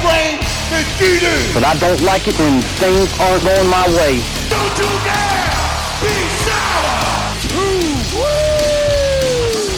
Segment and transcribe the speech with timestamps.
[0.00, 0.40] half the brain
[0.70, 1.54] that you do.
[1.54, 4.20] But I don't like it when things aren't going my way.
[4.48, 5.60] Don't you dare
[6.00, 6.14] be
[6.44, 7.20] sour.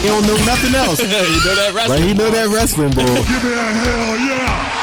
[0.01, 0.99] He don't know nothing else.
[1.03, 2.03] you know that but wrestling.
[2.03, 3.05] he know that wrestling, boy.
[3.05, 4.81] Give me a hell yeah.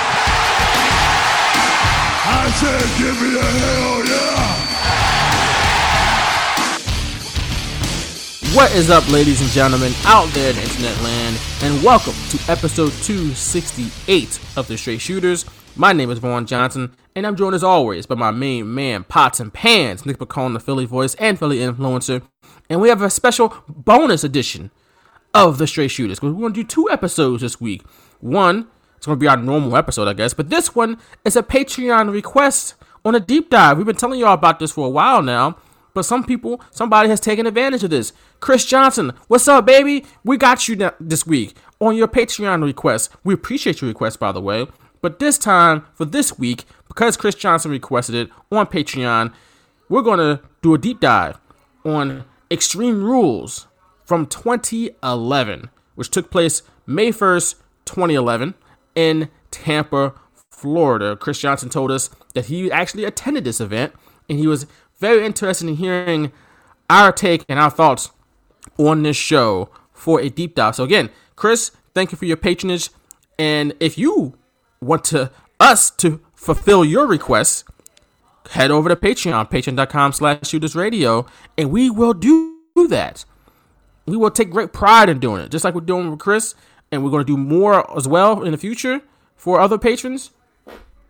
[2.32, 4.29] I said, give me a hell yeah.
[8.52, 12.90] What is up, ladies and gentlemen, out there in internet land, and welcome to episode
[13.04, 15.44] 268 of The Straight Shooters.
[15.76, 19.38] My name is Vaughn Johnson, and I'm joined as always by my main man, Pots
[19.38, 22.22] and Pans, Nick Piccone, the Philly voice and Philly influencer.
[22.68, 24.72] And we have a special bonus edition
[25.32, 27.84] of The Straight Shooters, because we're going to do two episodes this week.
[28.18, 31.44] One, it's going to be our normal episode, I guess, but this one is a
[31.44, 33.76] Patreon request on a deep dive.
[33.76, 35.56] We've been telling y'all about this for a while now.
[35.94, 38.12] But some people, somebody has taken advantage of this.
[38.40, 40.04] Chris Johnson, what's up, baby?
[40.24, 43.10] We got you now, this week on your Patreon request.
[43.24, 44.66] We appreciate your request, by the way.
[45.00, 49.32] But this time, for this week, because Chris Johnson requested it on Patreon,
[49.88, 51.40] we're going to do a deep dive
[51.84, 53.66] on Extreme Rules
[54.04, 57.54] from 2011, which took place May 1st,
[57.86, 58.54] 2011,
[58.94, 60.14] in Tampa,
[60.50, 61.16] Florida.
[61.16, 63.94] Chris Johnson told us that he actually attended this event
[64.28, 64.66] and he was
[65.00, 66.30] very interested in hearing
[66.88, 68.10] our take and our thoughts
[68.76, 70.76] on this show for a deep dive.
[70.76, 72.90] So again, Chris, thank you for your patronage.
[73.38, 74.34] And if you
[74.80, 77.64] want to us to fulfill your requests,
[78.50, 81.26] head over to Patreon, patreon.com slash shooters radio,
[81.56, 82.56] and we will do
[82.88, 83.24] that.
[84.06, 86.54] We will take great pride in doing it, just like we're doing with Chris,
[86.90, 89.02] and we're going to do more as well in the future
[89.36, 90.30] for other patrons.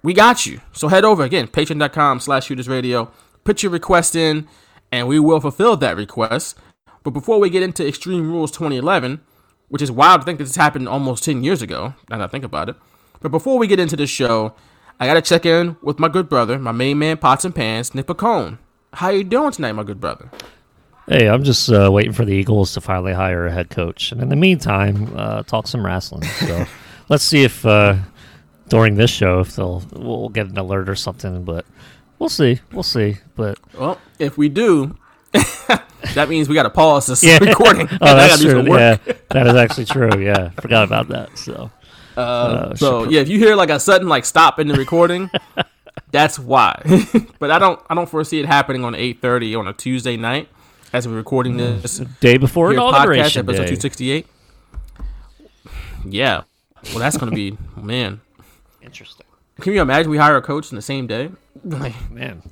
[0.02, 0.60] We got you.
[0.72, 3.10] So head over again, patreon.com slash shooters radio
[3.44, 4.48] put your request in
[4.92, 6.58] and we will fulfill that request.
[7.02, 9.20] But before we get into Extreme Rules 2011,
[9.68, 12.26] which is wild to think that this happened almost 10 years ago, now that I
[12.26, 12.76] think about it.
[13.20, 14.54] But before we get into the show,
[14.98, 18.06] I gotta check in with my good brother, my main man, Pots and Pans, Nick
[18.06, 18.58] Piccone.
[18.94, 20.30] How you doing tonight, my good brother?
[21.06, 24.20] Hey, I'm just uh, waiting for the Eagles to finally hire a head coach, and
[24.20, 26.22] in the meantime, uh, talk some wrestling.
[26.22, 26.66] So
[27.08, 27.96] let's see if uh,
[28.68, 31.44] during this show if they'll we'll get an alert or something.
[31.44, 31.64] But
[32.20, 33.16] we'll see, we'll see.
[33.34, 34.96] But Well, if we do,
[35.32, 37.88] that means we gotta pause this yeah, recording.
[37.90, 38.70] oh, I that's gotta do true.
[38.70, 39.00] work.
[39.06, 40.20] Yeah, that is actually true.
[40.20, 41.36] Yeah, forgot about that.
[41.36, 41.70] So
[42.16, 45.30] uh, So should- yeah, if you hear like a sudden like stop in the recording,
[46.12, 46.80] that's why.
[47.40, 50.48] but I don't I don't foresee it happening on eight thirty on a Tuesday night
[50.92, 54.26] as we're recording this day before here podcast episode two sixty eight.
[56.04, 56.42] Yeah,
[56.90, 58.20] well that's gonna be man.
[58.82, 59.26] Interesting,
[59.60, 61.30] Can you imagine we hire a coach in the same day?
[61.64, 62.42] Like, man.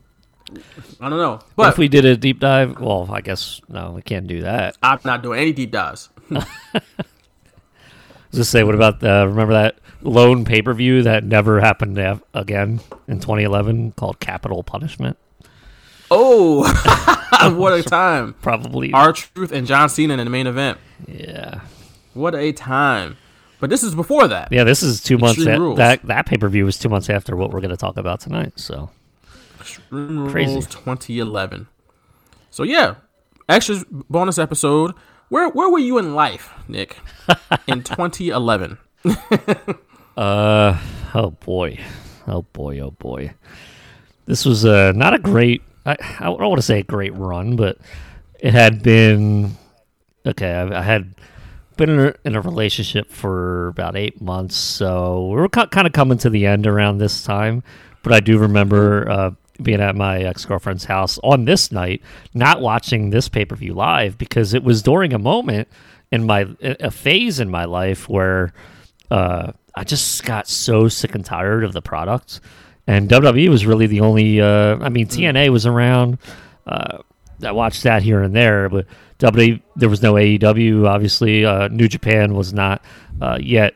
[1.01, 2.81] I don't know, What but if we did a deep dive?
[2.81, 4.79] Well, I guess no, we can't do that.
[4.83, 6.09] I'm not doing any deep dives.
[8.33, 12.03] Just say, what about the remember that lone pay per view that never happened to
[12.03, 15.17] have again in 2011 called Capital Punishment?
[16.11, 16.63] Oh,
[17.57, 18.35] what a time!
[18.43, 18.93] Probably.
[18.93, 20.79] R-Truth and John Cena in the main event.
[21.07, 21.61] yeah,
[22.15, 23.17] What a time!
[23.61, 24.53] But this is before that.
[24.53, 24.65] yeah.
[24.65, 25.39] This is two months.
[25.39, 25.79] Extreme a- Rules.
[25.79, 28.21] that that pay per view was two months after what we're going to talk about
[28.21, 28.53] tonight.
[28.57, 28.91] So
[29.61, 30.53] Extreme Crazy.
[30.53, 31.69] Rules 2011.
[32.51, 32.97] So yeah,
[33.49, 34.95] extra bonus episode.
[35.29, 36.97] Where where were you in life, Nick,
[37.67, 38.79] in 2011?
[40.19, 40.77] Uh
[41.15, 41.79] oh boy,
[42.27, 43.33] oh boy, oh boy.
[44.27, 45.63] This was uh, not a great.
[45.87, 47.79] I, I don't want to say a great run, but
[48.41, 49.53] it had been
[50.27, 50.53] okay.
[50.53, 51.15] I, I had
[51.77, 55.93] been in a, in a relationship for about eight months, so we were kind of
[55.93, 57.63] coming to the end around this time.
[58.03, 59.31] But I do remember uh,
[59.63, 62.03] being at my ex girlfriend's house on this night,
[62.35, 65.69] not watching this pay per view live because it was during a moment
[66.11, 68.53] in my a phase in my life where
[69.11, 72.41] uh, I just got so sick and tired of the product.
[72.87, 74.41] And WWE was really the only.
[74.41, 76.19] Uh, I mean, TNA was around.
[76.67, 76.99] Uh,
[77.45, 78.87] I watched that here and there, but
[79.19, 80.87] WWE there was no AEW.
[80.87, 82.83] Obviously, uh, New Japan was not
[83.21, 83.75] uh, yet,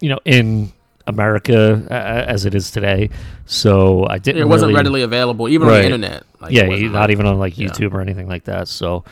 [0.00, 0.72] you know, in
[1.06, 3.10] America uh, as it is today.
[3.46, 4.42] So I didn't.
[4.42, 6.24] It wasn't really- readily available, even on the internet.
[6.40, 7.68] Like, yeah, wasn't even on like yeah.
[7.68, 8.68] YouTube or anything like that.
[8.68, 9.04] So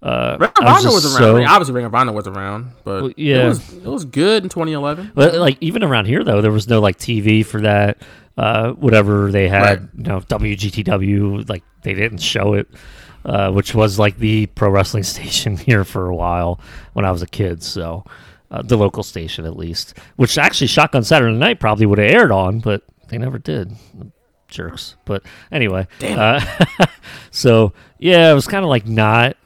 [0.00, 1.18] Uh, Ring of I was Honor was around.
[1.22, 3.44] so- I mean, obviously, Ring of Honor was around, but Well, yeah.
[3.44, 5.10] it was, it was good in 2011.
[5.14, 7.98] But like even around here though, there was no like TV for that.
[8.36, 9.80] Uh, whatever they had, Right.
[9.96, 12.68] you know, WGTW, like they didn't show it,
[13.24, 16.60] uh, which was like the pro wrestling station here for a while
[16.92, 17.62] when I was a kid.
[17.64, 18.04] So
[18.50, 22.32] uh, the local station at least, which actually Shotgun Saturday Night probably would have aired
[22.32, 23.72] on, but they never did.
[24.48, 24.96] Jerks.
[25.04, 25.22] But
[25.52, 26.40] anyway, uh,
[27.30, 29.36] so yeah, it was kind of like not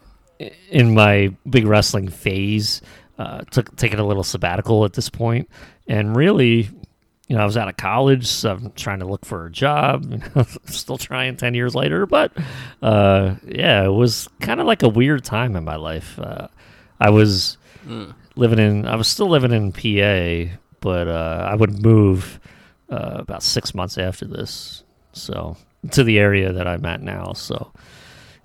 [0.71, 2.83] in my big wrestling phase.
[3.19, 5.49] Uh, took taking a little sabbatical at this point,
[5.87, 6.71] and really,
[7.29, 10.05] you know, I was out of college, so I'm trying to look for a job.
[10.11, 12.33] You know, still trying ten years later, but
[12.81, 16.19] uh, yeah, it was kind of like a weird time in my life.
[16.19, 16.49] Uh,
[17.01, 17.59] I was
[18.37, 22.41] living in, I was still living in PA, but uh, I would move
[22.91, 24.83] uh, about six months after this,
[25.13, 25.57] so
[25.91, 27.33] to the area that I'm at now.
[27.33, 27.73] So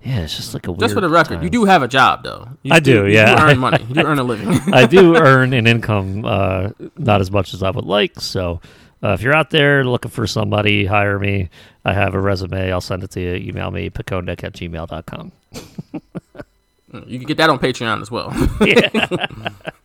[0.02, 0.80] yeah, it's just like a weird.
[0.80, 1.42] Just for the record, time.
[1.42, 2.48] you do have a job though.
[2.62, 3.50] You I do, you yeah.
[3.50, 3.84] earn money.
[3.88, 4.58] You do earn a living.
[4.72, 8.20] I do earn an income, uh, not as much as I would like.
[8.20, 8.60] So,
[9.02, 11.50] uh, if you're out there looking for somebody, hire me.
[11.84, 12.70] I have a resume.
[12.70, 13.34] I'll send it to you.
[13.34, 15.32] Email me, picondec at gmail.com.
[17.06, 18.30] you can get that on Patreon as well.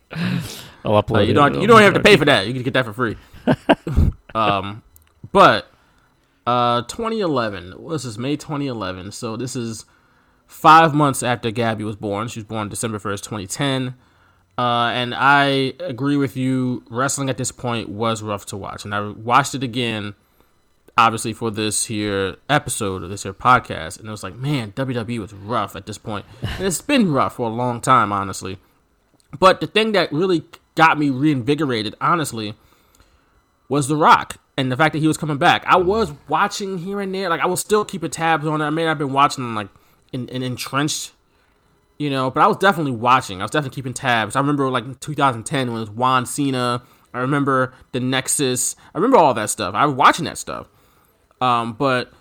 [0.84, 2.46] I'll upload Uh, you don't you don't have to pay for that.
[2.46, 3.16] You can get that for free.
[4.34, 4.82] um,
[5.32, 5.66] but
[6.46, 7.72] uh, 2011.
[7.72, 8.18] What is this?
[8.18, 9.12] May 2011.
[9.12, 9.84] So this is
[10.46, 12.28] five months after Gabby was born.
[12.28, 13.94] She was born December 1st, 2010.
[14.56, 16.84] Uh, and I agree with you.
[16.88, 20.14] Wrestling at this point was rough to watch, and I watched it again,
[20.96, 25.18] obviously for this here episode of this here podcast, and it was like, man, WWE
[25.18, 28.58] was rough at this point, and it's been rough for a long time, honestly.
[29.38, 30.44] But the thing that really
[30.74, 32.54] got me reinvigorated, honestly,
[33.68, 35.64] was The Rock and the fact that he was coming back.
[35.66, 38.64] I was watching here and there, like I was still keeping tabs on it.
[38.64, 39.68] I mean, I've been watching like
[40.12, 41.12] in, in entrenched,
[41.98, 43.40] you know, but I was definitely watching.
[43.40, 44.36] I was definitely keeping tabs.
[44.36, 46.82] I remember like in 2010 when it was Juan Cena.
[47.12, 48.76] I remember the Nexus.
[48.94, 49.74] I remember all that stuff.
[49.74, 50.68] I was watching that stuff.
[51.40, 52.12] Um, but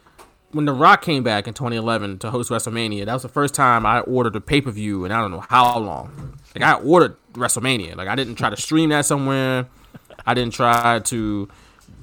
[0.53, 3.85] when The Rock came back in 2011 to host WrestleMania, that was the first time
[3.85, 6.37] I ordered a pay per view, and I don't know how long.
[6.55, 7.95] Like I ordered WrestleMania.
[7.95, 9.67] Like I didn't try to stream that somewhere.
[10.25, 11.49] I didn't try to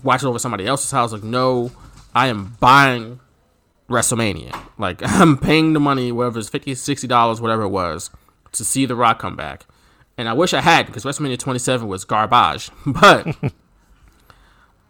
[0.02, 1.12] watch it over somebody else's house.
[1.12, 1.70] Like no,
[2.14, 3.20] I am buying
[3.88, 4.58] WrestleMania.
[4.78, 8.10] Like I'm paying the money, whatever it's 50 60 dollars, whatever it was,
[8.52, 9.66] to see The Rock come back.
[10.18, 12.70] And I wish I had because WrestleMania 27 was garbage.
[12.86, 13.26] But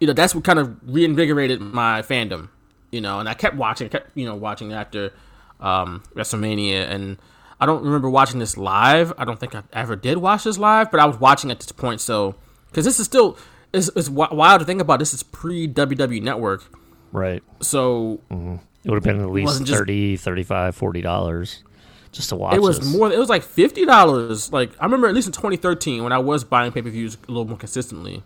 [0.01, 2.49] you know that's what kind of reinvigorated my fandom.
[2.93, 5.13] You know, and I kept watching, kept you know watching after
[5.61, 7.19] um, WrestleMania, and
[7.61, 9.13] I don't remember watching this live.
[9.19, 11.71] I don't think I ever did watch this live, but I was watching at this
[11.73, 12.01] point.
[12.01, 12.35] So
[12.69, 13.39] because this is still
[13.73, 14.99] it's, it's wild to think about.
[14.99, 16.65] This is pre WWE Network,
[17.13, 17.43] Right.
[17.61, 21.63] so It would have been at least just- thirty, thirty-five, forty dollars
[22.13, 22.93] just to watch it was this.
[22.93, 23.13] more.
[23.13, 24.53] It was like fifty dollars.
[24.53, 27.31] Like I remember at least in 2013 when I was buying pay per views a
[27.31, 28.25] little more consistently.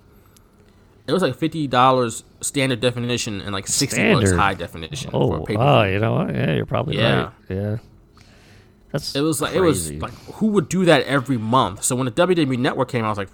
[1.06, 4.41] It was like fifty dollars standard definition and like sixty bucks Standard.
[4.43, 5.11] high definition.
[5.11, 5.83] for a Oh, wow.
[5.85, 6.35] You know what?
[6.35, 7.23] Yeah, you're probably Yeah.
[7.25, 7.33] right.
[7.51, 7.77] Yeah.
[8.91, 11.83] That's It was like it was like who would do that every month?
[11.83, 13.29] So when the WWE Network came, I was like,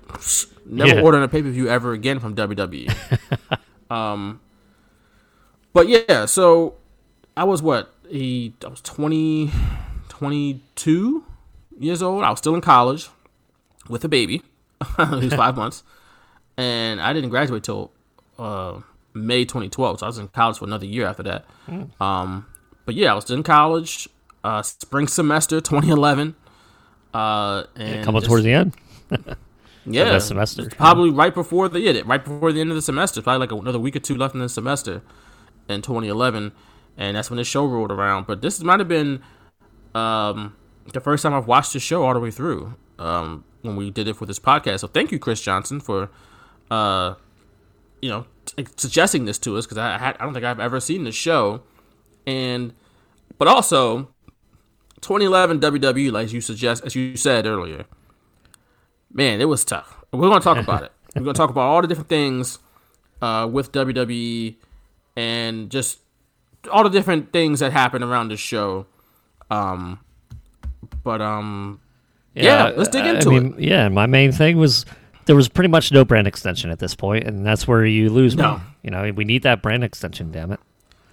[0.67, 1.02] never Yeah.
[1.02, 2.88] ordering a pay per view ever again from WWE.
[3.90, 4.40] um,
[5.73, 6.75] but yeah, so
[7.37, 9.50] I was what he I was 20,
[10.08, 11.25] 22
[11.78, 12.25] years old.
[12.25, 13.08] I was still in college
[13.88, 14.43] with a baby.
[14.96, 15.82] he was five months,
[16.60, 17.90] and I didn't graduate till
[18.38, 18.80] uh,
[19.14, 20.00] May 2012.
[20.00, 21.44] So I was in college for another year after that.
[22.00, 22.46] Um,
[22.85, 24.08] but yeah, I was in college,
[24.44, 26.35] uh, spring semester 2011.
[27.12, 28.75] Uh, and coming just- towards the end.
[29.87, 30.68] yeah, that semester.
[30.70, 33.20] Probably right before the yeah, right before the end of the semester.
[33.23, 35.02] Probably like another week or two left in the semester
[35.68, 36.52] in 2011,
[36.96, 38.26] and that's when the show rolled around.
[38.26, 39.23] But this might have been
[39.94, 40.54] um,
[40.92, 44.06] the first time I've watched the show all the way through um, when we did
[44.06, 44.80] it for this podcast.
[44.80, 46.08] So thank you, Chris Johnson, for
[46.70, 47.14] uh,
[48.00, 50.80] you know t- suggesting this to us because I had I don't think I've ever
[50.80, 51.62] seen the show,
[52.26, 52.72] and
[53.38, 54.08] but also
[55.00, 57.84] 2011 WWE, like you suggest, as you said earlier,
[59.12, 59.96] man, it was tough.
[60.12, 60.92] We're gonna talk about it.
[61.16, 62.58] We're gonna talk about all the different things
[63.22, 64.56] uh, with WWE
[65.16, 66.00] and just
[66.70, 68.86] all the different things that happened around the show.
[69.50, 70.00] Um,
[71.02, 71.80] but um,
[72.34, 74.84] Yeah, let's dig into I mean, Yeah, my main thing was
[75.26, 78.36] there was pretty much no brand extension at this point, and that's where you lose
[78.36, 78.56] No.
[78.56, 78.60] me.
[78.82, 80.60] You know, we need that brand extension, damn it.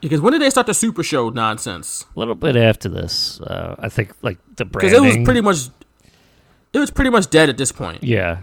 [0.01, 2.05] because when did they start the Super Show nonsense?
[2.15, 5.41] A little bit after this, uh, I think, like the brand, Because it was pretty
[5.41, 5.57] much,
[6.73, 8.03] it was pretty much dead at this point.
[8.03, 8.39] Yeah,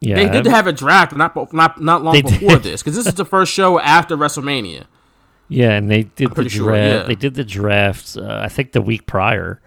[0.00, 0.16] yeah.
[0.16, 2.62] They did I- have a draft not not not long before did.
[2.62, 4.84] this because this is the first show after WrestleMania.
[5.48, 6.50] Yeah, and they did the draft.
[6.54, 7.02] sure, yeah.
[7.02, 8.16] They did the draft.
[8.16, 9.60] Uh, I think the week prior,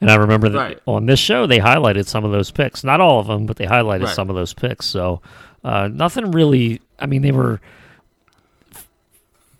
[0.00, 0.80] And I remember that Right.
[0.86, 3.66] on this show they highlighted some of those picks, not all of them, but they
[3.66, 4.14] highlighted Right.
[4.14, 4.86] some of those picks.
[4.86, 5.20] So
[5.62, 6.80] uh, nothing really.
[6.98, 7.60] I mean, they were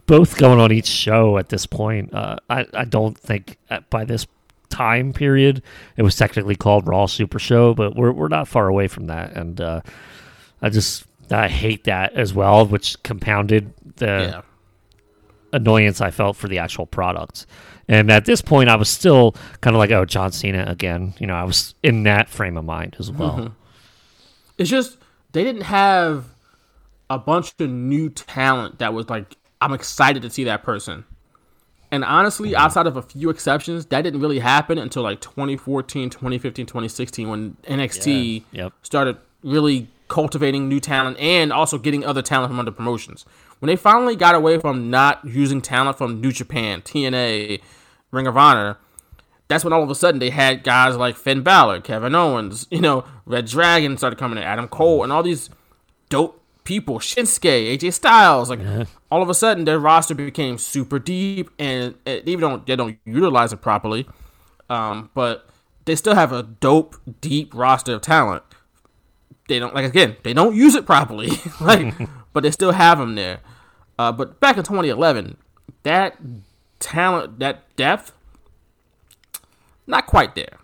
[0.07, 2.13] both going on each show at this point.
[2.13, 3.57] Uh, I I don't think
[3.91, 4.27] by this
[4.69, 5.63] time period
[5.97, 9.33] it was technically called Raw Super Show, but we're we're not far away from that.
[9.33, 9.81] And uh,
[10.61, 14.41] I just I hate that as well, which compounded the yeah.
[15.55, 17.47] Annoyance I felt for the actual product.
[17.89, 21.15] And at this point, I was still kind of like, oh, John Cena again.
[21.19, 23.55] You know, I was in that frame of mind as well.
[24.57, 24.99] It's just
[25.33, 26.27] they didn't have
[27.11, 31.05] a bunch of new talent that was like, I'm excited to see that person.
[31.91, 32.61] And honestly, mm-hmm.
[32.61, 37.57] outside of a few exceptions, that didn't really happen until like 2014, 2015, 2016 when
[37.65, 38.65] NXT Yeah.
[38.65, 38.73] Yep.
[38.83, 43.25] started really cultivating new talent and also getting other talent from other promotions.
[43.59, 47.61] When they finally got away from not using talent from New Japan, TNA,
[48.11, 48.79] Ring of Honor,
[49.49, 52.81] that's when all of a sudden they had guys like Finn Balor, Kevin Owens, you
[52.81, 55.51] know, Red Dragon started coming in, Adam Cole, and all these
[56.09, 58.61] dope people, Shinsuke, AJ Styles, like
[59.11, 62.99] all of a sudden their roster became super deep, and they even don't they don't
[63.05, 64.07] utilize it properly,
[64.69, 65.49] um, but
[65.85, 68.43] they still have a dope, deep roster of talent.
[69.49, 71.95] They don't like again, they don't use it properly, like,
[72.33, 73.41] but they still have them there.
[73.99, 75.37] Uh, but back in 2011,
[75.83, 76.17] that
[76.79, 78.13] talent, that depth,
[79.87, 80.59] not quite there.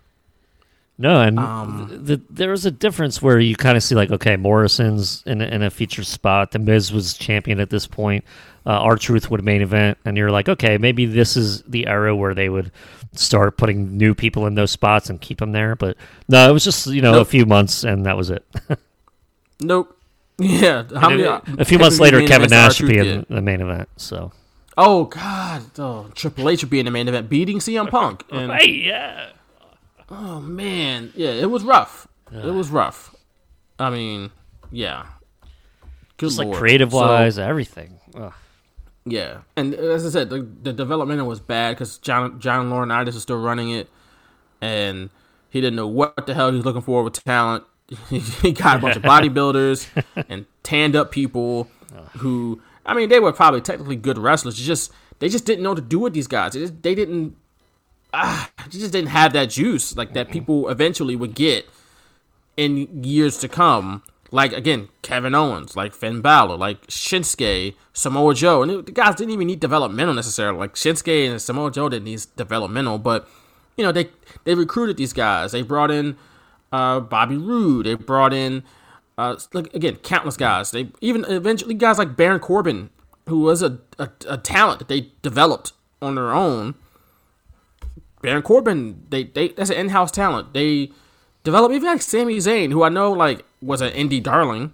[1.01, 4.11] No, and Um, th- th- there was a difference where you kind of see like,
[4.11, 6.51] okay, Morrison's in a, in a featured spot.
[6.51, 8.23] The Miz was champion at this point.
[8.65, 12.35] Uh, R-Truth would main event, and you're like, okay, maybe this is the era where
[12.35, 12.71] they would
[13.13, 15.75] start putting new people in those spots and keep them there.
[15.75, 15.97] But
[16.29, 18.45] no, it was just you know a few months, and that was it.
[19.59, 19.97] Nope.
[20.39, 20.85] Yeah.
[20.95, 23.25] How many, a few months later, Kevin Nash would be in did?
[23.29, 23.89] the main event.
[23.97, 24.31] So
[24.75, 25.63] Oh God!
[25.77, 28.23] Oh, Triple H would be in the main event, beating CM Punk.
[28.31, 29.29] And, hey, yeah,
[30.11, 32.07] Oh man, yeah, it was rough.
[32.31, 33.15] It was rough.
[33.79, 34.31] I mean,
[34.71, 35.05] yeah.
[36.17, 36.59] Good just like lord.
[36.59, 37.99] creative So, wise, everything.
[38.15, 38.33] Ugh.
[39.05, 43.21] yeah, and as I said, the, the developmental was bad because John John Laurinaitis is
[43.21, 43.89] still running it,
[44.61, 45.09] and
[45.49, 47.63] he didn't know what the hell he was looking for with talent.
[48.09, 49.87] he got a bunch of bodybuilders
[50.29, 51.69] and tanned up people
[52.19, 54.55] who, I mean, they were probably technically good wrestlers.
[54.57, 56.53] Just they just didn't know what to do with these guys.
[56.53, 57.35] They, just, they didn't.
[58.13, 61.67] Ah, they just didn't have that juice like that people eventually would get
[62.57, 64.03] in years to come.
[64.33, 69.31] Like again, Kevin Owens, like Finn Balor, like Shinsuke, Samoa Joe, and the guys didn't
[69.31, 70.57] even need developmental necessarily.
[70.57, 73.27] Like Shinsuke and Samoa Joe didn't need developmental, but
[73.75, 74.09] you know they
[74.45, 75.51] they recruited these guys.
[75.51, 76.17] They brought in
[76.71, 77.85] uh, Bobby Roode.
[77.85, 78.63] They brought in
[79.17, 80.71] uh, like again countless guys.
[80.71, 82.89] They even eventually guys like Baron Corbin,
[83.27, 86.75] who was a, a, a talent that they developed on their own.
[88.21, 90.53] Baron Corbin, they, they that's an in-house talent.
[90.53, 90.91] They
[91.43, 94.73] develop even like Sami Zayn, who I know like was an indie darling,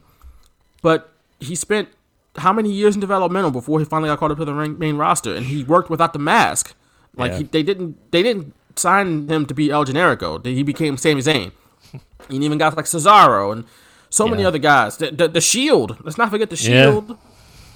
[0.82, 1.90] but he spent
[2.38, 5.34] how many years in developmental before he finally got called up to the main roster,
[5.36, 6.76] and he worked without the mask.
[7.16, 7.38] Like Yeah.
[7.40, 10.46] he, they didn't they didn't sign him to be El Generico.
[10.46, 11.52] He became Sami Zayn.
[12.30, 13.64] And even guys like Cesaro and
[14.10, 14.98] so many other guys.
[14.98, 15.98] The, the, the Shield.
[16.04, 16.84] Let's not forget the Yeah.
[16.92, 17.18] Shield.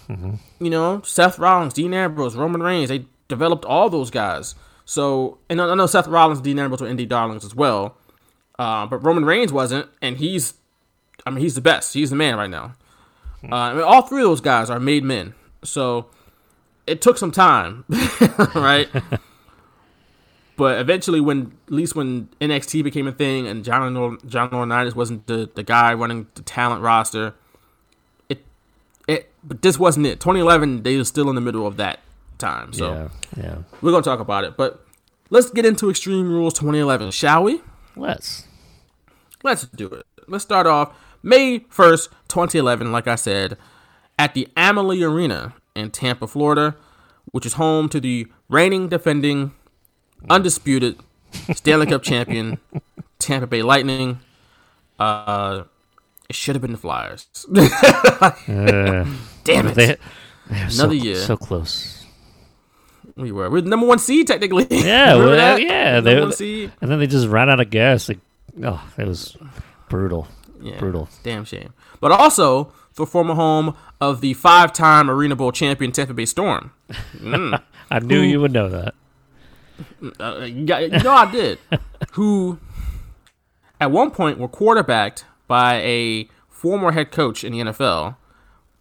[0.10, 0.34] Mm-hmm.
[0.60, 2.90] You know, Seth Rollins, Dean Ambrose, Roman Reigns.
[2.90, 4.56] They developed all those guys.
[4.92, 7.96] So, and I know Seth Rollins, Ambrose were indie darlings as well.
[8.60, 10.56] Uh, but Roman Reigns wasn't, and he's,
[11.26, 11.94] I mean, he's the best.
[11.94, 12.74] He's the man right now.
[13.42, 15.34] Uh, I mean, all three of those guys are made men.
[15.64, 16.08] So,
[16.86, 17.86] it took some time,
[18.54, 18.90] right?
[20.58, 25.26] but eventually, when at least when NXT became a thing, and John John Laurinaitis wasn't
[25.26, 27.34] the, the guy running the talent roster,
[28.28, 28.44] it
[29.08, 30.20] it but this wasn't it.
[30.20, 32.02] 2011, they were still in the middle of that
[32.42, 32.74] time.
[32.74, 33.56] So Yeah, yeah.
[33.82, 34.58] we're gonna talk about it.
[34.58, 34.86] But
[35.30, 37.62] let's get into Extreme Rules 2011, shall we?
[37.96, 38.46] Let's.
[39.44, 40.06] Let's do it.
[40.28, 40.94] Let's start off
[41.24, 43.58] May 1st, 2011, like I said,
[44.20, 46.76] at the Amalie Arena in Tampa, Florida,
[47.32, 49.52] which is home to the reigning, defending,
[50.30, 50.98] undisputed
[51.54, 52.60] Stanley Cup champion,
[53.20, 54.20] Tampa Bay Lightning.
[55.00, 55.64] Uh,
[56.30, 57.28] it should have been the Flyers.
[58.22, 59.06] Uh,
[59.44, 59.76] Damn it.
[59.76, 59.98] they,
[60.48, 61.16] they're so, Another year.
[61.16, 62.01] so close.
[63.16, 63.50] We were.
[63.50, 64.68] We're number one seed, technically.
[64.70, 65.62] Yeah, well, that?
[65.62, 65.96] yeah.
[65.96, 66.72] Number They, one seed.
[66.82, 68.10] and then they just ran out of gas.
[68.10, 68.20] Like,
[68.64, 69.38] oh, it was
[69.90, 70.28] brutal.
[70.62, 71.10] Yeah, Brutal.
[71.24, 71.74] Damn shame.
[72.00, 76.72] But also the former home of the five-time Arena Bowl champion Tampa Bay Storm.
[77.90, 78.94] I knew you would know that.
[80.20, 81.58] Uh, you, got, you know I did.
[82.14, 82.60] Who,
[83.80, 88.16] at one point, were quarterbacked by a former head coach in the NFL,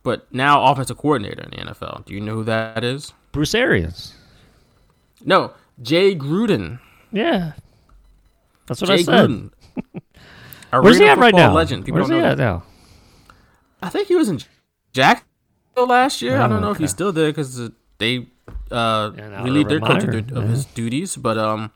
[0.02, 2.04] but now offensive coordinator in the NFL.
[2.04, 3.14] Do you know who that is?
[3.32, 4.14] Bruce Arians.
[5.24, 6.78] No, Jay Gruden.
[7.12, 7.52] Yeah.
[8.66, 9.30] That's what Jay I said.
[9.30, 9.50] Gruden.
[10.82, 11.52] Where's he at right now?
[11.52, 11.84] Legend.
[11.84, 12.42] People Where's he at that.
[12.42, 12.62] now?
[13.82, 14.40] I think he was in
[14.92, 16.36] Jacksonville last year.
[16.38, 18.28] I Oh, don't know if he's still there because they
[18.70, 19.10] uh,
[19.42, 20.42] relieved their coach of, yeah.
[20.42, 21.16] his duties.
[21.16, 21.72] But um,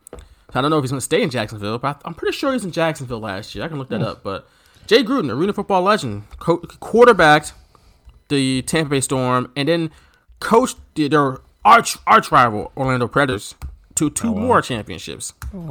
[0.55, 1.79] I don't know if he's going to stay in Jacksonville.
[1.79, 3.65] But I- I'm pretty sure he's in Jacksonville last year.
[3.65, 4.07] I can look that Hmm.
[4.07, 4.23] up.
[4.23, 4.47] But
[4.87, 7.53] Jay Gruden, arena football legend, co- quarterbacked
[8.29, 9.91] the Tampa Bay Storm, and then
[10.41, 13.55] coached the- their arch arch rival Orlando Predators
[13.97, 15.33] to two more championships.
[15.55, 15.65] Oh, wow.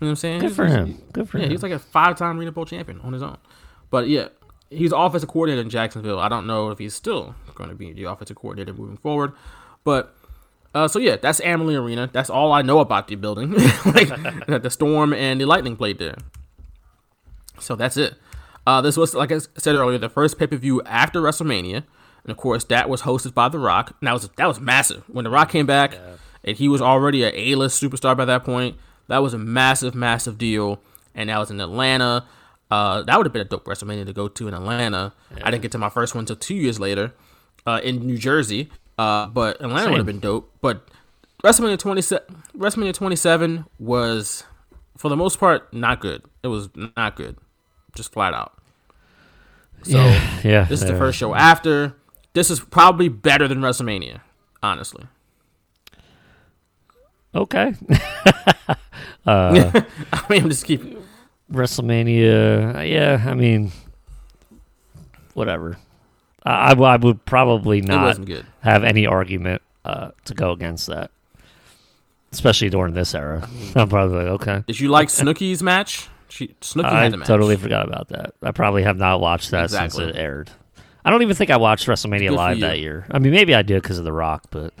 [0.00, 0.40] You know what I'm saying?
[0.40, 1.02] Good He's- for him.
[1.12, 1.50] Good for Yeah, him.
[1.50, 3.36] he's like a five-time Arena Bowl champion on his own.
[3.90, 4.28] But yeah,
[4.70, 6.18] he's offensive coordinator in Jacksonville.
[6.18, 9.32] I don't know if he's still going to be the offensive coordinator moving forward.
[9.84, 10.14] But
[10.74, 12.08] uh, so yeah, that's Amalie Arena.
[12.12, 13.52] That's all I know about the building.
[13.84, 14.08] like
[14.46, 16.16] that the Storm and the Lightning played there.
[17.60, 18.14] So that's it.
[18.66, 21.84] Uh, this was, like I said earlier, the first pay per view after WrestleMania,
[22.24, 23.96] and of course that was hosted by The Rock.
[24.00, 25.96] And that was that was massive when The Rock came back,
[26.44, 28.76] and he was already a A list superstar by that point.
[29.08, 30.80] That was a massive, massive deal,
[31.14, 32.24] and that was in Atlanta.
[32.70, 35.12] Uh, that would have been a dope WrestleMania to go to in Atlanta.
[35.42, 37.12] I didn't get to my first one until two years later,
[37.66, 38.70] uh, in New Jersey.
[38.96, 40.50] Uh, but Atlanta would have been dope.
[40.60, 40.88] But
[41.44, 44.44] WrestleMania twenty seven, WrestleMania twenty seven was,
[44.96, 46.22] for the most part, not good.
[46.42, 47.36] It was not good,
[47.94, 48.54] just flat out.
[49.82, 50.64] So yeah, yeah.
[50.64, 51.94] this is the first show after.
[52.34, 54.20] This is probably better than WrestleMania,
[54.62, 55.04] honestly.
[57.34, 57.74] Okay.
[59.26, 59.74] I
[60.28, 61.02] mean, I'm just keeping.
[61.50, 62.90] WrestleMania.
[62.90, 63.72] Yeah, I mean,
[65.34, 65.76] whatever.
[66.44, 68.18] I, I would probably not
[68.60, 71.10] have any argument uh, to go against that,
[72.32, 73.48] especially during this era.
[73.76, 74.64] I'm probably like, okay.
[74.66, 76.08] Did you like Snooki's match?
[76.28, 77.28] She, Snooki I had the match.
[77.28, 78.34] totally forgot about that.
[78.42, 80.04] I probably have not watched that Exactly.
[80.04, 80.50] since it aired.
[81.04, 83.06] I don't even think I watched WrestleMania live that year.
[83.10, 84.72] I mean, maybe I did because of The Rock, but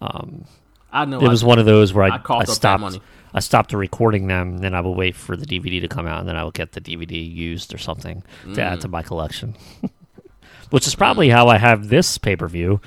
[0.00, 1.20] I know.
[1.20, 2.80] it was I, one of those where I, I I, coughed up that stopped.
[2.80, 3.02] money.
[3.34, 6.28] I stopped recording them, then I would wait for the DVD to come out, and
[6.28, 8.22] then I would get the DVD used or something
[8.54, 8.82] to add Mm.
[8.82, 9.54] to my collection.
[10.70, 12.80] Which is probably how I have this pay per view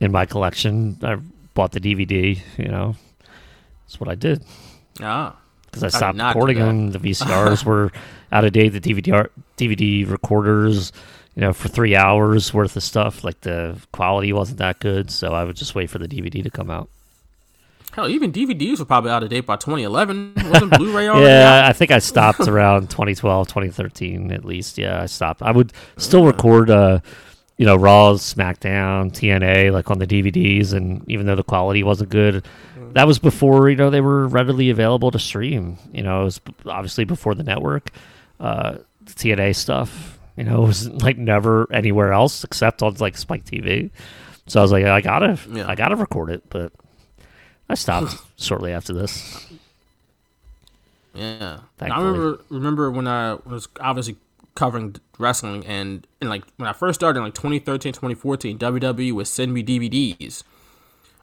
[0.00, 0.98] in my collection.
[1.02, 1.16] I
[1.54, 2.40] bought the DVD.
[2.58, 2.96] You know,
[3.86, 4.44] that's what I did
[5.00, 6.90] Ah, because I stopped do recording them.
[6.92, 7.90] The VCRs were
[8.32, 8.68] out of date.
[8.70, 10.92] The DVD DVD recorders,
[11.36, 15.10] you know, for three hours worth of stuff, like the quality wasn't that good.
[15.10, 16.88] So I would just wait for the DVD to come out.
[17.92, 20.34] hell, even DVDs were probably out of date by 2011.
[20.48, 21.64] Wasn't Blu-ray already Yeah, out?
[21.64, 24.78] I think I stopped around 2012, 2013 at least.
[24.78, 25.42] Yeah, I stopped.
[25.42, 27.00] I would still record, uh,
[27.56, 32.10] you know, Raw, SmackDown, TNA, like on the DVDs, and even though the quality wasn't
[32.10, 32.44] good,
[32.94, 35.78] that was before you know they were readily available to stream.
[35.92, 37.90] You know, it was obviously before the network.
[38.40, 43.44] Uh, the TNA stuff, you know, was like never anywhere else except on like Spike
[43.44, 43.90] TV.
[44.46, 45.66] So I was like, I gotta, Yeah.
[45.68, 46.72] I gotta record it, but
[47.68, 49.46] I stopped shortly after this.
[51.14, 54.16] Yeah, I remember remember when I was obviously
[54.56, 59.28] covering wrestling and, and like when I first started in like 2013, 2014, WWE would
[59.28, 60.42] send me DVDs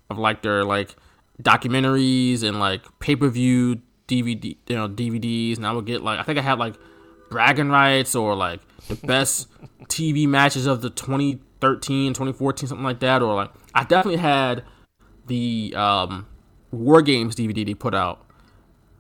[0.10, 0.96] of like their like
[1.42, 6.20] documentaries and like pay per view DVD, you know, DVDs, and I would get like
[6.20, 6.76] I think I had like
[7.30, 9.48] bragging rights or like the best
[9.86, 14.64] TV matches of the 2013, 2014, something like that, or like I definitely had
[15.28, 16.28] the um,
[16.72, 18.26] War Games DVD they put out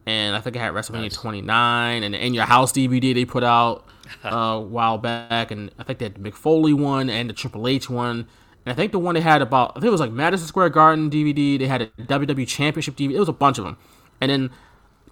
[0.05, 3.43] and I think I had WrestleMania 29 and the In Your House DVD they put
[3.43, 3.85] out
[4.25, 7.33] uh, a while back, and I think they had the Mick Foley one and the
[7.33, 8.27] Triple H one,
[8.65, 10.69] and I think the one they had about I think it was like Madison Square
[10.69, 11.57] Garden DVD.
[11.59, 13.13] They had a WWE Championship DVD.
[13.13, 13.77] It was a bunch of them,
[14.19, 14.49] and then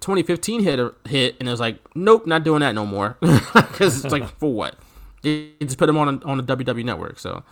[0.00, 4.04] 2015 hit a hit, and it was like, nope, not doing that no more, because
[4.04, 4.76] it's like for what?
[5.22, 7.18] They just put them on on the WWE Network.
[7.18, 7.42] So,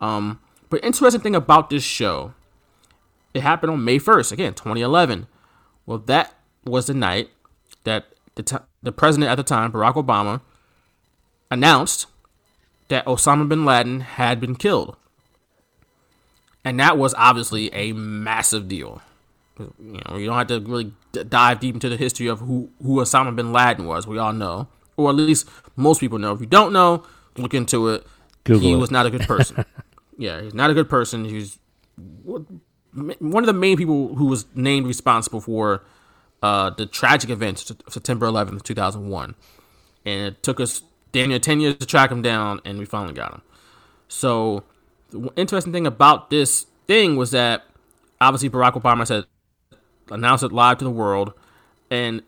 [0.00, 2.32] um, but interesting thing about this show,
[3.34, 5.26] it happened on May 1st, again, 2011.
[5.84, 7.30] Well, that was the night
[7.84, 10.40] that the, t- the president at the time, Barack Obama,
[11.50, 12.06] announced
[12.88, 14.96] that Osama bin Laden had been killed.
[16.64, 19.02] And that was obviously a massive deal.
[19.58, 22.70] You know, you don't have to really d- dive deep into the history of who,
[22.82, 24.06] who Osama bin Laden was.
[24.06, 26.32] We all know, or at least most people know.
[26.32, 27.04] If you don't know,
[27.36, 28.06] look into it.
[28.44, 28.76] Google he it.
[28.76, 29.64] was not a good person.
[30.18, 31.24] yeah, he's not a good person.
[31.24, 31.58] He's
[32.24, 35.84] one of the main people who was named responsible for
[36.42, 39.34] uh, the tragic events of September 11th, 2001.
[40.04, 43.14] And it took us damn near 10 years to track him down, and we finally
[43.14, 43.42] got him.
[44.08, 44.64] So,
[45.10, 47.64] the interesting thing about this thing was that
[48.20, 49.24] obviously Barack Obama said,
[50.12, 51.32] announced it live to the world.
[51.90, 52.22] And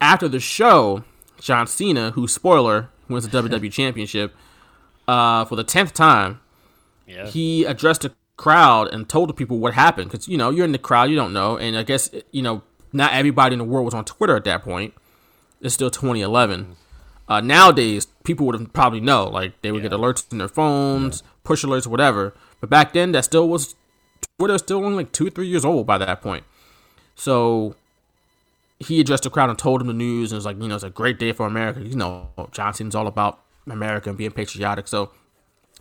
[0.00, 1.04] after the show,
[1.40, 4.34] John Cena, who, spoiler, wins the WWE Championship
[5.06, 6.40] uh, for the 10th time,
[7.06, 7.26] Yeah.
[7.26, 10.72] he addressed the crowd and told the people what happened because you know you're in
[10.72, 13.84] the crowd you don't know and i guess you know not everybody in the world
[13.84, 14.92] was on Twitter at that point.
[15.60, 16.76] It's still 2011.
[17.28, 21.22] Uh, nowadays, people would have probably know, like they would get alerts in their phones,
[21.42, 22.34] push alerts, whatever.
[22.60, 23.74] But back then, that still was
[24.38, 24.52] Twitter.
[24.52, 26.44] was Still only like two, three years old by that point.
[27.14, 27.76] So
[28.78, 30.84] he addressed the crowd and told him the news, and was like, you know, it's
[30.84, 31.80] a great day for America.
[31.80, 34.88] You know, Johnson's all about America and being patriotic.
[34.88, 35.10] So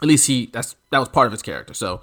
[0.02, 1.74] at least he that's that was part of his character.
[1.74, 2.02] So,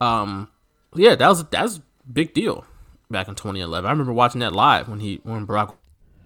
[0.00, 0.48] um,
[0.94, 1.80] yeah, that was that was
[2.10, 2.64] big deal
[3.10, 3.86] back in 2011.
[3.86, 5.74] I remember watching that live when he when Barack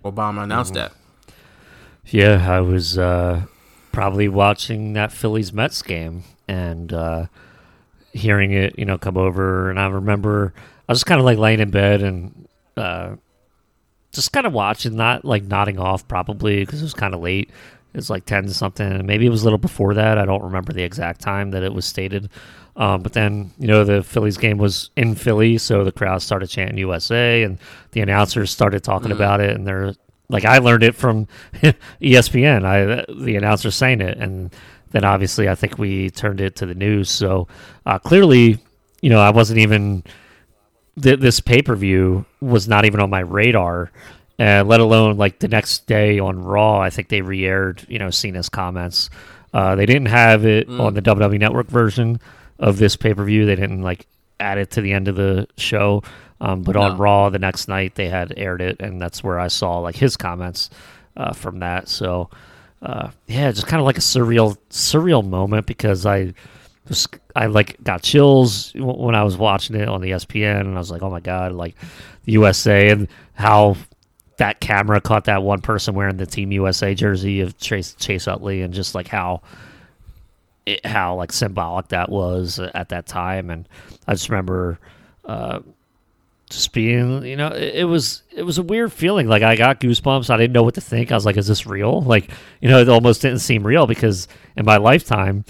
[0.05, 0.93] Obama announced that.
[2.07, 3.47] Yeah, I was uh,
[3.93, 7.27] probably watching that Phillies Mets game and uh,
[8.13, 9.69] hearing it, you know, come over.
[9.71, 10.55] And I remember
[10.89, 13.17] I was just kind of like laying in bed and uh,
[14.13, 17.51] just kind of watching, not like nodding off probably because it was kind of late.
[17.93, 19.07] It was like 10 something.
[19.07, 20.19] Maybe it was a little before that.
[20.19, 22.29] I don't remember the exact time that it was stated.
[22.77, 26.49] Um, but then, you know, the Phillies game was in Philly, so the crowd started
[26.49, 27.59] chanting USA, and
[27.93, 29.95] the announcers started talking about it, and they're
[30.29, 31.27] like, I learned it from
[32.03, 32.65] ESPN.
[32.67, 34.55] I the announcer saying it, and
[34.91, 37.09] then obviously I think we turned it to the news.
[37.09, 37.49] So
[37.87, 38.59] uh, clearly,
[39.01, 40.05] you know, I wasn't even
[41.01, 43.91] th- this pay per view was not even on my radar.
[44.39, 48.11] Uh, let alone like the next day on Raw, I think they re-aired, you know,
[48.11, 49.09] Cena's comments.
[49.55, 52.21] Uh, they didn't have it on the WWE Network version
[52.59, 53.47] of this pay per view.
[53.47, 54.07] They didn't like
[54.39, 56.03] add it to the end of the show.
[56.39, 59.49] Um, but on Raw the next night, they had aired it, and that's where I
[59.49, 60.69] saw like his comments
[61.17, 61.89] uh, from that.
[61.89, 62.29] So
[62.83, 66.35] uh, yeah, just kind of like a surreal, surreal moment because I
[66.89, 70.79] was I like got chills when I was watching it on the ESPN, and I
[70.79, 71.75] was like, oh my god, like
[72.25, 73.77] the USA and how
[74.39, 78.63] that camera caught that one person wearing the Team USA jersey of Chase Chase Utley,
[78.63, 79.43] and just like how
[80.65, 83.69] it, how like symbolic that was at that time, and
[84.07, 84.79] I just remember.
[85.25, 85.61] Uh,
[86.51, 89.27] just being, you know, it, it was it was a weird feeling.
[89.27, 90.31] Like I got goosebumps.
[90.31, 91.11] I didn't know what to think.
[91.11, 94.29] I was like, "Is this real?" Like, you know, it almost didn't seem real because
[94.57, 95.45] in my lifetime,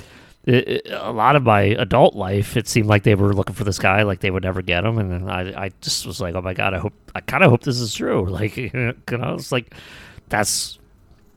[0.46, 3.78] it, a lot of my adult life, it seemed like they were looking for this
[3.78, 4.98] guy, like they would never get him.
[4.98, 7.62] And I, I just was like, "Oh my god, I hope, I kind of hope
[7.62, 9.74] this is true." Like, you know, it's like
[10.28, 10.78] that's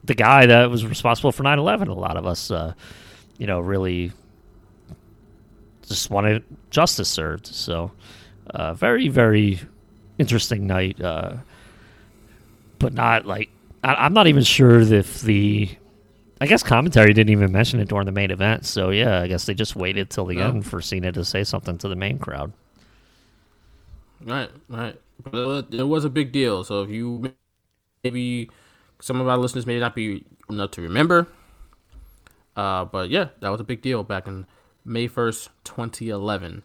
[0.03, 1.87] the guy that was responsible for 9-11.
[1.87, 2.73] A lot of us, uh,
[3.37, 4.11] you know, really
[5.87, 7.47] just wanted justice served.
[7.47, 7.91] So,
[8.51, 9.59] uh, very, very
[10.17, 11.01] interesting night.
[11.01, 11.37] Uh,
[12.77, 13.49] but not like
[13.83, 15.69] I, I'm not even sure if the.
[16.41, 18.65] I guess commentary didn't even mention it during the main event.
[18.65, 20.47] So yeah, I guess they just waited till the No.
[20.47, 22.53] end for Cena to say something to the main crowd.
[24.25, 24.99] Right, right.
[25.23, 26.63] But it was- it was a big deal.
[26.63, 27.33] So if you
[28.03, 28.49] maybe
[29.01, 31.27] some of our listeners may not be enough to remember,
[32.55, 34.45] uh, but yeah, that was a big deal back in
[34.85, 36.63] May first, twenty eleven.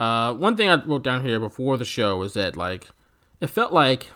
[0.00, 2.88] Uh, one thing I wrote down here before the show was that like
[3.40, 4.10] it felt like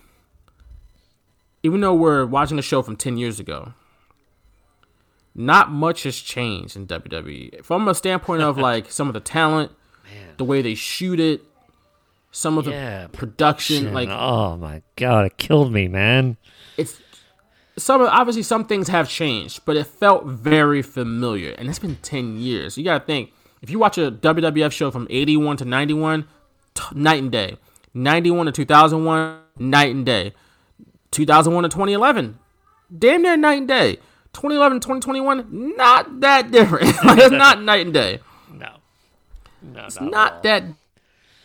[1.62, 3.74] even though we're watching the show from ten years ago,
[5.38, 9.70] not much has changed in WWE from a standpoint of like some of the talent,
[10.38, 11.42] the way they shoot it,
[12.32, 16.36] some of the Yeah, production, like oh my god, it killed me, man.
[16.76, 17.00] it's
[17.78, 22.38] some obviously some things have changed, but it felt very familiar, and it's been ten
[22.38, 22.78] years.
[22.78, 26.26] You gotta think if you watch a WWF show from eighty one to ninety one,
[26.74, 27.58] t- night and day.
[27.92, 30.32] Ninety one to two thousand one, night and day.
[31.10, 32.38] Two thousand one to twenty eleven,
[32.98, 33.98] damn near night and day.
[34.36, 36.84] 2011 2021, not that different.
[37.04, 38.20] like, it's not night and day.
[38.52, 38.76] No,
[39.62, 40.64] no, It's not, not that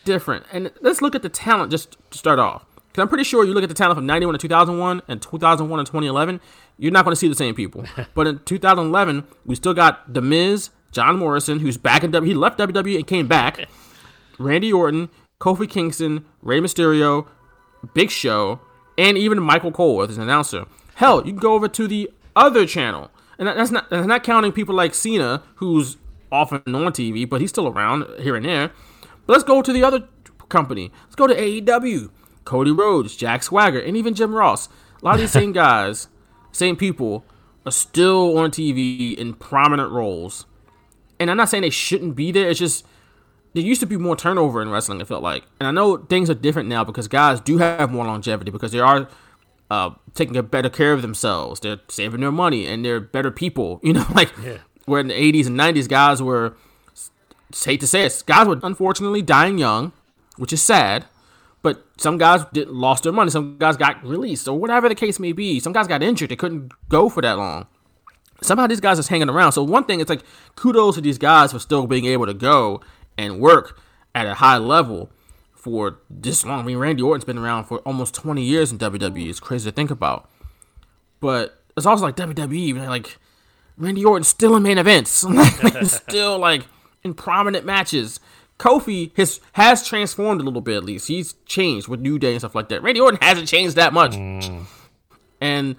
[0.04, 0.46] different.
[0.52, 2.66] And let's look at the talent just to start off.
[2.76, 5.80] Because I'm pretty sure you look at the talent from 91 to 2001 and 2001
[5.80, 6.42] to 2011,
[6.78, 7.86] you're not going to see the same people.
[8.14, 12.34] but in 2011, we still got The Miz, John Morrison, who's back in W.
[12.34, 13.70] He left WWE and came back.
[14.38, 17.28] Randy Orton, Kofi Kingston, Rey Mysterio,
[17.94, 18.60] Big Show,
[18.98, 20.66] and even Michael Cole as an announcer.
[20.96, 24.24] Hell, you can go over to the other channel, and that- that's not that's not
[24.24, 25.98] counting people like Cena, who's
[26.32, 28.72] often on TV, but he's still around here and there.
[29.26, 30.08] But let's go to the other
[30.50, 30.92] company.
[31.04, 32.10] Let's go to AEW.
[32.46, 34.68] Cody Rhodes, Jack Swagger, and even Jim Ross.
[35.02, 36.08] A lot of these same guys,
[36.52, 37.24] same people,
[37.66, 40.46] are still on TV in prominent roles.
[41.20, 42.50] And I'm not saying they shouldn't be there.
[42.50, 42.86] It's just
[43.54, 45.02] there used to be more turnover in wrestling.
[45.02, 48.06] It felt like, and I know things are different now because guys do have more
[48.06, 49.08] longevity because they are
[49.72, 51.62] uh, taking a better care of themselves.
[51.62, 53.80] They're saving their money and they're better people.
[53.92, 54.30] You know, like
[54.86, 56.56] where in the 80s and 90s, guys were
[57.64, 59.94] hate to say it, guys were unfortunately dying young,
[60.38, 61.06] which is sad.
[61.62, 63.32] But some guys did, lost their money.
[63.32, 65.60] Some guys got released, or whatever the case may be.
[65.60, 67.68] Some guys got injured; they couldn't go for that long.
[68.42, 69.52] Somehow these guys are hanging around.
[69.52, 70.24] So one thing, it's like
[70.56, 72.82] kudos to these guys for still being able to go
[73.18, 73.80] and work
[74.16, 75.12] at a high level
[75.62, 76.60] for this long.
[76.60, 79.30] I mean, Randy Orton's been around for almost 20 years in WWE.
[79.30, 80.28] It's crazy to think about.
[81.20, 83.18] But it's also like WWE, like
[83.78, 85.54] Randy Orton's still in main events, like
[85.86, 86.66] still like
[87.04, 88.20] in prominent matches.
[88.58, 91.08] Kofi has has transformed a little bit at least.
[91.08, 92.82] He's changed with New Day and stuff like that.
[92.82, 94.14] Randy Orton hasn't changed that much.
[94.14, 94.66] Mm.
[95.40, 95.76] And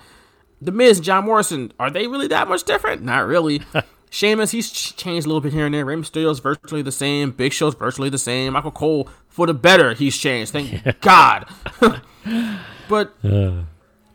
[0.60, 3.02] the Miz, and John Morrison, are they really that much different?
[3.02, 3.62] Not really.
[4.12, 5.86] Sheamus, he's changed a little bit here and there.
[5.86, 7.30] Rey Mysterio's virtually the same.
[7.30, 8.52] Big Show's virtually the same.
[8.52, 10.52] Michael Cole, for the better, he's changed.
[10.52, 11.48] Thank God.
[12.90, 13.14] but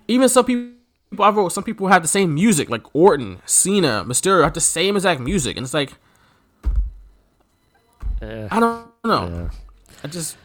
[0.07, 0.75] even some people,
[1.17, 4.95] I wrote some people have the same music, like Orton, Cena, Mysterio have the same
[4.95, 5.93] exact music, and it's like,
[8.21, 9.49] I don't know.
[10.03, 10.38] I just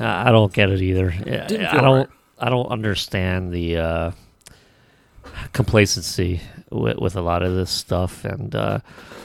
[0.00, 1.12] I don't get it either.
[1.12, 1.96] I don't.
[1.96, 2.08] right.
[2.38, 4.10] I don't understand the uh,
[5.52, 8.80] complacency with, with a lot of this stuff, and uh,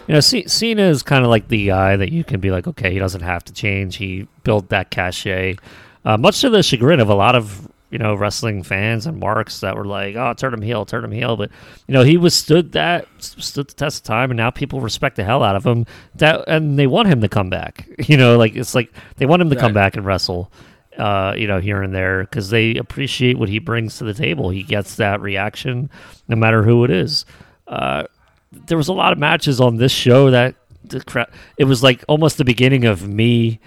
[0.07, 2.67] you know, C- Cena is kind of like the guy that you can be like,
[2.67, 3.97] okay, he doesn't have to change.
[3.97, 5.57] He built that cachet,
[6.05, 9.59] uh, much to the chagrin of a lot of you know wrestling fans and marks
[9.59, 11.37] that were like, oh, turn him heel, turn him heel.
[11.37, 11.51] But
[11.87, 15.23] you know, he withstood that, stood the test of time, and now people respect the
[15.23, 15.85] hell out of him.
[16.15, 17.87] That and they want him to come back.
[18.03, 20.51] You know, like it's like they want him to come back and wrestle
[20.97, 24.49] uh, you know, here and there because they appreciate what he brings to the table.
[24.49, 25.89] He gets that reaction
[26.27, 27.25] no matter who it is.
[27.67, 28.03] Uh,
[28.51, 32.03] there was a lot of matches on this show that the crowd, it was like
[32.07, 33.59] almost the beginning of me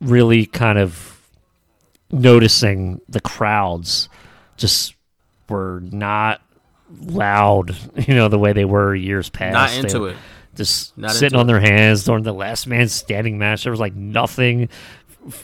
[0.00, 1.22] really kind of
[2.10, 4.08] noticing the crowds
[4.56, 4.94] just
[5.48, 6.42] were not
[7.00, 9.54] loud, you know, the way they were years past.
[9.54, 10.16] not into it.
[10.54, 13.64] Just Not sitting on their hands during the last man standing match.
[13.64, 14.70] There was like nothing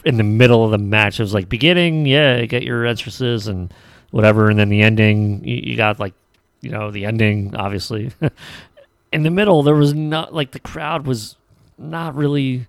[0.05, 1.19] in the middle of the match.
[1.19, 3.73] It was like beginning, yeah, get your entrances and
[4.11, 5.43] whatever, and then the ending.
[5.43, 6.13] You, you got like,
[6.61, 8.11] you know, the ending, obviously.
[9.11, 11.35] in the middle, there was not like the crowd was
[11.77, 12.67] not really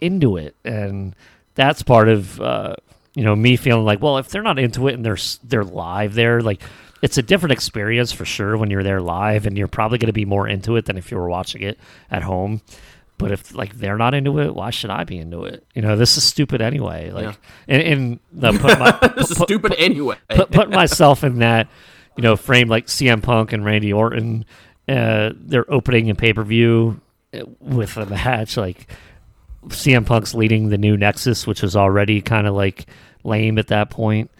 [0.00, 1.14] into it, and
[1.54, 2.74] that's part of uh,
[3.14, 6.14] you know me feeling like, well, if they're not into it and they're they're live
[6.14, 6.62] there, like
[7.02, 10.12] it's a different experience for sure when you're there live, and you're probably going to
[10.12, 11.78] be more into it than if you were watching it
[12.10, 12.60] at home.
[13.22, 15.64] But if like they're not into it, why should I be into it?
[15.74, 17.10] You know, this is stupid anyway.
[17.10, 17.34] Like, Yeah.
[17.68, 20.16] and, and the, put my, This is put- stupid anyway.
[20.28, 21.68] put, put myself in that,
[22.16, 24.44] you know, frame like CM Punk and Randy Orton,
[24.88, 27.00] uh, their opening a pay per view
[27.60, 28.88] with a match like
[29.68, 32.86] CM Punk's leading the new Nexus, which was already kind of like
[33.24, 34.30] lame at that point.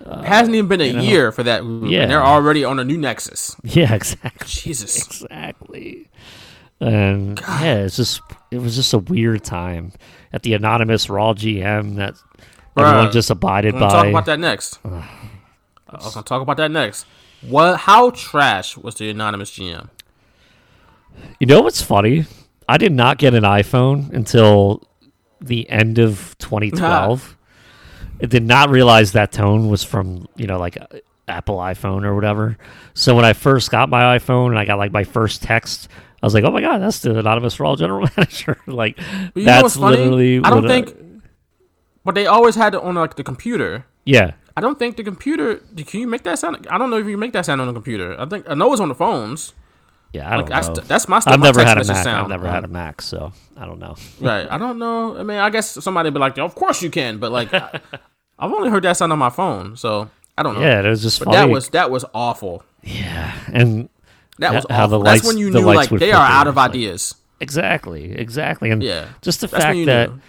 [0.00, 1.00] It hasn't even been a know.
[1.00, 2.02] year for that group, Yeah.
[2.02, 3.56] and they're already on a new Nexus.
[3.64, 4.46] Yeah, exactly.
[4.48, 4.96] Jesus.
[5.06, 6.08] Exactly.
[6.80, 9.92] And yeah, it's just it was just a weird time
[10.32, 12.14] at the anonymous Raw GM that
[12.76, 13.88] everyone just abided by.
[13.88, 14.78] talk about that next.
[14.84, 15.06] I
[15.92, 17.06] was gonna talk about that next.
[17.42, 17.80] What?
[17.80, 19.88] How trash was the anonymous GM?
[21.38, 22.26] You know what's funny?
[22.68, 24.82] I did not get an iPhone until
[25.40, 27.36] the end of 2012.
[28.22, 32.14] I did not realize that tone was from, you know, like a Apple iPhone or
[32.14, 32.56] whatever.
[32.94, 35.88] So when I first got my iPhone and I got like my first text,
[36.24, 38.96] I was like, "Oh my god, that's the anonymous Raw general manager!" like
[39.34, 40.38] you that's literally.
[40.40, 40.96] I don't what uh, think,
[42.04, 43.84] but they always had it on like the computer.
[44.06, 45.60] yeah, I don't think the computer.
[45.76, 46.66] Can you make that sound?
[46.70, 48.16] I don't know if you can make that sound on the computer.
[48.18, 49.52] I think I know it's on the phones.
[50.14, 50.30] yeah.
[50.32, 50.74] I Like don't I know.
[50.74, 51.18] st- that's my.
[51.26, 52.04] I've my never had a Mac.
[52.04, 52.22] Sound.
[52.24, 53.94] I've never had a Mac, so I don't know.
[54.20, 54.48] Right.
[54.50, 55.18] I don't know.
[55.18, 57.80] I mean, I guess somebody would be like, "Of course you can," but like, I,
[58.38, 60.08] I've only heard that sound on my phone, so
[60.38, 60.62] I don't know.
[60.62, 62.64] Yeah, it was just that was that was awful.
[62.82, 63.88] yeah, and
[64.38, 65.04] That was How the awful.
[65.04, 67.14] That's when you the knew lights like they are out of ideas.
[67.40, 69.06] exactly, exactly, and Yeah.
[69.22, 70.20] just the fact you that knew.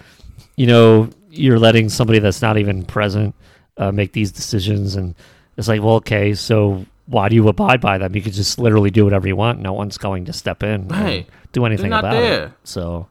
[0.57, 3.35] you know you're letting somebody that's not even present
[3.77, 5.15] uh, make these decisions and
[5.57, 8.89] it's like well okay so why do you abide by them you could just literally
[8.89, 11.27] do whatever you want no one's going to step in and Right.
[11.51, 12.45] do anything not about there.
[12.45, 13.07] it so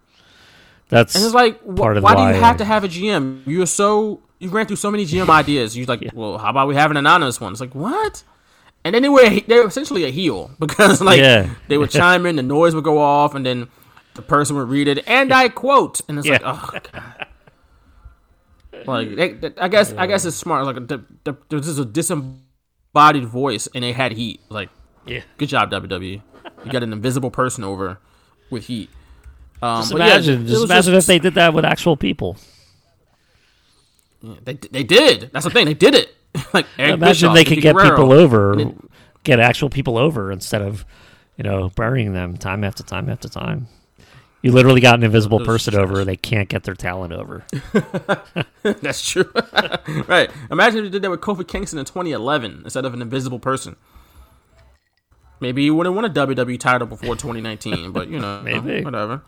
[0.88, 2.88] that's And it's like, wh- part of why why do you have to have a
[2.88, 3.42] GM?
[3.46, 5.76] You're so you ran through so many GM ideas.
[5.76, 7.52] You're like, well, how about we have an anonymous one?
[7.52, 8.22] It's like what?
[8.84, 11.48] And then they were they're essentially a heel because like Yeah.
[11.68, 13.68] they would chime in, the noise would go off, and then
[14.14, 17.26] the person would read it, and I quote, and it's like, oh god.
[18.86, 20.66] Like they, they- I guess I guess it's smart.
[20.66, 24.40] Like the, the, there's just a disembodied voice, and they had heat.
[24.48, 24.68] Like
[25.06, 26.22] yeah good job WWE.
[26.64, 27.98] You got an invisible person over
[28.50, 28.90] with heat.
[29.62, 32.36] Um, just but yeah, imagine just imagine if they did that with actual people
[34.22, 35.30] They they did.
[35.32, 35.66] That's the thing.
[35.66, 36.14] They did it.
[36.54, 38.74] like Eric imagine Bischoff, they could get people over it-
[39.24, 40.84] get actual people over instead of
[41.36, 43.66] you know burying them time after time after time
[44.42, 45.82] you literally got an invisible person trash.
[45.82, 47.44] over they can't get their talent over
[48.64, 49.30] That's true.
[50.08, 50.30] right.
[50.50, 53.76] Imagine if you did that with Kofi Kingston in 2011 instead of an invisible person.
[55.40, 58.82] Maybe he wouldn't won a WWE title before 2019, but you know, Maybe.
[58.82, 59.22] whatever.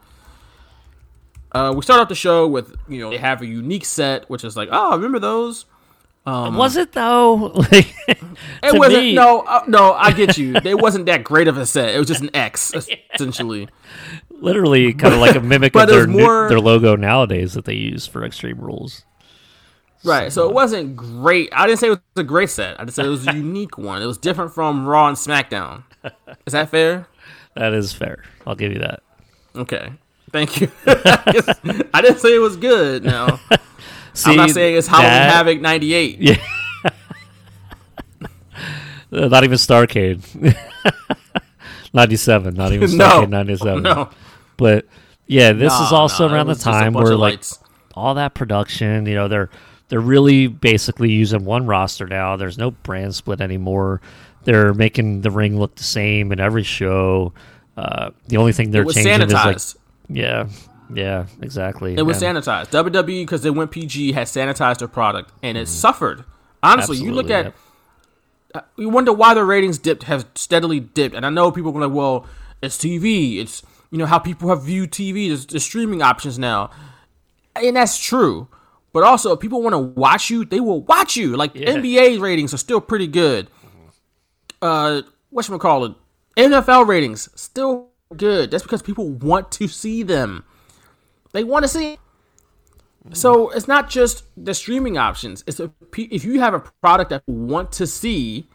[1.53, 4.43] Uh, we start off the show with you know they have a unique set, which
[4.45, 5.67] is like, oh, remember those?
[6.27, 7.53] Was it though?
[7.73, 7.95] Like,
[8.63, 9.03] It wasn't.
[9.05, 10.55] me- No, uh, no, I get you.
[10.57, 11.95] it wasn't that great of a set.
[11.95, 12.73] It was just an X
[13.15, 13.69] essentially.
[14.31, 17.75] literally kind of like a mimic of their was new- their logo nowadays that they
[17.75, 19.05] use for Extreme Rules.
[20.05, 20.33] Right.
[20.33, 21.49] So it wasn't great.
[21.53, 22.79] I didn't say it was a great set.
[22.81, 24.03] I just said it was a unique one.
[24.03, 25.83] It was different from Raw and SmackDown.
[26.47, 27.09] Is that fair?
[27.55, 28.23] That is fair.
[28.47, 29.03] I'll give you that.
[29.57, 29.93] Okay.
[30.31, 30.71] Thank you.
[30.87, 33.05] I didn't say it was good.
[33.05, 33.41] Now
[34.17, 36.19] See, I'm not saying it's Halloween that- Havoc '98.
[36.83, 36.91] Yeah.
[39.13, 40.21] Uh, not even Starcade.
[41.95, 43.83] 97, not even Starcade 97.
[43.83, 44.11] No.
[44.57, 44.87] But
[45.27, 47.61] yeah, this is also nah, around the was just a time where like lights.
[47.95, 49.49] all that production, you know, they're
[49.89, 52.37] they're really basically using one roster now.
[52.37, 54.01] There's no brand split anymore.
[54.45, 57.33] They're making the ring look the same in every show.
[57.77, 59.57] Uh, the only thing they're changing sanitized.
[59.57, 60.49] is like yeah,
[60.93, 61.95] yeah, exactly.
[61.97, 62.71] It was And- sanitized.
[62.71, 66.25] WWE because they went PG had sanitized their product and it suffered.
[66.63, 67.53] Honestly, you look Absolutely,
[68.55, 71.15] at you wonder why the ratings dipped have steadily dipped.
[71.15, 72.27] And I know people are like, well,
[72.63, 73.39] it's TV.
[73.39, 75.29] It's you know how people have viewed TV.
[75.29, 76.71] There's, there's streaming options now,
[77.55, 78.49] and that's true.
[78.93, 81.37] But also, if people want to watch you, they will watch you.
[81.37, 83.49] Like NBA ratings are still pretty good.
[84.63, 85.95] Uh, what call it?
[86.37, 88.51] NFL ratings still good.
[88.51, 90.45] That's because people want to see them.
[91.37, 91.99] They want to see.
[93.13, 95.45] So it's not just the streaming options.
[95.47, 98.49] It's a, if you have a product that you want to see,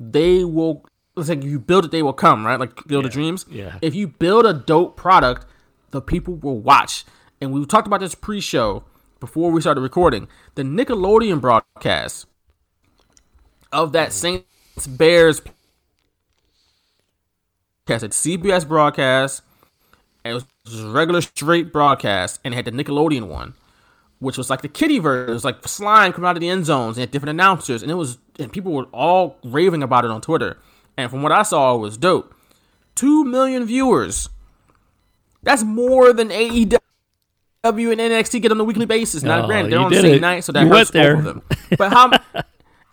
[0.00, 0.86] they will.
[1.14, 2.58] It's like you build it, they will come, right?
[2.58, 3.44] Like Build of Dreams.
[3.50, 3.76] yeah.
[3.82, 5.44] If you build a dope product,
[5.90, 7.04] the people will watch.
[7.42, 8.82] And we talked about this pre-show
[9.20, 10.26] before we started recording.
[10.54, 12.24] The Nickelodeon broadcast
[13.70, 14.12] of that mm.
[14.12, 15.42] Saints Bears
[17.84, 19.42] broadcast, CBS broadcast,
[20.24, 23.54] and it was just a regular straight broadcast, and it had the Nickelodeon one
[24.18, 25.30] which was like the kitty version.
[25.30, 27.90] It was like slime coming out of the end zones and had different announcers, and
[27.90, 30.58] it was and people were all raving about it on Twitter.
[30.96, 32.32] And from what I saw, it was dope.
[32.94, 34.28] Two million viewers.
[35.42, 36.78] That's more than AEW
[37.64, 39.24] and NXT get on a weekly basis.
[39.24, 40.20] Now, Oh, granted, they're on the same it.
[40.20, 41.16] night, so that You hurts there.
[41.16, 41.42] both of them.
[41.76, 42.10] But how?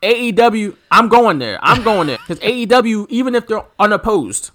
[0.02, 1.60] AEW, I'm going there.
[1.62, 4.50] I'm going there because AEW, even if they're unopposed,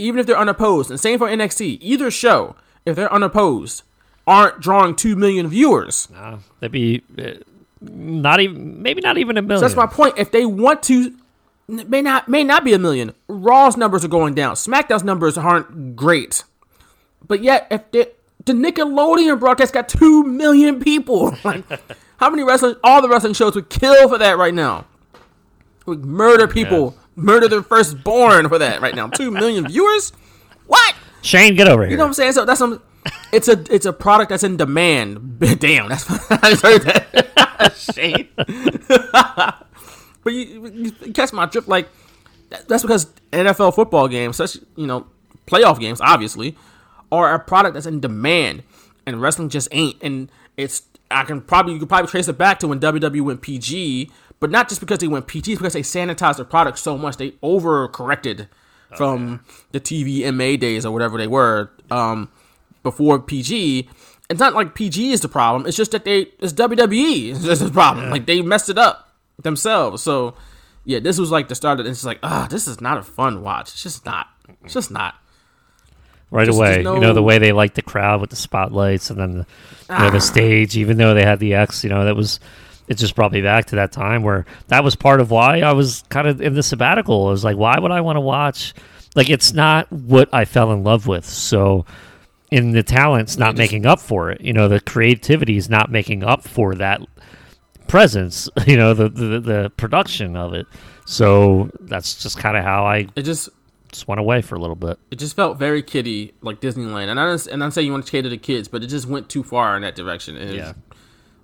[0.00, 3.82] even if they're unopposed, and same for NXT, either show, if they're unopposed,
[4.26, 6.08] aren't drawing two million viewers.
[6.16, 7.34] Uh, that'd be uh,
[7.80, 9.60] not even maybe not even a million.
[9.60, 10.14] So that's my point.
[10.18, 11.14] If they want to,
[11.68, 13.12] may not may not be a million.
[13.28, 14.54] Raw's numbers are going down.
[14.54, 16.44] SmackDown's numbers aren't great,
[17.26, 18.06] but yet if they,
[18.44, 21.64] the Nickelodeon broadcast got two million people, like
[22.18, 22.76] how many wrestling?
[22.84, 24.86] All the wrestling shows would kill for that right now.
[25.86, 29.08] Would murder people, murder their firstborn for that right now.
[29.08, 30.12] Two million viewers.
[30.66, 30.94] What?
[31.22, 31.90] Shane, get over here.
[31.90, 32.32] You know what I'm saying?
[32.32, 32.82] So that's some.
[33.32, 35.38] It's a it's a product that's in demand.
[35.58, 37.76] Damn, that's I just heard that.
[37.94, 38.28] Shane.
[40.24, 41.68] but you, you catch my drift.
[41.68, 41.88] Like
[42.68, 45.06] that's because NFL football games, such you know,
[45.46, 46.56] playoff games, obviously,
[47.12, 48.62] are a product that's in demand,
[49.06, 49.96] and wrestling just ain't.
[50.02, 53.42] And it's I can probably you could probably trace it back to when WWE went
[53.42, 56.96] PG, but not just because they went PG, it's because they sanitized their product so
[56.98, 58.48] much they overcorrected
[58.96, 62.28] from the TV TVMA days or whatever they were um,
[62.82, 63.88] before PG.
[64.28, 65.66] It's not like PG is the problem.
[65.66, 68.10] It's just that they it's WWE is the problem.
[68.10, 70.02] Like they messed it up themselves.
[70.02, 70.34] So
[70.84, 73.42] yeah, this was like the start of it's like ah, this is not a fun
[73.42, 73.70] watch.
[73.72, 74.26] It's just not.
[74.64, 75.14] It's just not.
[76.30, 76.82] right Just- away.
[76.82, 79.36] just You know the way they like the crowd with the spotlights and then the,
[79.38, 80.10] you know, Ah.
[80.10, 80.76] the stage.
[80.76, 82.40] Even though they had the X, you know that was
[82.90, 85.72] it just brought me back to that time where that was part of why I
[85.72, 87.28] was kind of in the sabbatical.
[87.28, 88.74] I was like, why would I want to watch?
[89.16, 91.24] Like it's not what I fell in love with.
[91.24, 91.86] So
[92.50, 94.40] in the talent's not making up for it.
[94.42, 97.00] You know the creativity is not making up for that
[97.88, 98.48] presence.
[98.66, 100.66] You know the the, the production of it.
[101.06, 103.48] So that's just kind of how I It just
[103.92, 104.98] just went away for a little bit.
[105.10, 107.08] it just felt very kiddie like Disneyland.
[107.08, 109.28] And I and I'm saying you want to cater to kids, but it just went
[109.28, 110.36] too far in that direction.
[110.36, 110.74] It's-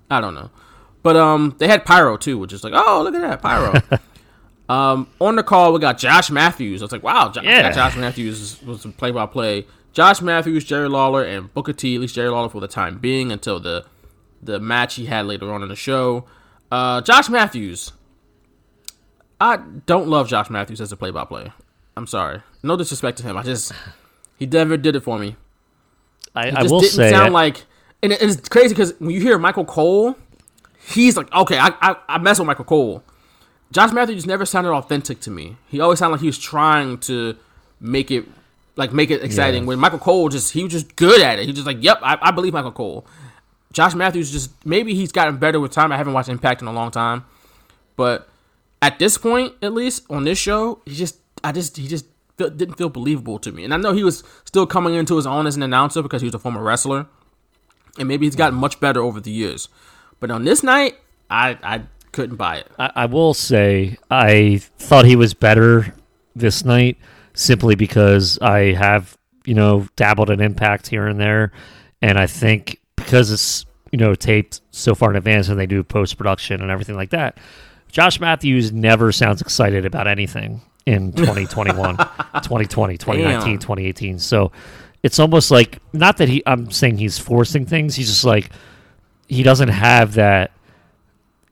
[0.08, 0.50] I don't know.
[1.06, 3.80] But um, they had pyro too, which is like, oh, look at that pyro.
[4.68, 6.82] um, on the call we got Josh Matthews.
[6.82, 7.70] I was like, wow, Jo- Yeah.
[7.70, 9.66] Josh Matthews was a play-by-play.
[9.92, 11.94] Josh Matthews, Jerry Lawler, and Booker T.
[11.94, 13.84] At least Jerry Lawler for the time being until the
[14.42, 16.24] the match he had later on in the show.
[16.72, 17.92] Uh, Josh Matthews.
[19.40, 21.52] I don't love Josh Matthews as a play-by-play.
[21.96, 22.42] I'm sorry.
[22.64, 23.36] No disrespect to him.
[23.36, 23.70] I just
[24.38, 25.36] he never did it for me.
[26.34, 27.64] I, It I just will didn't say sound like,
[28.02, 30.16] and it- it's crazy because when you hear Michael Cole,
[30.86, 33.02] he's like, okay, I, I I mess with Michael Cole.
[33.72, 35.56] Josh Matthews just never sounded authentic to me.
[35.68, 37.36] He always sounded like he was trying to
[37.80, 38.26] make it
[38.76, 39.66] like make it exciting.
[39.66, 41.42] When Michael Cole just he was just good at it.
[41.42, 43.06] He was just like, yep, I, I believe Michael Cole.
[43.72, 45.92] Josh Matthews just maybe he's gotten better with time.
[45.92, 47.24] I haven't watched Impact in a long time,
[47.96, 48.28] but
[48.80, 52.06] at this point, at least on this show, he just I just he just
[52.38, 53.64] feel, didn't feel believable to me.
[53.64, 56.26] And I know he was still coming into his own as an announcer because he
[56.26, 57.06] was a former wrestler,
[57.98, 59.68] and maybe he's gotten much better over the years.
[60.20, 60.96] But on this night,
[61.30, 62.70] I I couldn't buy it.
[62.78, 65.94] I, I will say I thought he was better
[66.34, 66.96] this night
[67.34, 71.52] simply because I have you know dabbled in Impact here and there,
[72.02, 75.82] and I think because it's you know taped so far in advance and they do
[75.82, 77.38] post production and everything like that.
[77.90, 83.58] Josh Matthews never sounds excited about anything in 2021, 2020, 2019, Damn.
[83.58, 84.18] 2018.
[84.18, 84.52] So
[85.02, 88.50] it's almost like not that he I'm saying he's forcing things, he's just like
[89.28, 90.52] he doesn't have that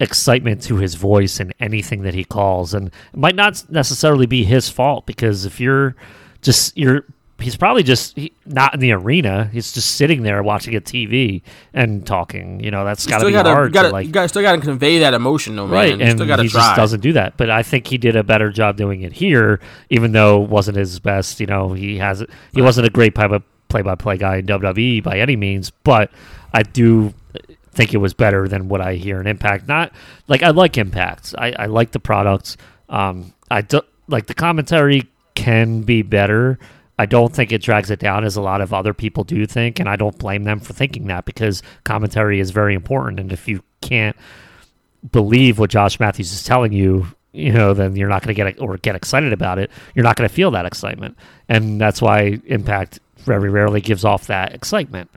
[0.01, 2.75] excitement to his voice and anything that he calls.
[2.75, 5.95] And it might not necessarily be his fault because if you're
[6.43, 7.05] just you're
[7.41, 9.51] he's probably just he, not in the arena.
[9.53, 12.61] He's just sitting there watching a TV and talking.
[12.61, 14.61] You know that's got to be gotta, hard gotta, to like you gotta still gotta
[14.61, 15.73] convey that emotion, though, man.
[15.75, 16.47] right You and he try.
[16.47, 17.37] just doesn't do that.
[17.37, 19.61] But i think he did a better job doing it here
[19.91, 21.41] even though it wasn't his best.
[21.41, 25.71] You know he has he wasn't a great play-by-play guy in wwe by any means
[25.71, 26.11] but
[26.53, 27.13] i do
[27.75, 29.69] think it was better than what i hear in impact.
[29.69, 29.93] Not
[30.29, 31.35] like i like impact.
[31.39, 32.57] I, I like the products
[32.89, 36.59] um i do like the commentary can be better.
[36.99, 39.81] I don't think it drags it down as a lot of other people do think,
[39.81, 43.19] and I don't blame them for thinking that because commentary is very important.
[43.19, 44.17] And if you can't
[45.11, 48.61] believe what Josh Matthews is telling you, you know, then you're not going to get
[48.61, 49.71] or get excited about it.
[49.95, 51.17] You're not going to feel that excitement,
[51.49, 55.11] and that's why Impact very rarely gives off that excitement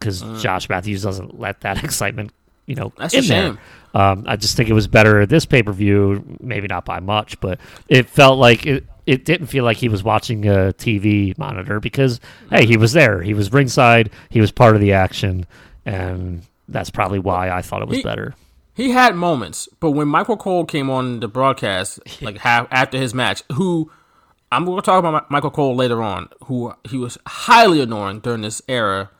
[0.00, 2.32] because Josh Matthews doesn't let that excitement,
[2.66, 2.96] you know, Mm.
[2.96, 3.58] That's in a there.
[3.92, 7.00] Um, I just think it was better at this pay per view, maybe not by
[7.00, 8.84] much, but it felt like it.
[9.06, 12.20] It didn't feel like he was watching a TV monitor because
[12.50, 13.20] hey, he was there.
[13.22, 14.10] He was ringside.
[14.28, 15.46] He was part of the action,
[15.84, 18.34] and that's probably why I thought it was He- better.
[18.72, 23.12] He had moments, but when Michael Cole came on the broadcast, like half after his
[23.12, 23.90] match, who
[24.52, 28.42] I'm going to talk about Michael Cole later on, who he was highly annoying during
[28.42, 29.10] this era.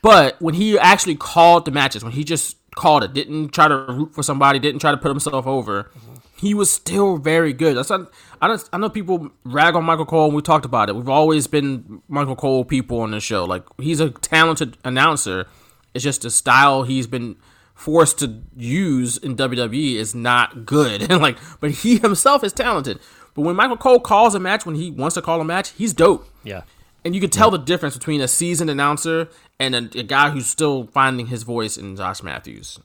[0.00, 3.76] But when he actually called the matches, when he just called it, didn't try to
[3.76, 5.90] root for somebody, didn't try to put himself over,
[6.36, 7.76] he was still very good.
[7.76, 8.10] That's not,
[8.40, 10.96] I don't, I know people rag on Michael Cole, and we talked about it.
[10.96, 13.44] We've always been Michael Cole people on this show.
[13.44, 15.46] Like he's a talented announcer.
[15.94, 17.36] It's just the style he's been
[17.74, 21.02] forced to use in WWE is not good.
[21.10, 22.98] And like, but he himself is talented.
[23.34, 25.92] But when Michael Cole calls a match, when he wants to call a match, he's
[25.92, 26.28] dope.
[26.44, 26.62] Yeah.
[27.04, 29.28] And you can tell the difference between a seasoned announcer
[29.62, 32.78] and a, a guy who's still finding his voice in Josh Matthews.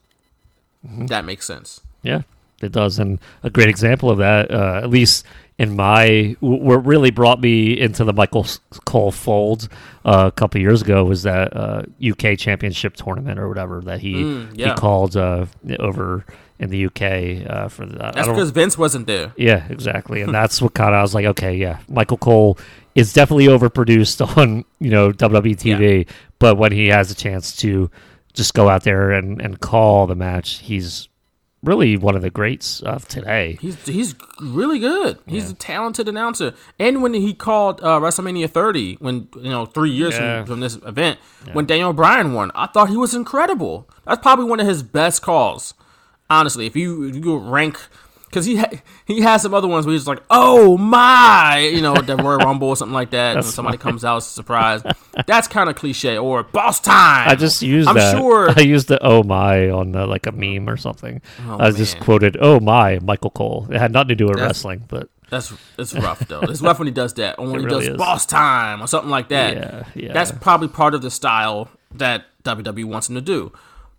[0.84, 1.80] That makes sense.
[2.02, 2.22] Yeah,
[2.62, 2.98] it does.
[2.98, 5.26] And a great example of that, uh, at least
[5.58, 8.46] in my, what really brought me into the Michael
[8.84, 9.68] Cole fold
[10.04, 14.14] uh, a couple years ago was that uh, UK Championship tournament or whatever that he
[14.14, 14.68] Mm, yeah.
[14.68, 15.46] he called uh,
[15.80, 16.24] over
[16.60, 18.04] in the UK uh, for the.
[18.04, 19.32] I That's because Vince wasn't there.
[19.36, 22.56] yeah, exactly, and that's what kind of I was like, okay, yeah, Michael Cole
[22.94, 26.08] is definitely overproduced on you know WWE TV,
[26.38, 27.90] but when he has a chance to
[28.34, 31.08] just go out there and and call the match, he's
[31.64, 33.58] really one of the greats of today.
[33.60, 35.18] He's he's really good.
[35.26, 36.54] He's a talented announcer.
[36.78, 40.38] And when he called uh, WrestleMania 30, when you know three years Yeah.
[40.44, 41.18] from, from this event,
[41.52, 43.88] when Daniel Bryan won, I thought he was incredible.
[44.06, 45.74] That's probably one of his best calls.
[46.30, 47.78] Honestly, if you if you rank,
[48.28, 48.70] because he ha-
[49.06, 52.68] he has some other ones where he's like, "Oh my," you know, the Royal Rumble
[52.68, 53.34] or something like that.
[53.34, 54.86] when somebody comes out surprised,
[55.26, 56.16] that's kind of cliche.
[56.18, 57.28] Or Boss Time.
[57.28, 58.16] I just used I'm that.
[58.16, 58.50] sure.
[58.56, 61.20] I used the "oh my" on uh, like a meme or something.
[61.48, 62.04] I just man.
[62.04, 63.66] quoted "oh my" Michael Cole.
[63.70, 66.40] It had nothing to do with That's- wrestling, but That's it's rough though.
[66.40, 67.98] It's rough when he does that, or when It he really does is.
[67.98, 69.56] boss time or something like that.
[69.56, 70.12] Yeah, yeah.
[70.12, 73.52] That's probably part of the style that WWE wants him to do.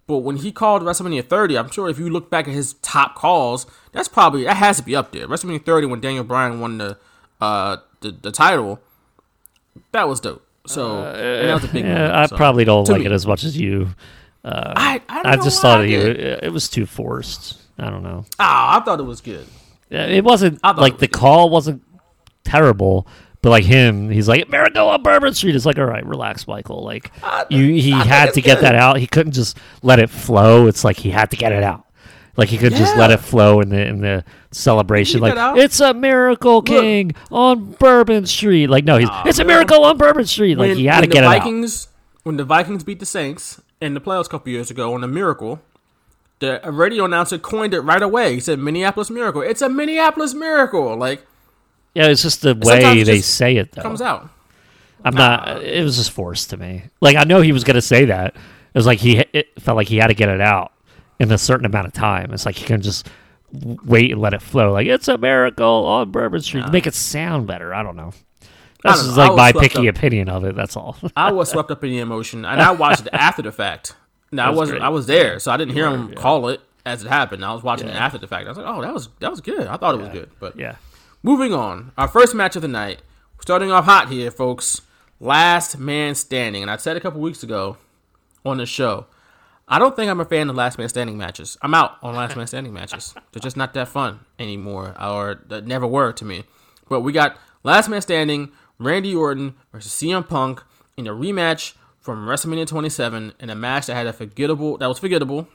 [0.09, 3.13] But when he called WrestleMania 30, I'm sure if you look back at his top
[3.15, 5.27] calls, that's probably that has to be up there.
[5.27, 6.97] WrestleMania 30 when Daniel Bryan won the
[7.39, 8.79] uh the, the title,
[9.91, 10.43] that was dope.
[10.65, 11.85] So and that was a big.
[11.85, 12.35] yeah, moment, I so.
[12.37, 13.05] probably don't To like me.
[13.05, 13.89] it as much as you.
[14.43, 17.61] I I, don't I know just thought I he, it was too forced.
[17.77, 18.25] I don't know.
[18.39, 19.45] Ah, I thought it was good.
[19.91, 21.11] Yeah, It wasn't like it was the good.
[21.13, 21.83] call wasn't
[22.43, 23.05] terrible,
[23.41, 25.55] but like him, he's like Miracle on Bourbon Street.
[25.55, 26.83] It's like, all right, relax, Michael.
[26.83, 28.65] Like uh, you, he had to get good.
[28.65, 28.97] that out.
[28.97, 30.67] He couldn't just let it flow.
[30.67, 31.85] It's like he had to get it out.
[32.39, 35.19] Like he could just let it flow in the in the celebration.
[35.19, 38.67] Like it it's a miracle king on Bourbon Street.
[38.67, 40.57] Like no, he's it's a miracle on Bourbon Street.
[40.57, 41.39] Like he had to get the it out.
[41.39, 41.89] Vikings,
[42.23, 45.07] When the Vikings beat the Saints in the playoffs a couple years ago on a
[45.07, 45.61] Miracle,
[46.39, 48.35] the radio announcer coined it right away.
[48.35, 49.41] He said Minneapolis Miracle.
[49.41, 50.95] It's a Minneapolis Miracle.
[50.95, 51.25] Like
[51.93, 53.81] Yeah, it's just the way they say it though.
[53.81, 54.29] comes out.
[55.03, 55.63] I'm not.
[55.63, 56.83] It was just forced to me.
[57.01, 58.35] Like I know he was gonna say that.
[58.35, 59.23] It was like he.
[59.33, 60.73] It felt like he had to get it out
[61.19, 62.33] in a certain amount of time.
[62.33, 63.09] It's like he can just
[63.51, 64.73] wait and let it flow.
[64.73, 66.65] Like it's a miracle on Bourbon Street.
[66.65, 67.73] To make it sound better.
[67.73, 68.13] I don't know.
[68.83, 69.35] That's don't know.
[69.35, 69.95] Like my picky up.
[69.95, 70.55] opinion of it.
[70.55, 70.95] That's all.
[71.15, 73.95] I was swept up in the emotion, and I watched it after the fact.
[74.31, 74.77] Now I was wasn't.
[74.77, 74.85] great.
[74.85, 77.43] I was there, so I didn't hear him call it as it happened.
[77.43, 78.45] I was watching it after the fact.
[78.45, 79.65] I was like, "Oh, that was that was good.
[79.65, 80.75] I thought it was good." But yeah.
[81.23, 83.01] Moving on, our first match of the night.
[83.41, 84.81] Starting off hot here, folks.
[85.19, 87.77] Last man standing, and I said a couple weeks ago
[88.45, 89.05] on the show.
[89.67, 91.57] I don't think I'm a fan of last man standing matches.
[91.61, 93.13] I'm out on last man standing matches.
[93.31, 96.43] They're just not that fun anymore, or they never were to me.
[96.87, 100.63] But we got last man standing, Randy Orton versus CM Punk
[100.97, 104.99] in a rematch from WrestleMania 27 in a match that had a forgettable that was
[104.99, 105.47] forgettable.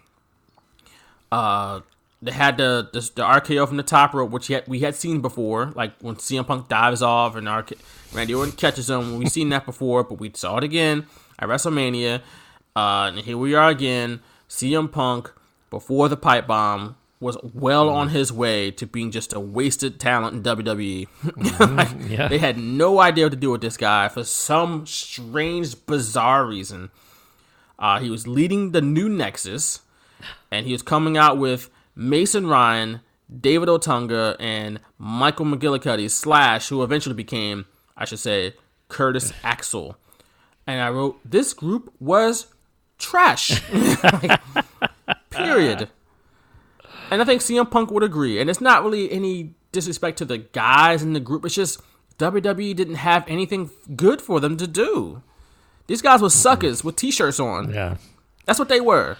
[1.33, 1.81] Uh,
[2.25, 5.21] they had the, the the RKO from the top rope, which yet we had seen
[5.21, 7.75] before, like when CM Punk dives off and RK,
[8.15, 9.19] Randy Orton catches him.
[9.19, 11.07] We've seen that before, but we saw it again
[11.39, 12.23] at WrestleMania.
[12.75, 14.21] Uh, and here we are again.
[14.49, 15.33] CM Punk
[15.69, 20.35] before the pipe bomb was well on his way to being just a wasted talent
[20.35, 21.07] in WWE.
[21.77, 22.29] Like, yeah.
[22.29, 26.91] They had no idea what to do with this guy for some strange, bizarre reason.
[27.79, 29.81] Uh, he was leading the new Nexus,
[30.51, 33.01] and he was coming out with Mason Ryan,
[33.41, 37.67] David Otunga, and Michael McGillicutty slash, who eventually became,
[37.97, 38.55] I should say,
[38.89, 39.97] Curtis Axel.
[40.67, 42.47] And I wrote, this group was
[42.99, 43.63] trash.
[43.73, 44.41] Like,
[45.31, 45.89] period.
[47.11, 48.41] And I think CM Punk would agree.
[48.41, 51.45] And it's not really any disrespect to the guys in the group.
[51.45, 51.81] It's just
[52.19, 55.23] WWE didn't have anything good for them to do.
[55.87, 57.73] These guys were suckers with t-shirts on.
[57.73, 57.97] Yeah.
[58.47, 59.19] That's what they were.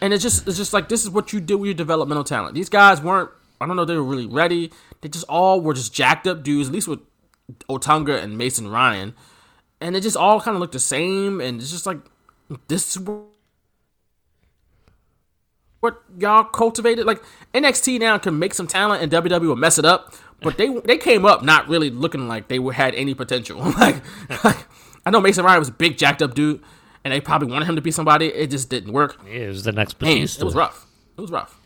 [0.00, 2.54] And it's just it's just like this is what you do with your developmental talent.
[2.54, 3.30] These guys weren't
[3.60, 4.72] I don't know they were really ready.
[5.00, 7.00] They just all were just jacked up dudes, at least with
[7.68, 9.14] Otunga and Mason Ryan.
[9.80, 11.98] And it just all kind of looked the same and it's just like
[12.68, 13.02] this is
[15.80, 17.06] what y'all cultivated.
[17.06, 17.22] Like
[17.54, 20.14] NXT now can make some talent and WWE will mess it up.
[20.42, 23.58] But they they came up not really looking like they had any potential.
[23.78, 24.02] like,
[24.44, 24.66] like
[25.04, 26.62] I know Mason Ryan was a big jacked up dude,
[27.04, 28.26] and they probably wanted him to be somebody.
[28.26, 29.16] It just didn't work.
[29.26, 30.42] It was the next Batista.
[30.42, 30.86] it was rough.
[31.16, 31.58] It was rough.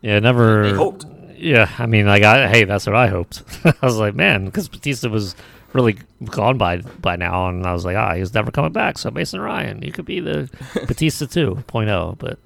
[0.00, 0.70] Yeah, never.
[0.70, 1.06] They hoped.
[1.36, 3.42] Yeah, I mean, like, I, hey, that's what I hoped.
[3.64, 5.36] I was like, man, because Batista was
[5.72, 8.98] really gone by by now, and I was like, ah, he's never coming back.
[8.98, 10.48] So Mason Ryan, you could be the
[10.86, 12.38] Batista 2.0, but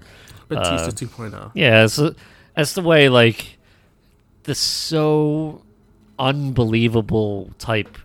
[0.48, 1.50] Batista Uh, 2.0.
[1.54, 1.86] yeah,
[2.54, 3.56] that's the way like
[4.42, 5.62] the so
[6.18, 7.96] unbelievable type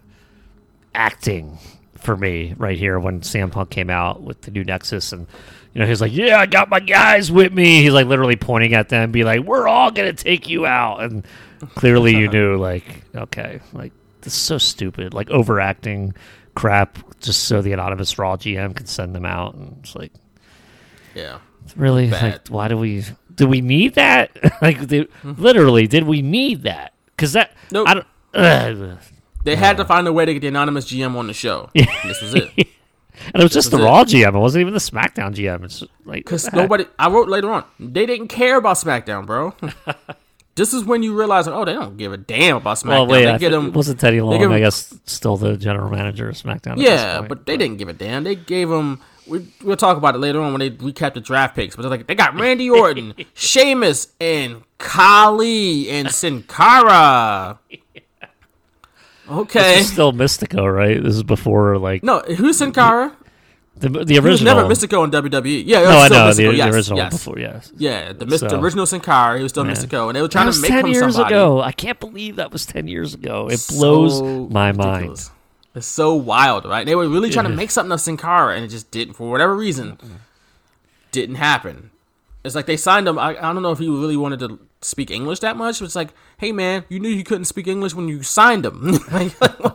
[0.95, 1.57] acting
[1.97, 5.27] for me right here when CM Punk came out with the new Nexus and
[5.73, 7.83] you know he's like, yeah, I got my guys with me.
[7.83, 11.25] He's like literally pointing at them, be like, we're all gonna take you out, and
[11.75, 16.13] clearly you knew like, okay, like this is so stupid, like overacting
[16.55, 20.11] crap just so the anonymous Raw GM can send them out, and it's like.
[21.15, 21.39] Yeah.
[21.65, 22.11] it's Really?
[22.11, 22.23] Bad.
[22.23, 24.31] Like, why do we do we need that?
[24.61, 25.33] like, did, hmm.
[25.37, 26.93] literally, did we need that?
[27.15, 27.87] Because that Nope.
[27.87, 28.07] I don't.
[28.33, 28.97] Ugh.
[29.47, 31.69] They had to find a way to get the anonymous GM on the show.
[31.75, 32.51] And this was it.
[33.33, 33.87] And it was just the was it.
[33.89, 34.35] Raw GM.
[34.35, 35.63] It wasn't even the SmackDown GM.
[35.63, 39.55] It's like Because the nobody, I wrote later on, they didn't care about SmackDown, bro.
[40.55, 42.89] this is when you realize, oh, they don't give a damn about SmackDown.
[42.89, 44.39] Well, wait, they I get them, wasn't Teddy Long?
[44.39, 46.75] him- I guess still the general manager of SmackDown.
[46.77, 48.23] yeah, but they didn't give a damn.
[48.23, 49.01] They gave them.
[49.25, 51.75] We, we'll talk about it later on when they recap the draft picks.
[51.75, 57.59] But they're like, they got Randy Orton, Sheamus, and Khali and Sin Cara.
[59.29, 59.81] Okay.
[59.81, 61.01] Still Mystico, right?
[61.01, 63.15] This is before like No, who's Sin Cara?
[63.75, 64.55] the the He was original.
[64.55, 65.63] never Mystico in WWE.
[65.65, 66.35] Yeah, No, I know Mystico.
[66.35, 67.13] the, the original yes.
[67.13, 67.37] before.
[67.39, 68.37] Yes, Yeah, the.
[68.37, 70.85] So- original Sin Cara, he was still Mystico, and they were trying to make ten
[70.85, 71.35] him years somebody.
[71.35, 71.61] ago.
[71.61, 73.49] I can't believe that was ten years ago.
[73.51, 74.21] It blows
[74.51, 75.29] my ridiculous.
[75.75, 76.85] It's so wild, right?
[76.87, 79.29] They were really trying to make something of Sin Cara, and it just didn't, for
[79.29, 79.99] whatever reason,
[81.11, 81.91] didn't happen.
[82.43, 83.19] It's like they signed him.
[83.19, 85.79] I, I don't know if he really wanted to speak English that much.
[85.79, 88.97] But it's like, hey man, you knew you couldn't speak English when you signed him.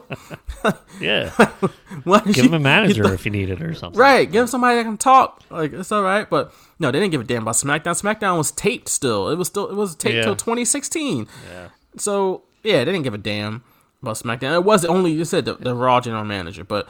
[1.01, 1.33] Yeah,
[2.25, 3.99] give you- him a you manager if you need it or something.
[3.99, 5.43] Right, give him somebody that can talk.
[5.51, 8.01] Like it's all right, but no, they didn't give a damn about SmackDown.
[8.01, 9.29] SmackDown was taped still.
[9.29, 10.23] It was still it was taped Yeah.
[10.23, 11.27] till 2016.
[11.53, 11.69] Yeah.
[11.97, 13.65] So yeah, they didn't give a damn
[14.03, 14.55] about SmackDown.
[14.55, 16.89] It was only you said the, the Raw general manager, but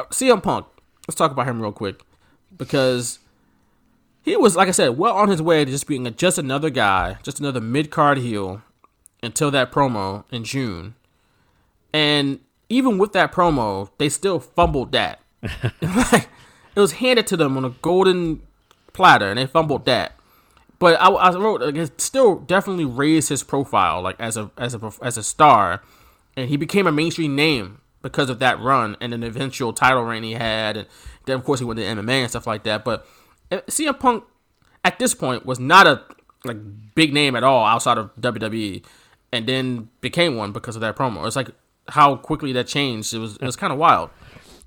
[0.00, 0.66] uh, CM Punk.
[1.06, 2.00] Let's talk about him real quick
[2.56, 3.20] because
[4.22, 6.70] he was like I said, well on his way to just being a, just another
[6.70, 8.62] guy, just another mid card heel
[9.22, 10.94] until that promo in June,
[11.92, 15.20] and even with that promo, they still fumbled that.
[15.82, 16.28] like,
[16.74, 18.42] it was handed to them on a golden
[18.92, 20.12] platter, and they fumbled that.
[20.78, 24.74] But I, I wrote like, it still definitely raised his profile, like as a as
[24.74, 25.82] a as a star,
[26.36, 30.24] and he became a mainstream name because of that run and an eventual title reign
[30.24, 30.88] he had, and
[31.26, 32.84] then of course he went to MMA and stuff like that.
[32.84, 33.06] But
[33.52, 34.24] uh, CM Punk
[34.84, 36.02] at this point was not a
[36.44, 36.56] like
[36.94, 38.82] big name at all outside of WWE,
[39.32, 41.26] and then became one because of that promo.
[41.26, 41.50] It's like
[41.88, 43.12] how quickly that changed.
[43.14, 44.10] It was it was kind of wild.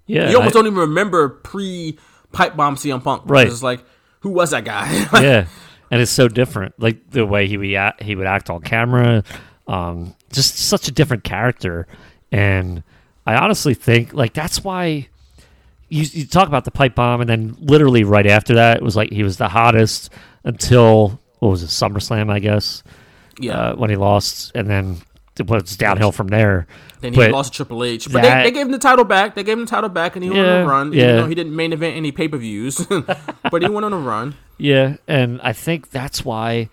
[0.08, 1.98] Yeah, You almost I- don't even remember pre
[2.32, 3.24] pipe bomb CM Punk.
[3.26, 3.48] Right.
[3.48, 3.84] It's like
[4.22, 4.92] who was that guy?
[5.22, 5.46] yeah,
[5.92, 6.74] and it's so different.
[6.80, 9.24] Like the way he would act, he would act on camera,
[9.68, 11.88] um, just such a different character.
[12.32, 12.84] And
[13.26, 15.08] I honestly think like that's why
[15.90, 18.96] you, you talk about the pipe bomb, and then literally right after that, it was
[18.96, 20.10] like he was the hottest
[20.44, 22.82] until what was it, SummerSlam, I guess,
[23.40, 23.58] yeah.
[23.72, 24.98] uh, when he lost, and then
[25.40, 26.68] it was downhill from there.
[27.02, 29.06] Then he But lost to Triple H, but that- they, they gave him the title
[29.06, 29.36] back.
[29.36, 30.94] They gave him the title back, and he went on a run.
[30.94, 31.04] yeah.
[31.04, 32.86] Even though he didn't main event any pay per views,
[33.52, 34.36] but he went on a run.
[34.58, 36.70] Yeah, and I think that's why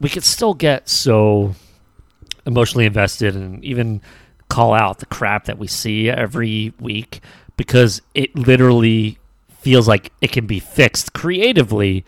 [0.00, 1.54] we could still get so
[2.46, 4.00] emotionally invested and even
[4.48, 7.20] call out the crap that we see every week
[7.56, 9.18] because it literally
[9.60, 12.04] feels like it can be fixed creatively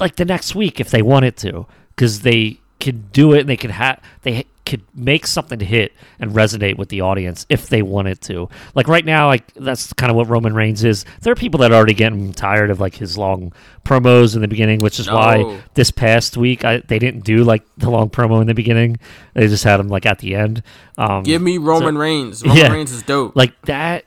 [0.00, 1.64] like the next week if they want it to
[1.94, 6.30] because they can do it and they can have they could make something hit and
[6.32, 10.16] resonate with the audience if they wanted to like right now like that's kind of
[10.16, 13.18] what roman reigns is there are people that are already getting tired of like his
[13.18, 13.52] long
[13.84, 17.62] promos in the beginning which is why this past week I, they didn't do like
[17.76, 18.98] the long promo in the beginning
[19.34, 20.62] they just had him like at the end
[20.96, 22.42] um Give me Roman Reigns.
[22.42, 22.72] Roman Yeah.
[22.72, 23.36] Reigns is dope.
[23.36, 24.06] like that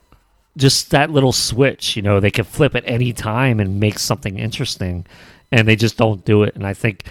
[0.56, 4.40] just that little switch you know they can flip at any time and make something
[4.40, 5.06] interesting
[5.52, 7.04] and they just don't do it and i think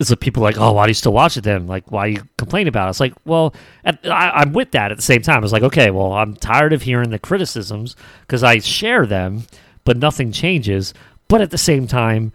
[0.00, 2.06] it's like people are like oh why do you still watch it then like why
[2.06, 5.22] you complain about it it's like well at, I, i'm with that at the same
[5.22, 9.44] time it's like okay well i'm tired of hearing the criticisms because i share them
[9.84, 10.94] but nothing changes
[11.28, 12.32] but at the same time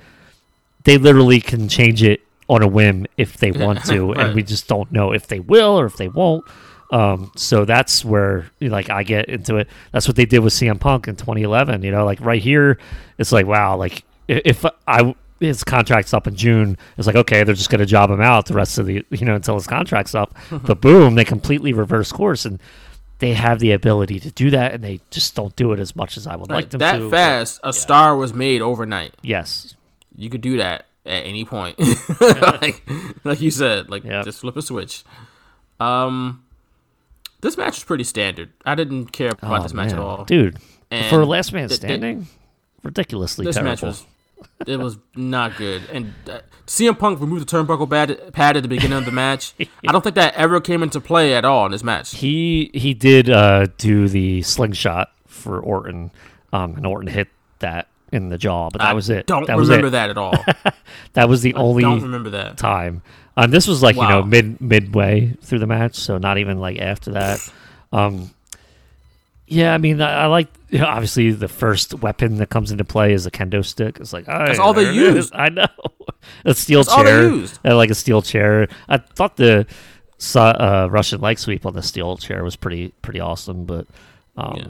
[0.83, 4.19] they literally can change it on a whim if they want to, Right.
[4.27, 6.45] and we just don't know if they will or if they won't.
[6.91, 9.67] Um, so that's where like I get into it.
[9.91, 11.81] That's what they did with CM Punk in 2011.
[11.81, 12.77] You know, like right here,
[13.17, 17.55] it's like wow, like if I his contract's up in June, it's like okay, they're
[17.55, 20.35] just gonna job him out the rest of the you know until his contract's up.
[20.51, 22.59] but boom, they completely reverse course and.
[23.19, 26.17] They have the ability to do that, and they just don't do it as much
[26.17, 27.03] as I would like them that to.
[27.09, 29.15] but fast, a star was made overnight.
[29.21, 29.73] yes,
[30.17, 31.79] You could do that at any point,
[32.19, 32.83] like,
[33.23, 34.25] like you said, like Yep.
[34.25, 35.05] just flip a switch.
[35.79, 36.43] Um,
[37.39, 38.49] this match was pretty standard.
[38.65, 40.25] I didn't care about Oh, this match at all.
[40.25, 40.57] dude.
[40.91, 42.27] And for last man th- th- standing,
[42.83, 43.71] ridiculously this terrible.
[43.71, 44.05] match was
[44.67, 45.83] it was not good.
[45.91, 49.53] And uh, CM Punk removed the turnbuckle pad, pad at the beginning of the match.
[49.59, 52.15] I don't think that ever came into play at all in this match.
[52.15, 56.11] He he did uh, do the slingshot for Orton,
[56.53, 57.27] um, and Orton hit
[57.59, 59.27] that in the jaw, but that I was it.
[59.27, 59.91] Don't that was remember it.
[59.91, 60.33] that at all.
[61.13, 62.57] That was the only don't remember that.
[62.57, 63.01] time.
[63.37, 66.79] Um, this was like you know mid midway through the match, so not even like
[66.79, 67.39] after that.
[67.93, 68.31] Um,
[69.47, 72.83] yeah, I mean, I, I like you know, obviously the first weapon that comes into
[72.83, 73.97] play is a kendo stick.
[73.99, 75.15] It's like That's all they there it is.
[75.15, 75.33] used.
[75.35, 75.67] I know
[76.43, 77.59] a steel That's all they chair, used.
[77.65, 78.67] uh, like a steel chair.
[78.89, 79.67] I thought the
[80.35, 83.87] uh, Russian leg sweep on the steel chair was pretty pretty awesome, but
[84.37, 84.67] um, Yeah.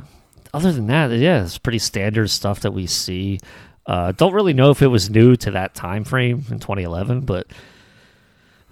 [0.53, 3.39] other than that, yeah, it's pretty standard stuff that we see.
[3.87, 7.47] Uh, don't really know if it was new to that time frame in 2011, but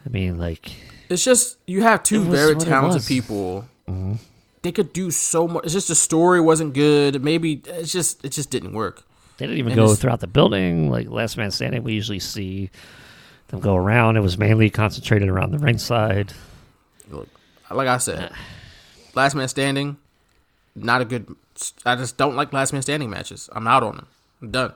[0.05, 0.71] I mean, like,
[1.09, 3.67] It's just you have two very talented people.
[4.63, 5.65] They could do so much.
[5.65, 7.21] It's just the story wasn't good.
[7.23, 9.03] Maybe it's just it just didn't work.
[9.37, 10.89] they didn't even And go throughout the building.
[10.89, 12.69] Like Last Man Standing, we usually see
[13.49, 14.15] them go around.
[14.17, 16.33] It was mainly concentrated around the ringside.
[17.09, 17.27] Look,
[17.69, 18.31] like I said,
[19.15, 19.97] Last Man Standing,
[20.75, 21.35] not a good.
[21.85, 23.49] I just don't like Last Man Standing matches.
[23.51, 24.07] I'm out on them.
[24.41, 24.73] I'm done.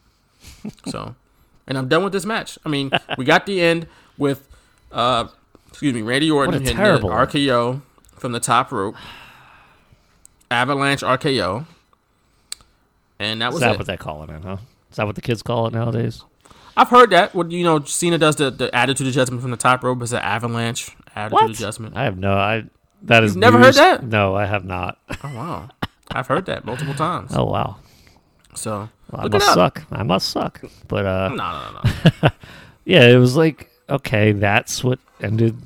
[0.88, 1.14] so,
[1.66, 2.58] and I'm done with this match.
[2.64, 4.48] I mean, we got the end with,
[4.90, 5.28] uh,
[5.68, 7.82] excuse me, Randy Orton hitting the RKO
[8.26, 8.96] from the top rope,
[10.50, 11.64] Avalanche RKO,
[13.20, 13.78] and that was that it.
[13.78, 14.56] what they call it, huh?
[14.90, 16.24] Is that what the kids call it nowadays?
[16.76, 17.36] I've heard that.
[17.36, 20.18] What you know, Cena does the, the attitude adjustment from the top rope is an
[20.18, 21.50] avalanche attitude What?
[21.50, 21.96] adjustment.
[21.96, 22.32] I have no.
[22.32, 22.64] I
[23.02, 24.02] that is never heard that?
[24.02, 24.98] No, I have not.
[25.22, 25.68] Oh wow,
[26.10, 27.30] I've heard that multiple times.
[27.32, 27.76] Oh wow,
[28.54, 29.82] So well, I must suck.
[29.92, 30.62] I must suck.
[30.88, 31.80] But uh, No, no,
[32.24, 32.30] no.
[32.84, 35.56] yeah, it was like okay, that's what ended.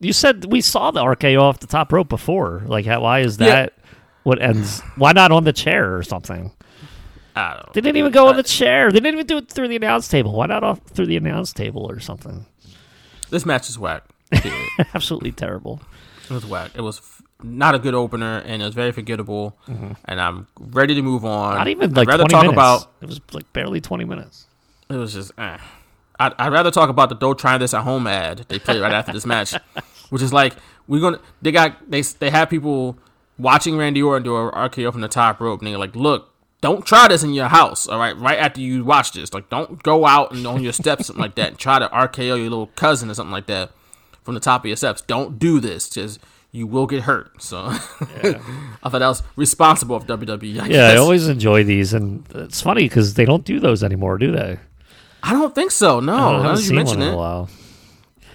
[0.00, 2.62] You said we saw the RKO off the top rope before.
[2.66, 3.46] Like, how, why is Yeah.
[3.46, 3.72] that
[4.22, 4.80] what ends?
[4.96, 6.52] Why not on the chair or something?
[7.34, 7.72] I don't.
[7.72, 8.90] They didn't even go on the chair.
[8.90, 10.32] They didn't even do it through the announce table.
[10.32, 12.46] Why not off through the announce table or something?
[13.30, 14.04] This match is whack.
[14.94, 15.80] Absolutely terrible.
[16.24, 16.70] it was whack.
[16.74, 19.56] It was f- not a good opener, and it was very forgettable.
[20.04, 21.50] And I'm ready to move on.
[21.50, 21.58] Mm-hmm.
[21.58, 22.84] Not even I'd like rather twenty talk minutes.
[22.84, 22.92] about.
[23.00, 24.46] it was like barely twenty minutes.
[24.90, 25.32] It was just.
[25.38, 25.58] Eh.
[26.18, 28.92] I'd, I'd rather talk about the "Don't Try This at Home" ad they played right
[28.92, 29.54] after this match,
[30.10, 30.54] which is like
[30.86, 31.20] we're gonna.
[31.42, 32.98] They got they they have people
[33.38, 36.84] watching Randy Orton do a RKO from the top rope, and they're like, "Look, don't
[36.84, 38.16] try this in your house, all right?
[38.16, 41.36] Right after you watch this, like, don't go out and on your steps something like
[41.36, 43.70] that and try to RKO your little cousin or something like that
[44.24, 45.02] from the top of your steps.
[45.02, 46.18] Don't do this, because
[46.50, 47.78] you will get hurt." So I
[48.88, 50.60] thought that was responsible of WWE.
[50.60, 50.92] I Yeah, guess.
[50.94, 54.58] I always enjoy these, and it's funny because they don't do those anymore, do they?
[55.22, 56.00] I don't think so.
[56.00, 57.14] No, I haven't you seen one mention in it.
[57.14, 57.48] a while.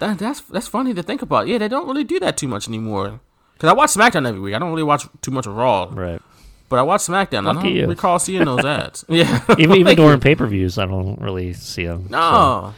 [0.00, 1.46] That, that's that's funny to think about.
[1.48, 3.20] Yeah, they don't really do that too much anymore.
[3.58, 4.54] Cause I watch SmackDown every week.
[4.54, 6.20] I don't really watch too much of Raw, Right.
[6.68, 7.48] but I watch SmackDown.
[7.48, 7.86] I don't you.
[7.86, 9.04] recall seeing those ads.
[9.08, 12.08] Yeah, Even even during pay per views, I don't really see them.
[12.10, 12.74] no,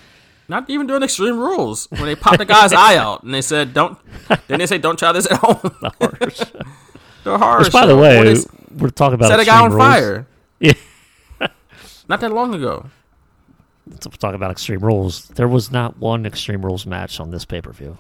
[0.49, 3.73] not even during Extreme Rules when they popped the guy's eye out and they said
[3.75, 3.99] don't.
[4.47, 5.59] Then they say don't try this at home.
[7.25, 7.59] the horror.
[7.59, 8.41] Which, by the way, they
[8.77, 9.83] we're talking about set a guy on Rules.
[9.83, 10.27] fire.
[10.61, 10.75] Yeah.
[12.09, 12.87] Not that long ago.
[14.01, 15.27] So we're talking about Extreme Rules.
[15.29, 17.99] There was not one Extreme Rules match on this pay per view.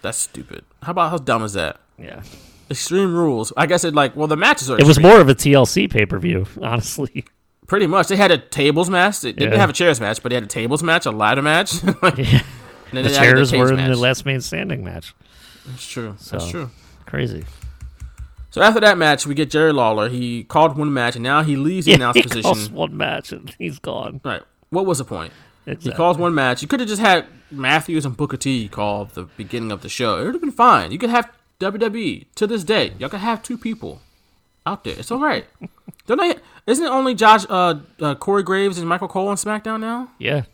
[0.00, 0.64] That's stupid.
[0.82, 1.78] How about how dumb is that?
[1.98, 2.22] Yeah.
[2.70, 3.52] Extreme Rules.
[3.56, 4.78] I guess it like well the matches are.
[4.78, 7.24] It was more of a TLC pay per view, honestly.
[7.66, 8.08] Pretty much.
[8.08, 9.20] They had a tables match.
[9.20, 9.58] They didn't Yeah.
[9.58, 11.72] have a chairs match, but they had a tables match, a ladder match.
[12.92, 13.88] The chairs cage were in match.
[13.90, 15.14] the last man standing match.
[15.66, 16.14] That's true.
[16.30, 16.70] That's true.
[17.06, 17.44] Crazy.
[18.50, 20.10] So after that match, we get Jerry Lawler.
[20.10, 22.42] He called one match, and now he leaves the Yeah, announce he position.
[22.42, 24.20] calls one match and he's gone.
[24.22, 24.42] Right.
[24.72, 25.34] What was the point?
[25.80, 26.62] He calls one match.
[26.62, 30.18] You could have just had Matthews and Booker T call the beginning of the show.
[30.18, 30.90] It would have been fine.
[30.90, 32.94] You could have WWE to this day.
[32.98, 34.00] Y'all could have two people
[34.64, 34.94] out there.
[34.98, 35.44] It's all right.
[36.06, 36.36] Don't they?
[36.66, 40.10] Isn't it only Josh, uh, uh, Corey Graves and Michael Cole on SmackDown now?
[40.18, 40.44] Yeah.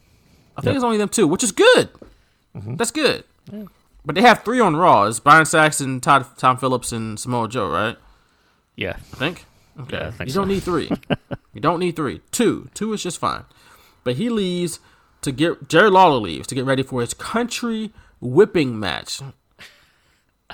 [0.56, 1.88] I think it's only them two, which is good.
[2.52, 3.22] That's good.
[4.04, 5.04] But they have three on Raw.
[5.04, 7.96] It's Byron Saxton, Todd, Tom Phillips, and Samoa Joe, right?
[8.74, 8.96] Yeah.
[9.12, 9.44] I think.
[9.78, 9.96] Okay.
[9.96, 10.40] Yeah, I think you so.
[10.40, 10.90] don't need three.
[11.54, 12.20] you don't need three.
[12.32, 12.68] Two.
[12.74, 13.44] Two is just fine.
[14.04, 14.80] But he leaves
[15.22, 19.20] to get Jerry Lawler leaves to get ready for his country whipping match.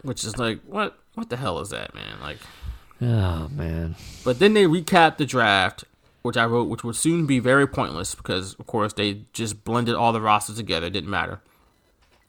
[0.03, 2.21] Which is like what what the hell is that, man?
[2.21, 2.39] Like
[3.01, 3.97] Oh man.
[4.25, 5.85] but then they recap the draft,
[6.23, 9.95] which I wrote, which would soon be very pointless because, of course, they just blended
[9.95, 10.87] all the rosters together.
[10.87, 11.41] It didn't matter.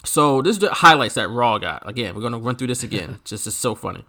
[0.03, 1.88] So this is the highlights that Raw got.
[1.88, 3.20] Again, we're gonna run through this again.
[3.26, 4.05] just it's so funny.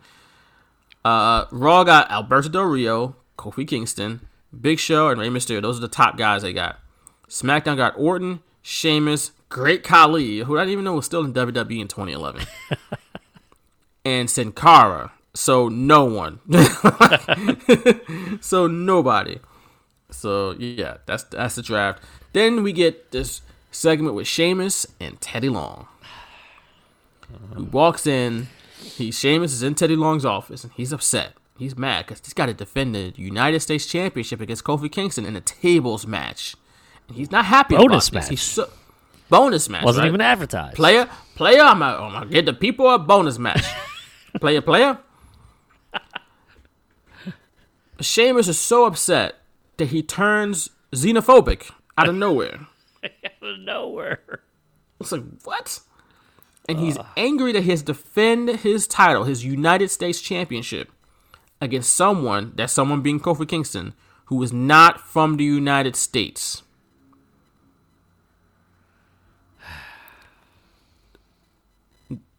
[1.05, 4.27] Uh, Raw got Alberto Del Rio, Kofi Kingston,
[4.59, 5.63] Big Show, and Rey Mysterio.
[5.63, 6.81] Those are the top guys they got.
[7.29, 11.81] SmackDown got Orton, Sheamus, Great Khali, who I didn't even know was still in WWE
[11.81, 12.47] in 2011,
[14.05, 15.13] and Sin Cara.
[15.35, 16.41] So no one.
[18.41, 19.39] so nobody.
[20.11, 22.03] So yeah, that's that's the draft.
[22.33, 25.89] Then we get this segment with Sheamus and Teddy Long.
[27.57, 28.49] He walks in.
[28.81, 31.35] He Sheamus is in Teddy Long's office and he's upset.
[31.59, 35.37] He's mad because he's got to defend the United States Championship against Kofi Kingston in
[35.37, 36.55] a tables match.
[37.13, 38.25] He's not happy Bonus about this.
[38.25, 38.31] match.
[38.31, 38.69] He's so,
[39.29, 39.85] bonus match.
[39.85, 40.09] Wasn't right?
[40.09, 40.77] even advertised.
[40.77, 43.65] Player, player, I'm gonna, I'm get the people a bonus match.
[44.41, 44.99] player, player.
[48.01, 49.37] Sheamus is so upset
[49.79, 52.67] that he turns xenophobic out of nowhere.
[53.05, 54.43] Out of nowhere.
[55.01, 55.81] It's like, what?
[56.69, 60.91] And he's angry that he has to defend his title, his United States Championship,
[61.61, 63.95] against someone, that someone being Kofi Kingston,
[64.27, 66.63] who is not from the United States.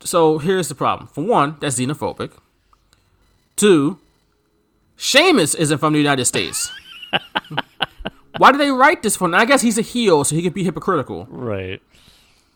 [0.02, 1.08] So here's the problem.
[1.08, 2.32] For one, that's xenophobic.
[3.56, 4.00] Two,
[4.95, 6.72] Sheamus isn't from the United States.
[8.38, 9.34] Why did they write this for?
[9.34, 11.26] I guess he's a heel, so he could be hypocritical.
[11.30, 11.82] Right.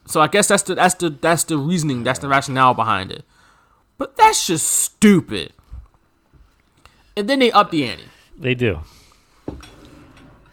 [0.05, 3.23] So I guess that's the that's the that's the reasoning, that's the rationale behind it.
[3.97, 5.53] But that's just stupid.
[7.15, 8.05] And then they up the ante
[8.37, 8.79] They do.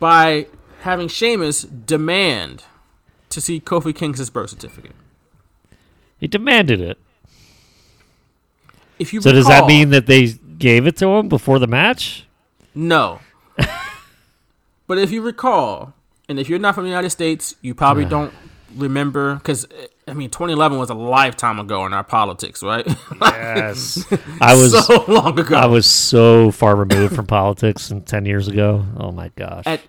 [0.00, 0.46] by
[0.80, 2.64] having Sheamus demand
[3.30, 4.92] to see Kofi Kingston's birth certificate.
[6.18, 6.98] He demanded it.
[8.98, 10.26] If you So does that mean that they
[10.58, 12.26] gave it to him before the match?
[12.74, 13.20] no?
[14.86, 15.94] but if you recall,
[16.28, 18.32] and if you're not from the United States, you probably don't
[18.76, 19.66] remember because
[20.06, 22.86] I mean 2011 was a lifetime ago in our politics, right?
[23.20, 24.04] Yes.
[24.40, 25.56] I was so long ago.
[25.56, 28.84] I was so far removed from politics and 10 years ago.
[28.96, 29.64] Oh my gosh.
[29.66, 29.80] at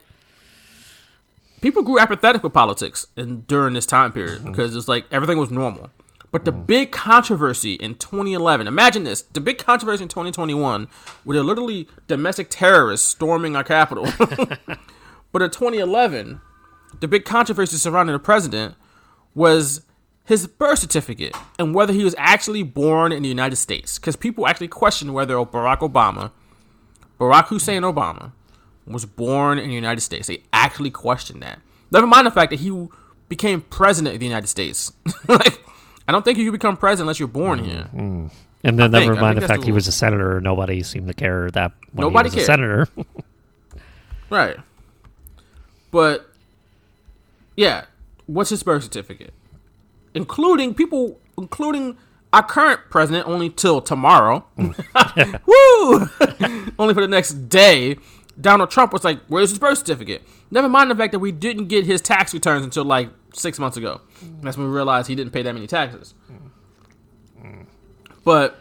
[1.61, 5.51] people grew apathetic with politics in, during this time period because it's like everything was
[5.51, 5.89] normal.
[6.31, 10.87] But the big controversy in 2011, imagine this: the big controversy in 2021,
[11.23, 14.05] where they're literally domestic terrorists storming our capital.
[15.31, 16.41] but in 2011,
[16.99, 18.75] the big controversy surrounding the president
[19.33, 19.81] was
[20.25, 23.97] his birth certificate and whether he was actually born in the United States.
[23.97, 26.31] Because people actually questioned whether Barack Obama,
[27.19, 28.31] Barack Hussein Obama,
[28.85, 30.27] was born in the United States.
[30.27, 31.59] They actually questioned that.
[31.91, 32.87] Never mind the fact that he
[33.27, 34.93] became president of the United States.
[35.27, 35.59] like,
[36.09, 37.87] I don't think you become president unless you're born here.
[37.93, 38.31] Mm, mm.
[38.63, 40.41] And then I never mind the fact the he was a senator.
[40.41, 42.59] Nobody seemed to care that when Nobody he was cared.
[42.59, 42.87] a senator.
[44.31, 44.57] Right.
[45.91, 46.29] But
[47.55, 47.85] yeah,
[48.25, 49.33] what's his birth certificate?
[50.15, 51.95] Including people, including
[52.33, 54.45] our current president, only till tomorrow.
[54.57, 56.09] Woo!
[56.79, 57.97] only for the next day.
[58.39, 61.67] Donald Trump was like, "Where's his birth certificate?" Never mind the fact that we didn't
[61.67, 64.01] get his tax returns until like six months ago.
[64.41, 66.13] That's when we realized he didn't pay that many taxes.
[68.23, 68.59] But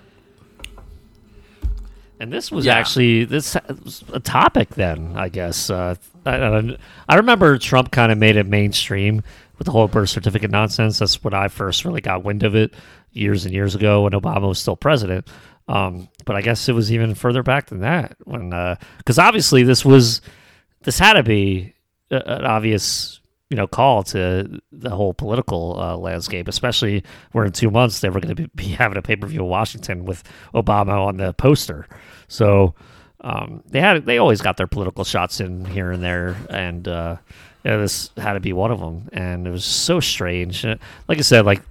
[2.21, 2.75] And this was Yeah.
[2.75, 5.71] actually this was a topic then, I guess.
[5.71, 5.95] Uh,
[6.27, 6.77] I, I,
[7.09, 9.23] I remember Trump kind of made it mainstream
[9.57, 10.99] with the whole birth certificate nonsense.
[10.99, 12.75] That's when I first really got wind of it
[13.13, 15.29] years and years ago when Obama was still president.
[15.69, 18.51] Um, but I guess it was even further back than that when,
[18.99, 20.21] because obviously this was
[20.83, 21.78] this had to be a,
[22.11, 27.03] an obvious you know call to the whole political uh, landscape, especially
[27.33, 29.47] where in two months they were going to be, having a pay per view in
[29.47, 30.23] Washington with
[30.55, 31.87] Obama on the poster.
[32.29, 32.75] So
[33.21, 37.17] um, they had they always got their political shots in here and there, and uh,
[37.65, 39.09] yeah, this had to be one of them.
[39.13, 40.65] And it was so strange.
[40.65, 40.77] Uh,
[41.09, 41.63] Like I said, like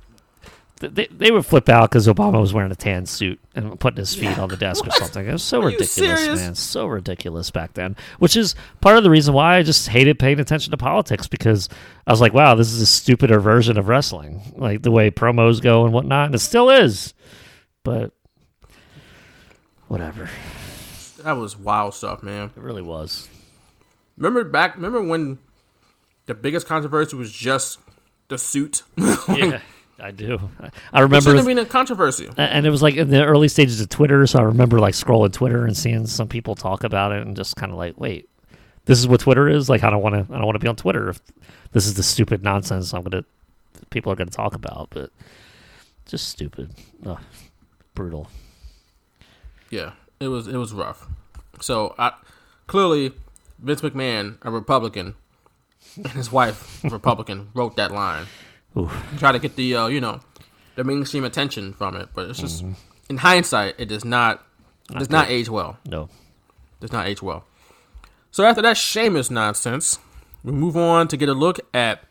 [0.79, 4.13] they, they would flip out because Obama was wearing a tan suit and putting his
[4.13, 5.25] feet on the desk or something.
[5.25, 6.55] It was so Are ridiculous, man.
[6.55, 7.95] So ridiculous back then.
[8.19, 11.67] Which is part of the reason why I just hated paying attention to politics because
[12.05, 14.41] I was like, wow, this is a stupider version of wrestling.
[14.55, 16.27] Like the way promos go and whatnot.
[16.27, 17.13] And it still is.
[17.83, 18.11] But
[19.87, 20.29] whatever.
[21.23, 22.51] that was wild stuff, man.
[22.55, 23.27] It really was.
[24.17, 24.75] Remember back?
[24.75, 25.39] Remember when
[26.25, 27.79] the biggest controversy was just
[28.27, 28.83] the suit?
[29.29, 29.59] Yeah,
[29.99, 30.49] I do.
[30.93, 31.35] I remember.
[31.35, 32.29] have been a controversy.
[32.37, 35.33] And it was like in the early stages of Twitter, so I remember like scrolling
[35.33, 38.29] Twitter and seeing some people talk about it, and just kind of like, wait,
[38.85, 39.69] this is what Twitter is.
[39.69, 41.19] Like, I don't want to, I don't want to be on Twitter if
[41.71, 43.25] this is the stupid nonsense I'm gonna,
[43.89, 44.89] people are gonna talk about.
[44.91, 45.11] But
[46.05, 46.71] just stupid,
[47.05, 47.19] Ugh,
[47.95, 48.29] brutal.
[49.69, 51.07] Yeah, it was it was rough.
[51.59, 52.13] So I
[52.67, 53.13] clearly
[53.59, 55.15] Vince McMahon, a Republican,
[55.95, 58.27] and his wife, a Republican, wrote that line.
[58.77, 58.89] Ooh.
[59.17, 60.19] Try to get the uh, you know
[60.75, 62.63] the mainstream attention from it, but it's just
[63.09, 64.43] in hindsight, it does not
[64.99, 65.77] does not age well.
[65.89, 66.09] No,
[66.79, 67.45] does not age well.
[68.31, 69.99] So after that Sheamus nonsense,
[70.43, 72.03] we move on to get a look at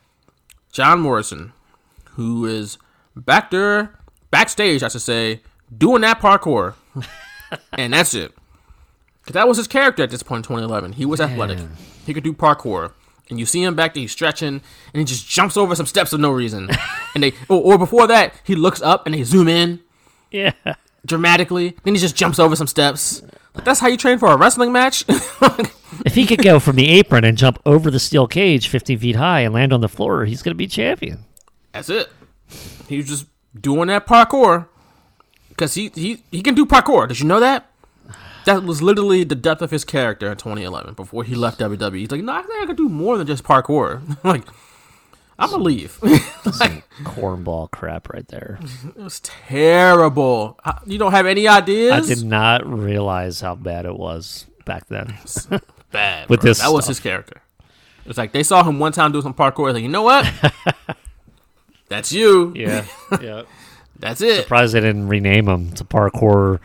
[0.72, 1.52] John Morrison,
[2.12, 2.78] who is
[3.14, 3.94] back there,
[4.30, 5.42] backstage, I should say,
[5.76, 6.74] doing that parkour,
[7.72, 8.32] and that's it.
[9.24, 10.92] 'Cause that was his character at this point in 2011.
[10.92, 11.58] He was athletic.
[12.06, 12.92] He could do parkour.
[13.28, 14.62] And you see him back there, he's stretching, and
[14.94, 16.68] he just jumps over some steps for no reason.
[17.14, 19.80] and they, or, or before that, he looks up and they zoom in
[20.30, 20.52] yeah,
[21.04, 21.76] dramatically.
[21.84, 23.22] Then he just jumps over some steps.
[23.54, 25.04] Like, That's how you train for a wrestling match.
[26.04, 29.16] if he could go from the apron and jump over the steel cage 15 feet
[29.16, 31.24] high and land on the floor, he's gonna be champion.
[31.72, 32.10] That's it.
[32.88, 33.26] He was just
[33.58, 34.68] doing that parkour
[35.48, 37.08] because he, he he can do parkour.
[37.08, 37.70] Did you know that?
[38.46, 41.98] That was literally the depth of his character in 2011 before he left WWE.
[41.98, 44.00] He's like, no, I think I could do more than just parkour.
[44.24, 44.44] like,
[45.38, 45.98] I'm gonna leave.
[46.02, 48.58] like, Cornball crap right there.
[48.84, 50.58] it was terrible.
[50.64, 51.92] Uh, You don't have any ideas?
[51.92, 55.14] I did not realize how bad it was back then.
[55.92, 56.28] bad.
[56.28, 56.48] with bro.
[56.50, 57.42] this that was his character.
[58.06, 59.72] It's like they saw him one time do some parkour.
[59.74, 60.24] Like, you know what?
[61.88, 62.52] That's you.
[62.54, 62.84] Yeah,
[63.20, 63.42] yeah.
[63.98, 64.42] That's it.
[64.42, 66.60] Surprised they didn't rename him to Parkour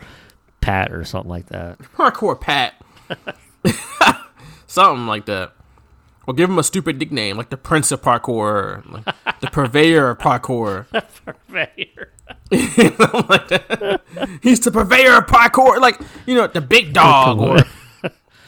[0.62, 1.78] Pat or something like that.
[1.96, 2.74] Parkour Pat.
[4.66, 5.52] Something like that.
[6.26, 10.18] Or give him a stupid nickname like the Prince of Parkour, like the Purveyor of
[10.18, 10.86] Parkour.
[11.24, 11.98] Something like.
[14.42, 17.58] He's the Purveyor of Parkour, like you know the Big Dog or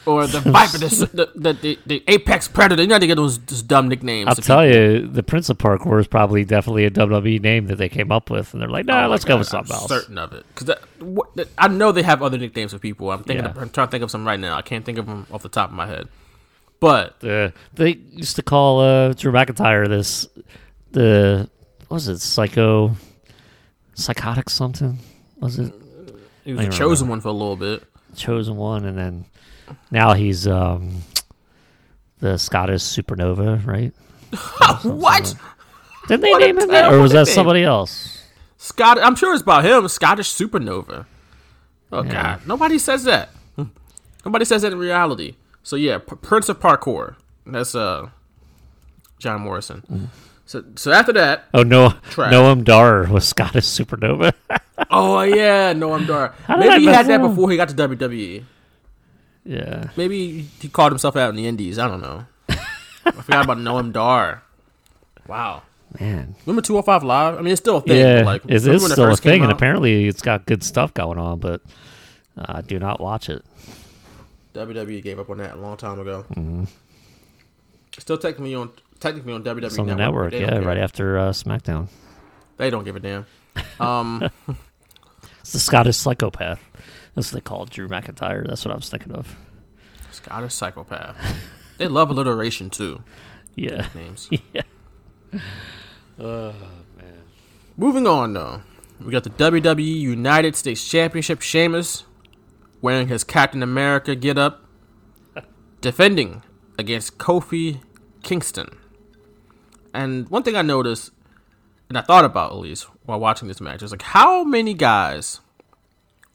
[0.05, 2.81] or the Viper, the the, the, the, Apex Predator.
[2.81, 4.27] You know they get those, those dumb nicknames.
[4.27, 4.75] I'll tell people.
[4.75, 8.29] you, the Prince of Parkour is probably definitely a WWE name that they came up
[8.29, 9.89] with, and they're like, nah, Oh let's go with something I'm else.
[9.89, 10.75] Certain of it, because
[11.57, 13.11] I know they have other nicknames for people.
[13.11, 13.51] I'm thinking, Yeah.
[13.51, 14.57] of, I'm trying to think of some right now.
[14.57, 16.07] I can't think of them off the top of my head.
[16.79, 20.27] But The they used to call uh, Drew McIntyre this
[20.91, 21.49] the
[21.87, 22.95] what was it psycho
[23.95, 24.99] psychotic something
[25.37, 25.73] was it
[26.43, 27.83] he was the chosen one for a little bit.
[28.15, 29.25] chosen one, and then
[29.91, 31.01] now he's um
[32.19, 33.93] the Scottish Supernova, right?
[34.83, 35.35] What?
[36.07, 37.35] Didn't they What name him that, or was that nickname.
[37.35, 38.23] somebody else?
[38.57, 39.87] Scott, I'm sure it's about him.
[39.87, 41.05] Scottish Supernova.
[41.91, 42.11] Oh Yeah.
[42.11, 43.29] God, nobody says that.
[44.25, 45.35] Nobody says that in reality.
[45.63, 47.15] So yeah, P- Prince of Parkour.
[47.45, 48.09] That's uh,
[49.19, 49.83] John Morrison.
[49.91, 50.07] Mm.
[50.47, 52.33] So so after that, Oh no, Trash.
[52.33, 54.33] Noam Dar was Scottish Supernova.
[54.91, 56.33] oh yeah, Noam Dar.
[56.47, 58.43] Did Maybe he had that before he got to WWE.
[59.45, 61.77] Yeah, Maybe he called himself out in the Indies.
[61.79, 62.25] I don't know.
[62.49, 64.41] I forgot about Noam Dar.
[65.27, 65.61] Wow.
[65.99, 67.35] Man, Remember 205 Live?
[67.37, 67.97] I mean, it's still a thing.
[67.97, 69.55] yeah, like, it is remember when it still a thing, and out?
[69.55, 71.39] apparently it's got good stuff going on.
[71.39, 71.61] But
[72.37, 73.45] uh, do not watch it.
[74.55, 76.25] WWE gave up on that a long time ago.
[76.31, 76.63] Mm-hmm.
[77.97, 80.33] Still technically on technically on WWE It's on the Network.
[80.33, 81.87] network, yeah, right after uh, SmackDown.
[82.57, 83.25] They don't give a damn.
[83.79, 84.29] Um,
[85.41, 86.59] It's the Scottish psychopath.
[87.15, 88.45] That's what they call Drew McIntyre.
[88.47, 89.35] That's what I was thinking of.
[90.11, 91.17] Scottish psychopath.
[91.77, 93.03] They love alliteration too.
[93.55, 94.29] Yeah, Names.
[94.53, 94.61] yeah.
[96.19, 96.53] Oh
[96.97, 97.21] man.
[97.77, 98.61] Moving on though,
[99.01, 101.41] we got the WWE United States Championship.
[101.41, 102.03] Sheamus
[102.81, 104.65] wearing his Captain America get up,
[105.81, 106.43] defending
[106.77, 107.81] against Kofi
[108.23, 108.77] Kingston.
[109.93, 111.11] And one thing I noticed,
[111.89, 115.39] and I thought about at least while watching this match, is like how many guys,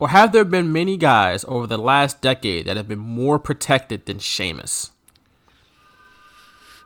[0.00, 4.06] or have there been many guys over the last decade that have been more protected
[4.06, 4.90] than Sheamus?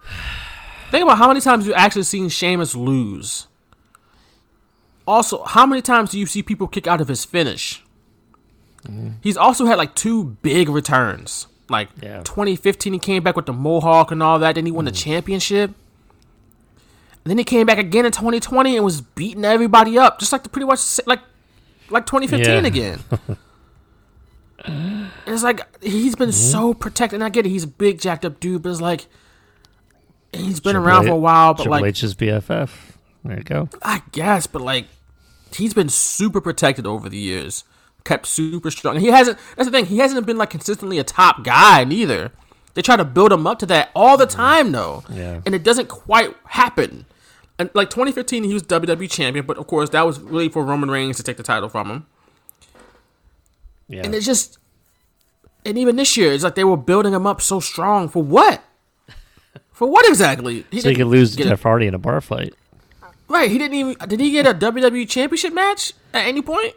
[0.90, 3.46] Think about how many times you've actually seen Sheamus lose.
[5.06, 7.84] Also, how many times do you see people kick out of his finish?
[8.82, 9.10] Mm-hmm.
[9.20, 11.46] He's also had like two big returns.
[11.68, 12.22] Like Yeah.
[12.24, 14.56] 2015, he came back with the Mohawk and all that.
[14.56, 15.10] Then he won the mm-hmm.
[15.10, 15.70] championship.
[17.24, 20.42] And then he came back again in 2020 and was beating everybody up, just like
[20.42, 21.20] the pretty much like
[21.90, 22.66] like 2015 Yeah.
[22.66, 23.00] again.
[25.26, 26.80] It's like he's been so mm-hmm.
[26.80, 27.16] protected.
[27.16, 29.06] And I get it, he's a big jacked up dude, but it's like
[30.32, 31.54] he's been Triple around H- for a while.
[31.54, 32.70] But Triple like H's BFF.
[33.24, 33.68] There you go.
[33.82, 34.86] I guess, but like
[35.54, 37.64] he's been super protected over the years.
[38.04, 38.98] Kept super strong.
[39.00, 42.32] He hasn't that's the thing, he hasn't been like consistently a top guy neither.
[42.74, 44.36] They try to build him up to that all the mm-hmm.
[44.36, 45.04] time though.
[45.10, 45.40] Yeah.
[45.46, 47.06] And it doesn't quite happen.
[47.58, 50.90] And like 2015 he was WWE champion, but of course that was really for Roman
[50.90, 52.06] Reigns to take the title from him.
[53.88, 54.02] Yeah.
[54.04, 54.58] And it's just
[55.64, 58.62] and even this year, it's like they were building him up so strong for what?
[59.72, 60.64] For what exactly?
[60.78, 62.54] so he could lose to Jeff Hardy in a bar fight.
[63.28, 63.96] Right, he didn't even.
[64.08, 66.74] Did he get a WWE Championship match at any point?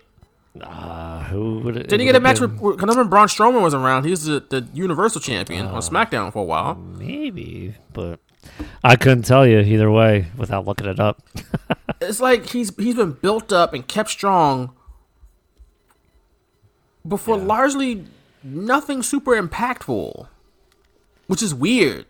[0.59, 1.89] Uh, who would it?
[1.89, 2.53] Did he get a match with?
[2.53, 4.05] Because I remember Braun Strowman was around.
[4.05, 6.75] He was the, the Universal Champion on SmackDown for a while.
[6.75, 8.19] Maybe, but
[8.83, 11.21] I couldn't tell you either way without looking it up.
[11.99, 14.71] It's like he's he's been built up and kept strong,
[17.07, 18.05] before for largely
[18.43, 20.27] nothing super impactful,
[21.27, 22.05] which is weird.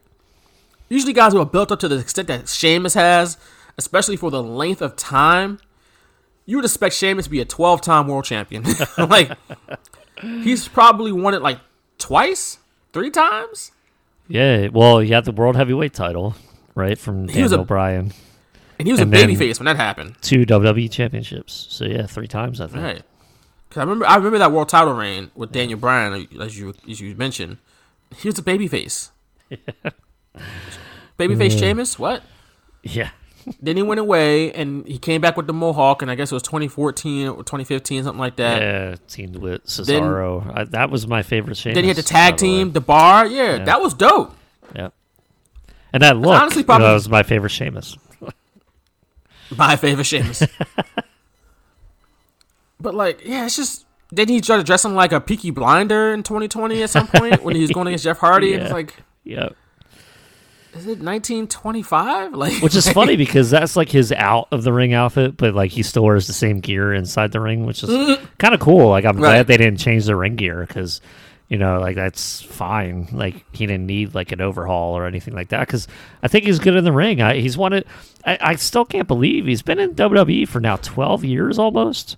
[0.89, 3.37] Usually, guys who are built up to the extent that Sheamus has,
[3.77, 5.59] especially for the length of time,
[6.45, 8.63] you would expect Sheamus to be a 12 time world champion.
[8.97, 9.31] like,
[10.21, 11.59] he's probably won it like
[11.97, 12.59] twice,
[12.93, 13.71] three times.
[14.27, 16.35] Yeah, well, he had the world heavyweight title,
[16.75, 18.11] right, from He Daniel a- Bryan.
[18.79, 20.15] And he was And a babyface when that happened.
[20.21, 21.65] Two WWE championships.
[21.69, 22.83] So yeah, three times I think.
[22.83, 23.01] Right.
[23.71, 27.01] Cause I remember, I remember that world title reign with Daniel Bryan, as you as
[27.01, 27.57] you mentioned.
[28.15, 29.09] He was a babyface.
[31.19, 32.23] babyface Sheamus, what?
[32.83, 33.09] Yeah.
[33.61, 36.35] Then he went away and he came back with the Mohawk, and I guess it
[36.35, 38.61] was 2014 or 2015, something like that.
[38.61, 40.51] Yeah, teamed with Cesaro.
[40.55, 41.75] I, that was my favorite Sheamus.
[41.75, 43.25] Then he had the tag team, the bar.
[43.25, 43.65] Yeah, Yeah.
[43.65, 44.35] that was dope.
[44.75, 44.89] Yeah.
[45.93, 47.95] And that look, honestly you know, probably- that was my favorite Sheamus.
[49.55, 50.43] My favorite Sheamus.
[52.79, 53.85] but like, yeah, it's just.
[54.11, 57.61] Then he started dressing like a Peaky Blinder in 2020 at some point when he
[57.61, 58.53] was going against Jeff Hardy.
[58.53, 58.93] And it's like,
[59.25, 59.53] Yep.
[60.73, 62.33] Is it 1925?
[62.33, 65.71] Like, Which is funny because that's like his out of the ring outfit, but like
[65.71, 67.89] he still wears the same gear inside the ring, which is
[68.37, 68.89] kind of cool.
[68.89, 69.23] Like I'm Mm-hmm.
[69.23, 69.29] Right.
[69.29, 71.01] glad they didn't change the ring gear because
[71.49, 73.07] you know like that's fine.
[73.11, 75.87] Like he didn't need like an overhaul or anything like that because
[76.21, 77.21] I think he's good in the ring.
[77.21, 77.87] I, he's won it.
[78.25, 82.17] I, I still can't believe he's been in WWE for now 12 years almost.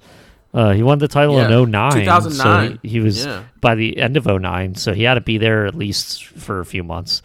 [0.51, 1.91] Uh, he won the title Yeah, in 09.
[1.91, 2.71] 2009.
[2.73, 3.43] So he, he was Yeah.
[3.61, 4.73] by the end of 09.
[4.75, 7.21] So he had to be there at least for a few months.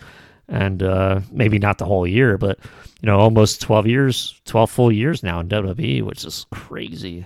[0.49, 2.59] And uh, maybe not the whole year, but,
[3.01, 7.25] you know, almost 12 years, 12 full years now in WWE, which is crazy.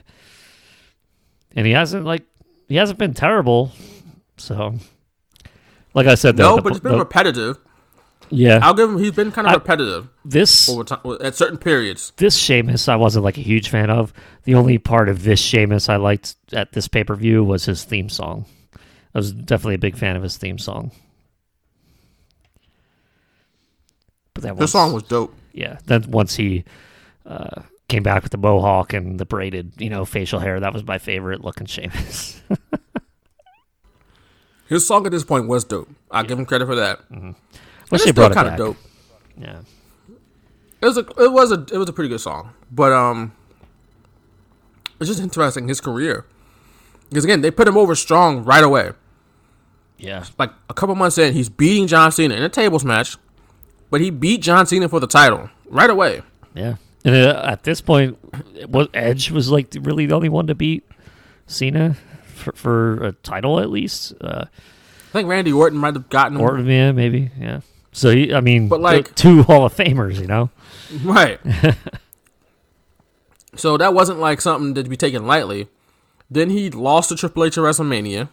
[1.56, 2.22] And he hasn't, like,
[2.68, 3.72] he hasn't been terrible.
[4.36, 4.74] So,
[5.94, 7.58] like I said, no, the, but it's been the- repetitive.
[8.30, 8.98] yeah, I'll give him.
[8.98, 12.12] He's been kind of I- repetitive this over time at certain periods.
[12.18, 14.12] this Sheamus I wasn't like a huge fan of.
[14.44, 17.82] The only part of this Sheamus I liked at this pay per view was his
[17.82, 18.44] theme song.
[19.14, 20.92] I was definitely a big fan of his theme song.
[24.40, 25.34] But that once, song was dope.
[25.52, 25.78] yeah.
[25.86, 26.64] Then once he
[27.26, 30.84] uh, came back with the mohawk and the braided, you know, facial hair, that was
[30.84, 32.40] my favorite looking Sheamus.
[34.68, 35.88] His song at this point was dope.
[36.10, 37.00] I'll give him credit for that.
[37.10, 37.34] And
[37.90, 38.76] Wish it's they still brought it kind of dope.
[39.40, 39.60] Yeah,
[40.82, 43.32] It was a it was a it was a pretty good song, but um,
[45.00, 46.26] it's just interesting his career
[47.08, 48.90] because again they put him over strong right away.
[49.96, 53.16] yeah, Like a couple months in, he's beating John Cena in a tables match,
[53.90, 56.22] but he beat John Cena for the title right away.
[56.54, 56.76] yeah.
[57.04, 58.18] And uh, at this point,
[58.68, 60.84] what Edge was like really the only one to beat
[61.46, 64.12] Cena for, for a title at least.
[64.20, 67.60] Uh, I think Randy Orton might have gotten or yeah, maybe yeah.
[67.92, 70.50] So he, I mean, But, like- two Hall of Famers, you know.
[71.02, 71.38] Right.
[73.54, 75.68] so that wasn't like something to be taken lightly.
[76.30, 78.28] Then he lost to Triple H at WrestleMania,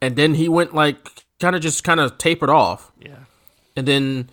[0.00, 2.92] and then he went like kind of just kind of tapered off.
[3.00, 3.16] Yeah.
[3.76, 4.30] And then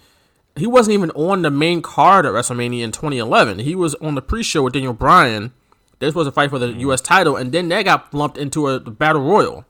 [0.58, 3.60] he wasn't even on the main card at WrestleMania in 2011.
[3.60, 5.54] He was on the pre-show with Daniel Bryan.
[6.00, 7.02] This was a fight for the U.S.
[7.02, 9.66] title, and then that got lumped into a battle royal.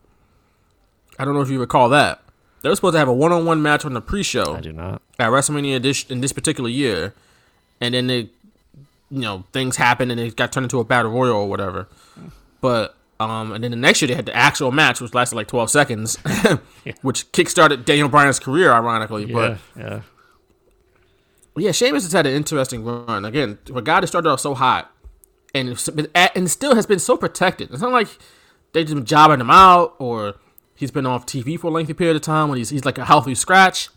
[1.18, 2.22] I don't know if you recall that.
[2.62, 5.02] They were supposed to have a one-on-one match on the pre-show I do not.
[5.20, 7.14] at WrestleMania this, in this particular year,
[7.80, 8.30] and then they,
[9.10, 11.88] you know, things happened and it got turned into a battle royal or whatever.
[12.60, 15.48] But um, and then the next year they had the actual match, which lasted like
[15.48, 16.18] twelve seconds,
[17.02, 19.26] which kickstarted Daniel Bryan's career, ironically.
[19.26, 20.02] Yeah, But yeah.
[21.64, 23.26] Yeah, Sheamus has had an interesting run.
[23.26, 24.91] Again, a guy that started off so hot
[25.53, 25.70] and
[26.36, 27.72] and still has been so protected.
[27.72, 28.10] It's not like
[28.74, 30.36] they just been jobbing him out or
[30.76, 33.05] he's been off TV for a lengthy period of time when he's he's like a
[33.05, 33.89] healthy scratch.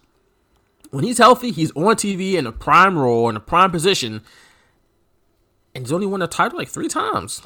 [0.91, 4.23] When he's healthy, he's on TV in a prime role in a prime position,
[5.75, 7.43] and he's only won a title like three times.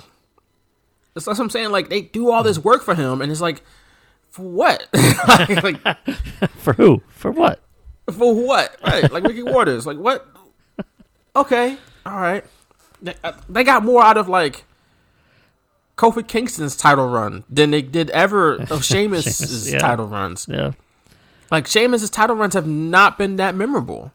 [1.13, 1.71] That's what I'm saying.
[1.71, 3.63] Like they do all this work for him, and it's like,
[4.31, 4.89] for what?
[5.63, 5.81] like,
[6.57, 7.03] For who?
[7.09, 7.64] For what?
[8.13, 8.77] For what?
[8.85, 9.87] Right, like Ricky Watters.
[9.87, 10.27] Like what?
[11.37, 12.45] Okay, all right.
[13.03, 14.65] They, uh, they got more out of like
[15.97, 19.79] Kofi Kingston's title run than they did ever of Sheamus's Sheamus, yeah.
[19.79, 20.47] title runs.
[20.49, 20.73] Yeah.
[21.51, 24.13] Like Sheamus's title runs have not been that memorable.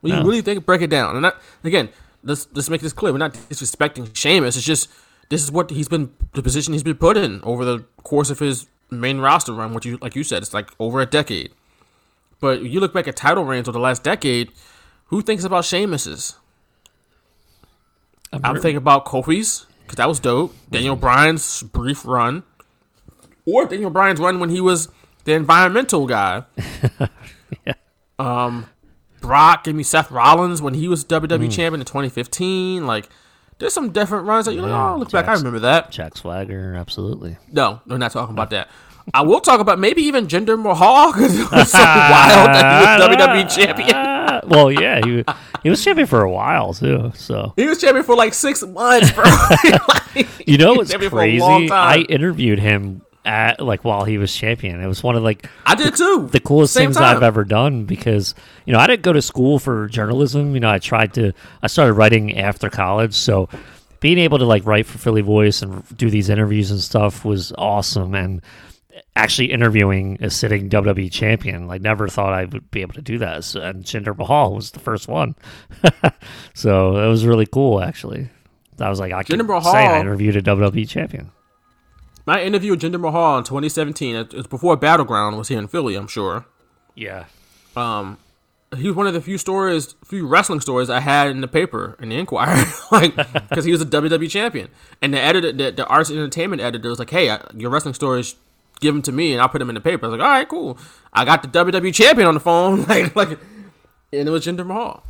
[0.00, 1.32] When you really think break it down, and
[1.62, 1.90] again,
[2.24, 3.12] let's let's make this clear.
[3.12, 4.56] We're not disrespecting Sheamus.
[4.56, 4.88] It's just
[5.28, 8.38] this is what he's been the position he's been put in over the course of
[8.38, 9.74] his main roster run.
[9.74, 11.52] Which you like you said, it's like over a decade.
[12.40, 14.50] But you look back at title reigns over the last decade,
[15.06, 16.36] who thinks about Sheamus's?
[18.32, 20.54] I'm thinking about Kofi's because that was dope.
[20.70, 22.44] Daniel Bryan's brief run,
[23.44, 24.88] or Daniel Bryan's run when he was
[25.24, 26.44] the environmental guy.
[28.20, 28.66] Um,
[29.22, 32.86] Brock, give me Seth Rollins when he was WWE champion in 2015.
[32.86, 33.08] Like,
[33.58, 35.90] there's some different runs that you're like, oh, look back, I remember that.
[35.90, 37.38] Jack Swagger, absolutely.
[37.50, 38.68] No, we're not talking about that.
[39.14, 43.04] I will talk about maybe even Jinder Mahal because it was so wild that he
[43.04, 44.06] was WWE champion.
[44.46, 45.22] Well, yeah, he
[45.62, 47.12] he was champion for a while too.
[47.14, 49.24] So He was champion for like six months, bro.
[50.14, 51.72] Like, you know what's champion for a long crazy?
[51.72, 54.80] I interviewed him at like while he was champion.
[54.80, 56.28] It was one of like I did too.
[56.32, 57.16] the coolest Same things time.
[57.16, 58.34] I've ever done because
[58.64, 60.54] you know I didn't go to school for journalism.
[60.54, 61.32] You know I tried to
[61.62, 63.48] I started writing after college, so
[64.00, 67.52] being able to like write for Philly Voice and do these interviews and stuff was
[67.58, 68.14] awesome.
[68.14, 68.40] And
[69.16, 73.18] actually interviewing a sitting WWE champion, like never thought I would be able to do
[73.18, 73.44] that.
[73.44, 75.34] So, and Jinder Mahal was the first one,
[76.54, 78.30] so it was really cool actually.
[78.78, 81.32] I was like I can Jinder say I interviewed a WWE champion.
[82.26, 85.96] My interview with Jinder Mahal in 2017, it was before Battleground was here in Philly,
[85.96, 86.46] I'm sure.
[86.94, 87.24] Yeah.
[87.74, 88.18] Um,
[88.76, 91.96] he was one of the few stories, few wrestling stories I had in the paper
[92.00, 93.16] in the Inquirer, like
[93.48, 94.68] because he was a WWE champion,
[95.02, 97.94] and the editor, the, the arts and entertainment editor, was like, "Hey, I, your wrestling
[97.94, 98.36] stories,
[98.80, 100.32] give them to me, and I'll put them in the paper." I was like, "All
[100.32, 100.78] right, cool."
[101.12, 103.38] I got the WWE champion on the phone, like, like,
[104.12, 105.04] and it was Jinder Mahal.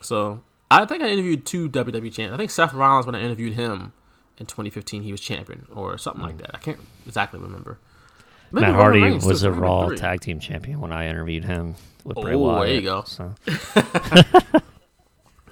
[0.00, 2.34] So I think I interviewed two WWE champions.
[2.34, 3.92] I think Seth Rollins when I interviewed him
[4.38, 6.38] in 2015, he was champion or something like hmm.
[6.38, 6.54] that.
[6.54, 7.78] I can't exactly remember.
[8.52, 9.96] Maybe Matt Hardy was a Raw three.
[9.96, 11.74] tag team champion when I interviewed him
[12.04, 12.66] with Bray Oh, Wyatt.
[12.66, 13.02] there you go.
[13.04, 13.34] So.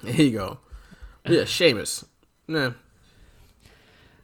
[0.03, 0.59] There you go.
[1.25, 2.05] Yeah, Sheamus.
[2.47, 2.73] Nah.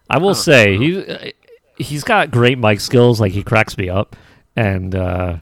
[0.10, 1.34] I will say he
[1.80, 3.20] he's got great mic skills.
[3.20, 4.16] Like he cracks me up,
[4.56, 5.38] and uh,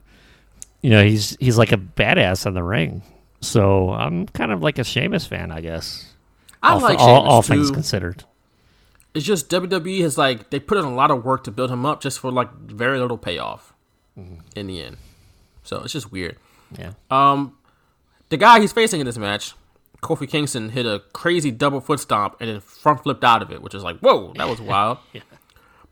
[0.81, 3.01] you know he's he's like a badass in the ring.
[3.41, 6.14] So I'm kind of like a Sheamus fan, I guess.
[6.64, 8.23] I all, like all, all things considered.
[9.14, 11.85] It's just WWE has like they put in a lot of work to build him
[11.85, 13.73] up just for like very little payoff
[14.55, 14.97] in the end.
[15.64, 16.38] So it's just weird.
[16.77, 16.93] Yeah.
[17.11, 17.57] Um,
[18.30, 19.53] the guy he's facing in this match,
[20.01, 23.61] Kofi Kingston, hit a crazy double foot stomp and then front flipped out of it,
[23.61, 24.97] which is like, whoa, that was wild.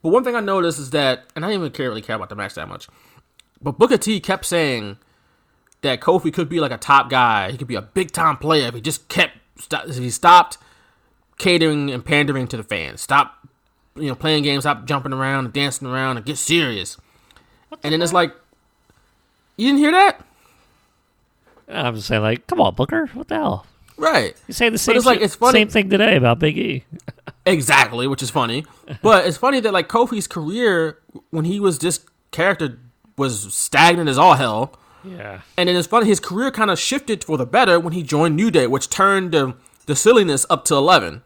[0.06, 2.30] But one thing I noticed is that, and I didn't even care, really care about
[2.30, 2.88] the match that much,
[3.60, 4.98] but Booker T kept saying
[5.82, 7.50] that Kofi could be like a top guy.
[7.50, 9.34] He could be a big time player if he just kept,
[9.74, 10.60] if he stopped
[11.40, 13.02] catering and pandering to the fans.
[13.02, 13.48] Stop,
[13.96, 16.98] you know, playing games, stop jumping around and dancing around and get serious.
[17.82, 18.32] And then it's like,
[19.58, 20.24] you didn't hear that?
[21.68, 23.66] I'm just saying, like, come on, Booker, what the hell?
[23.98, 24.36] Right.
[24.48, 26.84] You say the same, it's like- it's funny- same thing today about Big E.
[27.46, 28.66] Exactly, which is funny.
[29.02, 31.00] But it's funny that like Kofi's career
[31.30, 32.00] when he was this
[32.32, 32.80] character
[33.18, 34.78] was stagnant as all hell.
[35.04, 35.42] Yeah.
[35.58, 38.36] And then it's funny his career kind of shifted for the better when he joined
[38.36, 39.56] New Day, which turned the
[39.86, 41.22] the silliness up to eleven.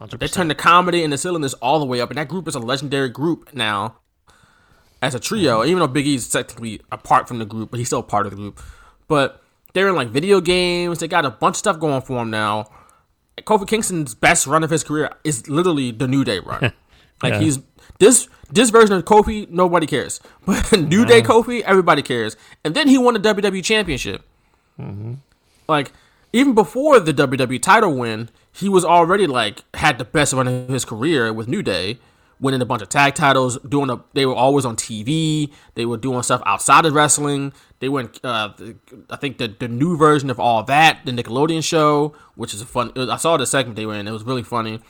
[0.00, 0.32] They 100%.
[0.32, 2.60] turned the comedy and the silliness all the way up, and that group is a
[2.60, 3.96] legendary group now
[5.02, 5.58] as a trio.
[5.58, 5.68] Mm-hmm.
[5.70, 8.36] Even though Big E's technically apart from the group, but he's still part of the
[8.36, 8.60] group.
[9.08, 9.42] But
[9.74, 11.00] they're in like video games.
[11.00, 12.70] They got a bunch of stuff going for them now.
[13.44, 16.72] Kofi Kingston's best run of his career is literally the New Day run.
[17.22, 17.40] like Yeah.
[17.40, 17.58] he's
[17.98, 20.20] this this version of Kofi, nobody cares.
[20.46, 22.36] But New Day Kofi, everybody cares.
[22.64, 24.22] And then he won the WWE Championship.
[24.80, 25.14] Mm-hmm.
[25.68, 25.92] Like
[26.32, 30.68] even before the WWE title win, he was already like had the best run of
[30.68, 31.98] his career with New Day,
[32.40, 33.58] winning a bunch of tag titles.
[33.58, 35.52] Doing a, they were always on TV.
[35.74, 37.52] They were doing stuff outside of wrestling.
[37.80, 38.52] They went, uh,
[39.10, 42.66] I think the the new version of all that, the Nickelodeon show, which is a
[42.66, 42.92] fun.
[42.96, 44.08] I saw the segment they were in.
[44.08, 44.80] It was really funny.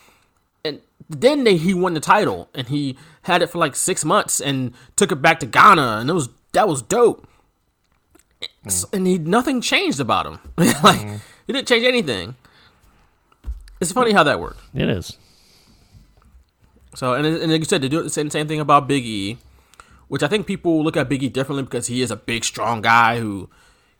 [0.64, 4.40] And then they, he won the title, and he had it for like six months,
[4.40, 7.28] and took it back to Ghana, and it was that was dope
[8.92, 10.38] and he nothing changed about him.
[10.56, 11.00] like
[11.46, 12.36] he didn't change anything.
[13.80, 14.60] It's funny how that worked.
[14.74, 15.16] It is.
[16.98, 19.38] So and, and like you said, they do the same, same thing about Big E,
[20.08, 22.82] which I think people look at Big E differently because he is a big, strong
[22.82, 23.48] guy who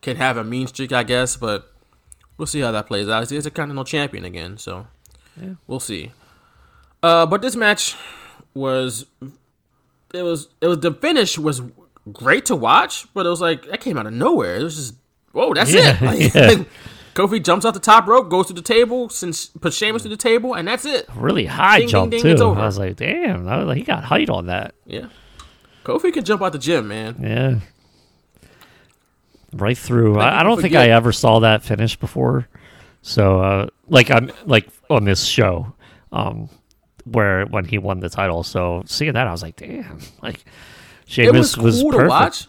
[0.00, 1.36] can have a mean streak, I guess.
[1.36, 1.72] But
[2.36, 3.30] we'll see how that plays out.
[3.30, 4.88] He's a continental champion again, so
[5.68, 6.10] we'll see.
[7.00, 7.94] Uh, but this match
[8.52, 9.06] was
[10.12, 11.62] it was it was the finish was
[12.12, 14.56] great to watch, but it was like that came out of nowhere.
[14.56, 14.94] It was just
[15.30, 15.84] whoa, that's it.
[15.84, 16.64] Yeah, Like, yeah.
[17.18, 20.16] Kofi jumps off the top rope, goes to the table, sends puts Sheamus to the
[20.16, 21.08] table, and that's it.
[21.16, 22.44] Really high Ding, ding, jump ding, too.
[22.44, 24.76] I was like, damn, was like, he got height on that.
[24.86, 25.08] Yeah,
[25.84, 27.16] Kofi can jump out the gym, man.
[27.20, 27.58] Yeah.
[29.52, 30.18] Right through.
[30.20, 30.74] I, I don't think.
[30.76, 32.46] I ever saw that finish before.
[33.02, 35.72] So, uh, like I'm like on this show,
[36.12, 36.48] um,
[37.04, 38.44] where when he won the title.
[38.44, 40.44] So seeing that, I was like, damn, like It
[41.06, 42.04] Sheamus was was, cool perfect.
[42.04, 42.46] to watch.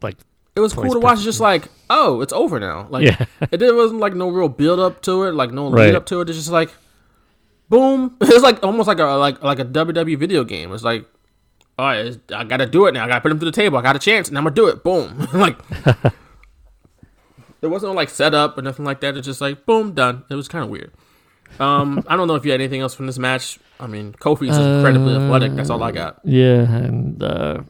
[0.00, 0.16] Like,
[0.56, 1.22] It was cool to watch.
[1.22, 2.86] Just like, oh, it's over now.
[2.90, 3.24] Like, Yeah.
[3.50, 5.94] it there wasn't like no real build up to it, like no lead Right.
[5.94, 6.28] up to it.
[6.28, 6.70] It's just like,
[7.68, 8.16] boom.
[8.20, 10.72] It's like almost like a like like a WWE video game.
[10.72, 11.06] It's like,
[11.78, 13.04] all right, I gotta do it now.
[13.04, 13.78] I gotta put him to the table.
[13.78, 14.82] I got a chance, and I'm gonna do it.
[14.84, 15.28] Boom.
[15.32, 15.56] like,
[17.60, 19.16] there wasn't no like setup or nothing like that.
[19.16, 20.24] It's just like, boom, done.
[20.30, 20.92] It was kind of weird.
[21.58, 23.58] Um, I don't know if you had anything else from this match.
[23.78, 25.52] I mean, Kofi's incredibly athletic.
[25.54, 26.20] That's all I got.
[26.24, 27.62] yeah, and uh,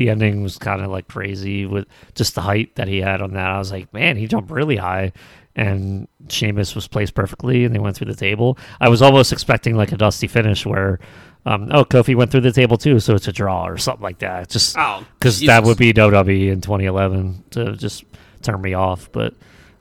[0.00, 3.34] the ending was kind of like crazy with just the height that he had on
[3.34, 3.50] that.
[3.50, 5.12] I was like, man, he jumped really high.
[5.54, 8.56] And Sheamus was placed perfectly, and they went through the table.
[8.80, 11.00] I was almost expecting like a dusty finish where,
[11.44, 14.20] um, oh, Kofi went through the table too, so it's a draw or something like
[14.20, 14.48] that.
[14.48, 18.04] Just Oh, because that would be WWE in 2011 to just
[18.42, 19.10] turn me off.
[19.12, 19.34] But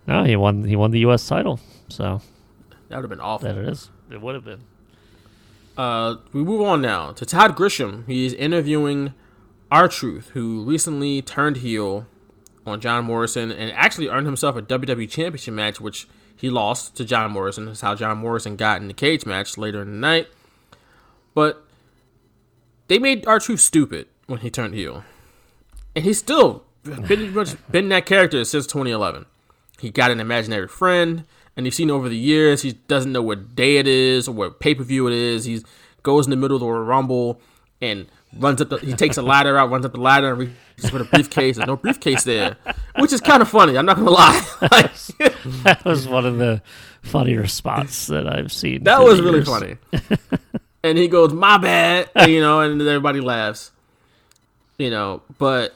[0.07, 0.63] no, he won.
[0.65, 1.25] He won the U.S.
[1.27, 2.19] title, so
[2.89, 3.47] That would have been awful.
[3.47, 3.89] that it is.
[4.11, 4.61] It would have been.
[5.77, 8.05] Uh, we move on now to Todd Grisham.
[8.07, 9.13] He's interviewing
[9.71, 12.07] R Truth, who recently turned heel
[12.65, 17.05] on John Morrison and actually earned himself a WWE Championship match, which he lost to
[17.05, 17.65] John Morrison.
[17.65, 20.27] That's how John Morrison got in the cage match later in the night.
[21.33, 21.63] But
[22.87, 25.03] they made R Truth stupid when he turned heel,
[25.95, 29.25] and he's still much been that character since 2011.
[29.79, 31.25] He got an imaginary friend,
[31.55, 34.59] and you've seen over the years he doesn't know what day it is or what
[34.59, 35.45] pay per view it is.
[35.45, 35.61] He
[36.03, 37.39] goes in the middle of the Rumble
[37.81, 38.07] and
[38.38, 38.69] runs up.
[38.69, 41.56] The, he takes a ladder out, runs up the ladder, and reaches for the briefcase.
[41.57, 42.57] There's no briefcase there,
[42.99, 43.77] which is kind of funny.
[43.77, 44.41] I'm not gonna lie.
[44.61, 44.93] Like,
[45.64, 46.61] That was one of the
[47.01, 48.84] funnier spots that I've seen.
[48.84, 49.47] that was really years.
[49.47, 49.76] funny.
[50.84, 53.72] and he goes, "My bad," you know, and everybody laughs.
[54.77, 55.76] You know, but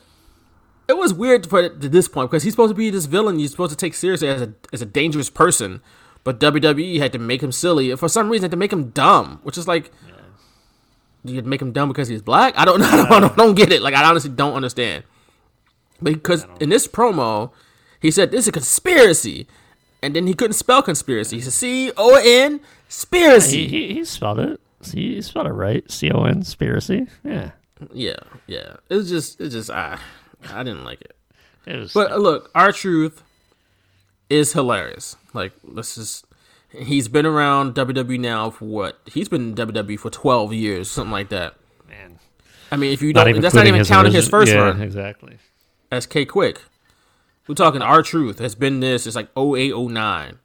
[0.88, 3.05] it was weird to put it to this point because he's supposed to be this
[3.05, 5.81] villain you're supposed to take seriously as a as a dangerous person.
[6.23, 8.43] But WWE had to make him silly for some reason.
[8.45, 10.12] Had to make him dumb, which is like, you
[11.25, 12.53] to make him dumb because he's black.
[12.57, 12.87] I don't know.
[12.87, 13.81] I don't, I don't get it.
[13.81, 15.03] Like I honestly don't understand.
[16.01, 17.51] Because in this promo,
[18.01, 19.47] he said this is a conspiracy,
[20.01, 21.37] and then he couldn't spell conspiracy.
[21.37, 23.67] He said C O N He, conspiracy.
[23.67, 24.59] he, he spelled it.
[24.91, 25.89] He spelled it right.
[25.89, 27.07] C O N conspiracy.
[27.23, 27.51] Yeah.
[27.91, 28.17] Yeah,
[28.47, 28.75] yeah.
[28.89, 29.97] It was just, it just, I,
[30.49, 31.15] I didn't like it.
[31.65, 31.91] It.
[31.93, 33.23] But look, R-Truth
[34.29, 35.17] is hilarious.
[35.33, 36.23] Like, this is,
[36.77, 38.99] he's been around WWE now for what?
[39.05, 41.55] He's been in WWE for twelve years, something like that.
[41.87, 42.19] man.
[42.71, 44.59] I mean, if you Not don't, even that's not including even counting his first yeah,
[44.59, 45.37] run Exactly.
[45.89, 46.57] That's K-Kwik.
[47.47, 49.05] We're talking R-Truth has been this.
[49.05, 50.39] It's like 08, 09.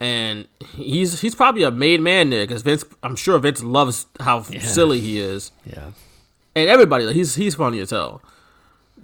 [0.00, 2.84] and he's he's probably a made man there because Vince.
[3.02, 5.50] I'm sure Vince loves how silly he is.
[5.64, 5.90] Yeah.
[6.54, 8.22] and everybody he's he's funny as hell.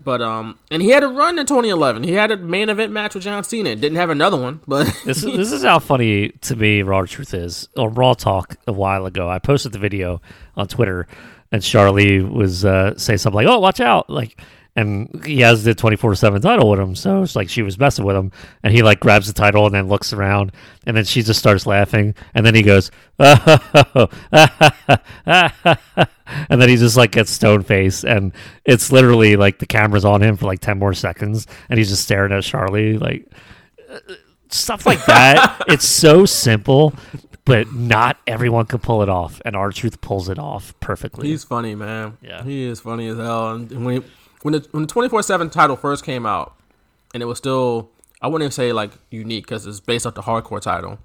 [0.04, 2.02] But um, and he had a run in 2011.
[2.02, 3.76] He had a main event match with John Cena.
[3.76, 7.68] Didn't have another one, but This is this is how funny to me R-Truth is.
[7.76, 10.20] On Raw Talk a while ago, I posted the video
[10.56, 11.06] on Twitter,
[11.50, 14.40] and Charly was uh, saying something like, "Oh, watch out!" Like,
[14.74, 18.16] and he has the 24-7 title with him so it's like she was messing with
[18.16, 18.32] him
[18.62, 20.51] and he like grabs the title and then looks around
[20.86, 24.09] and then she just starts laughing and then he goes and
[26.51, 28.32] then he just like gets stone face and
[28.65, 32.03] it's literally like the camera's on him for like 10 more seconds and he's just
[32.05, 33.27] staring at Charly like
[34.49, 36.94] stuff like that it's so simple
[37.44, 41.74] but not everyone can pull it off and R-Truth pulls it off perfectly He's funny,
[41.74, 42.16] man.
[42.23, 42.44] Yeah.
[42.44, 43.51] he is funny as hell.
[43.55, 44.09] And when he,
[44.43, 46.56] when the when the twenty four seven title first came out,
[47.14, 47.90] and it was still
[48.20, 50.98] I wouldn't even say like unique because it's based off the hardcore title.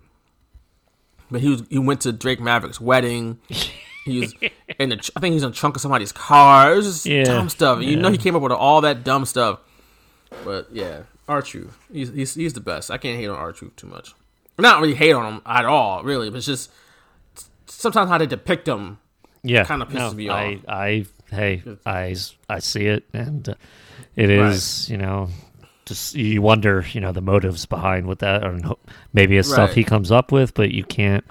[1.29, 3.39] But he was he went to Drake Maverick's wedding.
[4.05, 4.33] He was
[4.79, 6.73] in the I think he's in the trunk of somebody's car.
[6.73, 7.81] It was just Yeah, dumb stuff.
[7.81, 9.59] You know he came up with all that dumb stuff.
[10.45, 11.77] But yeah, R Truth.
[11.91, 12.91] He's, he's he's the best.
[12.91, 14.13] I can't hate on R Truth too much.
[14.59, 16.29] Not really hate on him at all, really.
[16.29, 16.71] But it's just
[17.67, 18.97] sometimes how they depict him
[19.43, 20.59] yeah kinda pisses me I, off.
[20.67, 22.15] I hey I,
[22.49, 23.53] I see it and uh,
[24.15, 25.29] it is you know
[25.85, 28.59] just you wonder you know the motives behind what that or
[29.13, 31.23] maybe it's stuff he comes up with but you can't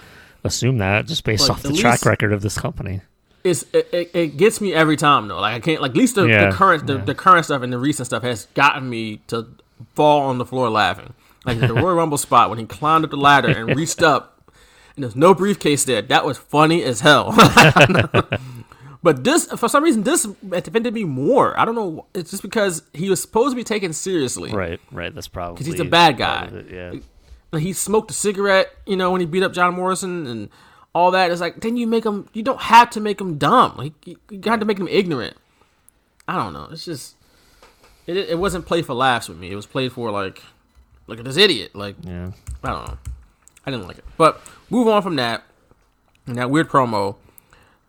[0.44, 3.00] assume that just based Like, off the track record of this company
[3.46, 5.40] it's it, it, it gets me every time though.
[5.40, 7.04] Like I can't like at least the, Yeah, the current the, yeah.
[7.04, 9.46] the current stuff and the recent stuff has gotten me to
[9.94, 11.14] fall on the floor laughing.
[11.44, 14.50] Like the Royal Rumble spot when he climbed up the ladder and reached up
[14.96, 16.02] and there's no briefcase there.
[16.02, 17.34] That was funny as hell.
[19.02, 21.58] but this for some reason this offended me more.
[21.58, 22.06] I don't know.
[22.14, 24.52] It's just because he was supposed to be taken seriously.
[24.52, 26.46] right right that's probably Because he's a bad guy.
[26.46, 27.00] it, yeah
[27.52, 30.48] Like, he smoked a cigarette, you know, when he beat up John Morrison and
[30.94, 31.30] all that.
[31.30, 33.74] It's like, then you make him, you don't have to make him dumb.
[33.76, 35.36] Like, you, you got to make him ignorant.
[36.26, 36.68] I don't know.
[36.72, 37.16] It's just,
[38.06, 39.50] it, it wasn't played for laughs with me.
[39.50, 40.42] It was played for, like,
[41.06, 41.74] look at this idiot.
[41.76, 42.30] Like, yeah
[42.64, 42.98] I don't know.
[43.64, 44.04] I didn't like it.
[44.16, 44.40] But
[44.70, 45.44] move on from that,
[46.26, 47.16] and that weird promo,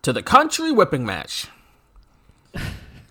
[0.02, 1.46] to the country whipping match.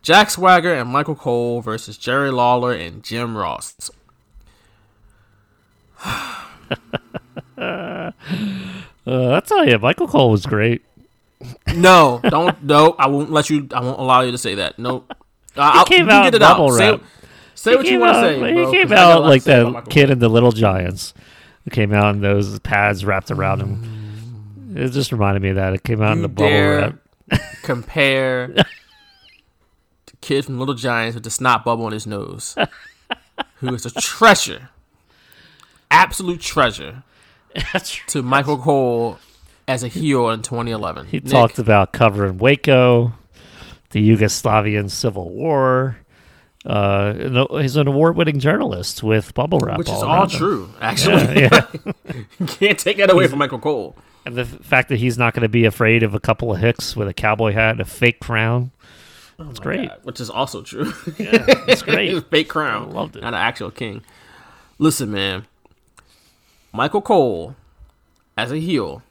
[0.02, 3.92] Jack Swagger and Michael Cole versus Jerry Lawler and Jim Ross.
[7.58, 8.12] uh,
[9.08, 10.84] I'll tell you Michael Cole was great
[11.76, 12.64] No, don't.
[12.64, 13.68] No, I won't let you.
[13.74, 14.80] I won't allow you to say that.
[14.80, 15.04] No.
[15.56, 16.78] Uh, came you out get it bubble out.
[16.78, 17.02] Say, wrap.
[17.56, 18.36] say what you want to say.
[18.36, 21.14] he bro, came 'cause I out like that kid in the Little Giants
[21.64, 23.97] who came out in those pads wrapped around him
[24.76, 26.95] it just reminded me of that it came out in the bubble wrap
[27.64, 28.65] compare the
[30.22, 32.56] kid from Little Giants with the snot bubble on his nose,
[33.56, 34.69] who is a treasure,
[35.91, 37.03] absolute treasure,
[38.07, 39.19] to Michael Cole
[39.68, 41.07] as a heel in 2011.
[41.07, 43.14] He Nick, talked about covering Waco,
[43.89, 45.98] the Yugoslavian Civil War.
[46.68, 50.30] Uh, he's an award-winning journalist with bubble wrap, which is all all him.
[50.30, 50.69] true.
[50.81, 51.65] Actually, Yeah,
[52.39, 53.95] you can't take that away from Michael Cole.
[54.26, 56.94] and the fact that he's not going to be afraid of a couple of hicks
[56.95, 58.72] with a cowboy hat and a fake crown.
[59.39, 59.88] It's great.
[59.88, 60.91] God, which is also true.
[61.18, 62.27] Yeah, it's great.
[62.30, 62.89] fake crown.
[62.89, 63.22] I loved it.
[63.22, 64.02] Not an actual king.
[64.77, 65.45] Listen, man.
[66.73, 67.56] Michael Cole,
[68.38, 69.03] as a heel,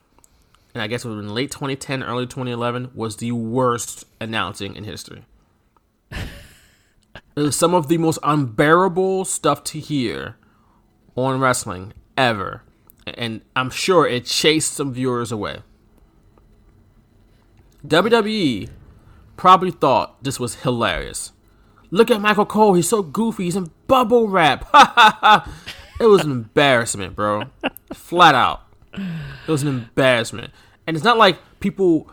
[0.74, 4.84] and I guess it was in late 2010, early 2011, was the worst announcing in
[4.84, 5.22] history.
[7.50, 10.36] Some of the most unbearable stuff to hear
[11.14, 12.62] on wrestling ever.
[13.06, 15.62] And I'm sure it chased some viewers away.
[17.86, 18.68] WWE
[19.36, 21.32] probably thought this was hilarious.
[21.90, 22.74] Look at Michael Cole.
[22.74, 23.44] He's so goofy.
[23.44, 24.64] He's in bubble wrap.
[24.72, 25.52] Ha ha ha.
[26.00, 27.44] It was an embarrassment, bro.
[27.92, 28.62] Flat out.
[28.92, 30.52] It was an embarrassment.
[30.86, 32.10] And it's not like people,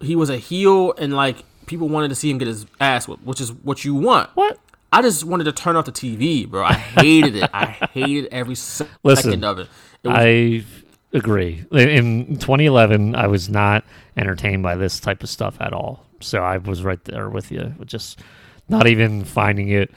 [0.00, 3.24] he was a heel and like people wanted to see him get his ass whipped,
[3.24, 4.30] which is what you want.
[4.34, 4.58] What?
[4.92, 6.64] I just wanted to turn off the TV, bro.
[6.64, 7.50] I hated it.
[7.52, 9.68] I hated every second Listen, of it.
[10.02, 10.64] it was, I
[11.12, 11.64] agree.
[11.72, 13.84] In 2011, I was not
[14.16, 16.06] entertained by this type of stuff at all.
[16.20, 17.74] So I was right there with you.
[17.84, 18.20] Just
[18.68, 19.90] not even finding it,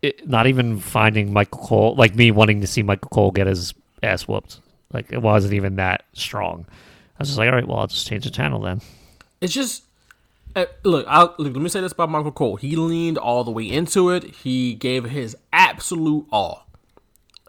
[0.00, 3.74] it not even finding Michael Cole, like me wanting to see Michael Cole get his
[4.02, 4.60] ass whooped.
[4.92, 6.66] Like it wasn't even that strong.
[6.68, 8.80] I was just like, all right, well, I'll just change the channel then.
[9.40, 9.84] It's just
[10.56, 11.06] uh, look.
[11.08, 11.52] I'll, look.
[11.52, 12.56] Let me say this about Michael Cole.
[12.56, 14.24] He leaned all the way into it.
[14.36, 16.68] He gave his absolute all.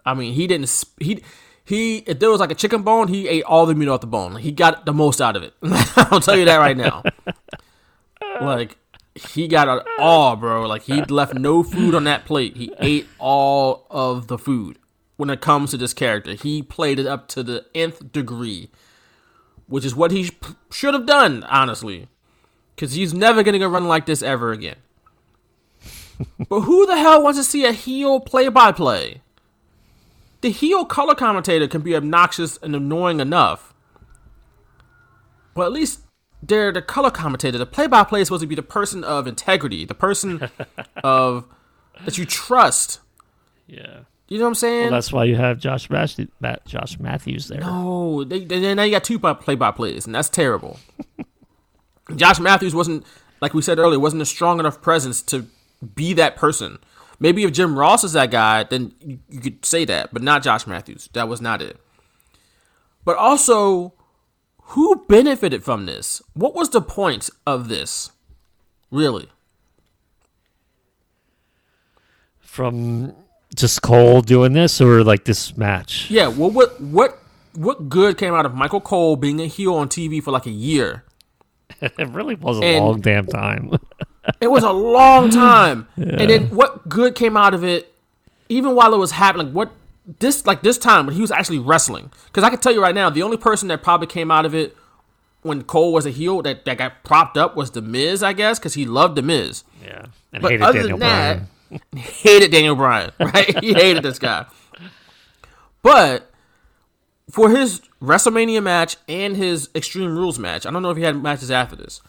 [0.04, 0.84] I mean, he didn't.
[0.98, 1.22] He
[1.64, 1.98] he.
[1.98, 4.36] If there was like a chicken bone, he ate all the meat off the bone.
[4.36, 5.54] He got the most out of it.
[5.96, 7.02] I'll tell you that right now.
[8.40, 8.76] like
[9.14, 10.66] he got it all, bro.
[10.66, 12.56] Like he left no food on that plate.
[12.56, 14.78] He ate all of the food.
[15.16, 18.70] When it comes to this character, he played it up to the nth degree,
[19.66, 20.32] which is what he sh-
[20.70, 22.08] should have done, honestly
[22.76, 24.76] because he's never going to run like this ever again.
[26.48, 29.22] but who the hell wants to see a heel play by play?
[30.42, 33.74] The heel color commentator can be obnoxious and annoying enough.
[35.54, 36.00] But at least
[36.42, 37.58] they're the color commentator.
[37.58, 40.50] The play-by-play is supposed to be the person of integrity, the person
[41.02, 41.46] of
[42.04, 43.00] that you trust.
[43.66, 44.00] Yeah.
[44.28, 44.82] You know what I'm saying?
[44.82, 46.28] Well, that's why you have Josh Matthews,
[46.66, 47.60] Josh Matthews there.
[47.60, 50.78] No, they, they now you got two play by plays, and that's terrible.
[52.14, 53.04] Josh Matthews wasn't
[53.40, 55.46] like we said earlier, wasn't a strong enough presence to
[55.94, 56.78] be that person.
[57.18, 60.42] Maybe if Jim Ross is that guy, then you, you could say that, but not
[60.42, 61.08] Josh Matthews.
[61.12, 61.78] That was not it.
[63.04, 63.94] But also,
[64.60, 66.22] who benefited from this?
[66.34, 68.10] What was the point of this?
[68.90, 69.28] Really?
[72.38, 73.14] From
[73.54, 76.10] just Cole doing this or like this match?
[76.10, 76.28] Yeah.
[76.28, 77.18] Well, what what
[77.54, 80.50] what good came out of Michael Cole being a heel on TV for like a
[80.50, 81.04] year?
[81.98, 83.72] it really was a And- long damn time.
[84.40, 85.86] It was a long time.
[85.96, 87.94] And then what good came out of it,
[88.48, 89.52] even while it was happening?
[89.54, 89.70] What
[90.18, 92.10] this like this time when he was actually wrestling?
[92.26, 94.52] Because I can tell you right now, the only person that probably came out of
[94.52, 94.76] it
[95.42, 98.58] when Cole was a heel that, that got propped up was the Miz, I guess,
[98.58, 99.62] because he loved the Miz.
[99.80, 100.06] yeah.
[100.32, 101.80] And But hated other Daniel than that, Bryan.
[101.96, 103.62] hated Daniel Bryan, right?
[103.62, 104.46] he hated this guy.
[105.82, 106.32] But
[107.30, 111.20] for his WrestleMania match and his Extreme Rules match, I don't know if he had
[111.20, 112.00] matches after this.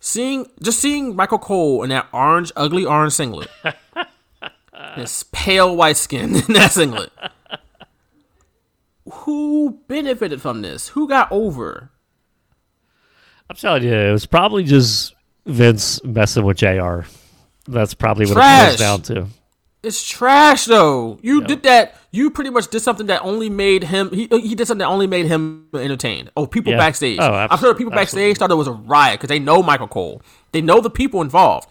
[0.00, 3.48] Seeing just seeing Michael Cole in that orange, ugly orange singlet,
[4.96, 7.10] this pale white skin in that singlet.
[9.10, 10.88] Who benefited from this?
[10.88, 11.90] Who got over?
[13.48, 15.14] I'm telling you, it was probably just
[15.46, 17.00] Vince messing with JR.
[17.66, 18.74] That's probably what Trash.
[18.74, 19.26] it comes down to.
[19.84, 21.18] It's trash though.
[21.22, 21.96] You did that.
[22.10, 24.10] You pretty much did something that only made him.
[24.10, 26.30] He he did something that only made him entertained.
[26.36, 26.78] Oh, people Yeah.
[26.78, 27.18] backstage.
[27.20, 29.88] Oh, abs- I'm sure people backstage thought it was a riot because they know Michael
[29.88, 30.22] Cole.
[30.52, 31.68] They know the people involved.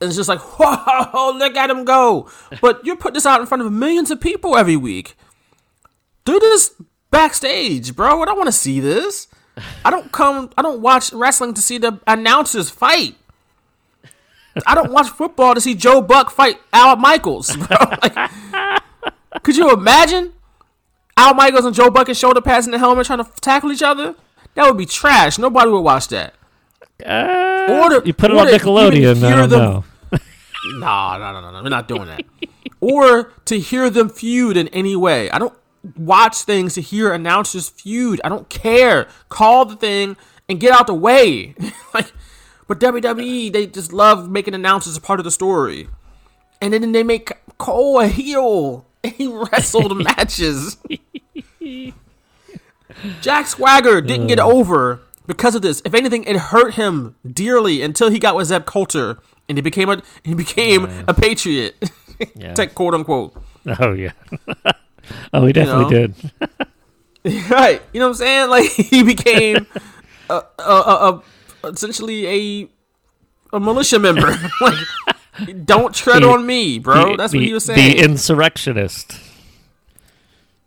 [0.00, 2.28] And it's just like, whoa, look at him go.
[2.60, 5.16] But you put this out in front of millions of people every week.
[6.24, 6.74] Do this
[7.10, 8.20] backstage, bro.
[8.22, 9.28] I don't want to see this.
[9.84, 10.50] I don't come.
[10.58, 13.16] I don't watch wrestling to see the announcers fight.
[14.66, 17.76] I don't watch football to see Joe Buck fight Al Michaels, bro.
[18.02, 20.32] Like, could you imagine
[21.16, 23.82] Al Michaels and Joe Buck and shoulder pads in the helmet trying to tackle each
[23.82, 24.14] other?
[24.54, 25.38] That would be trash.
[25.38, 26.34] Nobody would watch that.
[27.04, 29.22] Uh, Or the- you put it on to Nickelodeon.
[29.22, 29.84] I don't them- know.
[30.78, 31.62] No, no, no, no, no.
[31.62, 32.22] We're not doing that.
[32.80, 35.30] or to hear them feud in any way.
[35.30, 35.54] I don't
[35.96, 38.20] watch things to hear announcers feud.
[38.24, 39.06] I don't care.
[39.28, 40.16] Call the thing
[40.48, 41.54] and get out the way.
[41.94, 42.12] like,
[42.66, 45.88] but WWE, they just love making announcements a part of the story.
[46.60, 48.86] And then they make Cole a heel.
[49.04, 50.78] And he wrestled matches.
[53.20, 54.52] Jack Swagger didn't get mm.
[54.52, 55.82] over because of this.
[55.84, 59.18] If anything, it hurt him dearly until he got with Zeb Colter
[59.48, 61.76] and he became a he became a patriot,
[62.34, 62.54] Yeah.
[62.54, 63.34] Tech quote unquote.
[63.78, 64.12] Oh yeah.
[65.32, 66.06] oh, he definitely know?
[67.24, 67.50] did.
[67.50, 67.82] right?
[67.92, 68.50] You know what I'm saying?
[68.50, 69.66] Like he became
[70.30, 71.22] a, a, a, a
[71.72, 72.68] essentially a
[73.52, 74.36] a militia member.
[74.60, 77.10] like don't tread The- on me, bro.
[77.10, 77.96] The- That's the, what he was saying.
[77.96, 79.18] The insurrectionist.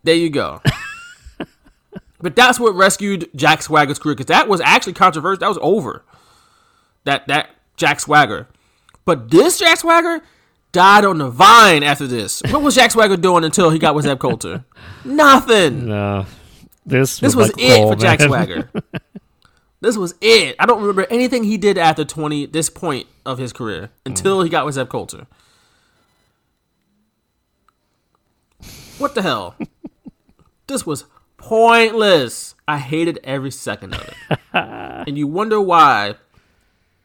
[0.02, 0.62] There you go.
[2.20, 5.40] but that's what rescued Jack Swagger's career because that was actually controversial.
[5.40, 6.04] That was over.
[7.04, 8.46] That that Jack Swagger.
[9.04, 10.22] But this Jack Swagger
[10.72, 12.42] died on the vine after this.
[12.50, 14.64] What was Jack Swagger doing until he got with Zeb Colter?
[15.04, 15.86] Nothing.
[15.88, 16.26] No.
[16.86, 18.20] This This was, was Michael it Cole, for Jack.
[18.20, 18.70] Swagger.
[19.80, 20.56] This was it.
[20.58, 24.50] I don't remember anything he did after twenty this point of his career until he
[24.50, 25.26] got with Zeb Colter.
[28.98, 29.56] What the hell?
[30.66, 31.06] this was
[31.38, 32.54] pointless.
[32.68, 34.38] I hated every second of it.
[34.52, 36.16] and you wonder why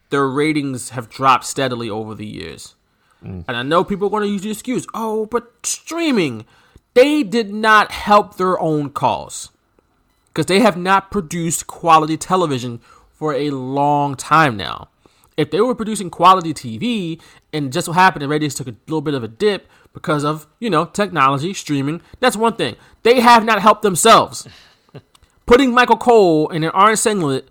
[0.09, 2.75] their ratings have dropped steadily over the years.
[3.23, 3.45] Mm.
[3.47, 6.45] And I know people are going to use the excuse, oh, but streaming.
[6.93, 9.49] They did not help their own cause
[10.35, 12.81] because they have not produced quality television
[13.13, 14.89] for a long time now.
[15.37, 17.21] If they were producing quality TV
[17.53, 20.45] and just so happened the ratings took a little bit of a dip because of,
[20.59, 22.75] you know, technology, streaming, that's one thing.
[23.03, 24.45] They have not helped themselves.
[25.45, 27.47] Putting Michael Cole in an orange singlet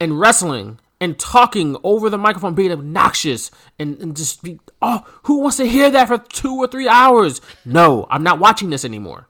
[0.00, 5.38] and wrestling and talking over the microphone, being obnoxious and, and just be, oh, who
[5.38, 7.40] wants to hear that for two or three hours?
[7.64, 9.28] No, I'm not watching this anymore.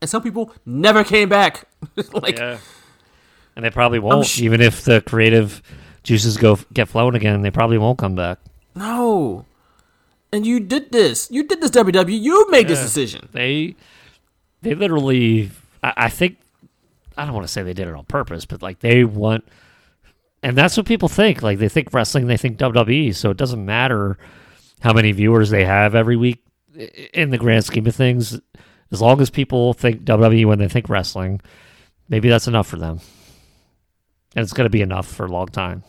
[0.00, 1.68] And some people never came back.
[2.12, 2.58] like, Yeah.
[3.54, 5.62] And they probably won't, sh- even if the creative
[6.02, 7.40] juices go get flowing again.
[7.42, 8.38] They probably won't come back.
[8.74, 9.44] no.
[10.32, 11.30] And you did this.
[11.30, 12.20] You did this, WWE.
[12.20, 13.28] You made this decision.
[13.32, 13.76] They,
[14.60, 15.50] they literally.
[15.84, 16.38] I, I think.
[17.16, 19.46] I don't want to say they did it on purpose, but like they want,
[20.42, 21.42] and that's what people think.
[21.42, 23.14] Like they think wrestling, they think WWE.
[23.14, 24.18] So it doesn't matter
[24.80, 26.44] how many viewers they have every week.
[27.14, 28.38] In the grand scheme of things,
[28.92, 31.40] as long as people think WWE when they think wrestling,
[32.08, 33.00] maybe that's enough for them.
[34.34, 35.82] and it's going to be enough for a long time.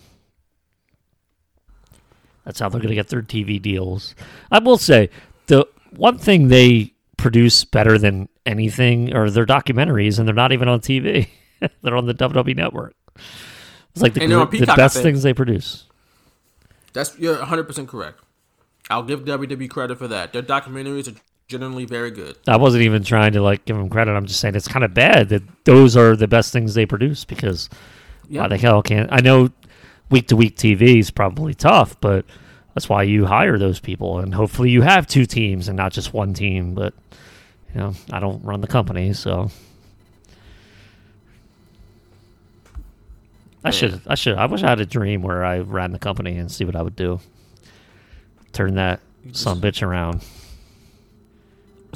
[2.45, 4.15] That's how they're going to get their TV deals.
[4.49, 5.09] I will say
[5.47, 10.69] the one thing they produce better than anything are their documentaries, and they're not even
[10.69, 11.27] on TV.
[11.81, 12.95] they're on the WWE network.
[13.91, 15.03] It's like the, the best think.
[15.03, 15.87] things they produce.
[16.93, 18.21] That's you're 100 percent correct.
[18.89, 20.31] I'll give WWE credit for that.
[20.31, 22.37] Their documentaries are generally very good.
[22.47, 24.11] I wasn't even trying to like give them credit.
[24.11, 27.23] I'm just saying it's kind of bad that those are the best things they produce
[27.23, 27.69] because
[28.27, 28.41] Yeah.
[28.41, 29.49] why the hell can't I know
[30.09, 32.25] week to week TV is probably tough, but
[32.73, 36.13] that's why you hire those people and hopefully you have two teams and not just
[36.13, 36.73] one team.
[36.73, 36.93] But
[37.73, 39.49] you know, I don't run the company, so
[43.63, 46.37] I should I should I wish I had a dream where I ran the company
[46.37, 47.21] and see what I would do.
[48.51, 48.99] Turn that
[49.31, 50.23] some bitch around.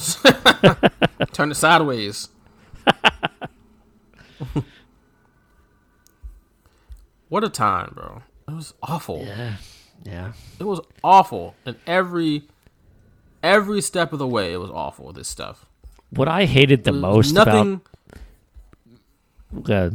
[1.34, 2.30] Turn it sideways.
[7.30, 8.22] what a time, bro.
[8.48, 9.24] It was awful.
[9.26, 9.56] Yeah.
[10.04, 10.34] Yeah.
[10.60, 11.56] It was awful.
[11.66, 12.44] And every
[13.44, 15.66] every step of the way it was awful, this stuff.
[16.12, 17.82] What I hated the most nothing
[19.56, 19.90] about uh,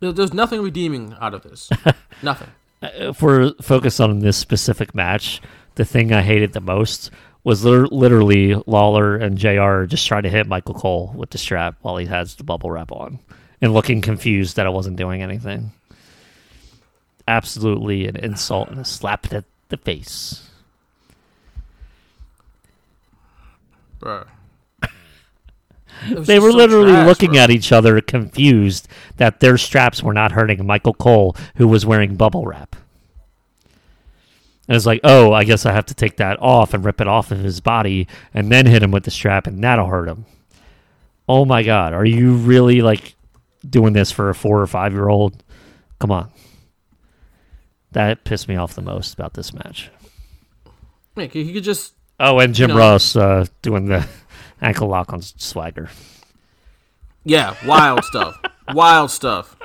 [0.00, 1.70] there- there's nothing redeeming out of this.
[2.22, 2.48] nothing.
[2.82, 5.40] if we're focused on this specific match,
[5.76, 7.10] the thing I hated the most
[7.44, 11.76] was lit- literally Lawler and JR just trying to hit Michael Cole with the strap
[11.82, 13.18] while he has the bubble wrap on
[13.60, 15.72] and looking confused that I wasn't doing anything.
[17.26, 20.48] Absolutely an insult and a slap to the face.
[23.98, 24.24] Bro.
[26.10, 28.88] They were literally looking at each other confused
[29.18, 32.74] that their straps were not hurting Michael Cole, who was wearing bubble wrap.
[34.68, 37.08] And it's like, oh, I guess I have to take that off and rip it
[37.08, 40.24] off of his body and then hit him with the strap, and that'll hurt him.
[41.28, 43.14] Oh my God, are you really like
[43.68, 45.42] doing this for a four or five year old?
[45.98, 46.30] Come on.
[47.92, 49.90] That pissed me off the most about this match.
[51.16, 54.06] Yeah, he could just Oh, and Jim You know- Ross uh, doing the
[54.62, 55.90] ankle lock on Swagger.
[57.24, 58.40] Yeah, wild stuff.
[58.72, 59.56] Wild stuff.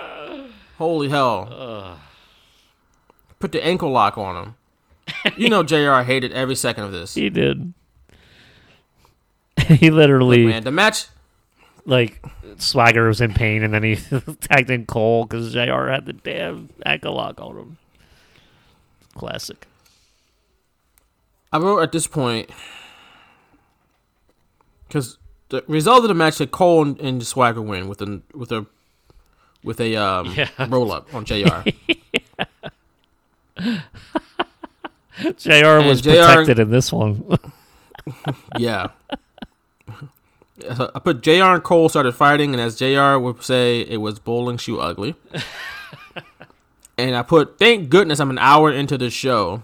[0.77, 1.99] Holy hell.
[3.39, 4.55] Put the ankle lock on him.
[5.37, 7.13] You know JR hated every second of this.
[7.15, 7.73] He did.
[9.67, 11.05] he literally Man, the match
[11.85, 12.23] like
[12.57, 13.95] Swagger was in pain, and then he
[14.41, 15.87] tagged in Cole because Jr.
[15.89, 17.77] had the damn ankle lock on him.
[19.15, 19.65] Classic.
[21.51, 22.49] I wrote at this point
[24.87, 25.17] because
[25.49, 28.65] the result of the match that Cole and, and Swagger win with a with a
[29.63, 30.49] with a um, Yeah.
[30.67, 31.69] roll up on Jr.
[35.37, 35.81] Jr.
[35.87, 37.23] was JR protected in this one.
[38.57, 38.87] yeah.
[40.75, 41.31] So I put Jr.
[41.31, 43.17] and Cole started fighting, and as Jr.
[43.17, 45.15] would say, it was bowling shoe ugly.
[46.97, 49.63] and I put, thank goodness I'm an hour into the show,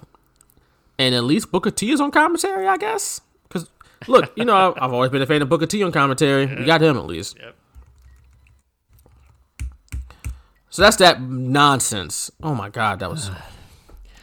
[0.98, 3.22] and at least Booker T is on commentary, I guess.
[3.48, 3.70] Because
[4.08, 6.46] look, you know, I've, I've always been a fan of Booker T on commentary.
[6.46, 7.38] We got him at least.
[10.70, 12.32] So that's that nonsense.
[12.42, 13.30] Oh my god, that was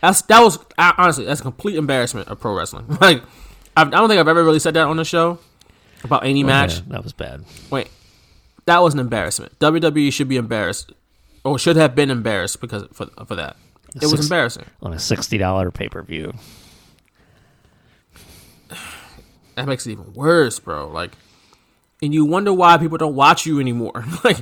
[0.00, 2.86] that's that was I- honestly that's a complete embarrassment of pro wrestling.
[3.00, 3.22] Like
[3.76, 5.38] I've, I don't think I've ever really said that on the show
[6.02, 6.76] about any oh, match.
[6.76, 7.44] Yeah, that was bad.
[7.70, 7.88] Wait,
[8.64, 9.58] that was an embarrassment.
[9.58, 10.92] WWE should be embarrassed,
[11.44, 13.56] or should have been embarrassed because for for that.
[13.96, 14.66] It was embarrassing.
[14.82, 16.32] On a sixty dollar pay per view.
[19.56, 20.88] That makes it even worse, bro.
[20.88, 21.12] Like,
[22.00, 24.06] and you wonder why people don't watch you anymore.
[24.24, 24.38] like,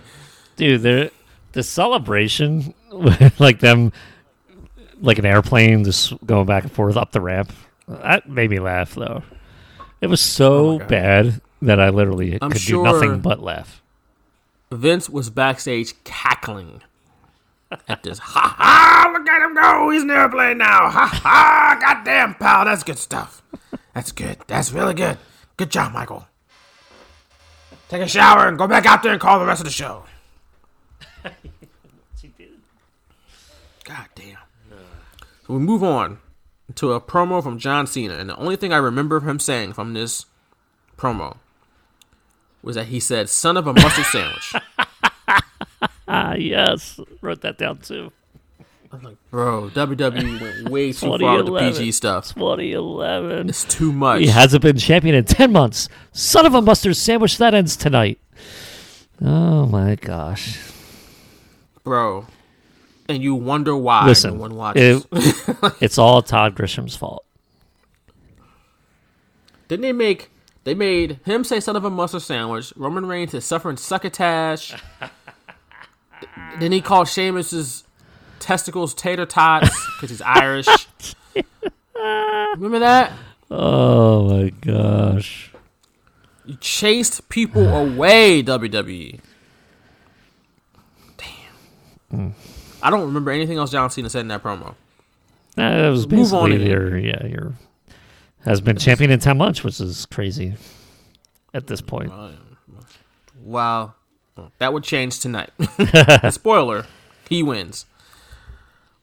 [0.55, 1.11] Dude, the
[1.53, 2.75] the celebration,
[3.39, 3.93] like them,
[5.01, 7.53] like an airplane just going back and forth up the ramp,
[7.87, 9.23] that made me laugh though.
[10.01, 13.83] It was so oh bad that I literally I'm could sure- do nothing but laugh.
[14.70, 16.83] Vince was backstage cackling
[17.89, 18.19] at this.
[18.19, 19.11] Ha ha!
[19.12, 19.91] Look at him go!
[19.91, 20.91] He's in the airplane now.
[20.91, 21.79] Ha ha!
[21.81, 23.43] Goddamn, pal, that's good stuff.
[23.95, 24.39] That's good.
[24.47, 25.19] That's really good.
[25.57, 26.27] Good job, Michael.
[27.89, 30.05] Take a shower and go back out there and call the rest of the show.
[33.85, 34.37] God damn.
[35.49, 36.19] So we move on
[36.75, 39.95] to a promo from John Cena, and the only thing I remember him saying from
[39.95, 40.27] this
[40.99, 41.39] promo
[42.62, 44.53] was that he said, "Son of a mustard sandwich."
[46.11, 48.11] Ah, yes, wrote that down too.
[48.91, 52.33] I'm like, bro, WWE went way too far with the PG stuff.
[52.35, 53.51] 2011.
[53.51, 54.20] It's too much.
[54.23, 55.91] He hasn't been champion in 10 months.
[56.12, 58.19] Son of a mustard sandwich, that ends tonight.
[59.20, 60.59] Oh my gosh.
[61.85, 62.27] bro.
[63.09, 65.07] And you wonder why Listen, no one watches.
[65.11, 67.25] it- it's all Todd Grisham's fault.
[69.69, 70.31] Didn't they make?
[70.65, 74.75] They made him say "son of a mustard sandwich." Roman Reigns is suffering succotash.
[76.61, 77.85] then he called Sheamus's
[78.41, 80.67] testicles tater tots because he's Irish.
[81.95, 83.13] Remember that?
[83.51, 85.53] Oh my gosh.
[86.45, 89.21] You chased people away, WWE.
[91.17, 91.29] Damn.
[92.13, 92.33] Mm.
[92.83, 94.75] I don't remember anything else John Cena said in that promo.
[95.57, 97.55] That was Move on basically your yeah your
[98.45, 100.55] has been champion in ten months, which is crazy
[101.53, 102.13] at this point.
[103.43, 103.95] Wow.
[104.59, 105.51] That would change tonight.
[106.31, 106.87] Spoiler,
[107.29, 107.87] he wins.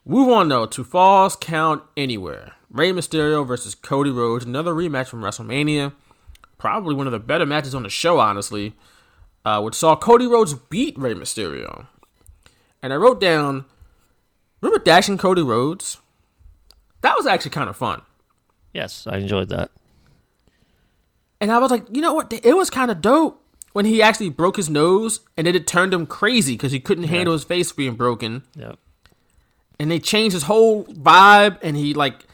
[0.05, 2.53] Move on though to Falls Count Anywhere.
[2.69, 5.93] Rey Mysterio versus Cody Rhodes, another rematch from WrestleMania.
[6.57, 8.73] Probably one of the better matches on the show, honestly.
[9.45, 11.87] Uh, which saw Cody Rhodes beat Rey Mysterio.
[12.85, 13.65] And I wrote down,
[14.61, 15.97] remember dashing Cody Rhodes?
[17.01, 18.03] That was actually kind of fun.
[18.75, 19.71] Yes, I enjoyed that.
[21.41, 22.31] And I was like, you know what?
[22.31, 23.41] It was kind of dope
[23.73, 27.05] when he actually broke his nose, and then it turned him crazy because he couldn't
[27.05, 28.43] handle his face being broken.
[28.55, 28.77] Yep.
[29.79, 32.27] And they changed his whole vibe, and he like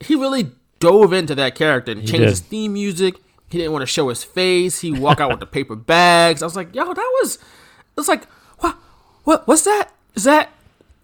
[0.00, 2.28] he really dove into that character and changed did.
[2.30, 3.16] his theme music.
[3.50, 4.80] He didn't want to show his face.
[4.80, 6.42] He walked out with the paper bags.
[6.42, 7.38] I was like, yo, that was.
[7.98, 8.24] It's like,
[8.60, 8.78] what?
[9.24, 9.46] What?
[9.46, 9.90] What's that?
[10.14, 10.52] Is that?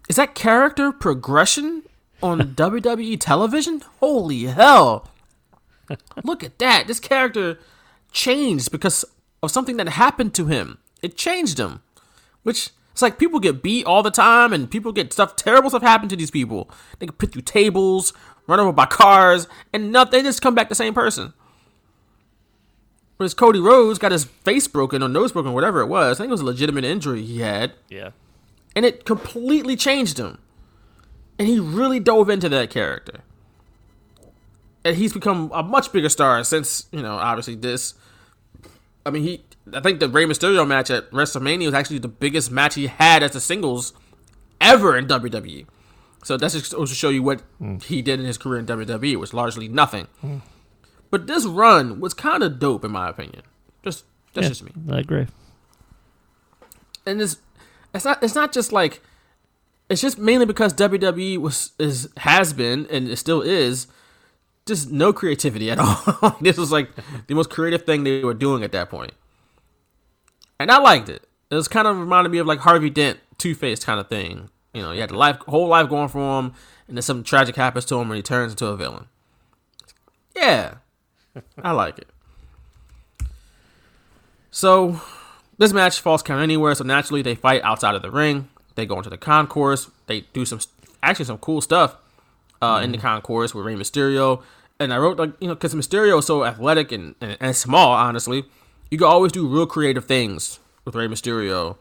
[0.07, 1.83] Is that character progression
[2.21, 3.81] on WWE television?
[3.99, 5.09] Holy hell!
[6.23, 6.87] Look at that.
[6.87, 7.59] This character
[8.11, 9.05] changed because
[9.41, 10.79] of something that happened to him.
[11.01, 11.81] It changed him.
[12.43, 15.81] Which it's like people get beat all the time and people get stuff terrible stuff
[15.81, 16.69] happen to these people.
[16.99, 18.13] They get put through tables,
[18.47, 21.33] run over by cars, and nothing they just come back the same person.
[23.19, 26.17] Whereas Cody Rhodes got his face broken or nose broken, whatever it was.
[26.17, 28.11] I think it was a legitimate injury he had Yeah.
[28.77, 30.37] and it completely changed him.
[31.37, 33.19] And he really dove into that character.
[34.85, 37.93] And he's become a much bigger star since, you know, obviously this.
[39.05, 39.43] I mean, he.
[39.73, 43.21] I think the Rey Mysterio match at WrestleMania was actually the biggest match he had
[43.21, 43.91] as a singles
[44.61, 45.65] ever in WWE.
[46.23, 47.79] So that's just to show you what hmm.
[47.79, 50.07] he did in his career in WWE, It was largely nothing.
[50.21, 50.37] Hmm.
[51.11, 53.41] But this run was kind of dope, in my opinion.
[53.83, 55.27] Just that's Yeah, just me I agree.
[57.05, 57.37] and it's
[57.93, 59.01] it's not it's not just like
[59.89, 63.87] it's just mainly because WWE was is has been and it still is
[64.67, 65.79] just no creativity at
[66.21, 66.37] all.
[66.41, 66.89] this was like
[67.27, 69.13] the most creative thing they were doing at that point,
[70.59, 71.27] and I liked it.
[71.49, 74.49] It was kind of reminded me of like Harvey Dent, Two Face kind of thing.
[74.75, 76.53] You know, you had the life whole life going for him,
[76.87, 79.07] and then something tragic happens to him, and he turns into a villain.
[80.35, 80.75] Yeah,
[81.63, 82.07] I like it.
[84.51, 85.01] So
[85.57, 88.49] this match falls count anywhere, so naturally they fight outside of the ring.
[88.75, 89.89] They go into the concourse.
[90.07, 90.59] They do some
[91.03, 91.95] actually some cool stuff
[92.61, 94.41] uh, in the concourse with Rey Mysterio.
[94.79, 97.91] And I wrote like you know because Mysterio is so athletic and, and and small,
[97.91, 98.45] honestly,
[98.89, 101.77] you can always do real creative things with Rey Mysterio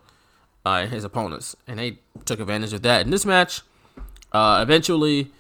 [0.66, 3.62] uh, and his opponents, and they took advantage of that in this match.
[4.32, 5.30] Uh, eventually,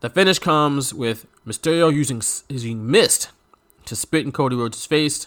[0.00, 3.30] the finish comes with Mysterio using using mist
[3.86, 5.26] to spit in Cody Rhodes' face,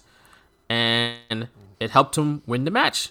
[0.69, 1.47] and
[1.79, 3.09] it helped him win the match.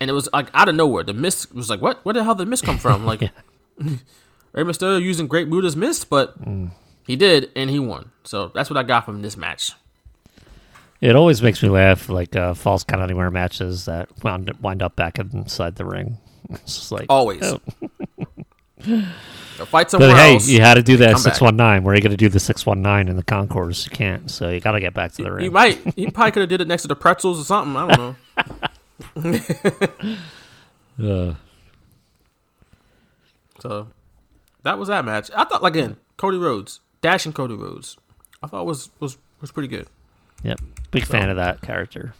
[0.00, 1.04] And it was like out of nowhere.
[1.04, 2.04] The mist was like, what?
[2.04, 3.04] Where the hell did the mist come from?
[3.12, 3.20] Like,
[4.52, 6.34] Rey Mysterio using Great Muta's mist, but
[7.06, 8.10] he did, and he won.
[8.24, 9.72] So that's what I got from this match.
[11.00, 14.94] It always makes me laugh, like uh, falls count anywhere matches that wound wind up
[14.94, 16.18] back inside the ring.
[16.50, 17.42] It's just like Always.
[17.44, 17.60] oh.
[19.56, 20.48] So fight somewhere But hey, else.
[20.48, 21.84] you had to do that six one nine.
[21.84, 23.84] Where are you going to do the six one nine in the concourse?
[23.84, 24.30] You can't.
[24.30, 25.44] So you got to get back to the ring.
[25.44, 25.78] He might.
[25.96, 27.76] He probably could have did it next to the pretzels or something.
[27.76, 28.16] I don't
[29.16, 29.40] know.
[31.02, 31.34] Uh,
[33.60, 33.88] So
[34.62, 35.30] that was that match.
[35.36, 37.96] I thought, like, again, Cody Rhodes, dashing Cody Rhodes.
[38.42, 39.86] I thought was was was pretty good.
[40.42, 40.60] yep,
[40.90, 42.14] big fan of that character.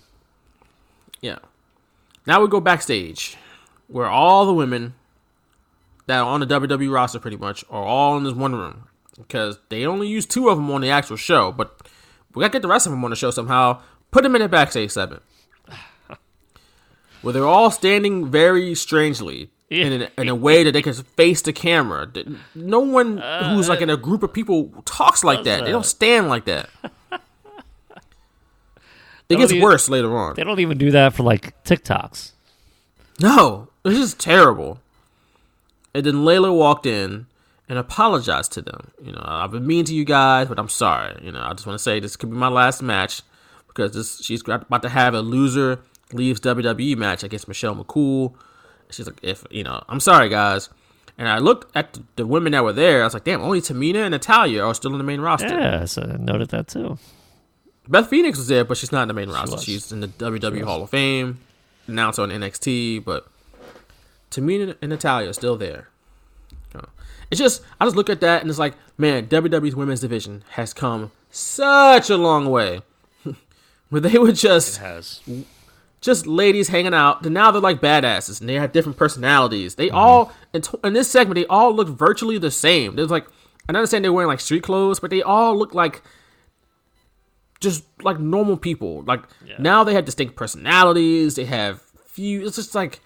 [1.20, 1.38] Yeah.
[2.26, 3.36] Now we go backstage,
[3.88, 4.94] where all the women
[6.06, 8.84] that are on the WWE roster pretty much are all in this one room
[9.18, 11.80] because they only use two of them on the actual show, but
[12.34, 13.80] we gotta get the rest of them on the show somehow.
[14.10, 15.22] Put them in a backstage segment
[17.22, 21.40] where they're all standing very strangely in, a, in a way that they can face
[21.42, 22.10] the camera.
[22.54, 25.64] No one who's like in a group of people talks like that.
[25.64, 26.68] They don't stand like that.
[29.28, 30.34] It gets even- worse later on.
[30.34, 32.32] They don't even do that for like TikToks.
[33.18, 34.81] No, this is terrible.
[35.94, 37.26] And then Layla walked in
[37.68, 38.90] and apologized to them.
[39.02, 41.18] You know, I've been mean to you guys, but I'm sorry.
[41.22, 43.22] You know, I just want to say this could be my last match
[43.68, 45.80] because this she's about to have a loser
[46.12, 48.34] leaves WWE match against Michelle McCool.
[48.90, 50.68] She's like, if you know, I'm sorry, guys.
[51.18, 53.02] And I looked at the, women that were there.
[53.02, 55.48] I was like, damn, only Tamina and Natalya are still in the main roster.
[55.48, 56.98] Yeah, so I noted that too.
[57.86, 59.56] Beth Phoenix was there, but she's not in the main roster.
[59.56, 59.64] was.
[59.64, 61.38] She's in the WWE Hall of Fame,
[61.86, 63.04] announcer on NXT.
[63.04, 63.26] But
[64.32, 65.88] Tamina and Natalya are still there.
[66.74, 66.80] You
[67.30, 70.72] It's just I just look at that and it's like, man, WWE's women's division has
[70.74, 72.82] come such a long way.
[73.90, 75.20] Where they were just has.
[76.00, 77.24] just ladies hanging out.
[77.24, 79.76] And now they're like badasses, and they have different personalities.
[79.76, 82.96] They all in, t- in this segment, they all look virtually the same.
[82.96, 83.26] There's like,
[83.68, 86.02] I understand they're wearing like street clothes, but they all look like
[87.60, 89.02] just like normal people.
[89.02, 89.22] Like
[89.58, 91.36] now they have distinct personalities.
[91.36, 92.46] They have few.
[92.46, 93.00] It's just like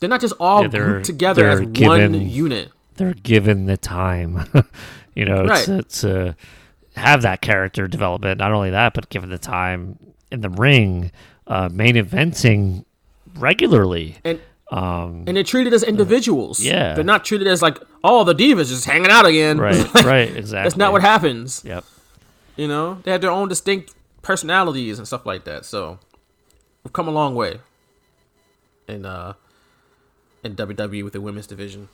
[0.00, 2.70] they're not just all Yeah, grouped together as they're one unit.
[2.96, 4.44] They're given the time,
[5.14, 5.64] you know, Right.
[5.64, 6.36] to, to
[6.96, 8.38] have that character development.
[8.38, 9.98] Not only that, but given the time
[10.32, 11.12] in the ring,
[11.46, 12.84] uh, main eventing
[13.36, 14.16] regularly.
[14.24, 16.60] And Um, and they're treated as individuals.
[16.60, 16.94] yeah.
[16.94, 19.58] they're not treated as like, oh, the divas just hanging out again.
[19.58, 20.64] right, right, exactly.
[20.64, 21.62] That's not what happens.
[21.64, 21.84] Yep.
[22.56, 25.64] You know, they have their own distinct personalities and stuff like that.
[25.64, 26.00] So
[26.84, 27.60] we've come a long way
[28.88, 29.34] And uh
[30.44, 31.88] in WWE with the women's division.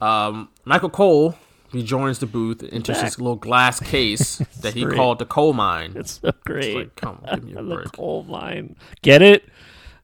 [0.00, 1.36] Um, Michael Cole
[1.72, 4.96] rejoins the booth, enters this little glass case that he great.
[4.96, 5.92] called the coal mine.
[5.96, 6.76] It's so great.
[6.76, 7.92] like, come on, give me a the break.
[7.92, 8.76] coal mine.
[9.02, 9.44] Get it?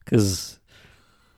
[0.03, 0.59] Because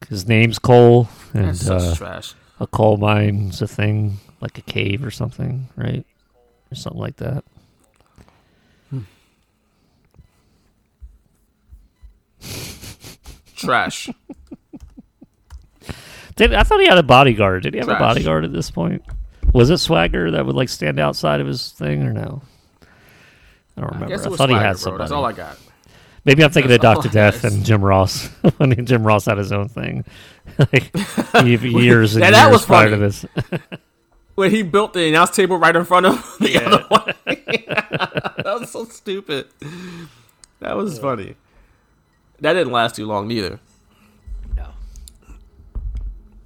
[0.09, 2.33] his name's Cole, and uh, trash.
[2.59, 6.05] a coal mine's a thing, like a cave or something, right?
[6.71, 7.43] Or something like that.
[13.55, 14.09] Trash.
[16.35, 17.63] Did I thought he had a bodyguard?
[17.63, 17.97] Did he have Trash.
[17.97, 19.03] a bodyguard at this point?
[19.53, 22.41] Was it Swagger that would like stand outside of his thing or no?
[23.77, 24.13] I don't I remember.
[24.13, 24.77] I, was thought he Swagger, had bro.
[24.77, 25.01] somebody.
[25.03, 25.57] That's all I got.
[26.25, 28.27] Maybe I'm thinking of That's all Doctor Death and Jim Ross
[28.57, 30.05] when Jim Ross had his own thing,
[30.57, 30.91] like
[31.43, 33.01] years and Yeah, years that was prior to funny.
[33.01, 33.25] this.
[34.35, 37.13] When he built the announce table right in front of the other one.
[37.25, 39.47] that was so stupid.
[40.59, 41.35] That was funny.
[42.39, 43.59] That didn't last too long neither.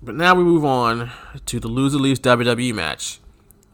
[0.07, 1.11] But now we move on
[1.47, 3.19] to the loser leaves WWE match.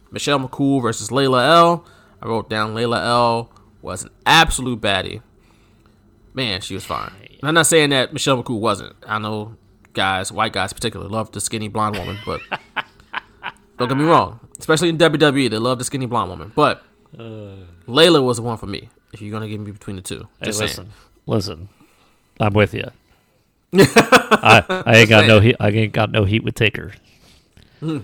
[0.10, 1.85] Michelle McCool versus Layla El.
[2.23, 3.51] I wrote down Layla El
[3.84, 5.22] was an absolute baddie.
[6.34, 7.11] Man, she was fine.
[7.39, 8.95] And I'm not saying that Michelle McCool wasn't.
[9.05, 9.57] I know
[9.93, 12.41] guys, white guys particularly, love the skinny blonde woman, but
[13.77, 14.39] don't get me wrong.
[14.57, 16.51] Especially in WWE, they love the skinny blonde woman.
[16.55, 16.81] But
[17.15, 18.89] Layla was the one for me.
[19.14, 20.89] If you're gonna give me between the two, Hey, listen, saying.
[21.27, 21.69] listen,
[22.39, 22.89] I'm with you.
[23.73, 25.55] I, I ain't got no heat.
[25.59, 26.93] I ain't got no heat with Taker.
[27.81, 28.01] No,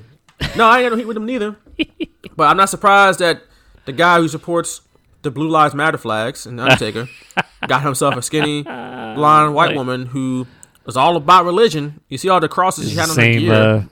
[0.57, 1.55] I ain't got no heat with him neither.
[2.35, 3.41] but I'm not surprised that
[3.85, 4.81] the guy who supports
[5.21, 7.07] the Blue Lives Matter flags and Undertaker
[7.67, 10.47] got himself a skinny, blonde white Like- woman who
[10.85, 11.99] was all about religion.
[12.09, 13.83] You see all the crosses she had on Same, uh,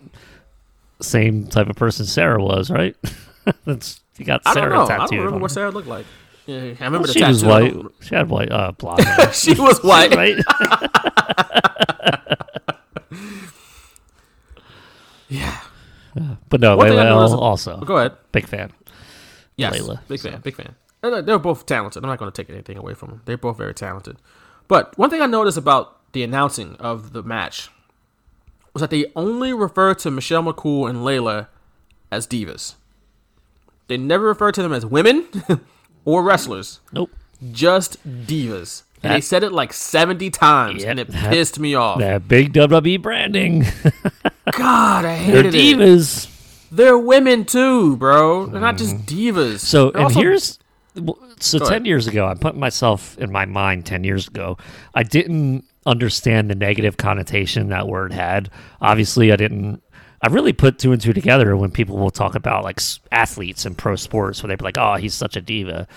[1.01, 2.95] same type of person Sarah was, right?
[3.65, 4.83] That's you got I don't Sarah know.
[4.87, 5.51] I don't remember what.
[5.51, 6.05] Sarah looked like.
[6.47, 7.75] Yeah, I remember Well, she was white.
[8.01, 10.15] She had white, uh, blonde she was white.
[10.15, 10.37] right?
[15.29, 15.59] Yeah.
[16.49, 18.13] But no, One Layla also Go ahead.
[18.31, 18.71] big fan.
[19.55, 20.75] Yes, Layla, big fan, big fan.
[21.03, 22.03] Uh, They're both talented.
[22.03, 23.21] I'm not going to take anything away from them.
[23.25, 24.17] They're both very talented.
[24.67, 27.69] But one thing I noticed about the announcing of the match
[28.73, 31.47] was that they only refer to Michelle McCool and Layla
[32.11, 32.75] as divas.
[33.87, 35.27] They never refer to them as women
[36.07, 37.11] or wrestlers, Nope.
[37.51, 38.83] just divas.
[39.03, 41.99] And they said it like 70 times, Yep, and it that- pissed me off.
[41.99, 43.65] That big WWE branding.
[44.53, 45.87] God, I hated They're hated it.
[45.97, 46.67] divas.
[46.71, 48.47] They're women too, bro.
[48.47, 49.55] They're not just divas.
[49.55, 49.59] Mm.
[49.59, 50.59] So They're and also- here's
[51.39, 51.87] so Go ten ahead.
[51.87, 54.57] years ago, I put myself in my mind ten years ago.
[54.95, 58.49] I didn't understand the negative connotation that word had.
[58.81, 59.83] Obviously, I didn't.
[60.21, 62.81] I really put two and two together when people will talk about like
[63.11, 65.87] athletes and pro sports, where they'd be like, "Oh, he's such a diva,"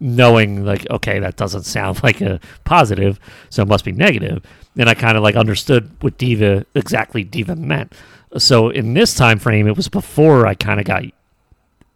[0.00, 4.44] knowing like, okay, that doesn't sound like a positive, so it must be negative.
[4.74, 7.92] Then I kind of like understood what diva exactly diva meant.
[8.38, 11.02] So in this time frame, it was before I kind of got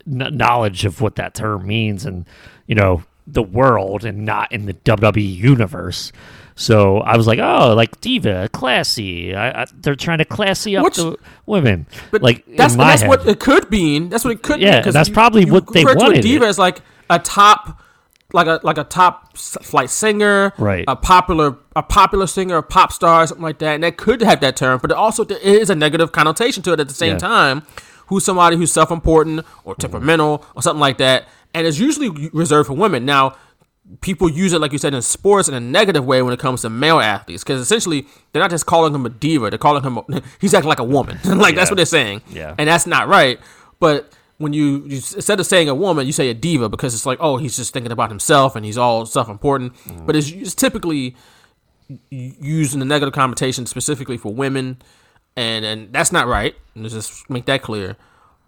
[0.07, 2.25] kn- knowledge of what that term means and
[2.67, 6.13] you know the world and not in the WWE universe.
[6.57, 9.35] So I was like, oh, like diva, classy.
[9.35, 11.17] I, I, they're trying to classy up Which- the
[11.47, 11.87] women.
[12.11, 13.09] But like that's that's head.
[13.09, 14.09] what it could mean.
[14.09, 14.67] That's what it could be.
[14.67, 14.93] Yeah, mean.
[14.93, 16.49] that's you- probably you what they refer to wanted a diva it.
[16.49, 17.81] as like a top,
[18.33, 20.85] like a like a top flight singer, Right.
[20.87, 23.75] A popular a popular singer, a pop star, something like that.
[23.75, 26.73] And that could have that term, but it also there is a negative connotation to
[26.73, 27.19] it at the same Yeah.
[27.19, 27.63] time.
[28.09, 32.67] Who's somebody who's self important or temperamental or something like that, and it's usually reserved
[32.69, 33.05] for women.
[33.07, 33.35] Now,
[34.01, 36.63] people use it like you said in sports in a negative way when it comes
[36.63, 39.99] to male athletes because essentially they're not just calling him a diva they're calling him
[39.99, 42.55] a, he's acting like a woman like that's what they're saying Yeah.
[42.57, 43.39] and that's not right
[43.81, 47.05] but when you, you instead of saying a woman you say a diva because it's
[47.07, 50.07] like oh he's just thinking about himself and he's all self-important Mm.
[50.07, 51.15] but it's, it's typically
[52.11, 54.79] used in a negative connotation specifically for women
[55.37, 56.55] and and that's not right.
[56.77, 57.97] Let's just make that clear.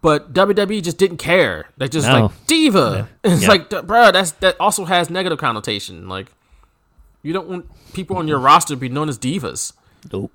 [0.02, 1.66] But WWE just didn't care.
[1.78, 2.22] They just No.
[2.26, 3.08] like diva.
[3.24, 3.48] It's Yeah.
[3.48, 6.08] like, bro, that's that also has negative connotation.
[6.08, 6.28] Like,
[7.22, 9.72] you don't want people on your roster to be known as divas.
[10.12, 10.30] Nope.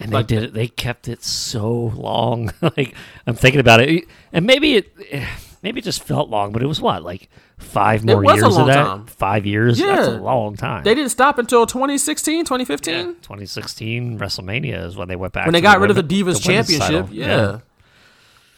[0.00, 0.54] And Like- they did it.
[0.54, 2.52] They kept it so long.
[2.62, 2.94] like
[3.26, 5.26] I'm thinking about it, and maybe it, eh,
[5.62, 7.28] maybe it just felt long, but it was what, like
[7.58, 8.74] five more years of that.
[8.74, 9.06] time.
[9.06, 9.78] Five years.
[9.78, 9.94] Yeah.
[9.96, 10.82] That's a long time.
[10.84, 15.44] They didn't stop until 2016, 2015 Yeah, 2016 WrestleMania is when they went back.
[15.44, 17.08] when they got the rid of the Divas the Championship.
[17.12, 17.58] Yeah.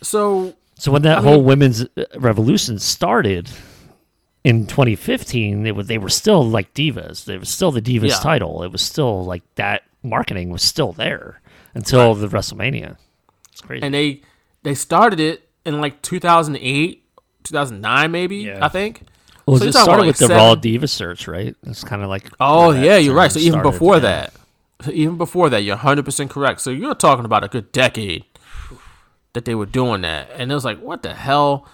[0.03, 3.49] So So when that I whole mean- women's uh, revolution started
[4.45, 7.29] in 2015, it was they were still like divas.
[7.29, 8.17] It was still the divas Yeah.
[8.19, 8.63] title.
[8.63, 11.41] It was still like that marketing was still there
[11.75, 12.97] until the WrestleMania.
[13.53, 13.83] It's crazy.
[13.85, 14.23] and they
[14.65, 17.05] they started it in like 2008,
[17.45, 18.59] 2009 maybe, Yeah.
[18.65, 19.03] I think.
[19.47, 21.55] well, so it started with like, the Raw Diva search, right?
[21.65, 23.31] It's kind of like Oh yeah, you're right.
[23.31, 24.01] So even started, before yeah.
[24.01, 24.33] that,
[24.93, 26.61] even before that, you're 100 percent correct.
[26.61, 28.25] So you're talking about a good decade
[29.35, 31.67] that they were doing that, and it was like, what the hell?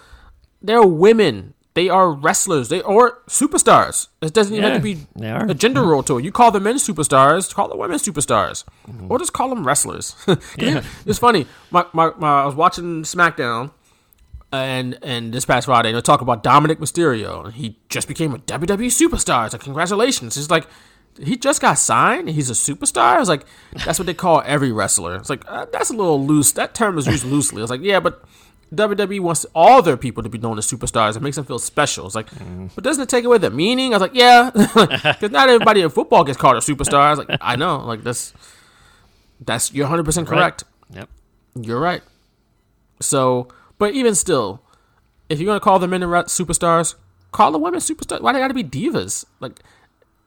[0.63, 1.55] They're women.
[1.75, 2.69] They are wrestlers.
[2.71, 4.09] They are superstars.
[4.21, 5.07] It doesn't even have to be
[5.51, 6.25] a gender role to it.
[6.25, 9.11] You call the men superstars, call the women superstars, Mm-hmm.
[9.13, 10.17] or just call them wrestlers.
[10.27, 11.47] it- It's funny.
[11.71, 13.71] My, my, my, I was watching SmackDown,
[14.51, 18.35] and and this past Friday, and they talk about Dominik Mysterio, and he just became
[18.35, 19.45] a WWE superstar.
[19.45, 20.37] It's like congratulations.
[20.37, 20.67] It's like
[21.23, 22.29] he just got signed.
[22.29, 23.17] He's a superstar.
[23.17, 23.45] I was like,
[23.85, 25.17] that's what they call every wrestler.
[25.17, 26.53] It's like uh, that's a little loose.
[26.53, 27.61] That term is used loosely.
[27.61, 28.25] I was like, yeah, but
[28.75, 31.17] WWE wants all their people to be known as superstars.
[31.17, 32.07] It makes them feel special.
[32.07, 32.29] It's like,
[32.75, 33.95] but doesn't it take away the meaning?
[33.95, 37.01] I was like, yeah, because not everybody in football gets called a superstar.
[37.01, 38.35] I was like, I know, like that's
[39.41, 40.65] that's you're 100 percent correct.
[40.93, 41.09] Yep.
[41.61, 42.03] You're right.
[43.01, 44.63] So, but even still,
[45.29, 46.95] if you're gonna call the men superstars,
[47.33, 48.21] call the women superstars.
[48.21, 49.25] Why they gotta be divas?
[49.41, 49.61] Like,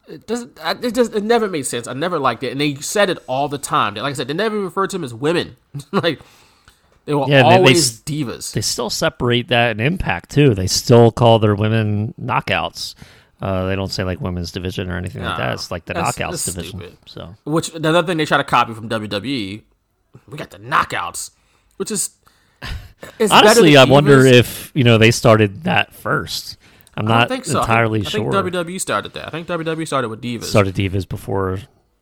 [0.08, 0.58] it doesn't.
[0.84, 1.14] It just.
[1.14, 1.88] It never made sense.
[1.88, 3.96] I never liked it, and they said it all the time.
[3.96, 5.58] Like I said, they never referred to them as women.
[5.92, 6.20] like
[7.06, 8.52] they were Yeah, they- they always divas.
[8.54, 10.54] They still separate that in Impact too.
[10.54, 12.96] They still call their women knockouts.
[13.42, 15.54] Uh, they don't say like women's division or anything like that.
[15.54, 16.80] It's like the that's- knockouts that's division.
[16.80, 16.98] stupid.
[17.08, 19.64] So Which another thing they try to copy from WWE,
[20.28, 21.32] we got the knockouts,
[21.78, 22.12] which is.
[23.32, 26.58] Honestly, I wonder if you know they started that first.
[26.98, 27.52] I'm not think so.
[27.52, 28.28] I think- entirely I think.
[28.28, 29.28] WWE started that.
[29.28, 30.44] I think WWE started with divas.
[30.46, 31.60] started divas before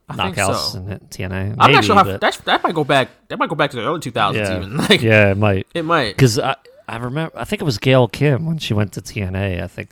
[0.10, 0.80] I knockouts so.
[0.80, 1.56] and TNA.
[1.60, 3.10] I'm not sure how but- that that might go back.
[3.28, 4.78] That might go back to the early 2000s yeah, even.
[4.90, 5.68] Like yeah, it might.
[5.76, 6.16] it might.
[6.16, 6.56] Because I,
[6.88, 9.62] I remember, I think it was Gail Kim when she went to TNA.
[9.62, 9.92] I think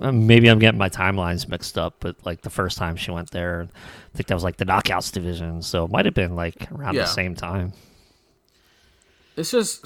[0.00, 3.30] uh, maybe I'm getting my timelines mixed up, but like the first time she went
[3.30, 5.60] there, I think that was like the knockouts division.
[5.60, 7.02] So it might have been like around Yeah.
[7.02, 7.74] the same time.
[9.36, 9.84] It's just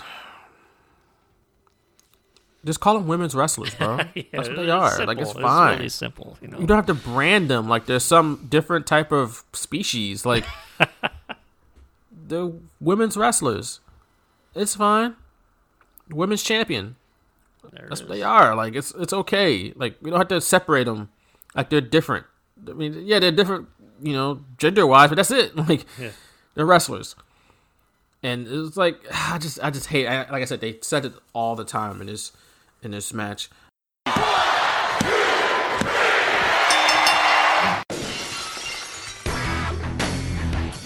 [2.68, 3.96] just call them women's wrestlers, bro.
[4.32, 5.06] That's what they are.
[5.06, 5.48] Like it's Simple.
[5.48, 5.76] fine.
[5.78, 6.38] really simple.
[6.42, 6.58] You know.
[6.58, 10.26] you don't have to brand them like there's some different type of species.
[10.26, 10.44] Like
[12.12, 13.80] they're women's wrestlers.
[14.54, 15.16] It's fine.
[16.10, 16.96] Women's champion.
[17.72, 18.54] That's what they are.
[18.54, 19.72] Like it's it's okay.
[19.74, 21.08] Like we don't have to separate them.
[21.54, 22.26] Like they're different.
[22.68, 23.68] I mean, yeah, they're different.
[24.02, 25.56] You know, gender wise, but that's it.
[25.68, 25.86] Like
[26.54, 27.16] they're wrestlers.
[28.22, 29.00] And it's like
[29.32, 30.06] I just I just hate.
[30.06, 32.32] I, like I said, they said it all the time in this
[32.82, 33.48] in this match.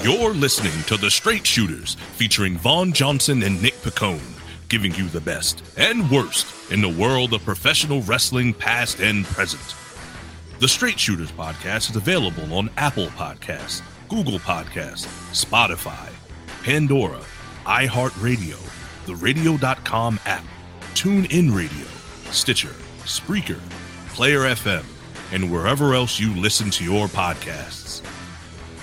[0.02, 4.20] You're listening to The Straight Shooters, featuring Vaughn Johnson and Nick Piccone,
[4.68, 9.76] giving you the best and worst in the world of professional wrestling, past and present.
[10.58, 16.08] The Straight Shooters podcast is available on Apple Podcasts, Google Podcasts, Spotify,
[16.64, 17.20] Pandora,
[17.64, 18.58] iHeartRadio,
[19.06, 20.44] the Radio.com app,
[20.94, 21.86] TuneIn Radio,
[22.30, 22.74] Stitcher,
[23.04, 23.58] Spreaker,
[24.14, 24.84] Player FM,
[25.32, 28.02] and wherever else you listen to your podcasts.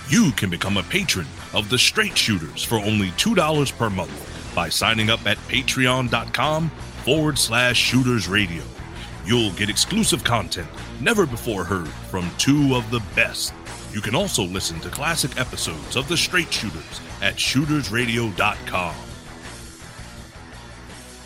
[0.09, 4.69] You can become a patron of the Straight Shooters for only $2 per month by
[4.69, 6.69] signing up at patreon.com
[7.05, 8.63] forward slash shooters radio.
[9.25, 10.67] You'll get exclusive content
[10.99, 13.53] never before heard from two of the best.
[13.93, 18.95] You can also listen to classic episodes of the Straight Shooters at shootersradio.com.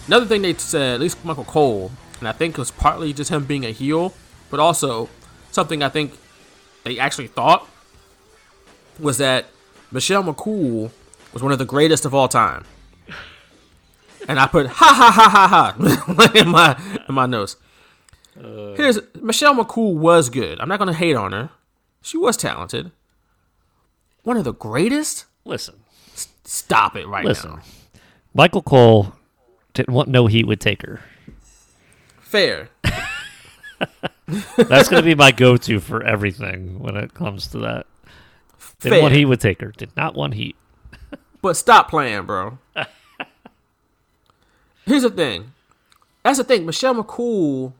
[0.07, 3.29] Another thing they said, at least Michael Cole, and I think it was partly just
[3.31, 4.13] him being a heel,
[4.49, 5.09] but also
[5.51, 6.13] something I think
[6.83, 7.67] they actually thought
[8.99, 9.45] was that
[9.91, 10.91] Michelle McCool
[11.31, 12.65] was one of the greatest of all time.
[14.27, 16.77] And I put ha ha ha ha ha in my
[17.09, 17.57] in my notes.
[18.37, 20.59] Uh, Here's Michelle McCool was good.
[20.61, 21.49] I'm not gonna hate on her.
[22.01, 22.91] She was talented.
[24.23, 25.25] One of the greatest?
[25.43, 25.75] Listen,
[26.45, 27.51] Stop it right listen.
[27.51, 27.61] now.
[28.33, 29.13] Michael Cole
[29.73, 31.01] didn't want no heat with Taker.
[32.19, 32.69] Fair.
[34.57, 37.85] That's going to be my go-to for everything when it comes to that.
[38.57, 38.91] Fair.
[38.91, 39.71] Didn't want heat with Taker.
[39.71, 40.55] Did not want heat.
[41.41, 42.57] But stop playing, bro.
[44.85, 45.51] Here's the thing.
[46.23, 46.65] That's the thing.
[46.65, 47.73] Michelle McCool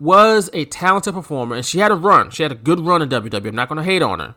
[0.00, 2.30] was a talented performer, and she had a run.
[2.30, 3.46] She had a good run in WWE.
[3.46, 4.34] I'm not going to hate on her.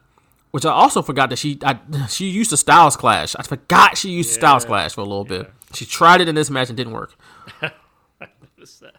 [0.51, 3.35] Which I also forgot that she I, she used to Styles Clash.
[3.35, 5.51] I forgot she used to Styles Clash for a little bit.
[5.73, 7.15] She tried it in this match and didn't work.
[7.61, 7.71] I
[8.57, 8.95] noticed that.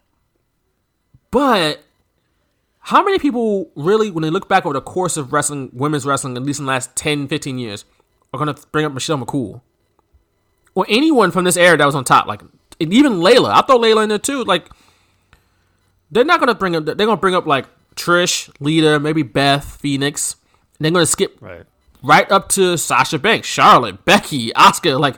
[1.31, 1.82] But
[2.81, 6.36] how many people really, when they look back over the course of wrestling, women's wrestling,
[6.36, 7.85] at least in the last 10, 15 years,
[8.35, 9.61] are going to bring up Michelle McCool?
[10.74, 12.27] Or anyone from this era that was on top?
[12.27, 12.43] Like,
[12.81, 13.51] even Layla.
[13.53, 14.43] I throw Layla in there too.
[14.44, 14.69] Like,
[16.11, 19.23] they're not going to bring up, they're going to bring up like Trish, Lita, maybe
[19.23, 20.36] Beth, Phoenix.
[20.78, 21.65] And they're going to skip Right.
[22.03, 24.99] right up to Sasha Banks, Charlotte, Becky, Asuka.
[24.99, 25.16] Like,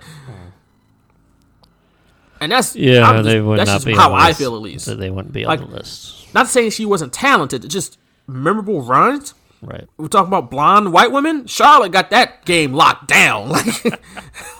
[2.44, 4.38] and that's Yeah, just- they would that's not just be how I list.
[4.38, 4.86] feel at least.
[4.86, 6.32] That They wouldn't be Like- on the list.
[6.34, 9.34] Not saying she wasn't talented, just memorable runs.
[9.62, 9.86] Right.
[9.96, 11.46] We're talking about blonde white women.
[11.46, 13.48] Charlotte got that game locked down.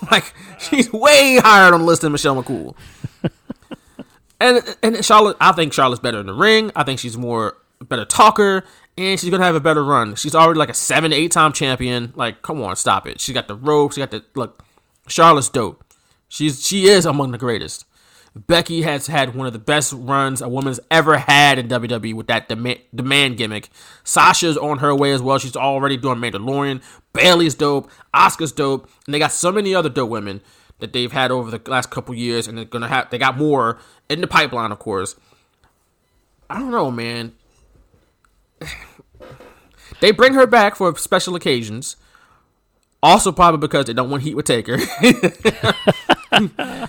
[0.09, 2.75] Like, like she's way higher on the list than Michelle McCool.
[4.41, 6.71] and and Charlotte, I think Charlotte's better in the ring.
[6.77, 8.65] I think she's more better talker,
[8.97, 10.15] and she's gonna have a better run.
[10.15, 12.13] She's already like a seven, eight time champion.
[12.17, 13.21] Like, come on, stop it.
[13.21, 13.97] She got the ropes.
[13.97, 14.63] She got the look.
[15.07, 15.84] Charlotte's dope.
[16.29, 17.85] She's she is among the greatest.
[18.37, 22.27] Becky has had one of the best runs a woman's ever had in WWE with
[22.27, 23.69] that demand, demand gimmick.
[24.03, 25.39] Sasha's on her way as well.
[25.39, 26.83] She's already doing Mandalorian.
[27.13, 27.89] Bayley's dope.
[28.13, 28.91] Asuka's dope.
[29.07, 30.41] And they got so many other dope women
[30.81, 33.09] that they've had over the last couple years, and they're gonna have.
[33.11, 33.79] They got more
[34.09, 35.15] in the pipeline, of course.
[36.51, 37.33] I don't know, man.
[40.01, 41.97] They bring her back for special occasions.
[43.03, 44.77] Also, probably because they don't want heat with Taker.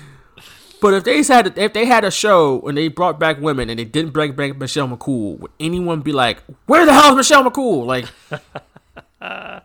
[0.82, 3.80] But if they had if they had a show and they brought back women and
[3.80, 7.50] they didn't bring back Michelle McCool, would anyone be like, "Where the hell is Michelle
[7.50, 8.06] McCool?" Like,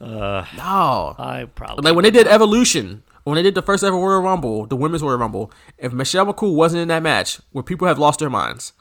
[0.00, 1.14] no.
[1.18, 1.84] I probably.
[1.84, 5.02] Like when they did Evolution, when they did the first ever Royal Rumble, the women's
[5.02, 8.72] Royal Rumble, if Michelle McCool wasn't in that match, would people have lost their minds?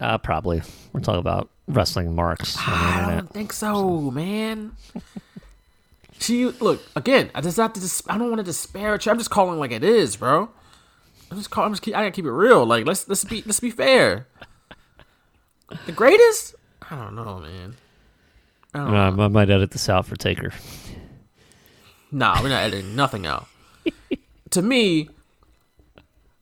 [0.00, 0.62] Uh, probably.
[0.92, 4.72] We're talking about wrestling marks I don't think so, man.
[6.20, 7.30] she look again.
[7.34, 7.80] I just have to.
[7.80, 9.04] Dis- I don't want to disparage.
[9.04, 9.10] her.
[9.10, 10.48] I'm just calling like it is, bro.
[11.30, 11.68] I'm just calling.
[11.68, 11.82] I'm just.
[11.82, 12.64] Keep, I gotta keep it real.
[12.66, 14.26] Like let's let's be let's be fair.
[15.86, 16.54] The greatest?
[16.90, 17.76] I don't know, man.
[18.74, 20.52] Uh, I might edit this out for Taker.
[22.12, 23.46] Nah, we're not editing nothing out.
[24.50, 25.08] to me,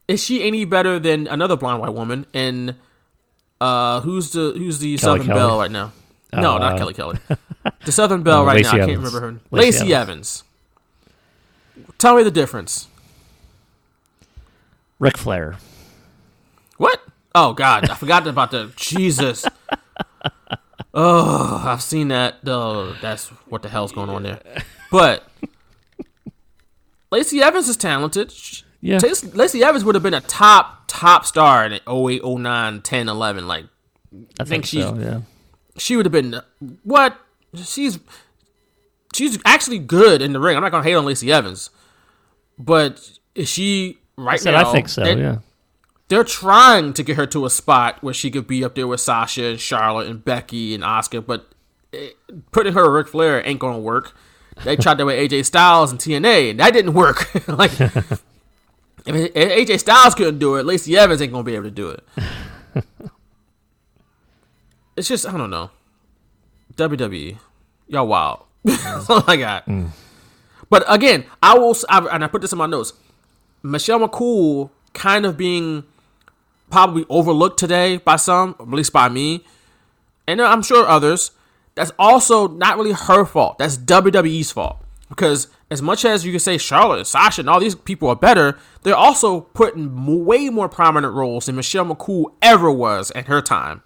[0.07, 2.27] is she any better than another blonde white woman?
[2.33, 2.75] And
[3.61, 5.39] uh, who's the who's the Kelly Southern Kelly.
[5.39, 5.93] Belle right now?
[6.33, 7.19] No, not Uh, Kelly Kelly.
[7.85, 8.83] The Southern Belle Uh, right Lacey now.
[8.83, 9.33] I can't remember her.
[9.51, 10.45] Lacey Lacey Evans.
[11.99, 12.87] Tell me the difference.
[14.99, 15.57] Ric Flair.
[16.77, 17.01] What?
[17.35, 19.45] Oh God, I forgot about the Jesus.
[20.95, 22.37] Oh, I've seen that.
[22.47, 24.41] Oh, that's what the hell's going on there.
[24.91, 25.29] But
[27.13, 28.33] Lacey Evans is talented.
[28.81, 28.99] Yeah.
[29.35, 33.47] Lacey Evans would have been a top top star in 08, 09, 10, 11.
[33.47, 33.67] Like
[34.41, 34.97] I think, think she's- so.
[34.99, 35.21] Yeah.
[35.77, 36.41] she would have been
[36.83, 37.17] what?
[37.55, 37.99] She's
[39.15, 40.57] she's actually good in the ring.
[40.57, 41.71] I'm not gonna hate on Lacey Evans,
[42.59, 44.69] but is she right I said now?
[44.69, 45.05] I think so.
[45.05, 45.37] they're- Yeah.
[46.09, 49.01] they're trying to get her to a spot where she could be up there with
[49.01, 51.51] Sasha and Charlotte and Becky and Asuka, but
[51.93, 52.17] it,
[52.53, 54.15] putting her with Ric Flair ain't gonna work.
[54.65, 57.33] They tried that with AJ Styles and TNA, and that didn't work.
[57.49, 58.21] like, if,
[59.07, 62.05] if AJ Styles couldn't do it, Lacey Evans ain't gonna be able to do it.
[64.97, 65.71] it's just I don't know.
[66.79, 67.39] WWE,
[67.89, 68.45] y'all wild.
[68.65, 69.67] That's all I got.
[69.67, 69.91] Mm.
[70.71, 72.93] But again, I will, I, and I put this in my notes.
[73.63, 75.85] Michelle McCool kind of being
[76.71, 79.45] probably overlooked today by some, at least by me,
[80.27, 81.33] and I'm sure others.
[81.75, 83.59] That's also not really her fault.
[83.59, 84.79] That's WWE's fault.
[85.09, 88.17] Because as much as you can say Charlotte and Sasha and all these people are
[88.17, 93.41] better, they're also putting way more prominent roles than Michelle McCool ever was at her
[93.41, 93.83] time.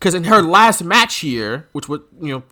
[0.00, 2.42] Because in her last match here, which would you know,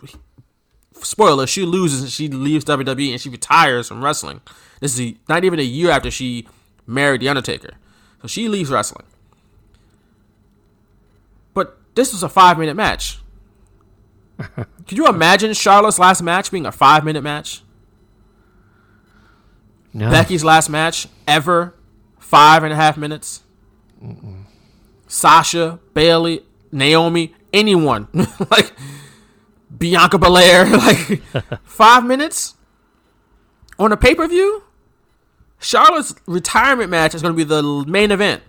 [0.93, 4.43] spoiler, she loses and she leaves WWE and she retires from wrestling.
[4.81, 6.47] This is a, not even a year after she
[6.87, 7.71] married The Undertaker.
[8.21, 9.07] So she leaves wrestling.
[11.55, 13.19] But this was a five minute match.
[14.39, 17.63] Could you imagine Charlotte's last match being a five minute match?
[19.95, 20.11] No.
[20.11, 21.75] Becky's last match ever,
[22.19, 23.43] five and a half minutes.
[25.07, 28.09] Sasha, Bayley, Naomi, anyone
[28.51, 28.73] like
[29.77, 31.23] Bianca Belair, like
[31.65, 32.55] five minutes
[33.79, 34.65] on a pay per view.
[35.61, 38.43] Charlotte's retirement match is going to be the main event.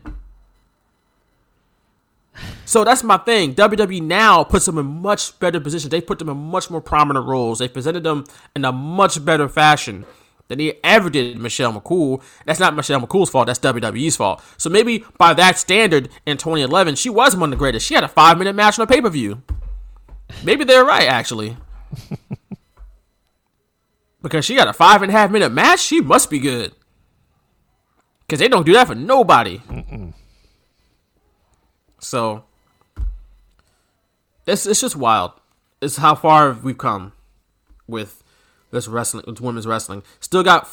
[2.66, 3.56] So that's my thing.
[3.56, 5.90] WWE now puts them in much better positions.
[5.90, 7.58] They put them in much more prominent roles.
[7.58, 10.06] They presented them in a much better fashion
[10.50, 12.22] than he ever did Michelle McCool.
[12.46, 13.48] That's not Michelle McCool's fault.
[13.48, 14.44] That's WWE's fault.
[14.58, 17.86] So maybe by that standard in 2011, she was one of the greatest.
[17.86, 19.42] She had a five minute match on a pay per view.
[20.44, 21.56] Maybe they're right, actually.
[24.22, 26.74] because she got a five and a half minute match, she must be good.
[28.22, 29.62] Because they don't do that for nobody.
[32.00, 32.46] So,
[34.46, 35.32] it's, it's just wild.
[35.82, 37.14] It's how far we've come
[37.88, 38.19] with
[38.72, 40.04] this wrestling, with women's wrestling.
[40.20, 40.68] Still got,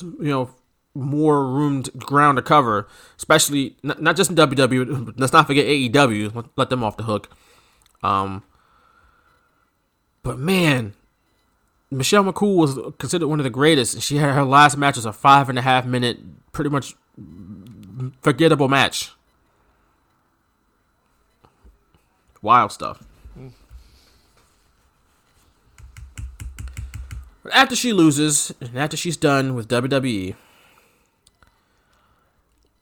[0.00, 0.50] you know,
[0.94, 5.14] more room, to, ground to cover, especially not, not just in WWE.
[5.16, 6.48] Let's not forget AEW.
[6.56, 7.28] Let them off the hook.
[8.02, 8.42] Um,
[10.22, 10.94] but man,
[11.90, 15.06] Michelle McCool was considered one of the greatest, and she had her last match was
[15.06, 16.18] a five and a half minute,
[16.52, 16.94] pretty much
[18.20, 19.12] forgettable match.
[22.42, 23.02] Wild stuff.
[27.42, 30.34] But after she loses, and after she's done with WWE,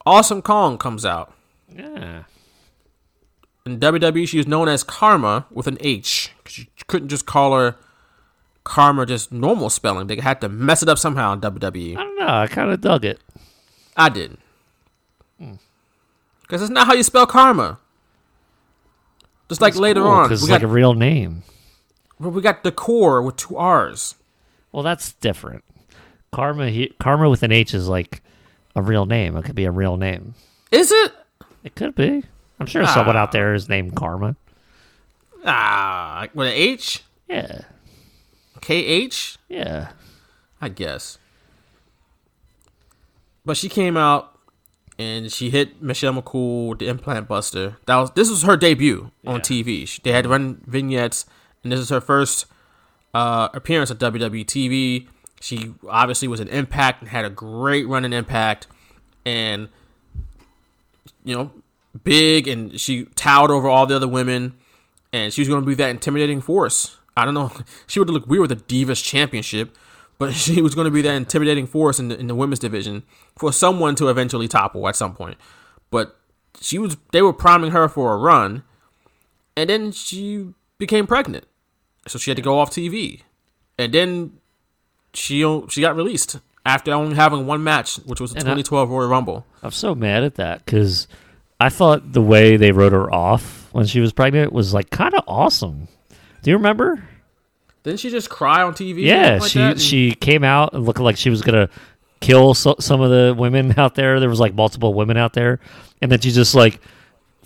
[0.05, 1.33] Awesome Kong comes out.
[1.71, 2.25] Yeah.
[3.67, 6.33] In WWE, she was known as Karma with an H.
[6.43, 7.77] 'cause You couldn't just call her
[8.65, 10.07] Karma just normal spelling.
[10.07, 11.97] They had to mess it up somehow in WWE.
[11.97, 12.27] I don't know.
[12.27, 13.21] I kind of dug it.
[13.97, 14.41] I didn't.
[15.39, 16.65] Because hmm.
[16.65, 17.79] it's not how you spell karma.
[19.49, 21.43] Just like later on, because it's like a real name.
[22.21, 24.15] But we got the Corre with two R's.
[24.73, 25.65] Well, that's different.
[26.33, 28.23] Karma, he, Karma with an H is like
[28.77, 29.37] a real name.
[29.37, 30.35] It could be a real name.
[30.71, 31.13] Is it?
[31.65, 32.23] It could be.
[32.61, 34.37] I'm sure someone out there is named Karma.
[35.45, 37.03] Ah, with an H?
[37.29, 37.61] Yeah,
[38.61, 39.39] K H?
[39.49, 39.91] yeah.
[40.61, 41.19] I guess.
[43.45, 44.37] But she came out
[44.99, 47.77] and she hit Michelle McCool with the implant buster.
[47.87, 49.87] That was this was her debut on TV.
[49.87, 51.25] She- They had run vignettes,
[51.63, 52.47] and this is her first
[53.15, 55.07] uh, appearance at WWE TV.
[55.41, 58.67] She obviously was an Impact and had a great run in Impact,
[59.25, 59.69] and
[61.25, 61.53] you know,
[62.05, 64.55] big, and she towered over all the other women,
[65.13, 66.97] and she was going to be that intimidating force.
[67.17, 67.53] I don't know.
[67.87, 69.77] She would look weird with the Divas Championship,
[70.19, 73.03] but she was going to be that intimidating force in the, in the women's division
[73.37, 75.39] for someone to eventually topple at some point.
[75.91, 76.17] But
[76.61, 78.63] she was they were priming her for a run,
[79.57, 81.47] and then she became pregnant,
[82.09, 83.21] so she had to go off TV,
[83.79, 84.33] and then
[85.15, 88.91] she she got released after only having one match, which was the And I- 2012
[88.91, 89.47] Royal Rumble.
[89.63, 91.09] I'm so mad at that because
[91.61, 95.15] I thought the way they wrote her off when she was pregnant was like kind
[95.15, 95.89] of awesome.
[96.43, 97.03] Do you remember?
[97.85, 99.03] Didn't she just cry on TV?
[99.05, 99.61] Yeah, like she?
[99.61, 101.69] And- she came out and looked like she was gonna
[102.21, 104.21] kill so, some of the women out there.
[104.21, 105.61] There was like multiple women out there,
[106.03, 106.81] and then she just like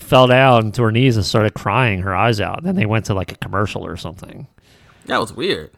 [0.02, 2.58] fell down to her knees and started crying her eyes out.
[2.58, 4.46] And then they went to like a commercial or something.
[5.06, 5.70] that was weird.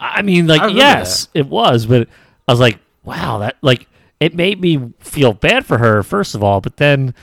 [0.00, 2.08] I mean, like I yes, it was, but
[2.48, 3.86] I was like, wow, that like
[4.20, 7.14] it made me feel bad for her first of all, but then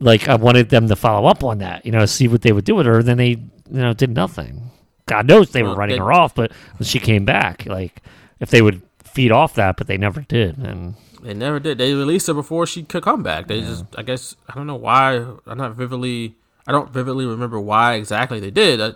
[0.00, 2.64] like I wanted them to follow up on that, you know, see what they would
[2.64, 3.02] do with her.
[3.02, 3.40] Then they, you
[3.70, 4.70] know, did nothing.
[5.06, 8.02] God knows they were Well, writing they- her off, but when she came back, like
[8.38, 10.58] if they would feed off that, but they never did.
[10.58, 11.78] And They never did.
[11.78, 13.46] They released her before she could come back.
[13.48, 15.16] They just, I guess, I don't know why.
[15.46, 16.34] I'm not vividly,
[16.66, 18.80] I don't vividly remember why exactly they did.
[18.80, 18.92] I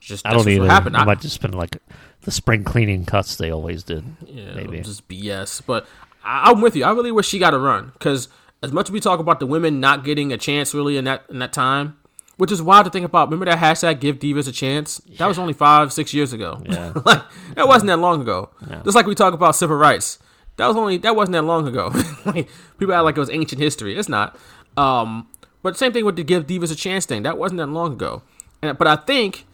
[0.00, 0.72] just I don't just what either.
[0.72, 0.96] happened.
[0.96, 1.78] It I- might just been like
[2.22, 4.04] the spring cleaning cuts they always did.
[4.26, 4.80] Yeah, maybe.
[4.80, 5.62] just BS.
[5.66, 5.86] But
[6.24, 6.84] I, I'm with you.
[6.84, 8.28] I really wish she got a run because
[8.62, 11.24] as much as we talk about the women not getting a chance really in that
[11.30, 11.96] in that time,
[12.36, 13.28] which is wild to think about.
[13.28, 15.00] Remember that hashtag Give Divas a Chance?
[15.18, 16.60] That was only five six years ago.
[16.66, 16.92] Yeah.
[17.04, 17.22] like
[17.54, 18.50] that wasn't that long ago.
[18.84, 20.18] Just like we talk about civil rights.
[20.56, 21.92] That was only that wasn't that long ago.
[22.26, 22.48] like
[22.78, 23.96] people act like it was ancient history.
[23.96, 24.36] It's not.
[24.76, 25.28] Um,
[25.62, 27.22] but same thing with the Give Divas a Chance thing.
[27.22, 28.22] That wasn't that long ago.
[28.62, 29.46] And but I think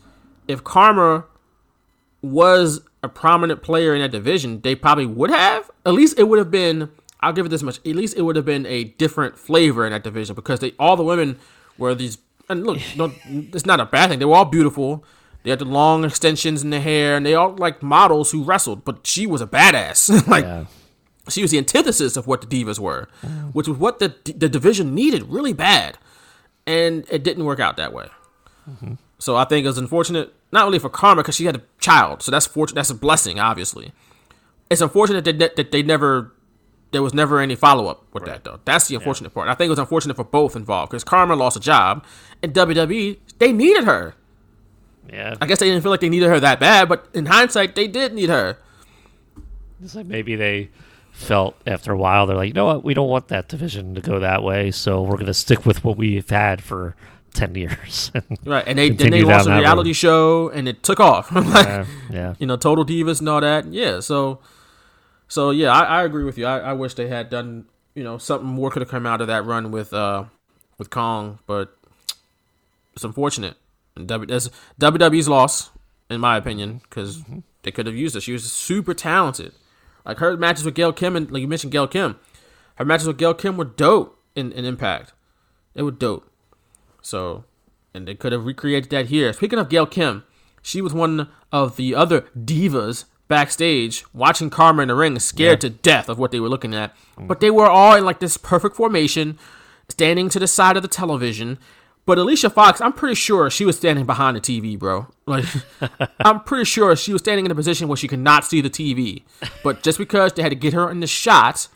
[0.49, 1.25] if Karma
[2.23, 5.71] was a prominent player in that division, they probably would have.
[5.87, 6.91] At least it would have been.
[7.21, 7.79] I'll give it this much.
[7.79, 10.97] At least it would have been a different flavor in that division because they all
[10.97, 11.39] the women
[11.79, 12.19] were these.
[12.49, 14.19] And look, it's not a bad thing.
[14.19, 15.05] They were all beautiful.
[15.43, 18.85] They had the long extensions in the hair, and they all like models who wrestled.
[18.85, 20.27] But she was a badass.
[20.29, 20.65] like Yeah.
[21.31, 23.09] She was the antithesis of what the divas were,
[23.53, 25.99] which was what the the division needed really bad,
[26.67, 28.09] and it didn't work out that way.
[28.69, 28.95] Mm-hmm.
[29.19, 32.23] So I think it was unfortunate, not only for Karma because she had a child,
[32.23, 32.77] so that's fortunate.
[32.77, 33.93] That's a blessing, obviously.
[34.71, 36.33] It's unfortunate that that, that they never,
[36.93, 38.61] there was never any follow up with that though.
[38.65, 39.49] That's the unfortunate part.
[39.49, 42.05] I think it was unfortunate for both involved because Karma lost a job,
[42.43, 44.15] and WWE they needed her.
[45.13, 47.75] Yeah, I guess they didn't feel like they needed her that bad, but in hindsight,
[47.75, 48.59] they did need her.
[49.83, 50.71] It's like maybe they
[51.21, 54.01] felt after a while they're like, you know what, we don't want that division to
[54.01, 56.97] go that way, so we're gonna stick with what we've had for
[57.35, 58.11] ten years.
[58.45, 59.97] Right, and they then they launched a reality road.
[59.97, 61.31] show, and it took off.
[61.33, 62.35] Like, yeah, yeah.
[62.39, 63.67] you know, Total Divas and all that.
[63.67, 64.41] Yeah, so,
[65.29, 66.47] so yeah, I, I agree with you.
[66.47, 69.27] I, I wish they had done, you know, something more could have come out of
[69.27, 70.25] that run with uh
[70.79, 71.77] with Kong, but
[72.95, 73.57] it's unfortunate.
[73.95, 75.71] And W, that's WWE's loss,
[76.09, 77.23] in my opinion, because
[77.63, 78.21] they could have used her.
[78.21, 79.53] She was super talented.
[80.05, 82.19] Like her matches with Gail Kim, and like you mentioned, Gail Kim,
[82.77, 85.13] her matches with Gail Kim were dope in, in Impact.
[85.75, 86.31] They were dope.
[87.03, 87.45] So,
[87.95, 89.33] and they could have recreated that here.
[89.33, 90.25] Speaking of Gail Kim,
[90.63, 95.71] she was one of the other divas backstage watching Karma in the ring, scared to
[95.71, 96.95] death of what they were looking at.
[97.19, 99.39] But they were all in like this perfect formation,
[99.89, 101.59] standing to the side of the television.
[102.11, 105.07] But Alicia Fox, I'm pretty sure she was standing behind the TV, bro.
[105.27, 105.45] Like,
[106.19, 108.69] I'm pretty sure she was standing in a position where she could not see the
[108.69, 109.23] TV.
[109.63, 111.69] But just because they had to get her in the shot,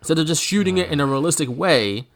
[0.00, 2.06] instead of just shooting it in a realistic way,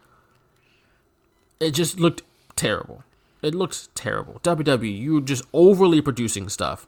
[1.59, 2.21] it just looked
[2.57, 3.05] terrible.
[3.41, 4.39] It looks terrible.
[4.43, 6.87] WWE, you're just overly producing stuff.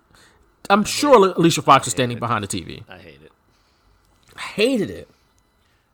[0.68, 2.84] I'm sure Alicia Fox is standing behind the TV.
[2.90, 3.32] I hate it.
[4.36, 5.08] I hated it.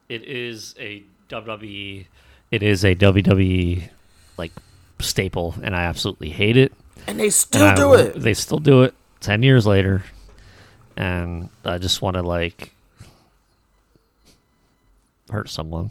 [0.08, 2.06] It is a WWE.
[2.50, 3.90] It is a WWE
[4.36, 4.52] like
[5.00, 6.72] staple, and I absolutely hate it.
[7.06, 8.20] And they And still I- do it.
[8.20, 10.04] They still do it ten years later,
[10.96, 12.72] and I just want to like
[15.30, 15.90] hurt someone.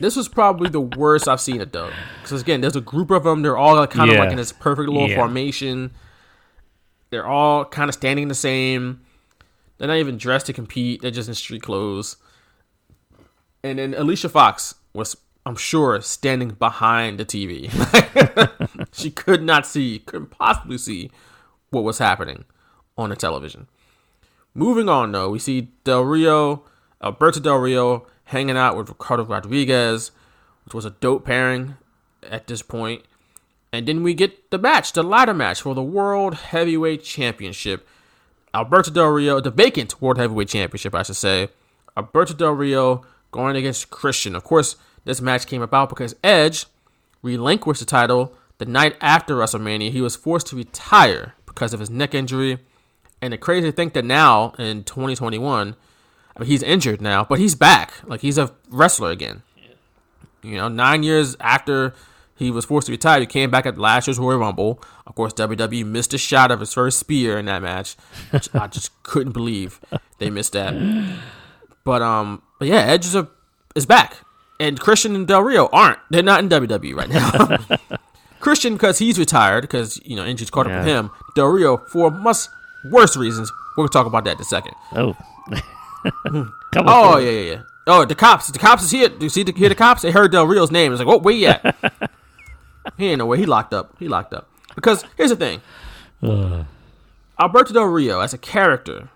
[0.00, 1.90] This was probably the worst I've seen it though.
[2.22, 3.42] Because again, there's a group of them.
[3.42, 5.14] They're all kind of like in this perfect little Yeah.
[5.16, 5.92] formation.
[7.10, 9.00] They're all kind of standing the same.
[9.78, 11.02] They're not even dressed to compete.
[11.02, 12.16] They're just in street clothes.
[13.62, 17.68] And then Alicia Fox was, I'm sure, standing behind the TV.
[18.92, 21.10] she could not see, couldn't possibly see
[21.70, 22.44] what was happening
[22.96, 23.66] on the television.
[24.54, 26.62] Moving on, though, we see Del Rio,
[27.02, 30.12] Alberto Del Rio, hanging out with Ricardo Rodriguez,
[30.64, 31.76] which was a dope pairing
[32.22, 33.04] at this point.
[33.72, 37.88] And then we get the match, the ladder match for the World Heavyweight Championship.
[38.54, 41.48] Alberto Del Rio, the vacant World Heavyweight Championship, I should say.
[41.96, 44.36] Alberto Del Rio going against Christian.
[44.36, 46.66] Of course, this match came about because Edge
[47.22, 49.90] relinquished the title the night after WrestleMania.
[49.90, 52.58] He was forced to retire because of his neck injury.
[53.20, 55.76] And the crazy to think that now in 2021,
[56.36, 57.92] I mean, he's injured now, but he's back.
[58.04, 59.42] Like he's a wrestler again.
[60.42, 61.94] You know, nine years after
[62.34, 64.82] he was forced to retire, he came back at last year's Royal Rumble.
[65.06, 67.94] Of course, WWE missed a shot of his first spear in that match.
[68.30, 69.80] Which I just couldn't believe
[70.18, 70.74] they missed that.
[71.84, 73.28] But um, but yeah, Edge is, a,
[73.76, 74.16] is back,
[74.62, 75.98] and Christian and Del Rio aren't.
[76.08, 77.98] They're not in WWE right now.
[78.40, 81.10] Christian because he's retired because you know injuries caught up with him.
[81.34, 82.46] Del Rio for much
[82.90, 83.52] worse reasons.
[83.76, 84.74] We'll talk about that in a second.
[84.92, 85.16] Oh,
[86.22, 86.52] Come
[86.86, 87.62] Oh yeah, yeah, yeah.
[87.88, 88.48] Oh, the cops.
[88.48, 89.08] The cops is here.
[89.08, 90.02] Do you see the hear the cops?
[90.02, 90.92] They heard Del Rio's name.
[90.92, 91.76] It's like, oh, where you at?
[92.96, 93.38] he ain't nowhere.
[93.38, 93.96] He locked up.
[93.98, 94.48] He locked up.
[94.76, 95.60] Because here's the thing.
[97.40, 99.08] Alberto Del Rio as a character,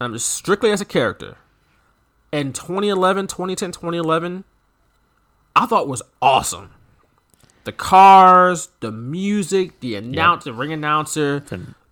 [0.00, 1.36] I'm just strictly as a character.
[2.30, 4.44] In 2011, 2010, 2011,
[5.56, 6.70] I thought was awesome.
[7.64, 11.40] The cars, the music, the announce, the ring announcer,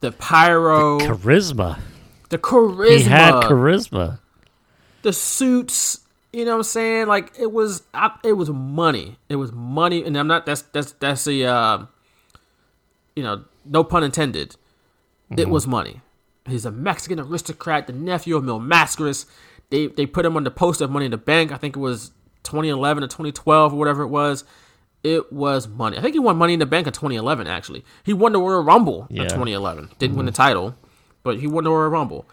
[0.00, 1.78] the pyro, charisma.
[2.28, 4.18] the charisma He had charisma.
[5.02, 6.00] the suits.
[6.32, 7.06] You know what I'm saying?
[7.06, 9.18] Like it was, I, it was money.
[9.28, 10.44] It was money, and I'm not.
[10.46, 11.86] That's that's that's a, uh,
[13.16, 14.56] you know, no pun intended.
[15.36, 16.00] It was money.
[16.46, 19.24] He's a Mexican aristocrat, the nephew of Mil Mascaras.
[19.70, 21.52] They they put him on the poster of Money in the Bank.
[21.52, 22.10] I think it was
[22.42, 24.44] 2011 or 2012 or whatever it was.
[25.04, 25.98] It was money.
[25.98, 27.48] I think he won Money in the Bank in 2011.
[27.48, 29.90] Actually, he won the Royal Rumble in 2011.
[29.98, 30.36] Didn't win the mm-hmm.
[30.36, 30.76] title,
[31.24, 32.24] but he won the Royal Rumble.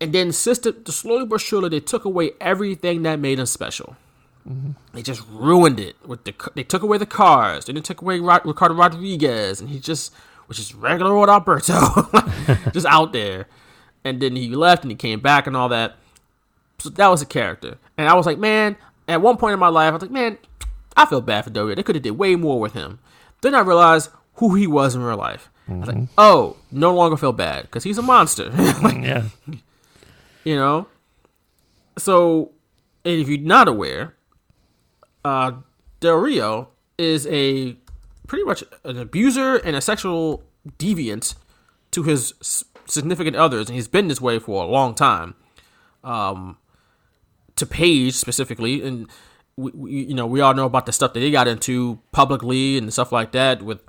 [0.00, 3.96] And then system, slowly but surely, they took away everything that made him special.
[4.48, 4.70] Mm-hmm.
[4.94, 6.34] They just ruined it with the.
[6.54, 7.66] They took away the cars.
[7.66, 10.14] Then they took away Rod, Ricardo Rodriguez, and he just
[10.48, 12.08] was just regular old Alberto,
[12.72, 13.46] just out there.
[14.04, 15.96] And then he left, and he came back, and all that.
[16.78, 18.76] So that was a character, and I was like, man.
[19.08, 20.38] At one point in my life, I was like, man,
[20.96, 21.74] I feel bad for Del Rio.
[21.74, 23.00] They could have did way more with him.
[23.40, 25.50] Then I realized who he was in real life.
[25.68, 28.50] I was like, oh, no longer feel bad because he's a monster.
[28.82, 29.24] Like, Yeah.
[30.44, 30.86] you know
[31.98, 32.52] so
[33.04, 34.14] and if you're not aware
[35.24, 35.52] uh
[36.00, 36.68] del rio
[36.98, 37.76] is a
[38.26, 40.42] pretty much an abuser and a sexual
[40.78, 41.34] deviant
[41.90, 42.32] to his
[42.86, 45.34] significant others and he's been this way for a long time
[46.04, 46.56] um
[47.60, 49.08] to Paige specifically and
[49.56, 52.76] we, we, you know we all know about the stuff that they got into publicly
[52.76, 53.80] and stuff like that with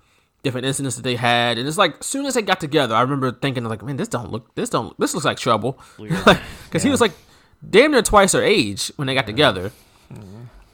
[0.43, 1.59] different incidents that they had.
[1.59, 4.07] And it's like as soon as they got together i remember thinking like man this
[4.07, 5.79] don't look this don't this looks like trouble.
[6.65, 7.11] Because he was like
[7.67, 9.71] damn near twice her age when they got together.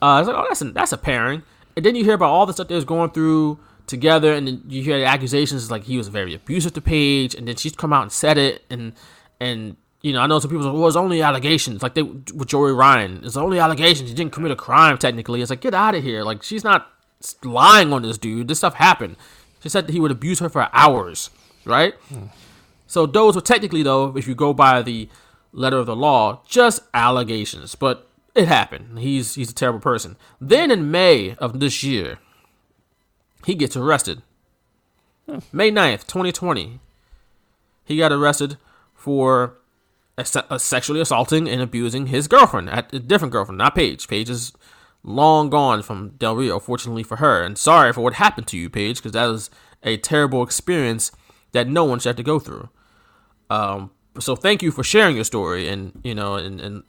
[0.01, 1.43] Uh, I was like, oh, that's a, that's a pairing.
[1.75, 4.63] And then you hear about all the stuff they was going through together, and then
[4.67, 7.93] you hear the accusations like he was very abusive to Paige, and then she's come
[7.93, 8.93] out and said it, and
[9.39, 12.47] and you know I know some people say, well, it's only allegations, like they with
[12.47, 14.09] Joey Ryan, it's only allegations.
[14.09, 15.41] He didn't commit a crime technically.
[15.41, 16.91] It's like get out of here, like she's not
[17.43, 18.47] lying on this dude.
[18.47, 19.15] This stuff happened.
[19.61, 21.29] She said that he would abuse her for hours,
[21.65, 21.93] right?
[22.09, 22.27] Hmm.
[22.85, 25.09] So those were technically, though, if you go by the
[25.51, 27.75] letter of the law, just allegations.
[27.75, 28.99] But it happened.
[28.99, 30.15] He's he's a terrible person.
[30.39, 32.19] Then in May of this year,
[33.45, 34.21] he gets arrested.
[35.27, 35.39] Hmm.
[35.51, 36.79] May 9th, 2020.
[37.83, 38.57] He got arrested
[38.93, 39.57] for
[40.23, 44.07] sexually assaulting and abusing his girlfriend, a different girlfriend, not Paige.
[44.07, 44.53] Paige is
[45.03, 47.43] long gone from Del Rio, fortunately for her.
[47.43, 49.49] And sorry for what happened to you, Paige, because that was
[49.83, 51.11] a terrible experience
[51.51, 52.69] that no one should have to go through.
[53.49, 56.83] Um, so thank you for sharing your story and you know and, and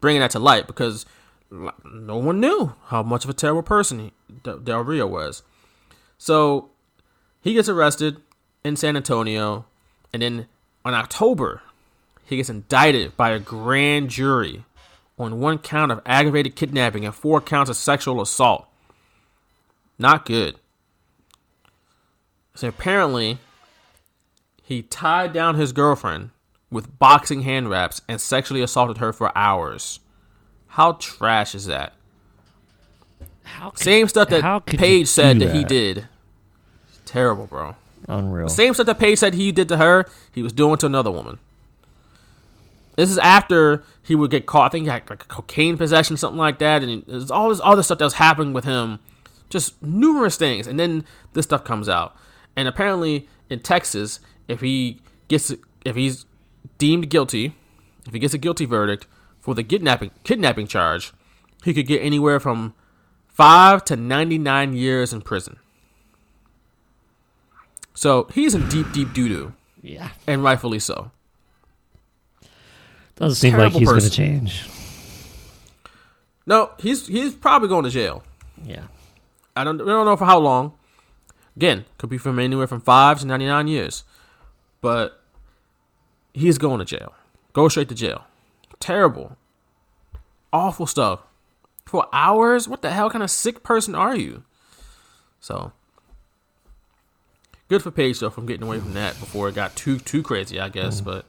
[0.00, 1.04] bringing that to light because
[1.50, 4.12] no one knew how much of a terrible person he,
[4.42, 5.42] Del Rio was.
[6.18, 6.70] So
[7.40, 8.18] he gets arrested
[8.64, 9.66] in San Antonio,
[10.12, 10.46] and then
[10.84, 11.62] on October,
[12.30, 14.64] he gets indicted by a grand jury
[15.18, 18.66] on one count of aggravated kidnapping and four counts of sexual assault.
[19.98, 20.56] Not good.
[22.54, 23.38] So apparently,
[24.62, 26.30] he tied down his girlfriend
[26.70, 30.00] with boxing hand wraps and sexually assaulted her for hours.
[30.68, 31.92] How trash is that?
[33.42, 36.06] How could- Same stuff that Paige said do that he did.
[37.04, 37.74] Terrible, bro.
[38.08, 38.48] Unreal.
[38.48, 41.38] Same stuff that Paige said he did to her, he was doing to another woman.
[42.96, 44.66] This is after he would get caught.
[44.66, 47.82] I think he had like cocaine possession, something like that, and there's all this other
[47.82, 48.98] stuff that was happening with him.
[49.48, 52.14] Just numerous things, and then this stuff comes out.
[52.56, 55.52] And apparently, in Texas, if he gets
[55.84, 56.26] if he's
[56.78, 57.54] deemed guilty,
[58.06, 59.06] if he gets a guilty verdict
[59.40, 61.12] for the kidnapping kidnapping charge,
[61.64, 62.74] he could get anywhere from
[63.28, 65.58] five to ninety nine years in prison.
[67.94, 70.10] So he's in deep, deep doo doo, yeah.
[70.26, 71.10] and rightfully so.
[73.20, 74.66] Doesn't seem like he's going to change.
[76.46, 78.24] No, he's he's probably going to jail.
[78.64, 78.84] Yeah.
[79.54, 80.72] I don't we don't know for how long.
[81.54, 84.04] Again, could be from anywhere from five to ninety nine years,
[84.80, 85.22] but
[86.32, 87.12] he's going to jail.
[87.52, 88.24] Go straight to jail.
[88.78, 89.36] Terrible,
[90.50, 91.20] awful stuff.
[91.84, 92.68] For hours?
[92.68, 94.44] What the hell kind of sick person are you?
[95.40, 95.72] So
[97.68, 100.58] good for Paige though from getting away from that before it got too too crazy,
[100.58, 101.02] I guess.
[101.02, 101.04] Mm.
[101.04, 101.26] But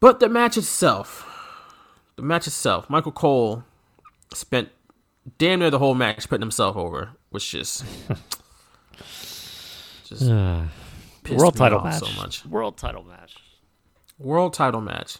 [0.00, 1.26] but the match itself,
[2.16, 3.64] the match itself, Michael Cole
[4.32, 4.70] spent
[5.38, 7.84] damn near the whole match putting himself over, which just
[10.04, 10.64] just Uh,
[11.22, 12.00] pissed world me title off match.
[12.00, 12.46] so much.
[12.46, 13.36] World title match.
[14.18, 15.18] World title match.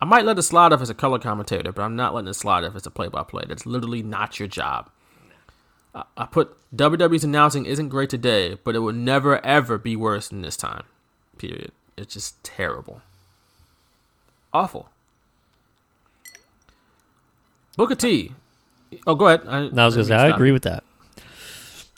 [0.00, 2.34] I might let it slide if it's a color commentator, but I'm not letting it
[2.34, 3.44] slide if it's a play-by-play.
[3.48, 4.90] That's literally not your job.
[5.94, 10.28] I, I put WWE's announcing isn't great today, but it will never ever be worse
[10.28, 10.84] than this time.
[11.38, 11.72] Period.
[11.96, 13.02] It's just terrible.
[14.54, 14.88] Awful.
[17.76, 18.32] Booker T.
[19.04, 19.42] Oh, go ahead.
[19.48, 20.84] I, No, I was gonna say I agree with that.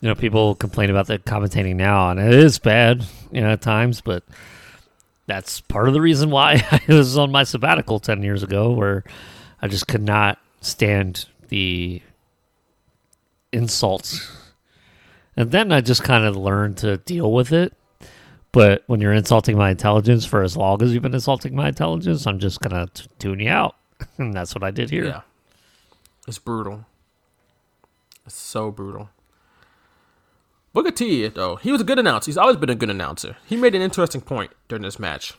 [0.01, 3.61] You know, people complain about the commentating now, and it is bad, you know, at
[3.61, 4.01] times.
[4.01, 4.23] But
[5.27, 9.03] that's part of the reason why I was on my sabbatical ten years ago, where
[9.61, 12.01] I just could not stand the
[13.51, 14.31] insults,
[15.35, 17.73] and then I just kind of learned to deal with it.
[18.57, 22.25] But when you're insulting my intelligence for as long as you've been insulting my intelligence,
[22.25, 23.75] I'm just gonna t- tune you out,
[24.17, 25.05] and that's what I did here.
[25.05, 25.21] Yeah.
[26.27, 26.87] It's brutal.
[28.25, 29.11] It's so brutal.
[30.73, 32.29] Booker T, though, he was a good announcer.
[32.29, 33.37] He's always been a good announcer.
[33.45, 35.35] He made an interesting point during this match.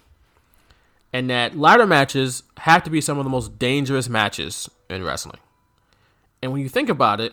[1.13, 5.41] And that ladder matches have to be some of the most dangerous matches in wrestling.
[6.41, 7.33] And when you think about it,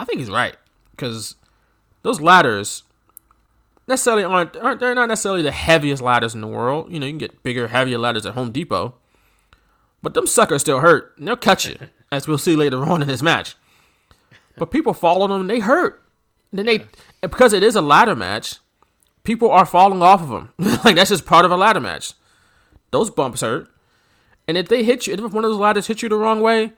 [0.00, 0.56] I think he's right.
[0.92, 1.36] Because
[2.00, 2.84] those ladders
[3.86, 6.90] necessarily aren't, aren't they're not necessarily the heaviest ladders in the world.
[6.92, 8.94] You know, you can get bigger, heavier ladders at Home Depot.
[10.02, 11.14] But them suckers still hurt.
[11.18, 11.76] And they'll cut you,
[12.12, 13.56] as we'll see later on in this match.
[14.56, 16.02] But people fall on them and they hurt.
[16.52, 16.80] And then they,
[17.22, 18.56] and because it is a ladder match,
[19.24, 20.52] people are falling off of them.
[20.84, 22.12] like that's just part of a ladder match.
[22.90, 23.68] Those bumps hurt.
[24.46, 26.72] And if they hit you, if one of those ladders hit you the wrong way,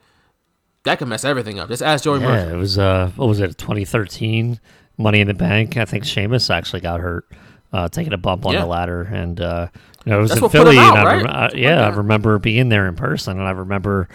[0.85, 1.69] that can mess everything up.
[1.69, 2.55] Just ask Joey Yeah, Mercury.
[2.55, 4.61] it was uh, what was it, 2013
[4.98, 5.77] Money in the Bank?
[5.77, 7.27] I think Sheamus actually got hurt,
[7.73, 8.60] uh, taking a bump on Yeah.
[8.60, 9.68] the ladder, and uh,
[10.05, 10.78] you know, it was That's in Philly.
[10.78, 13.52] out, and I rem- uh, Something yeah, I remember being there in person, and I
[13.52, 14.09] remember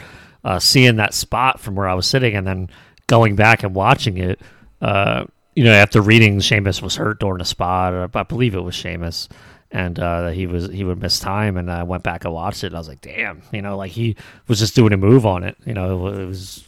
[0.43, 2.69] uh, seeing that spot from where I was sitting, and then
[3.07, 4.39] going back and watching it.
[4.81, 5.25] Uh,
[5.55, 8.73] you know, after reading Sheamus was hurt during a spot, or I believe it was
[8.73, 9.27] Sheamus.
[9.73, 12.63] And uh, that he was he would miss time, and I went back and watched
[12.65, 12.67] it.
[12.67, 14.17] and I was like, "Damn!" You know, like he
[14.49, 15.55] was just doing a move on it.
[15.65, 16.65] You know, it it was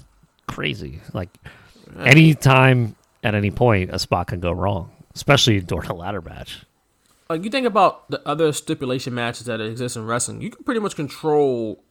[0.48, 1.02] crazy.
[1.14, 1.28] Like
[2.00, 6.66] anytime at any point a spot can go wrong, especially during a ladder match.
[7.30, 10.80] like you think about the other stipulation matches that exist in wrestling, you can pretty
[10.80, 11.84] much control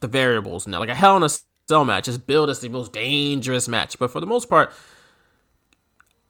[0.00, 0.80] the variables now.
[0.80, 1.28] Like a Hell in a
[1.68, 4.72] Cell match is billed as the most dangerous match, but for the most part,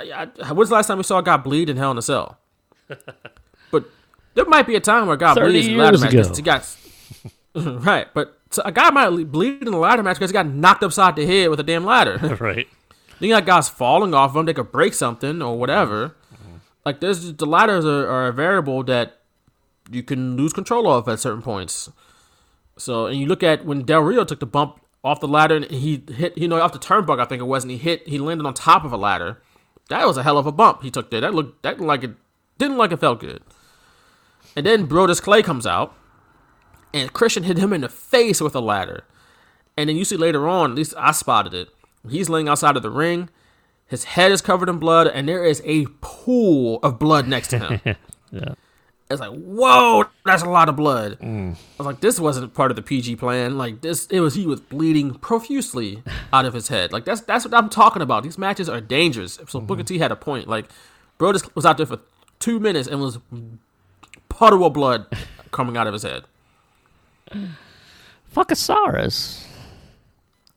[0.01, 2.02] I, I, when's the last time we saw a guy bleed in Hell in a
[2.02, 2.39] Cell?
[3.70, 3.85] but
[4.35, 6.43] there might be a time where a guy bleeds in a ladder years match he
[6.43, 6.76] got
[7.55, 8.06] right.
[8.14, 11.16] But so a guy might bleed in a ladder match because he got knocked upside
[11.16, 12.18] the head with a damn ladder.
[12.40, 12.68] Right.
[13.18, 14.46] Then you got guys falling off them.
[14.46, 16.14] They could break something or whatever.
[16.84, 19.18] Like there's the ladders are, are a variable that
[19.90, 21.90] you can lose control of at certain points.
[22.76, 25.64] So and you look at when Del Rio took the bump off the ladder and
[25.66, 28.18] he hit, you know, off the turnbuckle I think it was, and he hit, he
[28.18, 29.40] landed on top of a ladder.
[29.88, 31.20] That was a hell of a bump he took there.
[31.20, 32.14] That looked that looked like it
[32.58, 33.42] didn't like it felt good.
[34.56, 35.94] And then Brodus Clay comes out,
[36.92, 39.04] and Christian hit him in the face with a ladder.
[39.76, 41.68] And then you see later on, at least I spotted it.
[42.09, 43.28] He's laying outside of the ring.
[43.86, 47.59] His head is covered in blood, and there is a pool of blood next to
[47.59, 47.97] him.
[48.30, 48.56] Yeah.
[49.10, 51.18] It's like, whoa, that's a lot of blood.
[51.20, 51.55] Mm.
[51.55, 53.56] I was like, this wasn't part of the PG plan.
[53.56, 56.02] Like this, it was he was bleeding profusely
[56.32, 56.93] out of his head.
[56.93, 58.22] Like that's that's what I'm talking about.
[58.22, 59.35] These matches are dangerous.
[59.35, 59.66] So mm-hmm.
[59.66, 60.47] Booker T had a point.
[60.47, 60.66] Like,
[61.16, 62.01] bro, Brodus was out there for
[62.39, 63.18] two minutes and was
[64.28, 65.06] puddle of blood
[65.52, 66.24] coming out of his head.
[68.35, 69.47] Fuckosaurus.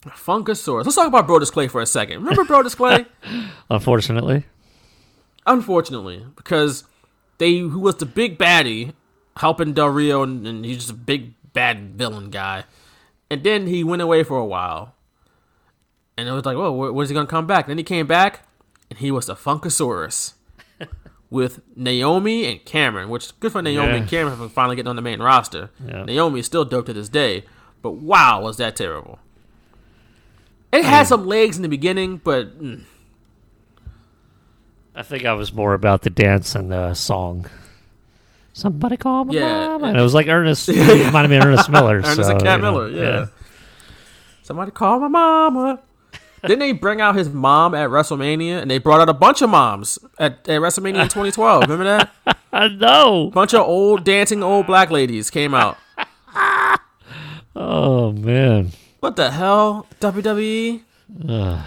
[0.09, 0.83] Funkasaurus.
[0.85, 2.23] Let's talk about Brodus Clay for a second.
[2.23, 3.05] Remember Brodus Clay?
[3.69, 4.45] Unfortunately.
[5.45, 6.83] Unfortunately, because
[7.37, 8.93] they who was the big baddie
[9.37, 12.63] helping Del Rio, and, and he's just a big bad villain guy.
[13.29, 14.93] And then he went away for a while,
[16.17, 18.05] and it was like, "Whoa, wh- when's he gonna come back?" And then he came
[18.05, 18.41] back,
[18.89, 20.33] and he was the Funkasaurus
[21.31, 23.95] with Naomi and Cameron, which good for Naomi Yeah.
[23.97, 25.71] and Cameron for finally getting on the main roster.
[25.85, 26.03] Yeah.
[26.03, 27.45] Naomi is still dope to this day,
[27.81, 29.17] but wow, was that terrible!
[30.71, 32.83] It had some legs in the beginning, but mm,
[34.95, 37.45] I think I was more about the dance and the song.
[38.53, 39.67] Somebody call my Yeah.
[39.69, 39.87] mama.
[39.87, 40.69] And it was like Ernest.
[40.69, 40.75] it
[41.05, 41.97] reminded me of Ernest Miller.
[42.03, 43.25] Ernest so, and Cat you know, Miller, yeah.
[44.43, 45.79] Somebody call my mama.
[46.41, 48.61] Didn't they bring out his mom at WrestleMania?
[48.61, 51.61] And they brought out a bunch of moms at, at WrestleMania in 2012.
[51.69, 52.37] Remember that?
[52.51, 53.29] I know.
[53.31, 55.77] bunch of old dancing old black ladies came out.
[57.55, 58.71] Oh, man.
[59.01, 59.87] What the hell?
[59.99, 60.81] WWE?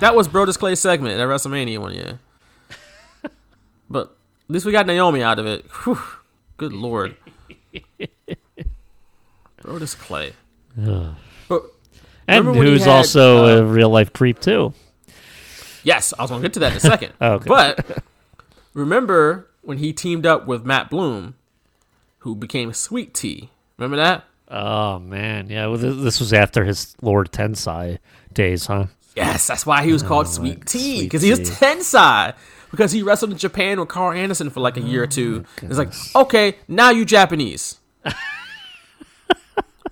[0.00, 2.18] That was Brodus Clay's segment at WrestleMania one year.
[3.90, 4.16] But
[4.48, 5.66] at least we got Naomi out of it.
[5.84, 5.98] Whew.
[6.56, 7.16] Good lord.
[9.62, 10.32] Brodus Clay.
[10.76, 11.62] But
[12.26, 14.72] And Remember when he who's had, also uh, a real life creep, too.
[15.82, 17.12] Yes, I was gonna get to that in a second.
[17.20, 17.44] Okay.
[17.46, 18.02] But
[18.72, 21.34] remember when he teamed up with Matt Bloom,
[22.20, 23.50] who became Sweet Tea.
[23.76, 24.24] Remember that?
[24.48, 25.48] Oh, man.
[25.50, 27.98] Yeah, well, th- this was after his Lord Tensai
[28.32, 28.86] days, huh?
[29.16, 32.34] Yes, that's why he was called Sweet Tea because he was Tensai.
[32.70, 35.44] Because he wrestled in Japan with Karl Anderson for like a year or two.
[35.62, 37.78] Oh, It's like, okay, now you Japanese.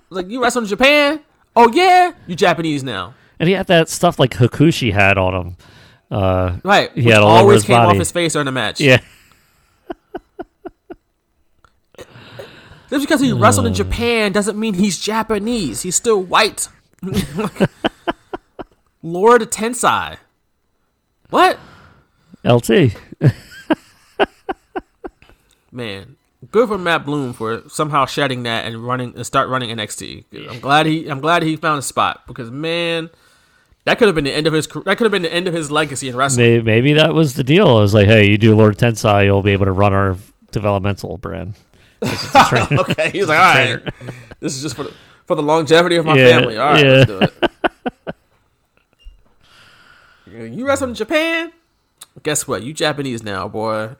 [0.09, 1.21] like you wrestled in Japan?
[1.55, 3.13] Oh yeah, you Japanese now.
[3.39, 5.57] And he had that stuff like Hakushi had on him.
[6.11, 6.91] Uh, Right.
[6.93, 8.79] He had all always came off his face during the match.
[8.81, 8.99] yeah.
[12.93, 15.81] Just because he wrestled in Japan doesn't mean he's Japanese.
[15.81, 16.67] He's still white.
[19.01, 20.17] Lord Tensai.
[21.31, 21.57] What?
[22.45, 22.95] LT.
[25.71, 26.17] Man,
[26.51, 30.25] good for Matt Bloom for somehow shedding that and running and start running NXT.
[30.51, 33.09] I'm glad he I'm glad he found a spot because man,
[33.85, 35.55] that could have been the end of his that could have been the end of
[35.55, 36.45] his legacy in wrestling.
[36.45, 37.79] Maybe, maybe that was the deal.
[37.79, 40.15] It was like, hey, you do Lord Tensai, you'll be able to run our
[40.51, 41.55] developmental brand.
[42.79, 43.93] okay, he was like, all right,
[44.39, 44.93] this is just for the,
[45.25, 46.57] for the longevity of my Yeah, family.
[46.57, 46.91] All right, yeah.
[46.91, 47.33] let's do it.
[50.53, 51.51] you wrestle in Japan?
[52.21, 52.63] Guess what?
[52.63, 53.95] You Japanese now, boy.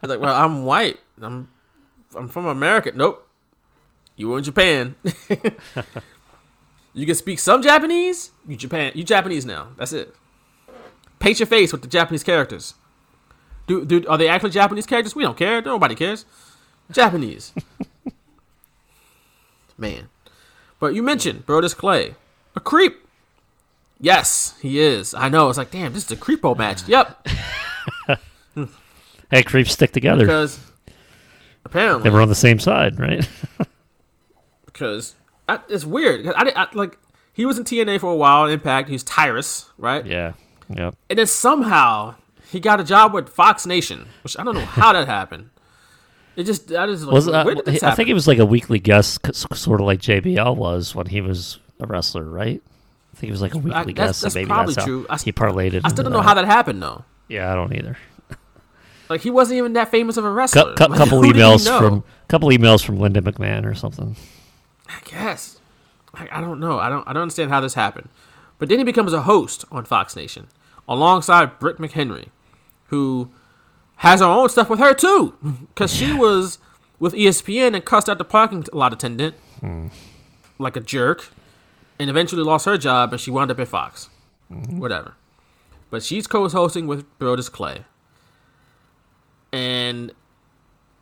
[0.00, 0.98] He's like, well, I'm white.
[1.20, 1.48] I'm
[2.16, 2.92] I'm from America.
[2.94, 3.26] Nope.
[4.16, 4.96] You were in Japan.
[6.94, 8.30] you can speak some Japanese.
[8.46, 8.92] You Japan.
[8.94, 9.68] You Japanese now.
[9.76, 10.14] That's it.
[11.18, 12.74] Paint your face with the Japanese characters.
[13.66, 15.14] Do, do are they actually Japanese characters?
[15.14, 15.60] We don't care.
[15.60, 16.24] Nobody cares.
[16.90, 17.52] Japanese.
[19.76, 20.08] Man.
[20.80, 22.14] But you mentioned Brodus Clay.
[22.56, 23.06] A creep.
[24.00, 25.14] Yes, he is.
[25.14, 25.48] I know.
[25.48, 26.86] It's like, damn, this is a creepo match.
[26.88, 27.26] Yep.
[29.30, 30.24] Hey, creeps stick together.
[30.24, 30.58] Because
[31.64, 33.28] apparently they were on the same side, right?
[34.66, 35.14] because
[35.48, 36.26] I, it's weird.
[36.26, 36.98] I, I like
[37.32, 38.46] he was in TNA for a while.
[38.46, 38.88] Impact.
[38.88, 40.04] He's Tyrus, right?
[40.06, 40.32] yeah.
[40.74, 40.96] Yep.
[41.08, 42.14] And then somehow
[42.50, 45.50] he got a job with Fox Nation, which I don't know how that happened.
[46.38, 48.38] It just that is like, Was uh, where did this I think he was like
[48.38, 52.62] a weekly guest, sort of like JBL was when he was a wrestler, right?
[53.12, 54.22] I think it was like a weekly I- guest.
[54.22, 55.04] that's maybe probably that's true.
[55.10, 55.82] I he parlayed it.
[55.84, 56.24] I still don't know that.
[56.28, 57.04] how that happened though.
[57.26, 57.98] Yeah, I don't either.
[59.08, 60.74] Like he wasn't even that famous of a wrestler.
[60.76, 61.78] Cou- Like, couple emails know?
[61.78, 64.14] from couple emails from Linda McMahon or something.
[64.88, 65.58] I guess.
[66.14, 66.78] I, I don't know.
[66.78, 67.06] I don't.
[67.08, 68.08] I don't understand how this happened.
[68.58, 70.46] But then he becomes a host on Fox Nation
[70.86, 72.28] alongside Britt McHenry,
[72.86, 73.30] who
[73.98, 75.34] has her own stuff with her too,
[75.74, 76.58] because she was
[76.98, 79.90] with ESPN and cussed out the parking lot attendant mm.
[80.58, 81.30] like a jerk,
[81.98, 84.08] and eventually lost her job and she wound up at Fox.
[84.50, 84.78] Mm-hmm.
[84.78, 85.14] Whatever.
[85.90, 87.84] But she's co-hosting with Brodus Clay,
[89.52, 90.12] and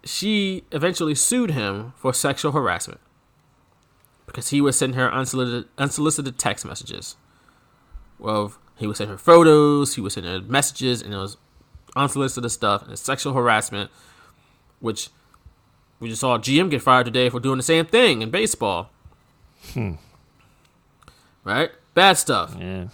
[0.04, 3.00] she eventually sued him for sexual harassment
[4.24, 7.16] because he was sending her unsolicited, unsolicited text messages.
[8.18, 11.36] Well, he was sending her photos, he was sending her messages, and it was
[11.96, 13.90] unsolicited stuff and sexual harassment,
[14.80, 15.08] which
[15.98, 18.90] we just saw GM get fired today for doing the same thing in baseball.
[19.72, 19.92] Hmm.
[21.42, 21.70] Right?
[21.94, 22.54] Bad stuff.
[22.58, 22.88] Yeah.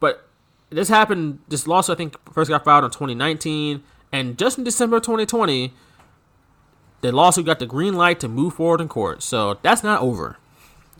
[0.00, 0.26] But
[0.70, 1.38] this happened.
[1.48, 5.72] This lawsuit, I think, first got filed in 2019, and just in December 2020,
[7.02, 9.22] the lawsuit got the green light to move forward in court.
[9.22, 10.38] So that's not over.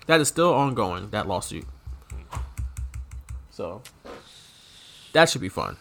[0.06, 1.10] That is still ongoing.
[1.10, 1.64] That lawsuit.
[3.50, 3.82] So
[5.12, 5.76] that should be fun.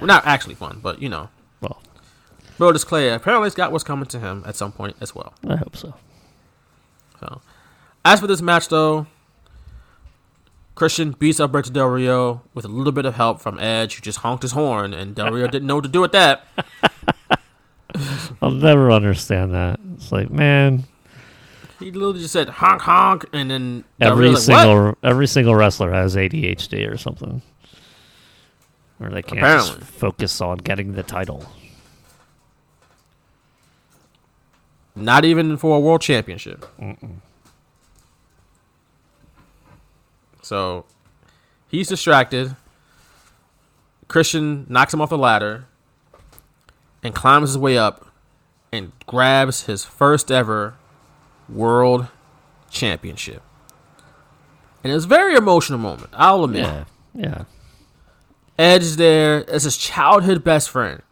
[0.00, 1.28] Well, not actually fun, but you know,
[1.60, 1.80] Well,
[2.58, 5.34] Brodus Clay apparently has got what's coming to him at some point as well.
[5.48, 5.94] I hope so.
[7.20, 7.40] So,
[8.04, 9.06] as for this match, though,
[10.74, 14.00] Christian beats up Alberto Del Rio with a little bit of help from Edge, who
[14.02, 16.44] just honked his horn, and Del Rio didn't know what to do with that.
[18.42, 19.78] I'll never understand that.
[19.94, 20.84] It's like, man,
[21.78, 24.98] He literally just said honk honk, and then every like, single what?
[25.04, 27.40] every single wrestler has ADHD or something,
[29.12, 31.44] they can't just focus on getting the title.
[34.96, 36.64] Not even for a world championship.
[40.42, 40.84] So
[41.68, 42.54] he's distracted.
[44.06, 45.64] Christian knocks him off the ladder
[47.02, 48.06] and climbs his way up
[48.72, 50.74] and grabs his first ever
[51.48, 52.08] world
[52.70, 53.42] championship.
[54.82, 56.64] And it was a very emotional moment, I'll admit.
[56.64, 57.44] Yeah, yeah.
[58.58, 61.02] Edge is there as his childhood best friend.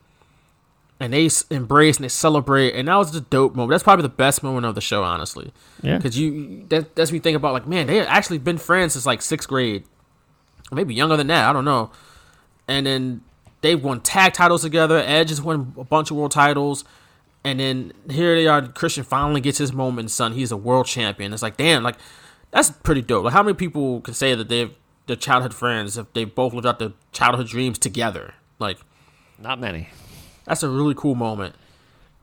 [1.01, 3.71] And they embrace and they celebrate, and that was the dope moment.
[3.71, 5.53] That's probably the best moment of the show, honestly.
[5.83, 5.97] Yeah.
[5.97, 9.05] Because you that that's me think about like, man, they had actually been friends since
[9.05, 9.83] like sixth grade,
[10.71, 11.51] maybe younger than that.
[11.51, 11.91] I don't know.
[12.69, 13.23] And then
[13.63, 14.99] they've won tag titles together.
[14.99, 16.85] Edge has won a bunch of world titles,
[17.43, 18.63] and then here they are.
[18.69, 20.13] Christian finally gets his moment.
[20.13, 21.33] Son, he's a world champion.
[21.33, 21.97] It's like, damn, like
[22.53, 23.25] that's pretty dope.
[23.25, 24.73] Like, how many people can say that they've
[25.07, 28.35] their childhood friends if they both lived out their childhood dreams together?
[28.59, 28.79] Like,
[29.39, 29.89] Not many.
[30.45, 31.55] that's a really cool moment.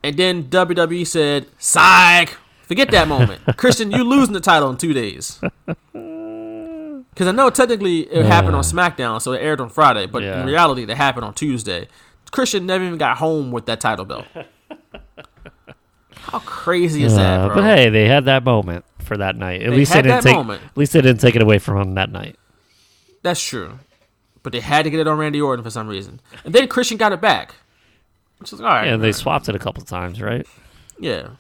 [0.03, 3.91] And then WWE said, "Psych, forget that moment, Christian.
[3.91, 5.39] You losing the title in two days."
[7.11, 10.39] Because I know technically it happened on SmackDown, so it aired on Friday, but Yeah.
[10.41, 11.89] in reality, it happened on Tuesday.
[12.31, 14.25] Christian never even got home with that title belt.
[16.15, 17.55] How crazy is that, Uh, bro?
[17.55, 19.61] but hey, they had that moment for that night.
[19.63, 20.35] At They least they didn't that take.
[20.35, 20.61] moment.
[20.63, 22.37] At least they didn't take it away from him that night.
[23.21, 23.79] That's true.
[24.43, 26.21] But they had to get it on Randy Orton for some reason.
[26.45, 27.55] And then Christian got it back.
[28.37, 28.87] Which is all right.
[28.87, 29.15] Yeah, they right.
[29.15, 30.47] swapped it a couple times, right?
[30.97, 31.31] Yeah.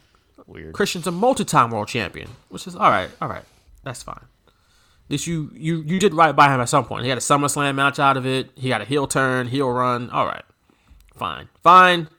[0.47, 0.73] Weird.
[0.73, 3.09] Christian's a multi-time world champion, which is all right.
[3.21, 3.43] All right,
[3.83, 4.15] that's fine.
[4.47, 7.03] At least you you you did right by him at some point.
[7.03, 8.49] He had a SummerSlam match out of it.
[8.55, 10.09] He got a heel turn, heel run.
[10.09, 10.43] All right,
[11.15, 12.09] fine, fine.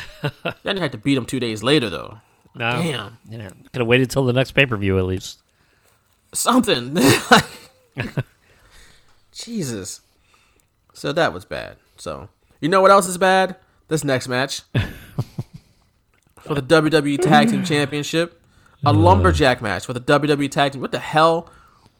[0.62, 2.18] then you had to beat him two days later though.
[2.54, 2.70] No.
[2.70, 3.48] Damn, Yeah.
[3.72, 5.42] Could have waited till the next pay per view at least.
[6.32, 6.96] something.
[9.32, 10.00] Jesus.
[10.94, 11.76] So that was bad.
[11.96, 12.28] So
[12.60, 13.56] you know what else is bad?
[13.88, 14.62] This next match
[16.40, 18.40] for the WWE Tag Team Championship,
[18.86, 20.80] a lumberjack match for the WWE Tag Team.
[20.80, 21.50] What the hell?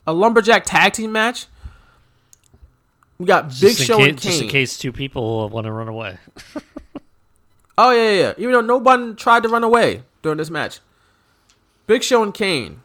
[0.06, 1.46] A lumberjack tag team match?
[3.18, 4.30] We got Big Just Show case, and Kane.
[4.32, 6.18] Just in case two people want to run away.
[7.78, 8.32] Oh yeah, yeah, yeah.
[8.36, 10.80] Even though no one tried to run away during this match,
[11.86, 12.82] Big Show and Kane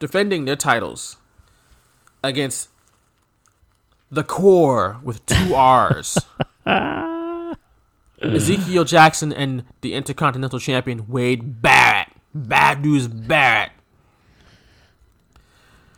[0.00, 1.16] defending their titles
[2.22, 2.68] against
[4.14, 6.18] the Corre with two R's.
[8.22, 12.08] Ezekiel Jackson and the Intercontinental Champion Wade Barrett.
[12.34, 13.70] Bad news, Barrett.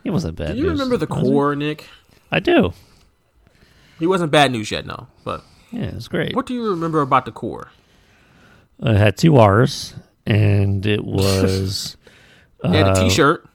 [0.04, 0.52] It wasn't bad.
[0.52, 1.06] Do you news, remember the?
[1.06, 1.86] Corre, Nick?
[2.30, 2.72] I do.
[3.98, 5.06] He wasn't bad news yet, no.
[5.24, 6.34] But Yeah, it was great.
[6.36, 7.68] what do you remember about the Corre?
[8.80, 9.94] It had two R's,
[10.26, 11.96] and it was.
[12.62, 13.46] They had a uh, T-shirt.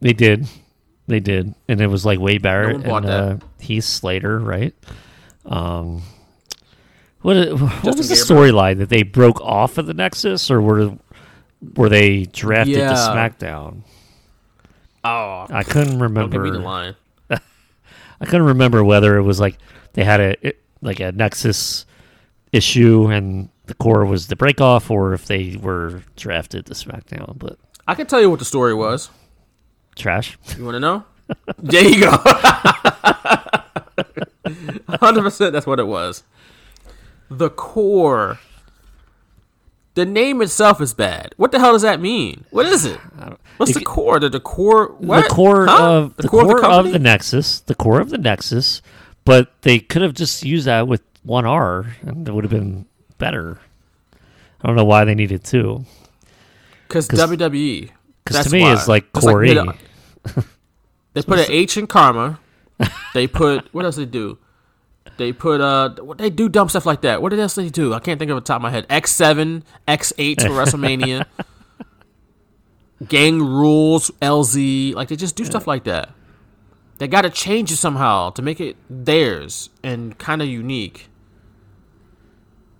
[0.00, 0.46] They did.
[1.06, 1.54] They did.
[1.68, 4.74] And it was like Wade Barrett bought and uh, Heath Slater, right?
[5.44, 6.02] Um,
[7.22, 7.36] what
[7.82, 10.96] what was the storyline that they broke off of the Nexus, or were
[11.74, 12.88] were they drafted Yeah.
[12.90, 13.82] to SmackDown?
[15.04, 16.50] Oh, I couldn't don't give me remember.
[16.50, 16.96] the line.
[17.30, 19.58] I couldn't remember whether it was like
[19.92, 21.86] they had a it, like a Nexus
[22.52, 27.38] issue and the Corre was the break off, or if they were drafted to SmackDown.
[27.38, 29.10] But I can tell you what the story was.
[29.96, 30.38] Trash.
[30.56, 31.04] You want to know?
[31.58, 32.10] there you go.
[35.00, 35.52] Hundred percent.
[35.52, 36.22] That's what it was.
[37.30, 38.38] The core.
[39.94, 41.34] The name itself is bad.
[41.38, 42.44] What the hell does that mean?
[42.50, 43.00] What is it?
[43.56, 44.20] What's the core?
[44.20, 44.88] The, the core.
[44.98, 45.22] What?
[45.24, 45.92] The core Huh?
[45.96, 48.82] of the, core, of the of, the Nexus, the core of the Nexus,
[49.24, 52.84] but they could have just used that with one R, and it would have been
[53.18, 53.58] better.
[54.62, 55.84] I don't know why they needed two.
[56.86, 57.90] Because WWE.
[58.24, 58.72] Because to me, why.
[58.74, 59.58] it's like Core E.
[61.14, 62.38] they put an H in Kharma.
[63.14, 64.38] They put what else they do?
[65.16, 67.22] They put uh, what they do dumb stuff like that.
[67.22, 67.94] What else they do?
[67.94, 68.86] I can't think of it top of my head.
[68.90, 71.26] X seven, X eight for WrestleMania.
[73.06, 76.10] Gang rules, LZ, like they just do stuff like that.
[76.98, 81.08] They got to change it somehow to make it theirs and kind of unique.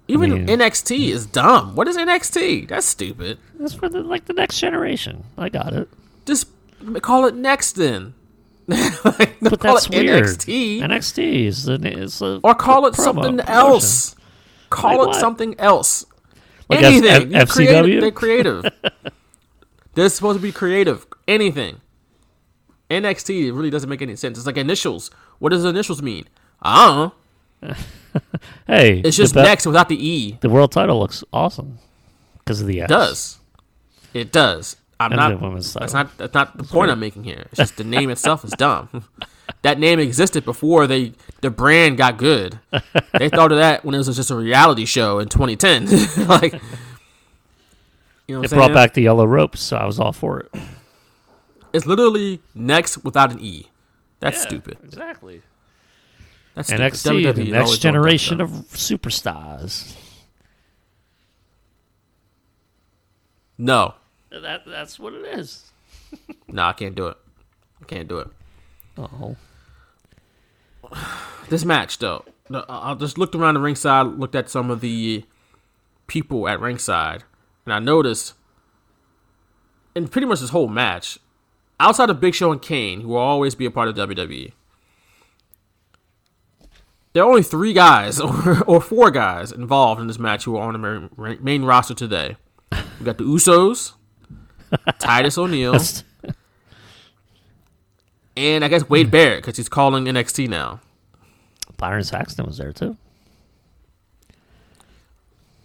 [0.08, 1.74] Even mean- NXT is dumb.
[1.74, 2.68] What is NXT?
[2.68, 3.38] That's stupid.
[3.58, 5.24] That's for the, like the next generation.
[5.36, 5.88] I got it.
[6.24, 6.48] Just
[7.02, 8.14] call it next then.
[8.68, 10.24] Like, But call that's it weird.
[10.24, 10.80] NXT.
[10.80, 13.48] NXT is the is a or call it promo- something promotion.
[13.54, 14.16] else.
[14.70, 15.20] Call Like it what?
[15.20, 16.04] something else.
[16.68, 17.32] Like Anything.
[17.32, 17.84] F- You're creative.
[17.86, 18.00] FCW?
[18.00, 18.64] They're creative.
[19.94, 21.06] They're supposed to be creative.
[21.28, 21.80] Anything.
[22.90, 24.36] NXT really doesn't make any sense.
[24.36, 25.10] It's like initials.
[25.38, 26.24] What does initials mean?
[26.60, 27.12] I don't
[27.70, 27.74] know.
[28.66, 30.38] Hey, It's just be- next without the E.
[30.40, 31.78] The world title looks awesome
[32.38, 32.84] because of the S.
[32.84, 33.38] It does.
[34.14, 34.76] It does.
[34.98, 35.40] I'm not.
[35.40, 36.16] women's That's not.
[36.16, 37.46] That's not the point I'm making here.
[37.50, 39.04] It's just the name itself is dumb.
[39.62, 41.12] that name existed before they
[41.42, 42.58] the brand got good.
[43.18, 45.86] They thought of that when it was just a reality show in 2010.
[46.28, 46.54] like,
[48.26, 50.54] you know, It brought back the yellow ropes, so I was all for it.
[51.72, 53.68] It's literally next without an E.
[54.20, 54.78] That's stupid.
[54.82, 55.42] Exactly.
[56.54, 56.92] That's stupid.
[56.92, 59.94] NXT, WWE the next generation of superstars.
[63.58, 63.94] no,
[64.30, 65.70] That that's what it is.
[66.48, 67.16] no, I can't do it.
[67.80, 68.28] I can't do it.
[68.98, 69.36] Oh,
[71.48, 72.24] this match though
[72.68, 75.24] i just looked around the ringside looked at some of the
[76.06, 77.24] people at ringside
[77.64, 78.34] and i noticed
[79.94, 81.18] in pretty much this whole match
[81.80, 84.52] outside of big show and kane who will always be a part of wwe
[87.12, 90.68] there are only three guys or, or four guys involved in this match who are
[90.68, 92.36] on the main, main roster today
[92.70, 93.92] we got the usos
[94.98, 95.76] titus o'neil
[98.36, 100.80] and i guess wade barrett because he's calling nxt now
[101.76, 102.96] Byron Saxton was there too.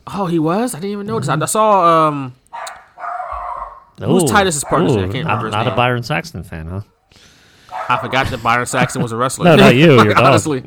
[0.08, 0.74] Oh, he was.
[0.74, 1.30] I didn't even notice.
[1.30, 2.08] I, I saw.
[2.08, 2.36] Um,
[4.00, 4.90] Who's Titus's partner?
[4.90, 6.82] I can't not, remember not a Byron Saxton fan, huh?
[7.88, 9.46] I forgot that Byron Saxton was a wrestler.
[9.46, 10.24] No, not you, your dog.
[10.24, 10.62] Honestly,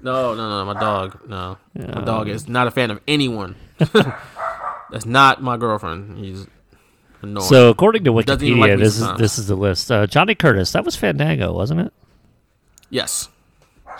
[0.00, 0.64] no, no, no.
[0.64, 1.20] My dog.
[1.28, 3.54] No, my dog is not a fan of anyone.
[4.90, 6.18] That's not my girlfriend.
[6.18, 6.46] He's
[7.40, 9.90] So according to Doesn't like Wikipedia, this is this is the list.
[9.92, 11.92] Uh, Johnny Curtis, that was Fandango, wasn't it?
[12.88, 13.28] yes,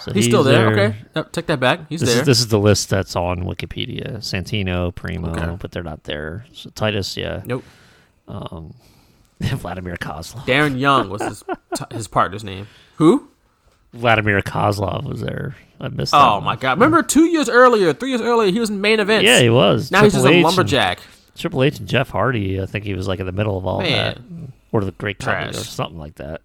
[0.01, 0.69] So he's, still there.
[0.73, 1.81] Okay, Yep, take that back.
[1.89, 2.21] He's This there.
[2.21, 4.19] is this is the list that's on Wikipedia.
[4.19, 5.57] Santino, Primo, Okay.
[5.61, 6.47] but they're not there.
[6.53, 7.43] So Titus, yeah.
[7.45, 7.63] nope.
[9.41, 10.45] Vladimir Kozlov.
[10.45, 12.67] Darren Young was his t- his partner's name.
[12.97, 13.29] Who?
[13.93, 15.57] Vladimir Kozlov was there.
[15.81, 16.21] I missed that.
[16.23, 16.73] Oh my God!
[16.79, 19.25] Remember two years earlier, three years earlier, he was in main events.
[19.25, 19.91] Yeah, he was.
[19.91, 20.99] Now he's just Triple a H and- lumberjack.
[21.37, 23.81] Triple H and Jeff Hardy, I think he was like in the middle of all
[23.81, 24.19] that.
[24.73, 26.43] Or the Great Company or something like that.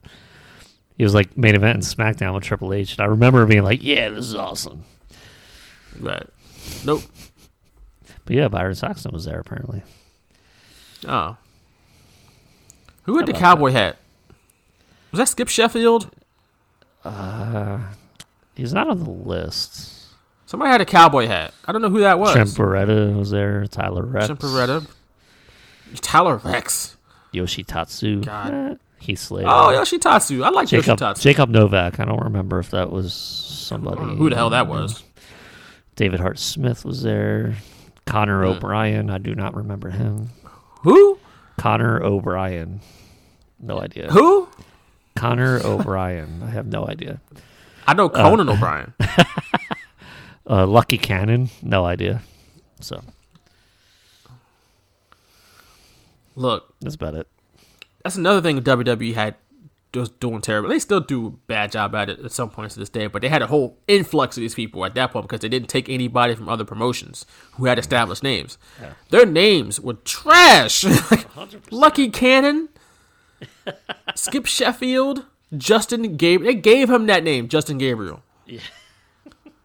[0.97, 2.93] He was like main event in SmackDown with Triple H.
[2.93, 4.83] And I remember being like, yeah, this is awesome.
[5.99, 6.27] Right.
[6.85, 7.01] Nope.
[8.25, 9.83] But yeah, Byron Saxton was there apparently.
[11.07, 11.37] Oh.
[13.03, 13.97] Who had the cowboy hat?
[15.11, 16.09] Was that Skip Sheffield?
[17.03, 17.79] Uh,
[18.55, 20.04] he's not on the list.
[20.45, 21.53] Somebody had a cowboy hat.
[21.65, 22.33] I don't know who that was.
[22.33, 23.65] Trent Beretta was there.
[23.67, 24.27] Tyler Reks.
[24.27, 24.87] Chimperetta.
[26.01, 26.97] Tyler Reks.
[27.33, 28.23] Yoshitatsu.
[28.25, 28.53] God.
[28.53, 29.47] Eh, Heath Slater.
[29.49, 30.43] Oh, Yoshitatsu.
[30.43, 31.21] I like Jacob, Yoshitatsu.
[31.21, 31.99] Jacob Novak.
[31.99, 34.01] I don't remember if that was somebody.
[34.15, 35.03] Who the hell that was?
[35.95, 37.55] David Hart Smith was there.
[38.05, 38.49] Connor Hmm.
[38.51, 39.09] O'Brien.
[39.09, 40.29] I do not remember him.
[40.83, 41.17] Who?
[41.57, 42.81] Connor O'Brien.
[43.59, 44.11] No idea.
[44.11, 44.47] Who?
[45.15, 46.41] Connor O'Brien.
[46.43, 47.19] I have no idea.
[47.87, 48.93] I know Conan O'Brien.
[50.47, 51.49] Uh, Lucky Cannon.
[51.61, 52.21] No idea.
[52.79, 53.01] So
[56.35, 57.27] Look, that's about it.
[58.03, 59.35] that's another thing WWE had
[59.93, 60.69] was doing terrible.
[60.69, 63.21] They still do a bad job at it at some points to this day, but
[63.21, 65.87] they had a whole influx of these people at that point because they didn't take
[65.87, 68.57] anybody from other promotions who had established names.
[69.09, 70.83] Their names were trash.
[71.71, 72.69] Lucky Cannon,
[74.15, 75.25] Skip Sheffield,
[75.57, 76.53] Justin Gabriel.
[76.53, 78.21] They gave him that name, Justin Gabriel.
[78.45, 78.59] Yeah.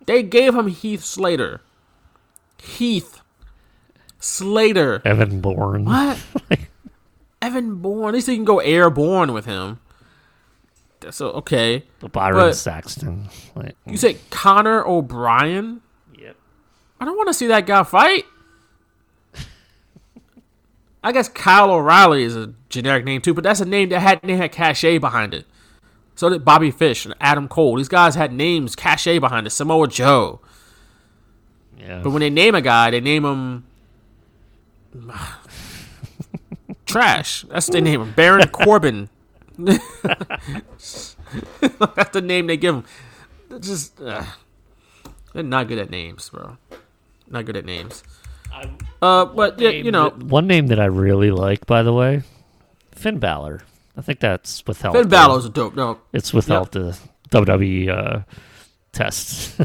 [0.06, 1.60] They gave him Heath Slater.
[2.62, 3.20] Heath
[4.18, 5.00] Slater.
[5.04, 5.84] Evan Bourne.
[5.84, 6.18] What?
[7.42, 8.08] Evan Bourne.
[8.08, 9.80] At least you can go airborne with him.
[11.10, 11.84] So okay.
[12.12, 13.28] Byron But- Saxton.
[13.54, 15.80] Like, You say Connor O'Brien?
[16.18, 16.36] Yep.
[17.00, 18.24] I don't want to see that guy fight.
[21.02, 24.22] I guess Kyle O'Reilly is a generic name too, but that's a name that had
[24.22, 25.46] name had cachet behind it.
[26.20, 27.76] So did Bobby Fish and Adam Cole.
[27.76, 29.50] These guys had names, cachet behind it.
[29.50, 30.40] Samoa Joe.
[31.78, 32.02] yeah.
[32.04, 33.64] But when they name a guy, they name him
[36.84, 37.46] trash.
[37.48, 38.12] That's they name him.
[38.12, 39.08] Baron Corbin.
[39.56, 41.16] That's
[42.12, 42.84] the name they give him.
[43.48, 44.22] They're just uh,
[45.32, 46.58] they're not good at names, bro.
[47.30, 48.02] Not good at names.
[49.00, 52.24] Uh, but yeah, you know, one name that I really like, by the way,
[52.92, 53.62] Finn Balor.
[54.00, 54.96] I think that's withheld.
[54.96, 55.76] Finn Balor's a dope.
[55.76, 56.98] No, It's without the
[57.28, 58.22] WWE uh,
[58.92, 59.60] tests.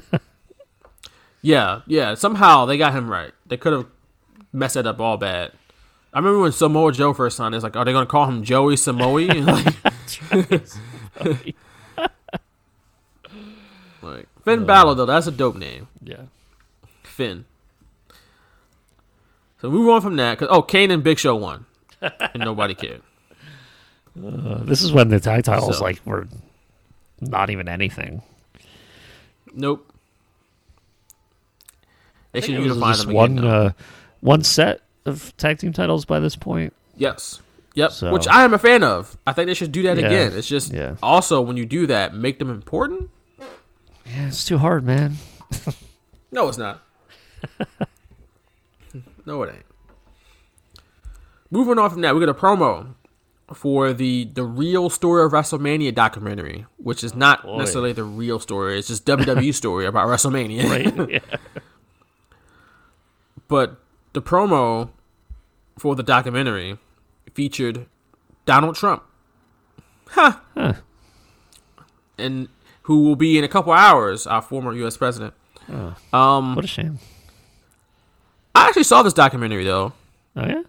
[1.41, 2.15] yeah, yeah.
[2.15, 3.31] Somehow they got him right.
[3.45, 3.85] They could have
[4.51, 5.53] messed it up all bad.
[6.13, 7.55] I remember when Samoa Joe first signed.
[7.55, 9.21] It's like, are they gonna call him Joey Samoa?
[9.21, 9.73] like,
[14.01, 15.87] like Finn Balor though, that's a dope name.
[16.03, 16.23] yeah.
[17.03, 17.45] Finn.
[19.61, 20.37] So move on from that.
[20.39, 21.67] Cause oh, Kane and Big Show won,
[22.01, 23.01] and nobody cared.
[24.17, 26.27] Uh, this is when the tag titles So- like were
[27.21, 28.21] not even anything.
[29.53, 29.91] Nope.
[32.31, 33.49] They should unify just them one again.
[33.49, 33.71] uh,
[34.21, 36.73] one set of tag team titles by this point.
[36.97, 37.41] yes.
[37.75, 37.91] Yep.
[37.91, 39.17] so- Which I am a fan of.
[39.27, 40.05] I think they should do that Yeah.
[40.07, 40.31] again.
[40.37, 40.95] It's just Yeah.
[41.03, 43.09] also when you do that, make them important.
[43.37, 45.17] Yeah, it's too hard, man.
[46.31, 46.81] No, it's not.
[49.25, 49.65] no, it ain't.
[51.49, 52.94] Moving on from that, we got a promo
[53.53, 57.59] for the the real story of WrestleMania documentary, which is not Boy.
[57.59, 58.79] necessarily the real story.
[58.79, 60.69] It's just WWE story about WrestleMania.
[60.69, 61.09] Right?
[61.09, 61.19] yeah.
[63.47, 63.79] But
[64.13, 64.89] the promo
[65.77, 66.79] for the documentary
[67.33, 67.85] featured
[68.45, 69.03] Donald Trump.
[70.07, 70.33] Huh.
[70.55, 70.73] Huh.
[72.17, 72.47] And
[72.83, 74.97] who will be in a couple hours our former U.S.
[74.97, 75.33] president.
[76.13, 76.99] Um, What a shame.
[78.53, 79.93] I actually saw this documentary though.
[80.35, 80.63] Oh yeah,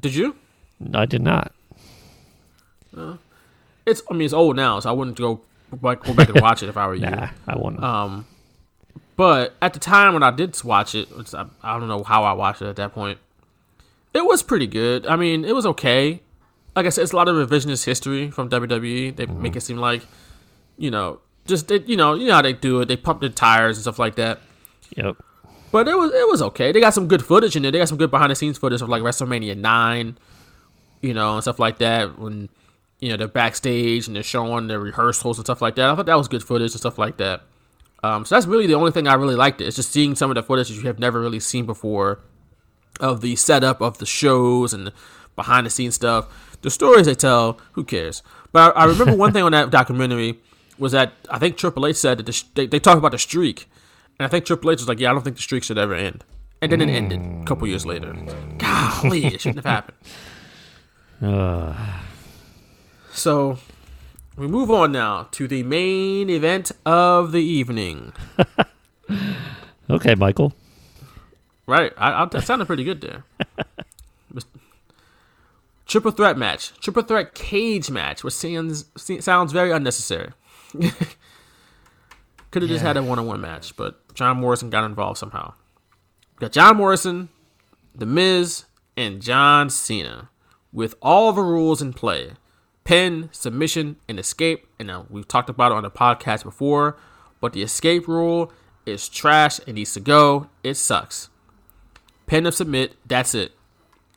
[0.00, 0.36] Did you?
[0.94, 1.52] I did not.
[3.86, 5.40] It's I mean it's old now, so I wouldn't go
[5.72, 7.08] back, go back and watch it if I were you.
[7.08, 7.82] Nah, I wouldn't.
[7.82, 8.26] Um,
[9.16, 12.24] but at the time when I did watch it, which I, I don't know how
[12.24, 13.18] I watched it at that point.
[14.14, 15.06] It was pretty good.
[15.06, 16.20] I mean, it was okay.
[16.76, 19.16] Like I said, it's a lot of revisionist history from WWE.
[19.16, 20.02] They make it seem like,
[20.76, 22.88] you know, just they, you know, you know how they do it.
[22.88, 24.40] They pump their tires and stuff like that.
[24.96, 25.16] yep.
[25.70, 26.70] But it was it was okay.
[26.70, 27.72] They got some good footage in there.
[27.72, 30.18] They got some good behind the scenes footage of like WrestleMania nine,
[31.00, 32.18] you know, and stuff like that.
[32.18, 32.50] When
[33.02, 35.90] you know they're backstage and they're showing their rehearsals and stuff like that.
[35.90, 37.42] I thought that was good footage and stuff like that.
[38.04, 39.60] Um, so that's really the only thing I really liked.
[39.60, 39.66] It.
[39.66, 42.20] It's just seeing some of the footage that you have never really seen before
[43.00, 44.92] of the setup of the shows and
[45.34, 46.56] behind the scenes stuff.
[46.62, 48.22] The stories they tell, who cares?
[48.52, 50.38] But I, I remember one thing on that documentary
[50.78, 53.68] was that I think Triple H said that the, they, they talked about the streak,
[54.20, 55.94] and I think Triple H was like, "Yeah, I don't think the streak should ever
[55.94, 56.24] end,"
[56.60, 58.14] and then it ended a couple years later.
[58.58, 59.98] Golly, it shouldn't have happened.
[61.22, 61.72] Uh,
[63.12, 63.58] So
[64.36, 68.12] we move on now to the main event of the evening.
[69.90, 70.54] okay, Michael.
[71.66, 73.24] Right, I, I, that sounded pretty good there.
[75.86, 80.30] Triple threat match, triple threat cage match, which sounds sounds very unnecessary.
[82.50, 85.52] Could have just had a one on one match, but John Morrison got involved somehow.
[86.36, 87.28] We got John Morrison,
[87.94, 88.64] The Miz,
[88.96, 90.30] and John Cena
[90.72, 92.32] with all the rules in play
[92.84, 94.66] pin, submission, and escape.
[94.78, 96.96] And now we've talked about it on the podcast before,
[97.40, 98.52] but the escape rule
[98.86, 99.60] is trash.
[99.66, 100.48] It needs to go.
[100.62, 101.28] It sucks.
[102.26, 103.52] Pin or submit, that's it.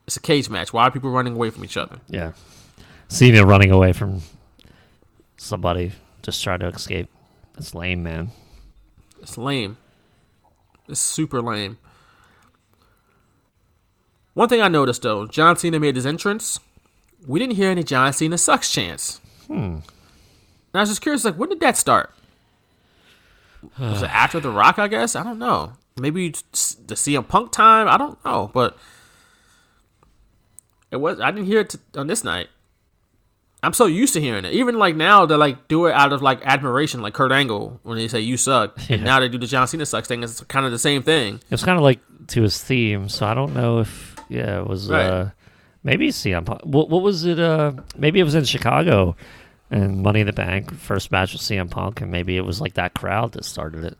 [0.08, 0.72] It's a cage match.
[0.72, 2.00] Why are people running away from each other?
[2.08, 2.34] Yeah.
[3.08, 4.22] Cena running away from
[5.38, 7.10] somebody just trying to escape.
[7.54, 8.32] That's lame, man.
[9.22, 9.78] It's lame.
[10.88, 11.78] It's super lame.
[14.34, 16.60] One thing I noticed though, John Cena made his entrance.
[17.28, 19.20] We didn't hear any John Cena sucks chants.
[19.48, 19.54] Hmm.
[19.54, 19.84] And
[20.74, 22.12] I was just curious, like, when did that start?
[23.80, 24.78] Was it after The Rock?
[24.78, 25.74] I guess I don't know.
[26.00, 27.88] Maybe the CM Punk time.
[27.88, 28.78] I don't know, but
[30.92, 31.20] it was.
[31.20, 32.50] I didn't hear it t- on this night.
[33.64, 34.54] I'm so used to hearing it.
[34.54, 37.98] Even like now, they like do it out of like admiration, like Kurt Angle when
[37.98, 40.22] they say "you suck." And now they do the John Cena sucks thing.
[40.22, 41.36] It's kind of the same thing.
[41.36, 44.68] It was kind of like to his theme, so I don't know if yeah, it
[44.68, 45.06] was Right.
[45.06, 45.30] uh
[45.86, 46.62] maybe CM Punk.
[46.64, 47.40] What, what was it?
[47.40, 49.16] Uh, maybe it was in Chicago
[49.72, 52.74] and Money in the Bank first match with CM Punk, and maybe it was like
[52.74, 53.98] that crowd that started it.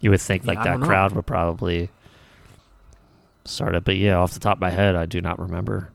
[0.00, 1.90] You would think like I that crowd would probably
[3.44, 5.92] start it, but yeah, off the top of my head, I do not remember.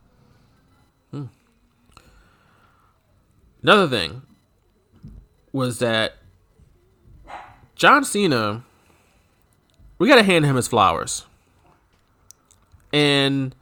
[3.63, 4.23] Another thing
[5.51, 6.15] was that
[7.75, 8.63] John Cena,
[9.99, 11.25] we got to hand him his flowers.
[12.91, 13.55] And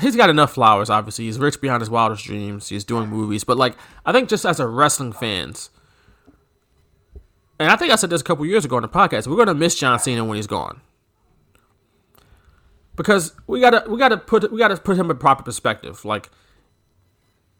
[0.00, 1.26] he's got enough flowers, obviously.
[1.26, 2.68] He's rich beyond his wildest dreams.
[2.68, 3.44] He's doing movies.
[3.44, 5.70] But, like, I think just as a wrestling fans,
[7.58, 9.48] and I think I said this a couple years ago on the podcast, we're going
[9.48, 10.80] to miss John Cena when he's gone.
[12.96, 16.04] Because we gotta we gotta put we gotta put him in proper perspective.
[16.04, 16.28] Like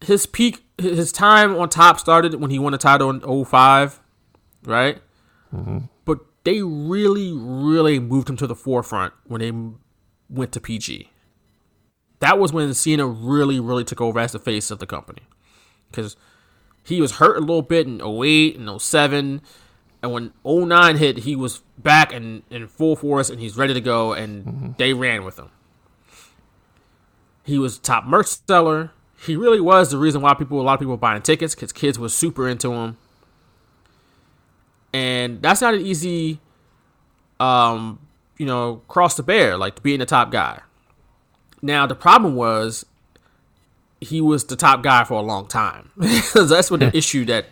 [0.03, 4.01] his peak his time on top started when he won the title in 05
[4.65, 5.01] right
[5.55, 5.79] mm-hmm.
[6.05, 9.53] but they really really moved him to the forefront when they
[10.29, 11.10] went to pg
[12.21, 15.23] that was when cena really really took over as the face of the company
[15.91, 16.17] because
[16.85, 19.43] he was hurt a little bit in 08 and 07
[20.03, 23.81] and when 09 hit he was back and in full force and he's ready to
[23.81, 25.51] go and they ran with him
[27.51, 28.93] he was top merch seller.
[29.27, 31.73] He really was the reason why people, a lot of people were buying tickets because
[31.73, 32.97] kids were super into him.
[34.93, 36.41] And that's not an easy,
[37.39, 37.99] um,
[38.39, 40.61] you know, cross to bear, like being the top guy.
[41.63, 42.85] Now the problem was
[44.01, 45.91] he was the top guy for a long time.
[45.97, 47.47] that's what the issue that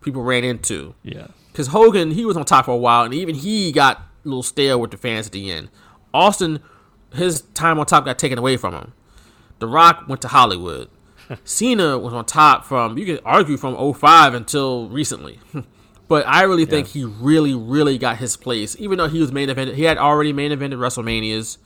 [0.00, 0.94] people ran into.
[1.02, 1.28] Yeah.
[1.50, 4.42] Because Hogan, he was on top for a while, and even he got a little
[4.42, 5.68] stale with the fans at the end.
[6.14, 6.60] Austin,
[7.14, 8.92] his time on top got taken away from him.
[9.58, 10.88] The Rock went to Hollywood.
[11.44, 15.38] Cena was on top from, you could argue, from 05 until recently.
[16.08, 19.48] but I really think he really, really got his place, even though he was main
[19.48, 19.74] evented.
[19.74, 21.58] He had already main evented WrestleManias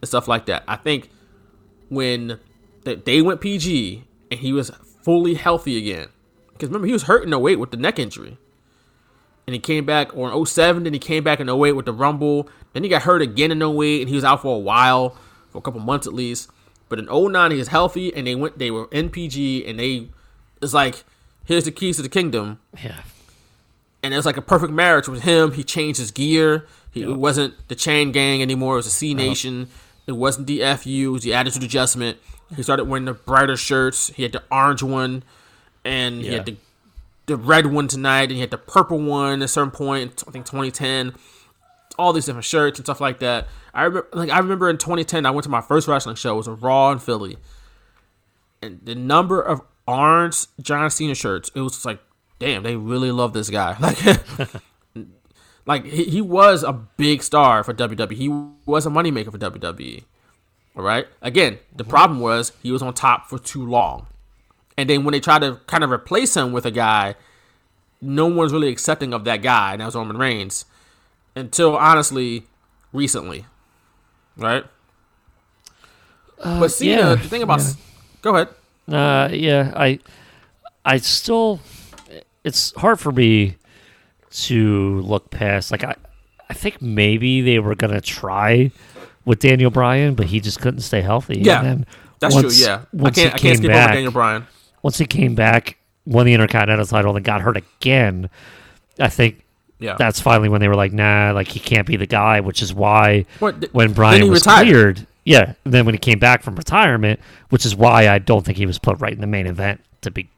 [0.00, 0.62] and stuff like that.
[0.68, 1.10] I think
[1.88, 2.38] when
[2.84, 4.70] th- they went PG and he was
[5.02, 6.08] fully healthy again,
[6.52, 8.38] because remember, he was hurt in 08 with the neck injury.
[9.46, 11.92] And he came back or in 07 then he came back in 08 with the
[11.92, 12.48] rumble.
[12.72, 15.16] Then he got hurt again in 08 and he was out for a while
[15.50, 16.48] for a couple months at least.
[16.88, 20.08] But in 09 he was healthy and they went they were in pg and they
[20.62, 21.04] it's like
[21.44, 22.58] here's the keys to the kingdom.
[22.82, 23.02] Yeah.
[24.02, 25.52] and it was like a perfect marriage with him.
[25.52, 26.66] He changed his gear.
[26.90, 28.74] He, it wasn't the chain gang anymore.
[28.74, 29.68] It was the c nation
[30.06, 32.18] it wasn't the fu it was the attitude adjustment
[32.54, 35.22] he started wearing the brighter shirts he had the orange one
[35.84, 36.56] and he had the
[37.26, 40.22] the red one tonight, and he had the purple one at a certain point.
[40.26, 41.14] I think 2010.
[41.96, 43.46] All these different shirts and stuff like that.
[43.72, 46.34] I remember, like I remember in 2010, I went to my first wrestling show.
[46.34, 47.36] It was a Raw in Philly,
[48.60, 51.50] and the number of orange John Cena shirts.
[51.54, 52.00] It was just like,
[52.40, 53.76] damn, they really love this guy.
[53.80, 54.50] Like,
[55.66, 58.12] like he, he was a big star for WWE.
[58.12, 58.28] He
[58.66, 60.04] was a moneymaker for WWE.
[60.76, 61.06] All right.
[61.22, 64.06] Again, the problem was he was on top for too long.
[64.76, 67.14] And then when they tried to kind of replace him with a guy,
[68.00, 70.64] no one's really accepting of that guy, and that was Roman Reigns.
[71.36, 72.44] Until honestly,
[72.92, 73.46] recently.
[74.36, 74.64] Right?
[76.42, 77.62] but Cena, yeah, the thing about
[78.20, 78.48] go ahead.
[78.88, 80.00] Uh, yeah, I,
[80.84, 81.60] I still,
[82.42, 83.56] it's hard for me
[84.42, 85.70] to look past.
[85.70, 85.94] Like I,
[86.50, 88.70] I think maybe they were gonna try
[89.24, 91.40] with Daniel Bryan, but he just couldn't stay healthy.
[91.40, 91.86] Yeah, and then
[92.20, 92.76] That's once- true, yeah.
[92.82, 94.46] I Once can't I he can't came skip back, over Daniel Bryan.
[94.82, 98.28] once he came back, won the Intercontinental title, and got hurt again.
[99.00, 99.42] I think
[99.78, 99.96] Yeah.
[99.98, 102.74] that's finally when they were like, nah, like he can't be the guy, which is
[102.74, 104.64] why What, th- when Brian was retired.
[104.66, 108.58] cleared, yeah, then when he came back from retirement, which is why I don't think
[108.58, 110.28] he was put right in the main event to be,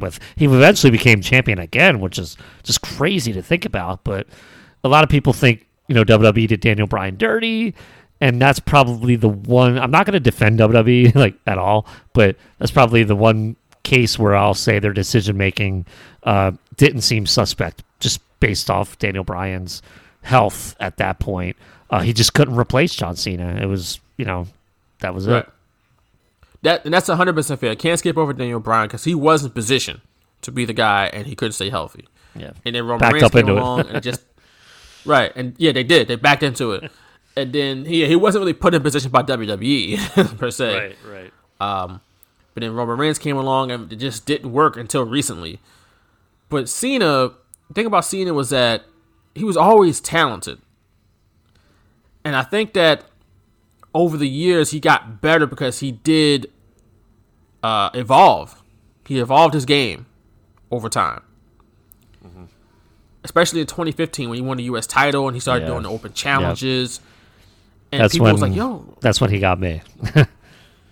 [0.00, 0.18] with.
[0.36, 4.04] He eventually became champion again, which is just crazy to think about.
[4.04, 4.26] But
[4.84, 7.74] a lot of people think you know WWE did Daniel Bryan dirty.
[8.18, 9.78] And that's probably the one.
[9.78, 14.18] I'm not going to defend WWE like at all, but that's probably the one case
[14.18, 15.84] where I'll say their decision making
[16.22, 19.82] uh, didn't seem suspect, just based off Daniel Bryan's
[20.22, 21.56] health at that point.
[21.90, 23.58] Uh, he just couldn't replace John Cena.
[23.60, 24.46] It was, you know,
[25.00, 25.44] that was Right.
[25.44, 25.50] it.
[26.66, 27.74] That and that's hundred percent fair.
[27.76, 30.00] Can't skip over Daniel Bryan because he was in position
[30.42, 32.06] to be the guy, and he couldn't stay healthy.
[32.34, 33.58] Yeah, And then Roman Backed Reigns came into it.
[33.58, 34.22] along and just
[35.06, 36.08] right, and yeah, they did.
[36.08, 36.90] They backed into it,
[37.36, 40.96] and then he he wasn't really put in position by WWE per se.
[41.08, 41.32] right.
[41.60, 42.00] Um,
[42.52, 45.60] but then Roman Reigns came along and it just didn't work until recently.
[46.48, 47.30] But Cena,
[47.68, 48.84] the thing about Cena was that
[49.34, 50.58] he was always talented.
[52.24, 53.04] And I think that
[53.94, 56.50] over the years he got better because he did
[57.66, 58.62] uh, evolve.
[59.06, 60.06] He evolved his game
[60.70, 61.22] over time.
[63.24, 64.86] Especially in 2015 when he won the U.S.
[64.86, 65.70] title and he started Yeah.
[65.72, 67.00] doing the open challenges.
[67.90, 69.82] And That's people when was like, yo, that's when he got me.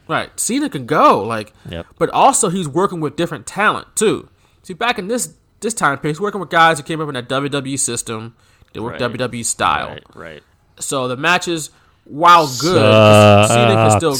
[0.07, 0.29] Right.
[0.39, 1.23] Cena can go.
[1.23, 1.87] Like Yep.
[1.99, 4.29] but also he's working with different talent too.
[4.63, 7.15] See, back in this this time period, he's working with guys who came up in
[7.15, 8.35] that WWE system.
[8.75, 9.13] They work Right.
[9.13, 9.89] WWE style.
[9.89, 10.43] Right, right.
[10.79, 11.71] So the matches,
[12.05, 14.17] while good, Cena can still.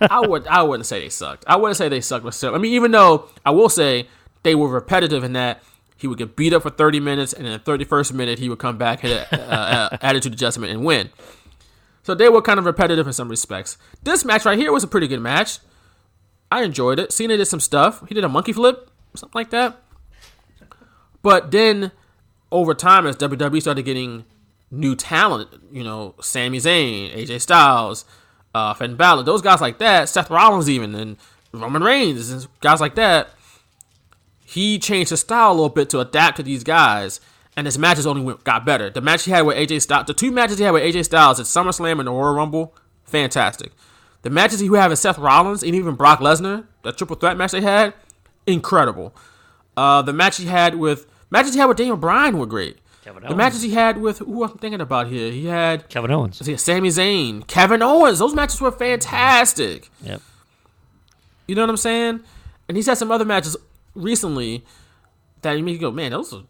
[0.00, 1.44] I would I wouldn't say they sucked.
[1.46, 2.58] I wouldn't say they sucked necessarily.
[2.58, 4.08] I mean, even though I will say
[4.42, 5.62] they were repetitive in that
[5.96, 8.58] he would get beat up for 30 minutes, and in the 31st minute he would
[8.58, 11.10] come back, hit a uh, attitude adjustment, and win.
[12.02, 13.78] So they were kind of repetitive in some respects.
[14.02, 15.58] This match right here was a pretty good match.
[16.52, 17.12] I enjoyed it.
[17.12, 18.06] Cena did some stuff.
[18.08, 19.78] He did a monkey flip, something like that.
[21.22, 21.90] But then
[22.52, 24.24] over time, as WWE started getting
[24.70, 28.04] new talent, you know, Sami Zayn, AJ Styles,
[28.56, 31.18] uh, Finn Balor, those guys like that, Seth Rollins even, and
[31.52, 33.28] Roman Reigns, and guys like that,
[34.46, 37.20] he changed his style a little bit to adapt to these guys,
[37.54, 38.88] and his matches only went, got better.
[38.88, 41.38] The match he had with AJ Styles, the two matches he had with AJ Styles
[41.38, 43.72] at SummerSlam and the Royal Rumble, fantastic.
[44.22, 47.52] The matches he had with Seth Rollins and even Brock Lesnar, the triple threat match
[47.52, 47.92] they had,
[48.46, 49.14] incredible.
[49.76, 52.78] Uh, the match he had with matches he had with Daniel Bryan were great.
[53.06, 53.38] Kevin The Owens.
[53.38, 56.44] matches he had with who I'm thinking about here, he had Kevin Owens.
[56.44, 58.18] see, Sami Zayn, Kevin Owens.
[58.18, 59.88] Those matches were fantastic.
[60.02, 60.20] Yep.
[61.46, 62.20] You know what I'm saying?
[62.68, 63.56] And he's had some other matches
[63.94, 64.64] recently
[65.42, 66.42] that you make you go, man, those are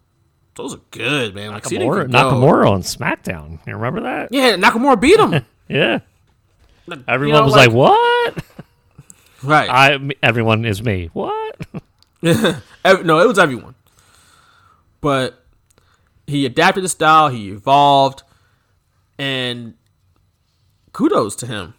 [0.54, 1.50] those are good, man.
[1.52, 2.08] Like Nakamura.
[2.10, 3.58] Nakamura on SmackDown.
[3.66, 4.28] You remember that?
[4.32, 5.44] Yeah, Nakamura beat him.
[5.68, 5.98] Yeah.
[7.08, 8.34] Everyone know, was like- like, "What?"
[9.42, 9.68] right.
[9.68, 9.98] I.
[10.22, 11.10] Everyone is me.
[11.12, 11.56] What?
[12.22, 13.74] No, it was everyone.
[15.00, 15.44] But
[16.26, 18.22] he adapted the style, he evolved,
[19.18, 19.74] and
[20.92, 21.74] kudos to him.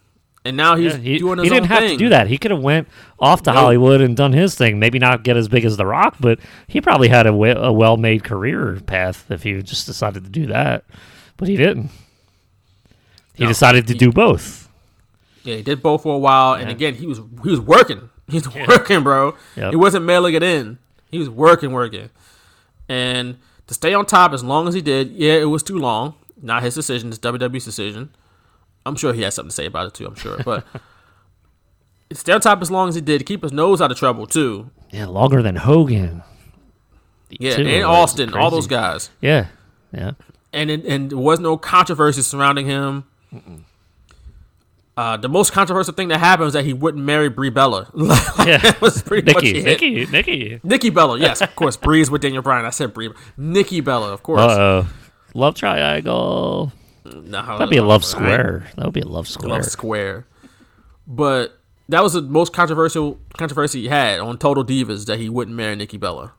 [0.45, 1.43] And now he's Yeah, he doing his own.
[1.43, 1.97] he didn't have thing.
[1.97, 2.27] to do that.
[2.27, 2.87] He could have went
[3.19, 3.59] off to Nope.
[3.59, 4.79] Hollywood and done his thing.
[4.79, 8.23] Maybe not get as big as The Rock, but he probably had a, a well-made
[8.23, 10.85] career path if he just decided to do that.
[11.35, 11.89] But he didn't.
[13.33, 14.69] He No, decided to he- do both.
[15.43, 18.09] Yeah, he did both for a while, and again, he was he was working.
[18.29, 19.35] He's was working, bro.
[19.55, 19.69] Yep.
[19.71, 20.77] He wasn't mailing it in.
[21.09, 22.09] He was working, working,
[22.89, 23.37] and
[23.67, 25.11] to stay on top as long as he did.
[25.11, 26.15] Yeah, it was too long.
[26.41, 27.09] Not his decision.
[27.09, 28.09] It's WWE's decision.
[28.85, 30.07] I'm sure he has something to say about it too.
[30.07, 30.65] I'm sure, but
[32.13, 33.25] stay on top as long as he did.
[33.25, 34.69] Keep his nose out of trouble too.
[34.91, 36.23] Yeah, longer than Hogan.
[37.29, 37.67] Yeah, too.
[37.67, 39.09] and Austin, all those guys.
[39.19, 39.47] Yeah,
[39.91, 40.11] yeah.
[40.53, 43.03] and it, and there was no controversy surrounding him.
[44.97, 47.87] Uh, the most controversial thing that happened was that he wouldn't marry Brie Bella.
[48.47, 48.57] Yeah.
[48.59, 49.65] that was pretty much Nikki, it.
[49.65, 50.59] Nikki, Nikki.
[50.63, 51.75] Nikki Bella, yes, of course.
[51.77, 52.65] Brie's with Daniel Bryan.
[52.65, 53.11] I said Brie.
[53.35, 54.39] Nikki Bella, of course.
[54.41, 54.87] Uh oh.
[55.33, 56.71] Love triangle.
[57.05, 58.67] No, That'd be a love square.
[58.75, 59.49] That would be a love square.
[59.49, 60.25] Love square.
[61.05, 61.59] But
[61.89, 65.75] that was the most controversial controversy he had on Total Divas that he wouldn't marry
[65.75, 66.33] Nikki Bella.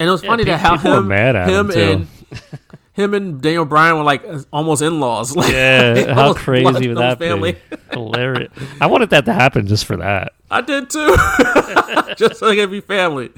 [0.00, 1.80] And it was funny pe- that how him, mad at him, him too.
[1.80, 2.08] and
[2.94, 4.22] him and Daniel Bryan were like
[4.52, 5.34] almost in laws.
[5.36, 7.52] Like, Yeah, how crazy would that family.
[7.52, 7.76] be?
[7.92, 8.52] Hilarious.
[8.80, 10.32] I wanted that to happen just for that.
[10.50, 11.16] I did too.
[12.18, 13.30] Just so they could be family.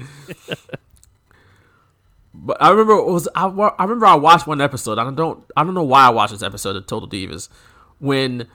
[2.33, 4.99] But I remember it was I, I remember I watched one episode.
[4.99, 7.47] I don't I don't know why I watched this episode of Total Divas
[7.99, 8.47] when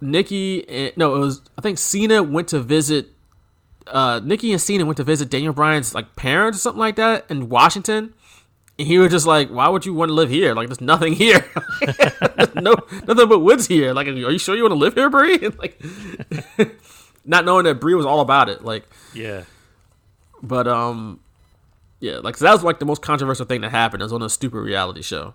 [0.00, 3.08] Nikki and, no it was I think Cena went to visit
[3.86, 7.26] uh Nikki and Cena went to visit Daniel Bryan's like parents or something like that
[7.30, 8.14] in Washington.
[8.76, 10.52] He was just like, "Why would you want to live here?
[10.54, 11.44] Like, there's nothing here.
[11.80, 12.74] There's no,
[13.06, 13.92] nothing but woods here.
[13.94, 15.80] Like, are you sure you want to live here, Brie?" And, like,
[17.24, 18.64] not knowing that Brie was all about it.
[18.64, 19.44] Like, Yeah.
[20.42, 21.20] but um,
[22.00, 24.02] yeah, like 'cause that was like the most controversial thing that happened.
[24.02, 25.34] It was on a stupid reality show.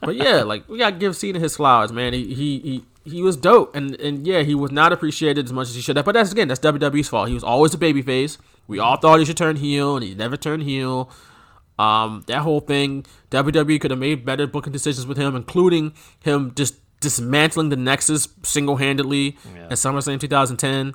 [0.00, 2.14] But yeah, like we gotta give Cena his flowers, man.
[2.14, 5.68] He he he he was dope, and and yeah, he was not appreciated as much
[5.68, 6.06] as he should have.
[6.06, 7.28] But that's again, that's WWE's fault.
[7.28, 8.38] He was always a babyface.
[8.66, 11.10] We all thought he should turn heel, and he never turned heel.
[11.78, 16.52] Um, that whole thing, WWE could have made better booking decisions with him, including him
[16.54, 20.94] just dismantling the Nexus single handedly at SummerSlam 2010.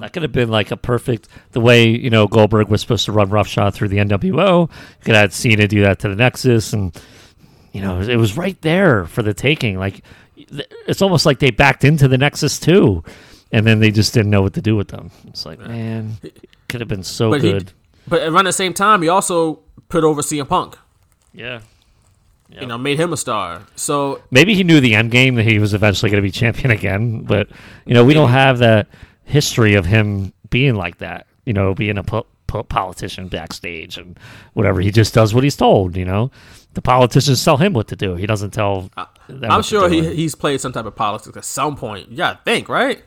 [0.00, 3.12] That could have been like a perfect the way you know Goldberg was supposed to
[3.12, 4.68] run roughshod through the NWO.
[4.70, 6.96] You could have Cena do that to the Nexus, and
[7.72, 9.78] you know it was right there for the taking.
[9.78, 10.02] Like
[10.36, 13.02] it's almost like they backed into the Nexus too,
[13.50, 15.10] and then they just didn't know what to do with them.
[15.26, 16.18] It's like man,
[16.68, 17.72] could have been so But he, good.
[18.08, 20.76] But around the same time, he also put over CM Punk.
[21.32, 21.60] yeah.
[22.50, 23.66] You know, made him a star.
[23.76, 26.70] So Maybe he knew the end game that he was eventually going to be champion
[26.70, 27.46] again, but
[27.84, 28.86] you know we don't have that
[29.24, 31.26] history of him being like that.
[31.44, 34.18] You know, being a po- po- politician backstage and
[34.54, 34.80] whatever.
[34.80, 35.94] He just does what he's told.
[35.94, 36.30] You know,
[36.72, 38.14] the politicians tell him what to do.
[38.14, 38.90] He doesn't tell.
[38.96, 39.08] them
[39.44, 40.00] I'm what to sure do.
[40.00, 42.08] he he's played some type of politics at some point.
[42.10, 43.02] You gotta think, right?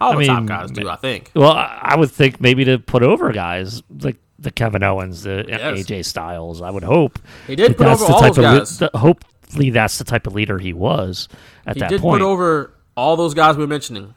[0.00, 1.30] All I the top mean, guys do, I think.
[1.34, 5.44] Well, I I would think maybe to put over guys like the Kevin Owens, the
[5.48, 5.60] Yes.
[5.86, 6.60] AJ Styles.
[6.62, 8.78] I would hope He did that put over all type those guys.
[8.78, 11.28] the- hopefully, that's the type of leader he was
[11.66, 11.92] at He that point.
[11.92, 14.14] He did put over all those guys we are mentioning.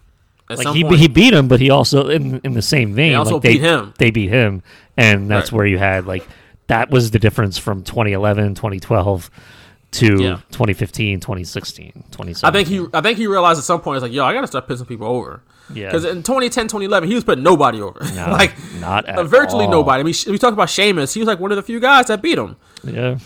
[0.49, 0.98] At like some he point.
[0.98, 3.11] he beat him, but he also in in the same vein.
[3.11, 3.93] They also like they, beat him.
[3.99, 4.64] They beat him,
[4.98, 5.58] and that's Right.
[5.58, 6.27] where you had like
[6.67, 9.30] that was the difference from 2011, 2012
[9.91, 10.38] to Yeah.
[10.51, 12.53] 2015, 2016, I 2017.
[12.53, 14.67] think he I think he realized at some point it's like, yo, I gotta start
[14.67, 15.41] pissing people over.
[15.73, 15.88] Yeah.
[15.88, 17.99] Because in 2010, 2011, he was putting nobody over.
[18.15, 19.72] No, like not at uh, virtually all.
[19.72, 20.01] nobody.
[20.01, 21.14] I mean, we talk about Sheamus.
[21.14, 22.56] He was like one of the few guys that beat him.
[22.83, 23.17] yeah.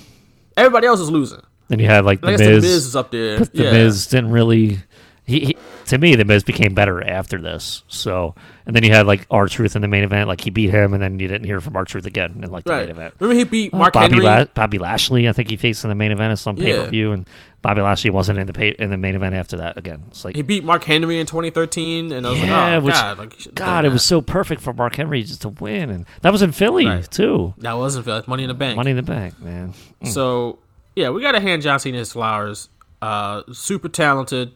[0.56, 1.42] Everybody else is losing.
[1.70, 2.48] Then you had like the I guess Miz.
[2.64, 3.40] the Miz is up there.
[3.40, 3.72] but the yeah.
[3.72, 4.80] Miz didn't really.
[5.26, 7.84] He, he to me the Miz became better after this.
[7.88, 10.28] So and then you had like R-Truth in the main event.
[10.28, 12.72] Like he beat him, and then you didn't hear from R-Truth again in like the
[12.72, 12.82] Right.
[12.82, 13.14] main event.
[13.20, 14.26] Remember he beat Mark Bobby, Henry.
[14.26, 16.88] La- Bobby Lashley, I think he faced in the main event of some pay per
[16.90, 17.26] view, and
[17.64, 20.04] Bobby Lashley wasn't in the pay- in the main event after that again.
[20.10, 22.94] It's like he beat Mark Henry in 2013, and I was yeah, like, oh which
[22.94, 26.32] god, like, God, it was so perfect for Mark Henry just to win, and that
[26.32, 27.10] was in Philly Right.
[27.10, 27.54] too.
[27.60, 28.76] that wasn't like Money in the Bank.
[28.76, 29.74] Money in the Bank, man.
[30.04, 30.60] So
[30.96, 32.70] yeah, we got to hand John Cena his flowers.
[33.02, 34.52] Uh, super talented,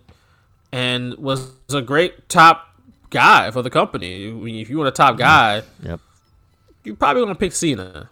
[0.71, 2.67] and was a great top
[3.09, 4.27] guy for the company.
[4.27, 5.99] I mean, If you want a top guy, Yep.
[6.83, 8.09] you probably want to pick Cena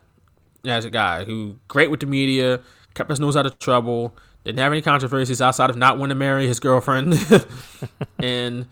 [0.65, 2.61] as a guy who great with the media,
[2.93, 4.15] kept his nose out of trouble,
[4.45, 7.13] didn't have any controversies outside of not wanting to marry his girlfriend,
[8.19, 8.65] and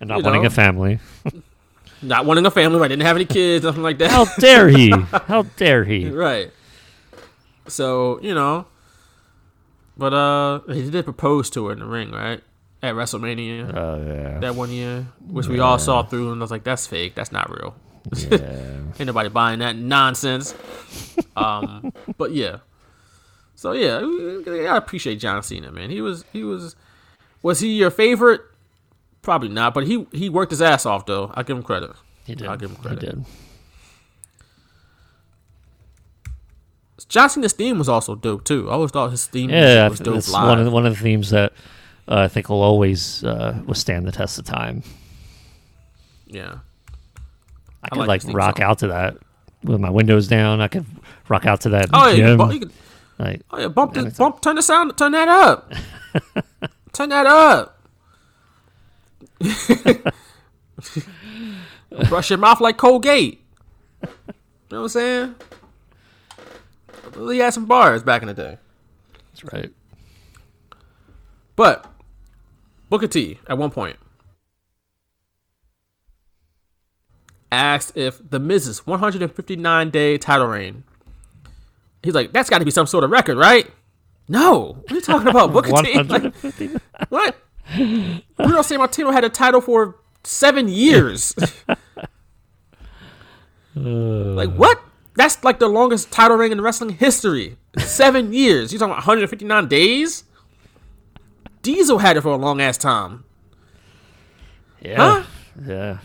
[0.00, 0.46] And not wanting know.
[0.48, 0.98] a family.
[2.02, 2.78] not wanting a family.
[2.80, 4.10] Right, didn't have any kids, nothing like that.
[4.10, 4.90] How dare he?
[5.26, 6.08] How dare he?
[6.08, 6.50] Right.
[7.68, 8.66] So, you know.
[9.98, 12.42] But uh he did propose to her in the ring, right?
[12.82, 14.38] At WrestleMania Oh yeah.
[14.40, 15.06] that one year.
[15.26, 17.74] Which we all saw through and I was like, that's fake, that's not real.
[18.14, 18.38] yeah.
[18.98, 20.54] Ain't nobody buying that nonsense.
[21.34, 22.58] um but yeah.
[23.66, 25.90] So yeah, I appreciate John Cena, man.
[25.90, 26.76] He was he was
[27.42, 28.40] was he your favorite?
[29.22, 31.32] Probably not, but he he worked his ass off though.
[31.34, 31.90] I give him credit.
[32.24, 32.46] He did.
[32.46, 33.00] I'll give him credit.
[33.02, 33.24] He did.
[37.08, 38.70] John Cena's theme was also dope too.
[38.70, 40.48] I always thought his theme Yeah, was dope live.
[40.48, 41.52] one of the, one of the themes that
[42.06, 44.84] uh, I think will always uh, withstand the test of time.
[46.28, 46.58] yeah.
[47.82, 48.64] I I could like like rock song.
[48.66, 49.16] out to that
[49.64, 50.60] with my windows down.
[50.60, 50.86] I could
[51.28, 51.90] rock out to that.
[51.92, 52.72] Oh yeah, you could,
[53.18, 55.72] Like, oh yeah, bump the bump, turn the sound, turn that up,
[56.92, 57.72] turn that up.
[62.08, 63.40] Brush your mouth like Colgate.
[64.02, 64.08] You
[64.70, 65.34] know what I'm saying?
[67.30, 68.58] He had some bars back in the day,
[69.32, 69.70] that's right.
[71.54, 71.86] but
[72.90, 73.96] Booker T at one point
[77.50, 80.84] asked if the Miz's 159 day title reign.
[82.06, 83.68] He's like, that's got to be some sort of record, right?
[84.28, 86.00] No, what are you talking about, Booker T?
[86.02, 86.32] Like,
[87.08, 87.36] what?
[87.74, 91.34] Bruno Sammartino had a title for seven years.
[93.74, 94.80] like what?
[95.16, 97.56] That's like the longest title reign in wrestling history.
[97.78, 98.72] Seven years.
[98.72, 100.22] You talking about 159 days?
[101.62, 103.24] Diesel had it for a long ass time.
[104.80, 104.96] Yeah.
[104.96, 105.22] Huh?
[105.66, 105.98] Yeah.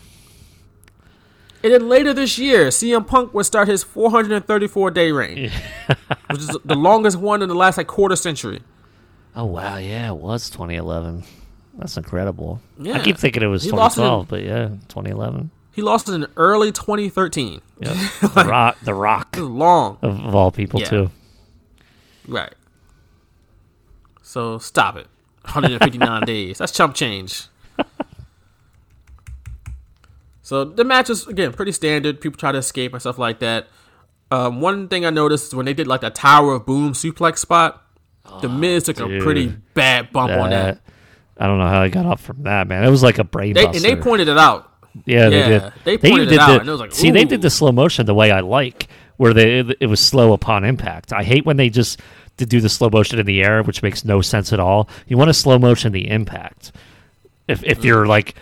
[1.63, 5.51] And then later this year, CM Punk would start his 434 day reign,
[6.29, 8.61] which is the longest one in the last like quarter century.
[9.35, 11.23] Oh wow, yeah, it was 2011.
[11.77, 12.61] That's incredible.
[12.79, 12.95] Yeah.
[12.97, 15.51] I keep thinking it was He lost it in- 2012, but yeah, 2011.
[15.73, 17.61] He lost it in early 2013.
[17.79, 17.95] Yep.
[18.33, 19.97] the Rock, the Rock long.
[20.01, 20.89] of, of all people Yeah.
[20.89, 21.11] too.
[22.27, 22.53] Right.
[24.21, 25.07] So stop it.
[25.43, 26.57] 159 days.
[26.57, 27.43] That's chump change.
[30.41, 32.19] So the match is again pretty standard.
[32.21, 33.67] People try to escape and stuff like that.
[34.31, 37.39] Um, one thing I noticed is when they did like the Tower of Boom suplex
[37.39, 37.83] spot,
[38.41, 40.75] the Miz took a pretty bad bump on that.
[40.75, 40.81] That-
[41.37, 42.83] I don't know how I got up from that, man.
[42.83, 44.69] It was like a brain They, and they pointed it out.
[45.05, 45.73] Yeah, they did.
[45.85, 47.71] they pointed it did out, the- and it was like, see, they did the slow
[47.71, 48.87] motion the way I like,
[49.17, 51.11] where they it, it was slow upon impact.
[51.13, 51.99] I hate when they just
[52.37, 54.87] to do the slow motion in the air, which makes no sense at all.
[55.07, 56.73] You want to slow motion the impact.
[57.47, 58.35] If if you're like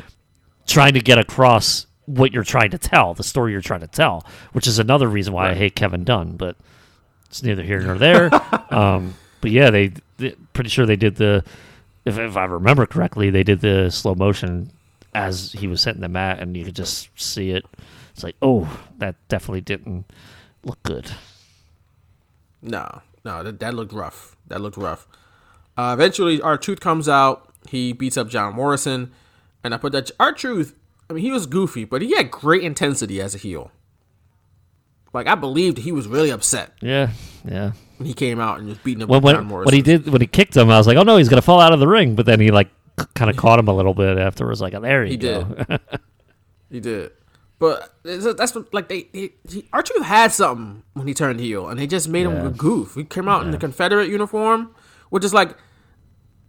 [0.67, 4.25] trying to get across what you're trying to tell, the story you're trying to tell,
[4.53, 6.55] which is another reason why I hate Kevin Dunn, but
[7.27, 8.29] it's neither here nor there.
[8.73, 11.43] um, but yeah, they, they pretty sure they did the
[12.05, 14.71] if if I remember correctly, they did the slow motion
[15.13, 17.65] as he was hitting the mat, and you could just see it.
[18.11, 20.05] It's like, oh, that definitely didn't
[20.63, 21.11] look good.
[22.61, 24.35] No, no, that, that looked rough.
[24.47, 25.07] That looked rough.
[25.77, 27.53] Uh, eventually, R-Truth comes out.
[27.69, 29.11] He beats up John Morrison,
[29.63, 30.75] and I put that R-Truth.
[31.09, 33.71] I mean, he was goofy, but he had great intensity as a heel.
[35.13, 37.09] Like I believed he was really upset Yeah,
[37.43, 37.71] yeah.
[37.97, 39.65] when he came out and just beating up When John Morrison.
[39.65, 41.59] when he did when he kicked him, I was like, oh no, he's gonna fall
[41.59, 42.13] out of the ring.
[42.15, 42.69] But then he like
[43.15, 44.61] kind of caught him a little bit afterwards.
[44.61, 45.47] Like, oh, there you He go.
[46.69, 47.11] he did.
[47.57, 51.79] But that's what, like they, they he, Archer had something when he turned heel, and
[51.79, 52.93] they just made him a goof.
[52.95, 54.73] He came out in the Confederate uniform,
[55.09, 55.57] which is like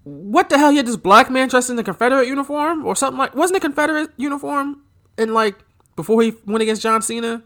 [0.05, 0.70] what the hell?
[0.70, 3.35] He had this black man dressed in the Confederate uniform or something like.
[3.35, 4.83] Wasn't it Confederate uniform?
[5.19, 5.57] And like
[5.97, 7.43] before he went against John Cena,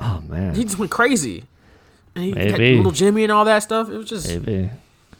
[0.00, 1.44] Oh man, he just went crazy.
[2.14, 2.76] And he had Maybe.
[2.76, 3.88] little Jimmy and all that stuff.
[3.90, 4.70] It was just maybe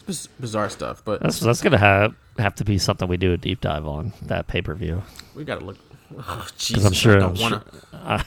[0.07, 1.03] biz- bizarre stuff.
[1.05, 4.13] But that's that's gonna have have to be something we do a deep dive on
[4.23, 5.03] that pay per view.
[5.35, 5.77] we gotta look.
[6.17, 8.25] Oh, Jesus, I'm sure- I don't want to.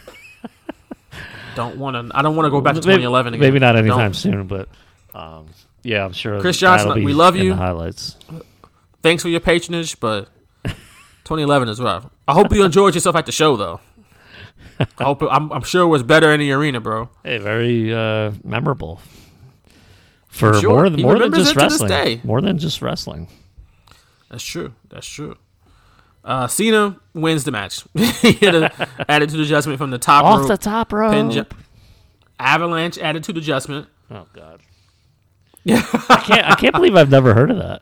[1.56, 2.18] don't want to.
[2.18, 3.42] I don't want to go back to 2011 again.
[3.42, 4.14] Maybe not anytime Don't.
[4.14, 4.68] soon, but
[5.14, 5.48] um,
[5.84, 6.40] yeah, I'm sure.
[6.42, 7.54] Chris Johnson, we love you.
[7.54, 8.18] Highlights.
[9.02, 10.30] Thanks for your patronage, but
[10.66, 12.10] 2011 is rough.
[12.28, 13.80] I hope you enjoyed yourself at the show, though.
[15.00, 17.10] I hope I'm, I'm sure it was better in the arena, bro.
[17.24, 19.02] Hey, very uh, memorable
[20.28, 20.70] for sure.
[20.70, 21.90] more He than more than just to wrestling.
[21.90, 22.22] day.
[22.24, 23.28] More than just wrestling.
[24.30, 24.74] That's true.
[24.90, 25.36] That's true.
[26.24, 27.86] Uh, Cena wins the match.
[28.22, 28.72] he had an
[29.10, 30.48] attitude adjustment from the top Off rope.
[30.50, 31.14] the top rope.
[31.14, 31.46] pin
[32.40, 33.88] Avalanche attitude adjustment.
[34.12, 34.62] Oh God.
[35.70, 36.46] I can't.
[36.46, 37.82] I can't believe I've never heard of that.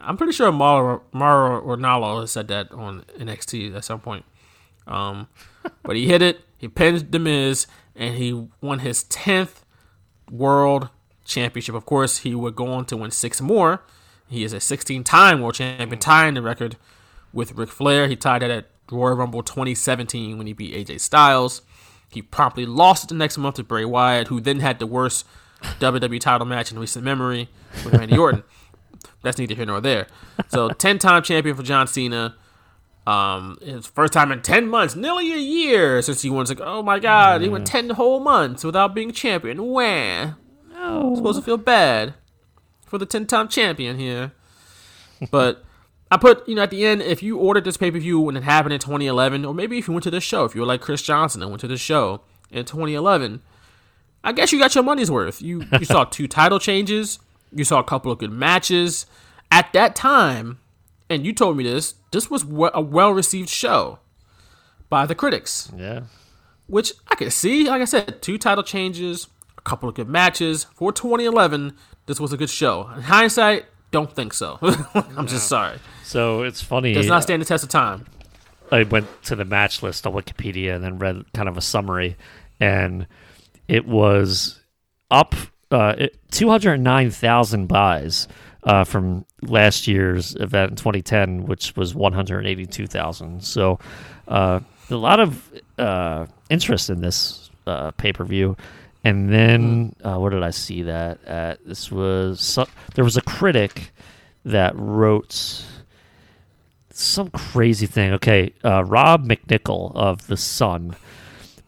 [0.00, 4.24] I'm pretty sure Mauro, Mauro Ranallo has said that on NXT at some point.
[4.86, 5.28] Um,
[5.82, 6.40] but he hit it.
[6.58, 9.62] He pinned The Miz, and he won his 10th
[10.30, 10.88] World
[11.24, 11.74] Championship.
[11.74, 13.82] Of course, he would go on to win six more.
[14.28, 16.76] He is a 16-time World Champion, tying the record
[17.32, 18.08] with Ric Flair.
[18.08, 21.62] He tied that at Royal Rumble 2017 when he beat AJ Styles.
[22.08, 25.26] He promptly lost it the next month to Bray Wyatt, who then had the worst
[25.62, 27.48] WWE title match in recent memory
[27.84, 28.42] with Randy Orton.
[29.22, 30.06] That's neither here nor there.
[30.48, 32.36] So, 10 time champion for John Cena.
[33.06, 36.42] Um, his first time in 10 months, nearly a year since he won.
[36.42, 39.62] It's like, oh my god, he went 10 whole months without being champion.
[39.64, 40.34] Wah.
[40.76, 42.14] I'm supposed to feel bad
[42.86, 44.32] for the 10 time champion here.
[45.30, 45.64] But
[46.10, 48.36] I put, you know, at the end, if you ordered this pay per view when
[48.36, 50.66] it happened in 2011, or maybe if you went to this show, if you were
[50.66, 53.40] like Chris Johnson and went to this show in 2011,
[54.24, 55.42] I guess you got your money's worth.
[55.42, 57.18] You you saw two title changes,
[57.52, 59.06] you saw a couple of good matches.
[59.50, 60.58] At that time,
[61.10, 62.42] and you told me this, this was
[62.72, 63.98] a well received show
[64.88, 66.02] by the critics, Yeah.
[66.66, 67.68] which I could see.
[67.68, 69.26] Like I said, two title changes,
[69.58, 71.74] a couple of good matches for 2011.
[72.06, 72.90] This was a good show.
[72.96, 74.58] In hindsight, don't think so.
[74.94, 75.78] I'm just sorry.
[76.04, 76.94] So it's funny.
[76.94, 78.06] Does not stand the test of time.
[78.70, 82.16] I went to the match list on Wikipedia and then read kind of a summary,
[82.58, 83.06] and
[83.72, 84.60] it was
[85.10, 85.34] up
[85.70, 88.28] uh, 209,000 buys
[88.64, 93.42] uh, from last year's event in 2010, which was 182,000.
[93.42, 93.78] So
[94.28, 94.60] uh,
[94.90, 98.58] a lot of uh, interest in this uh, pay per view.
[99.04, 101.66] And then uh, where did I see that at?
[101.66, 102.58] This was
[102.94, 103.90] there was a critic
[104.44, 105.64] that wrote
[106.90, 108.12] some crazy thing.
[108.12, 110.94] Okay, Rob McNichol of The Sun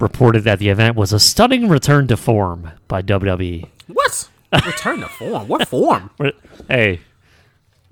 [0.04, 3.66] reported that the event was a stunning return to form by WWE.
[3.88, 4.28] What?
[4.52, 5.48] Return to form.
[5.48, 6.10] What form?
[6.68, 7.00] Hey,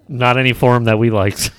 [0.09, 1.51] not any form that we liked.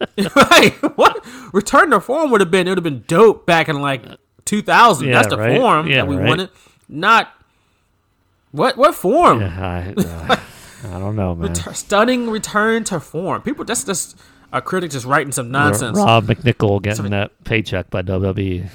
[0.36, 0.74] right.
[0.96, 1.24] What?
[1.52, 2.66] Return to form would have been.
[2.66, 4.02] It would have been dope back in like
[4.44, 5.06] 2000.
[5.08, 5.58] Yeah, That's the right.
[5.58, 6.26] form Yeah, that we right.
[6.28, 6.50] wanted.
[6.88, 7.32] Not.
[8.50, 8.76] What?
[8.76, 9.40] What form?
[9.42, 10.36] I, uh,
[10.90, 11.54] I don't know, man.
[11.54, 13.40] Retur- stunning return to form.
[13.42, 13.64] People.
[13.64, 14.18] That's just
[14.52, 15.96] a critic just writing some nonsense.
[15.96, 18.02] Rob McNichol getting that paycheck by.
[18.02, 18.68] WWE.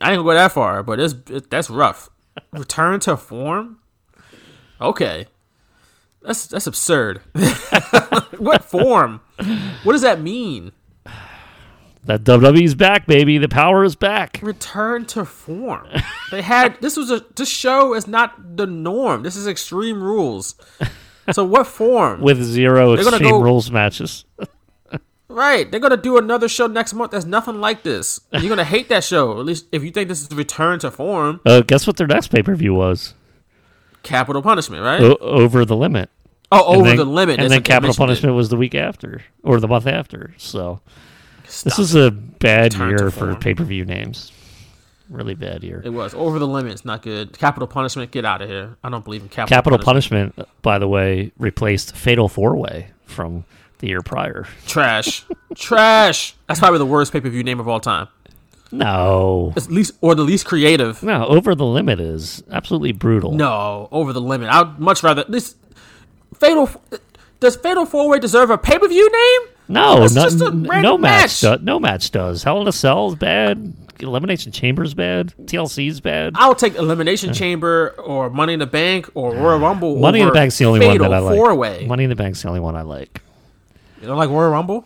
[0.00, 2.08] I ain't gonna go that far, but it's it, that's rough.
[2.52, 3.78] Return to form.
[4.80, 5.26] Okay.
[6.22, 7.20] That's that's absurd.
[8.38, 9.20] what form?
[9.82, 10.72] What does that mean?
[12.04, 13.38] That WWE's back, baby.
[13.38, 14.40] The power is back.
[14.42, 15.88] return to form.
[16.30, 19.22] They had this was a this show is not the norm.
[19.22, 20.54] This is extreme rules.
[21.32, 22.22] So what form?
[22.22, 24.24] With zero They're extreme go- rules matches.
[25.28, 27.12] Right, they're gonna do another show next month.
[27.12, 28.20] That's nothing like this.
[28.32, 29.38] You're gonna hate that show.
[29.38, 31.40] At least if you think this is the return to form.
[31.46, 33.14] Uh, guess what their next pay per view was?
[34.02, 35.00] Capital punishment, right?
[35.02, 36.08] O- over the limit.
[36.52, 37.34] oh, And over then- the limit.
[37.40, 38.06] And That's then they capital mentioned it.
[38.06, 40.34] punishment was the week after or the month after.
[40.38, 40.80] So
[41.44, 44.32] this Stop is a bad year for pay per view names.
[45.10, 45.80] Really bad year.
[45.84, 46.72] It was over the limit.
[46.72, 47.32] It's not good.
[47.38, 48.10] Capital punishment.
[48.10, 48.76] Get out of here.
[48.84, 49.56] I don't believe in capital.
[49.56, 50.34] Capital punishment.
[50.36, 53.44] punishment, by the way, replaced Fatal Four Way from
[53.78, 54.46] the year prior.
[54.66, 55.24] Trash.
[55.54, 56.34] Trash.
[56.46, 58.08] That's probably the worst pay per view name of all time.
[58.70, 61.02] No, It's least or the least creative.
[61.02, 63.32] no, Over the Limit is absolutely brutal.
[63.32, 64.50] No, over the limit.
[64.50, 65.54] I'd much rather this
[66.34, 66.68] fatal.
[67.40, 69.48] Does Fatal Four Way deserve a pay per view name?
[69.68, 71.42] no, It's no, just a no match.
[71.42, 71.58] match.
[71.60, 72.42] Do, no match does.
[72.42, 73.72] Hell in a Cell is bad.
[74.00, 75.32] Elimination Chamber's bad.
[75.44, 76.34] TLC's bad.
[76.36, 77.32] I'll take Elimination uh.
[77.32, 79.96] Chamber or Money in the Bank or Royal Rumble.
[79.98, 81.34] Money in the Bank's the only one that I like.
[81.36, 81.86] Four Way.
[81.86, 83.22] Money in the Bank's the only one I like.
[84.00, 84.84] You don't like Royal Rumble?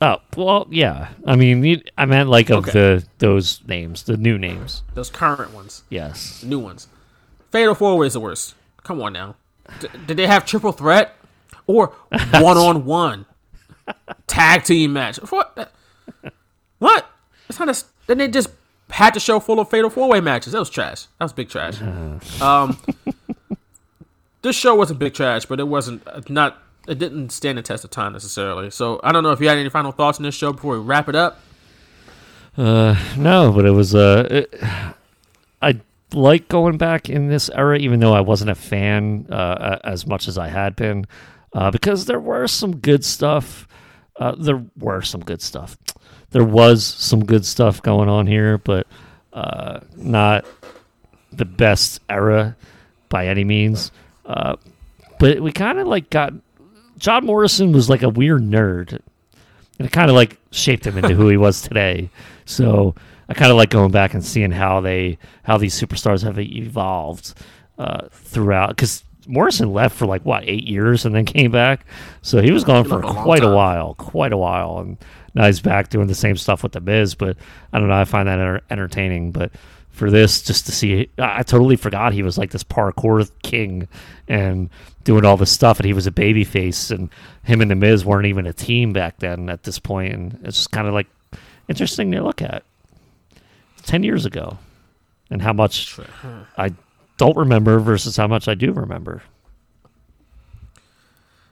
[0.00, 1.08] Oh well, yeah.
[1.26, 2.72] I mean, you- I meant like of Okay.
[2.72, 4.82] the those names, the new names.
[4.94, 6.40] Those current ones, Yes.
[6.40, 6.86] the new ones.
[7.50, 8.54] Fatal Four Way is the worst.
[8.84, 9.34] Come on now.
[9.80, 11.14] D- did they have Triple Threat
[11.66, 11.94] or
[12.34, 13.26] one on one
[14.26, 15.16] tag team match.
[15.30, 15.72] What?
[16.78, 17.10] What?
[17.48, 17.84] It's not a.
[18.06, 18.50] Then they just
[18.90, 20.52] had to show full of fatal four way matches.
[20.52, 21.06] That was trash.
[21.18, 21.80] That was big trash.
[22.40, 22.78] Um,
[24.42, 26.62] this show wasn't big trash, but it wasn't uh, not.
[26.88, 28.70] It didn't stand the test of time necessarily.
[28.70, 30.84] So I don't know if you had any final thoughts on this show before we
[30.84, 31.40] wrap it up.
[32.56, 34.54] No, but it was uh, it,
[35.62, 35.80] I
[36.12, 40.28] like going back in this era, even though I wasn't a fan uh, as much
[40.28, 41.06] as I had been,
[41.52, 43.68] uh, because there were some good stuff.
[44.16, 45.76] Uh, there were some good stuff.
[46.30, 48.86] There was some good stuff going on here, but
[49.32, 50.44] uh, not
[51.32, 52.56] the best era
[53.08, 53.92] by any means.
[54.26, 54.56] Uh,
[55.20, 56.32] but we kind of like got
[56.98, 58.92] John Morrison was like a weird nerd,
[59.78, 62.10] and it kind of like shaped him into who he was today.
[62.44, 62.94] So
[63.28, 67.34] I kind of like going back and seeing how they how these superstars have evolved
[67.78, 68.70] uh, throughout.
[68.70, 71.86] Because Morrison left for like what eight years and then came back,
[72.22, 74.96] so he was gone for a quite a while, quite a while, and
[75.34, 77.14] now he's back doing the same stuff with the Miz.
[77.14, 77.36] But
[77.72, 79.32] I don't know, I find that enter- entertaining.
[79.32, 79.52] But
[79.98, 83.88] for this, just to see, I totally forgot he was like this parkour king
[84.28, 84.70] and
[85.04, 87.10] doing all this stuff, and he was a baby face, and
[87.42, 90.56] him and the Miz weren't even a team back then at this point, and it's
[90.56, 91.08] just kind of like
[91.68, 92.62] interesting to look at.
[93.82, 94.58] Ten years ago,
[95.30, 95.98] and how much
[96.56, 96.72] I
[97.16, 99.22] don't remember versus how much I do remember.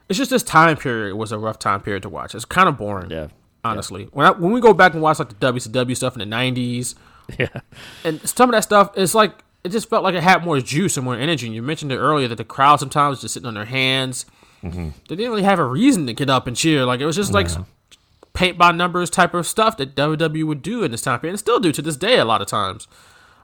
[0.09, 2.35] It's just this time period was a rough time period to watch.
[2.35, 3.11] It's kind of boring.
[3.11, 3.29] Yeah.
[3.65, 4.05] honestly.
[4.13, 6.95] When I, when we go back and watch like the WCW stuff in the '90s,
[7.39, 7.61] Yeah,
[8.05, 9.33] and some of that stuff, it's like
[9.65, 11.47] it just felt like it had more juice and more energy.
[11.47, 14.27] And you mentioned it earlier that the crowd sometimes just sitting on their hands.
[14.63, 14.91] Mm-hmm.
[15.09, 16.85] They didn't really have a reason to get up and cheer.
[16.85, 17.49] Like it was just like
[18.33, 21.39] paint by numbers type of stuff that WWE would do in this time period, and
[21.41, 22.87] still do to this day a lot of times.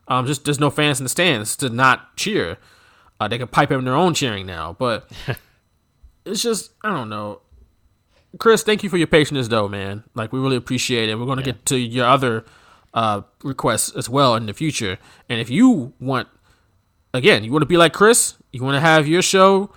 [0.06, 2.58] Um, just there's no fans in the stands to not cheer.
[3.18, 5.10] Uh, they can pipe in their own cheering now, but
[6.24, 7.40] it's just I don't know.
[8.38, 10.04] Chris, thank you for your patience, though, man.
[10.14, 11.18] Like we really appreciate it.
[11.18, 12.44] We're gonna get to your other
[12.94, 14.98] uh, requests as well in the future.
[15.28, 16.28] And if you want,
[17.14, 19.70] again, you want to be like Chris, you want to have your show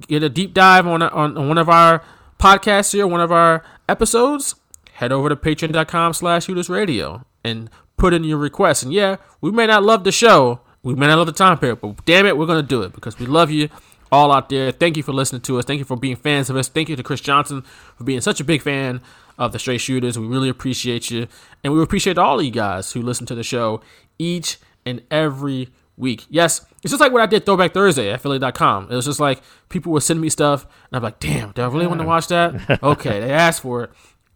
[0.00, 2.02] get a deep dive on, on on one of our
[2.38, 4.54] podcasts here, one of our episodes,
[4.94, 8.82] head over to patreon.com slash Radio and put in your requests.
[8.82, 11.80] And yeah, we may not love the show, we may not love the time period,
[11.80, 13.68] but damn it, we're gonna do it because we love you
[14.12, 14.70] all out there.
[14.70, 15.64] Thank you for listening to us.
[15.64, 16.68] Thank you for being fans of us.
[16.68, 17.62] Thank you to Chris Johnson
[17.96, 19.00] for being such a big fan
[19.38, 20.18] of the Straight Shooters.
[20.18, 21.28] We really appreciate you.
[21.62, 23.80] And we appreciate all of you guys who listen to the show
[24.18, 26.26] each and every week.
[26.28, 28.90] Yes, it's just like what I did Throwback Thursday at Philly.com.
[28.90, 31.66] It was just like people would send me stuff, and I'm like, damn, do I
[31.66, 32.80] really want to watch that?
[32.82, 33.90] Okay, they asked for it.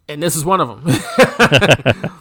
[0.09, 0.81] And this is one of them.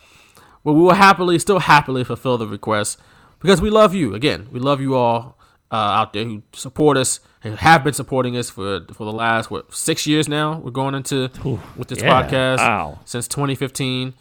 [0.65, 3.01] but we will happily, still happily fulfill the request
[3.41, 4.15] because we love you.
[4.15, 5.37] Again, we love you all
[5.71, 9.51] uh, out there who support us and have been supporting us for for the last
[9.51, 10.59] what six years now.
[10.59, 11.31] We're going into
[11.77, 12.99] with this yeah, podcast wow.
[13.05, 14.15] since 2015.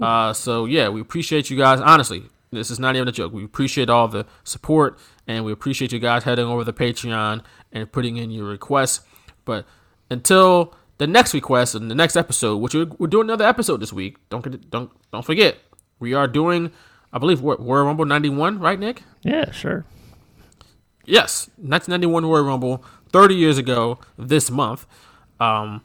[0.00, 1.80] Uh, so yeah, we appreciate you guys.
[1.80, 3.32] Honestly, this is not even a joke.
[3.32, 7.42] We appreciate all the support and we appreciate you guys heading over to Patreon
[7.72, 9.00] and putting in your requests.
[9.44, 9.66] But
[10.10, 13.92] until the next request and the next episode, which we're, we're doing another episode this
[13.92, 14.16] week.
[14.30, 15.58] Don't get- don't don't forget,
[15.98, 16.70] we are doing,
[17.12, 19.02] I believe, what Royal Rumble '91, right, Nick?
[19.22, 19.84] yeah, sure.
[21.04, 24.86] Yes, 1991 Royal Rumble, 30 years ago this month.
[25.40, 25.82] Um,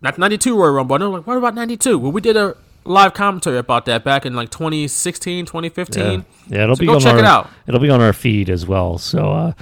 [0.00, 0.94] not 92 Royal Rumble.
[0.94, 1.98] I know, like, what about 92?
[1.98, 6.02] Well, we did a live commentary about that back in like 2016, 2015.
[6.02, 7.50] Yeah, yeah it'll So be go on check our, it out.
[7.66, 8.98] It'll be on our feed as well.
[8.98, 9.52] So uh,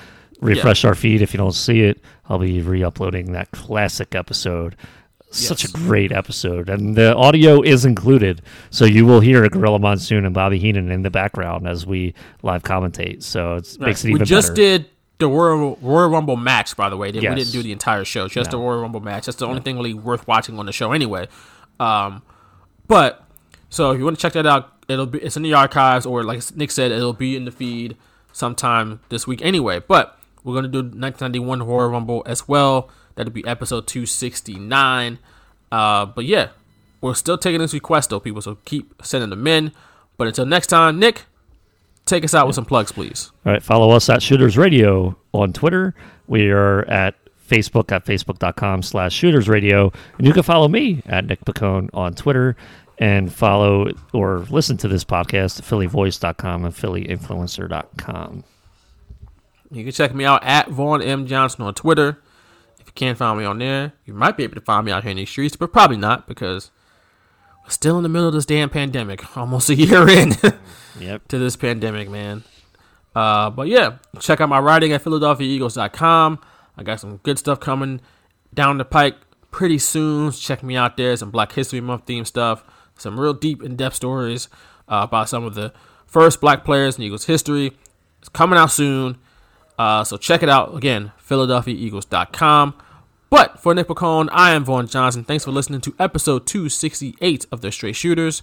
[0.41, 2.01] refresh our feed if you don't see it.
[2.29, 4.77] I'll be re-uploading that classic episode.
[5.31, 8.41] Such a great episode, and the audio is included,
[8.71, 12.15] so you will hear a Gorilla Monsoon and Bobby Heenan in the background as we
[12.43, 13.23] live commentate.
[13.23, 14.21] So it makes it even.
[14.21, 14.23] Better.
[14.23, 14.79] We just better.
[14.79, 17.09] did the Royal, Royal Rumble match, by the way.
[17.09, 19.27] We didn't do the entire show, just the Royal Rumble match.
[19.27, 21.29] That's the only thing really worth watching on the show, anyway.
[21.79, 22.23] Um,
[22.87, 23.25] but
[23.69, 26.23] so if you want to check that out, it'll be it's in the archives, or
[26.25, 27.97] like Nick said, it'll be in the feed
[28.33, 29.81] sometime this week, anyway.
[29.81, 32.89] But we're gonna do 1991 Royal Rumble as well.
[33.19, 35.19] That'll be episode 269.
[35.73, 36.51] Uh, but yeah,
[37.01, 38.41] we're still taking this request though, people.
[38.41, 39.73] So keep sending them in.
[40.17, 41.25] But until next time, Nick,
[42.07, 43.33] take us out with some plugs, please.
[43.45, 45.97] All right, follow us at Shooters Radio on Twitter.
[46.29, 49.91] We are at Facebook at facebook.com slash Shooters Radio.
[50.17, 52.55] And you can follow me at Nick Piccone on Twitter
[52.99, 58.45] and follow or listen to this podcast at phillyvoice.com and phillyinfluencer.com.
[59.73, 61.27] You can check me out at Vaughn M.
[61.27, 62.23] Johnson on Twitter.
[62.89, 65.03] If you can't find me on there, you might be able to find me out
[65.03, 66.71] here in these streets, but probably not because
[67.63, 70.33] we're still in the middle of this damn pandemic, almost a year in
[70.99, 71.29] Yep.
[71.29, 72.45] to this pandemic, man.
[73.15, 76.39] Uh, but yeah, check out my writing at PhiladelphiaEagles.com.
[76.79, 78.01] I got some good stuff coming
[78.55, 79.17] down the pike
[79.51, 80.33] pretty soon.
[80.33, 81.15] Check me out there.
[81.15, 82.65] Some Black History Month themed stuff.
[82.97, 84.49] Some real deep, in depth stories
[84.89, 85.75] uh, about some of the
[86.07, 87.77] first black players in Eagles history.
[88.21, 89.19] It's coming out soon.
[89.79, 90.77] Uh, so check it out.
[90.77, 92.75] Again, PhiladelphiaEagles.com.
[93.31, 95.23] But for Nick Piccone, I am Vaughn Johnson.
[95.23, 98.43] Thanks for listening to episode 268 of The Straight Shooters.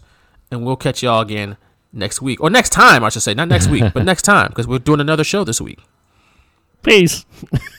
[0.52, 1.58] And we'll catch y'all again
[1.92, 2.40] next week.
[2.40, 3.34] Or next time, I should say.
[3.34, 5.80] Not next week, but next time, because we're doing another show this week.
[6.84, 7.26] Peace.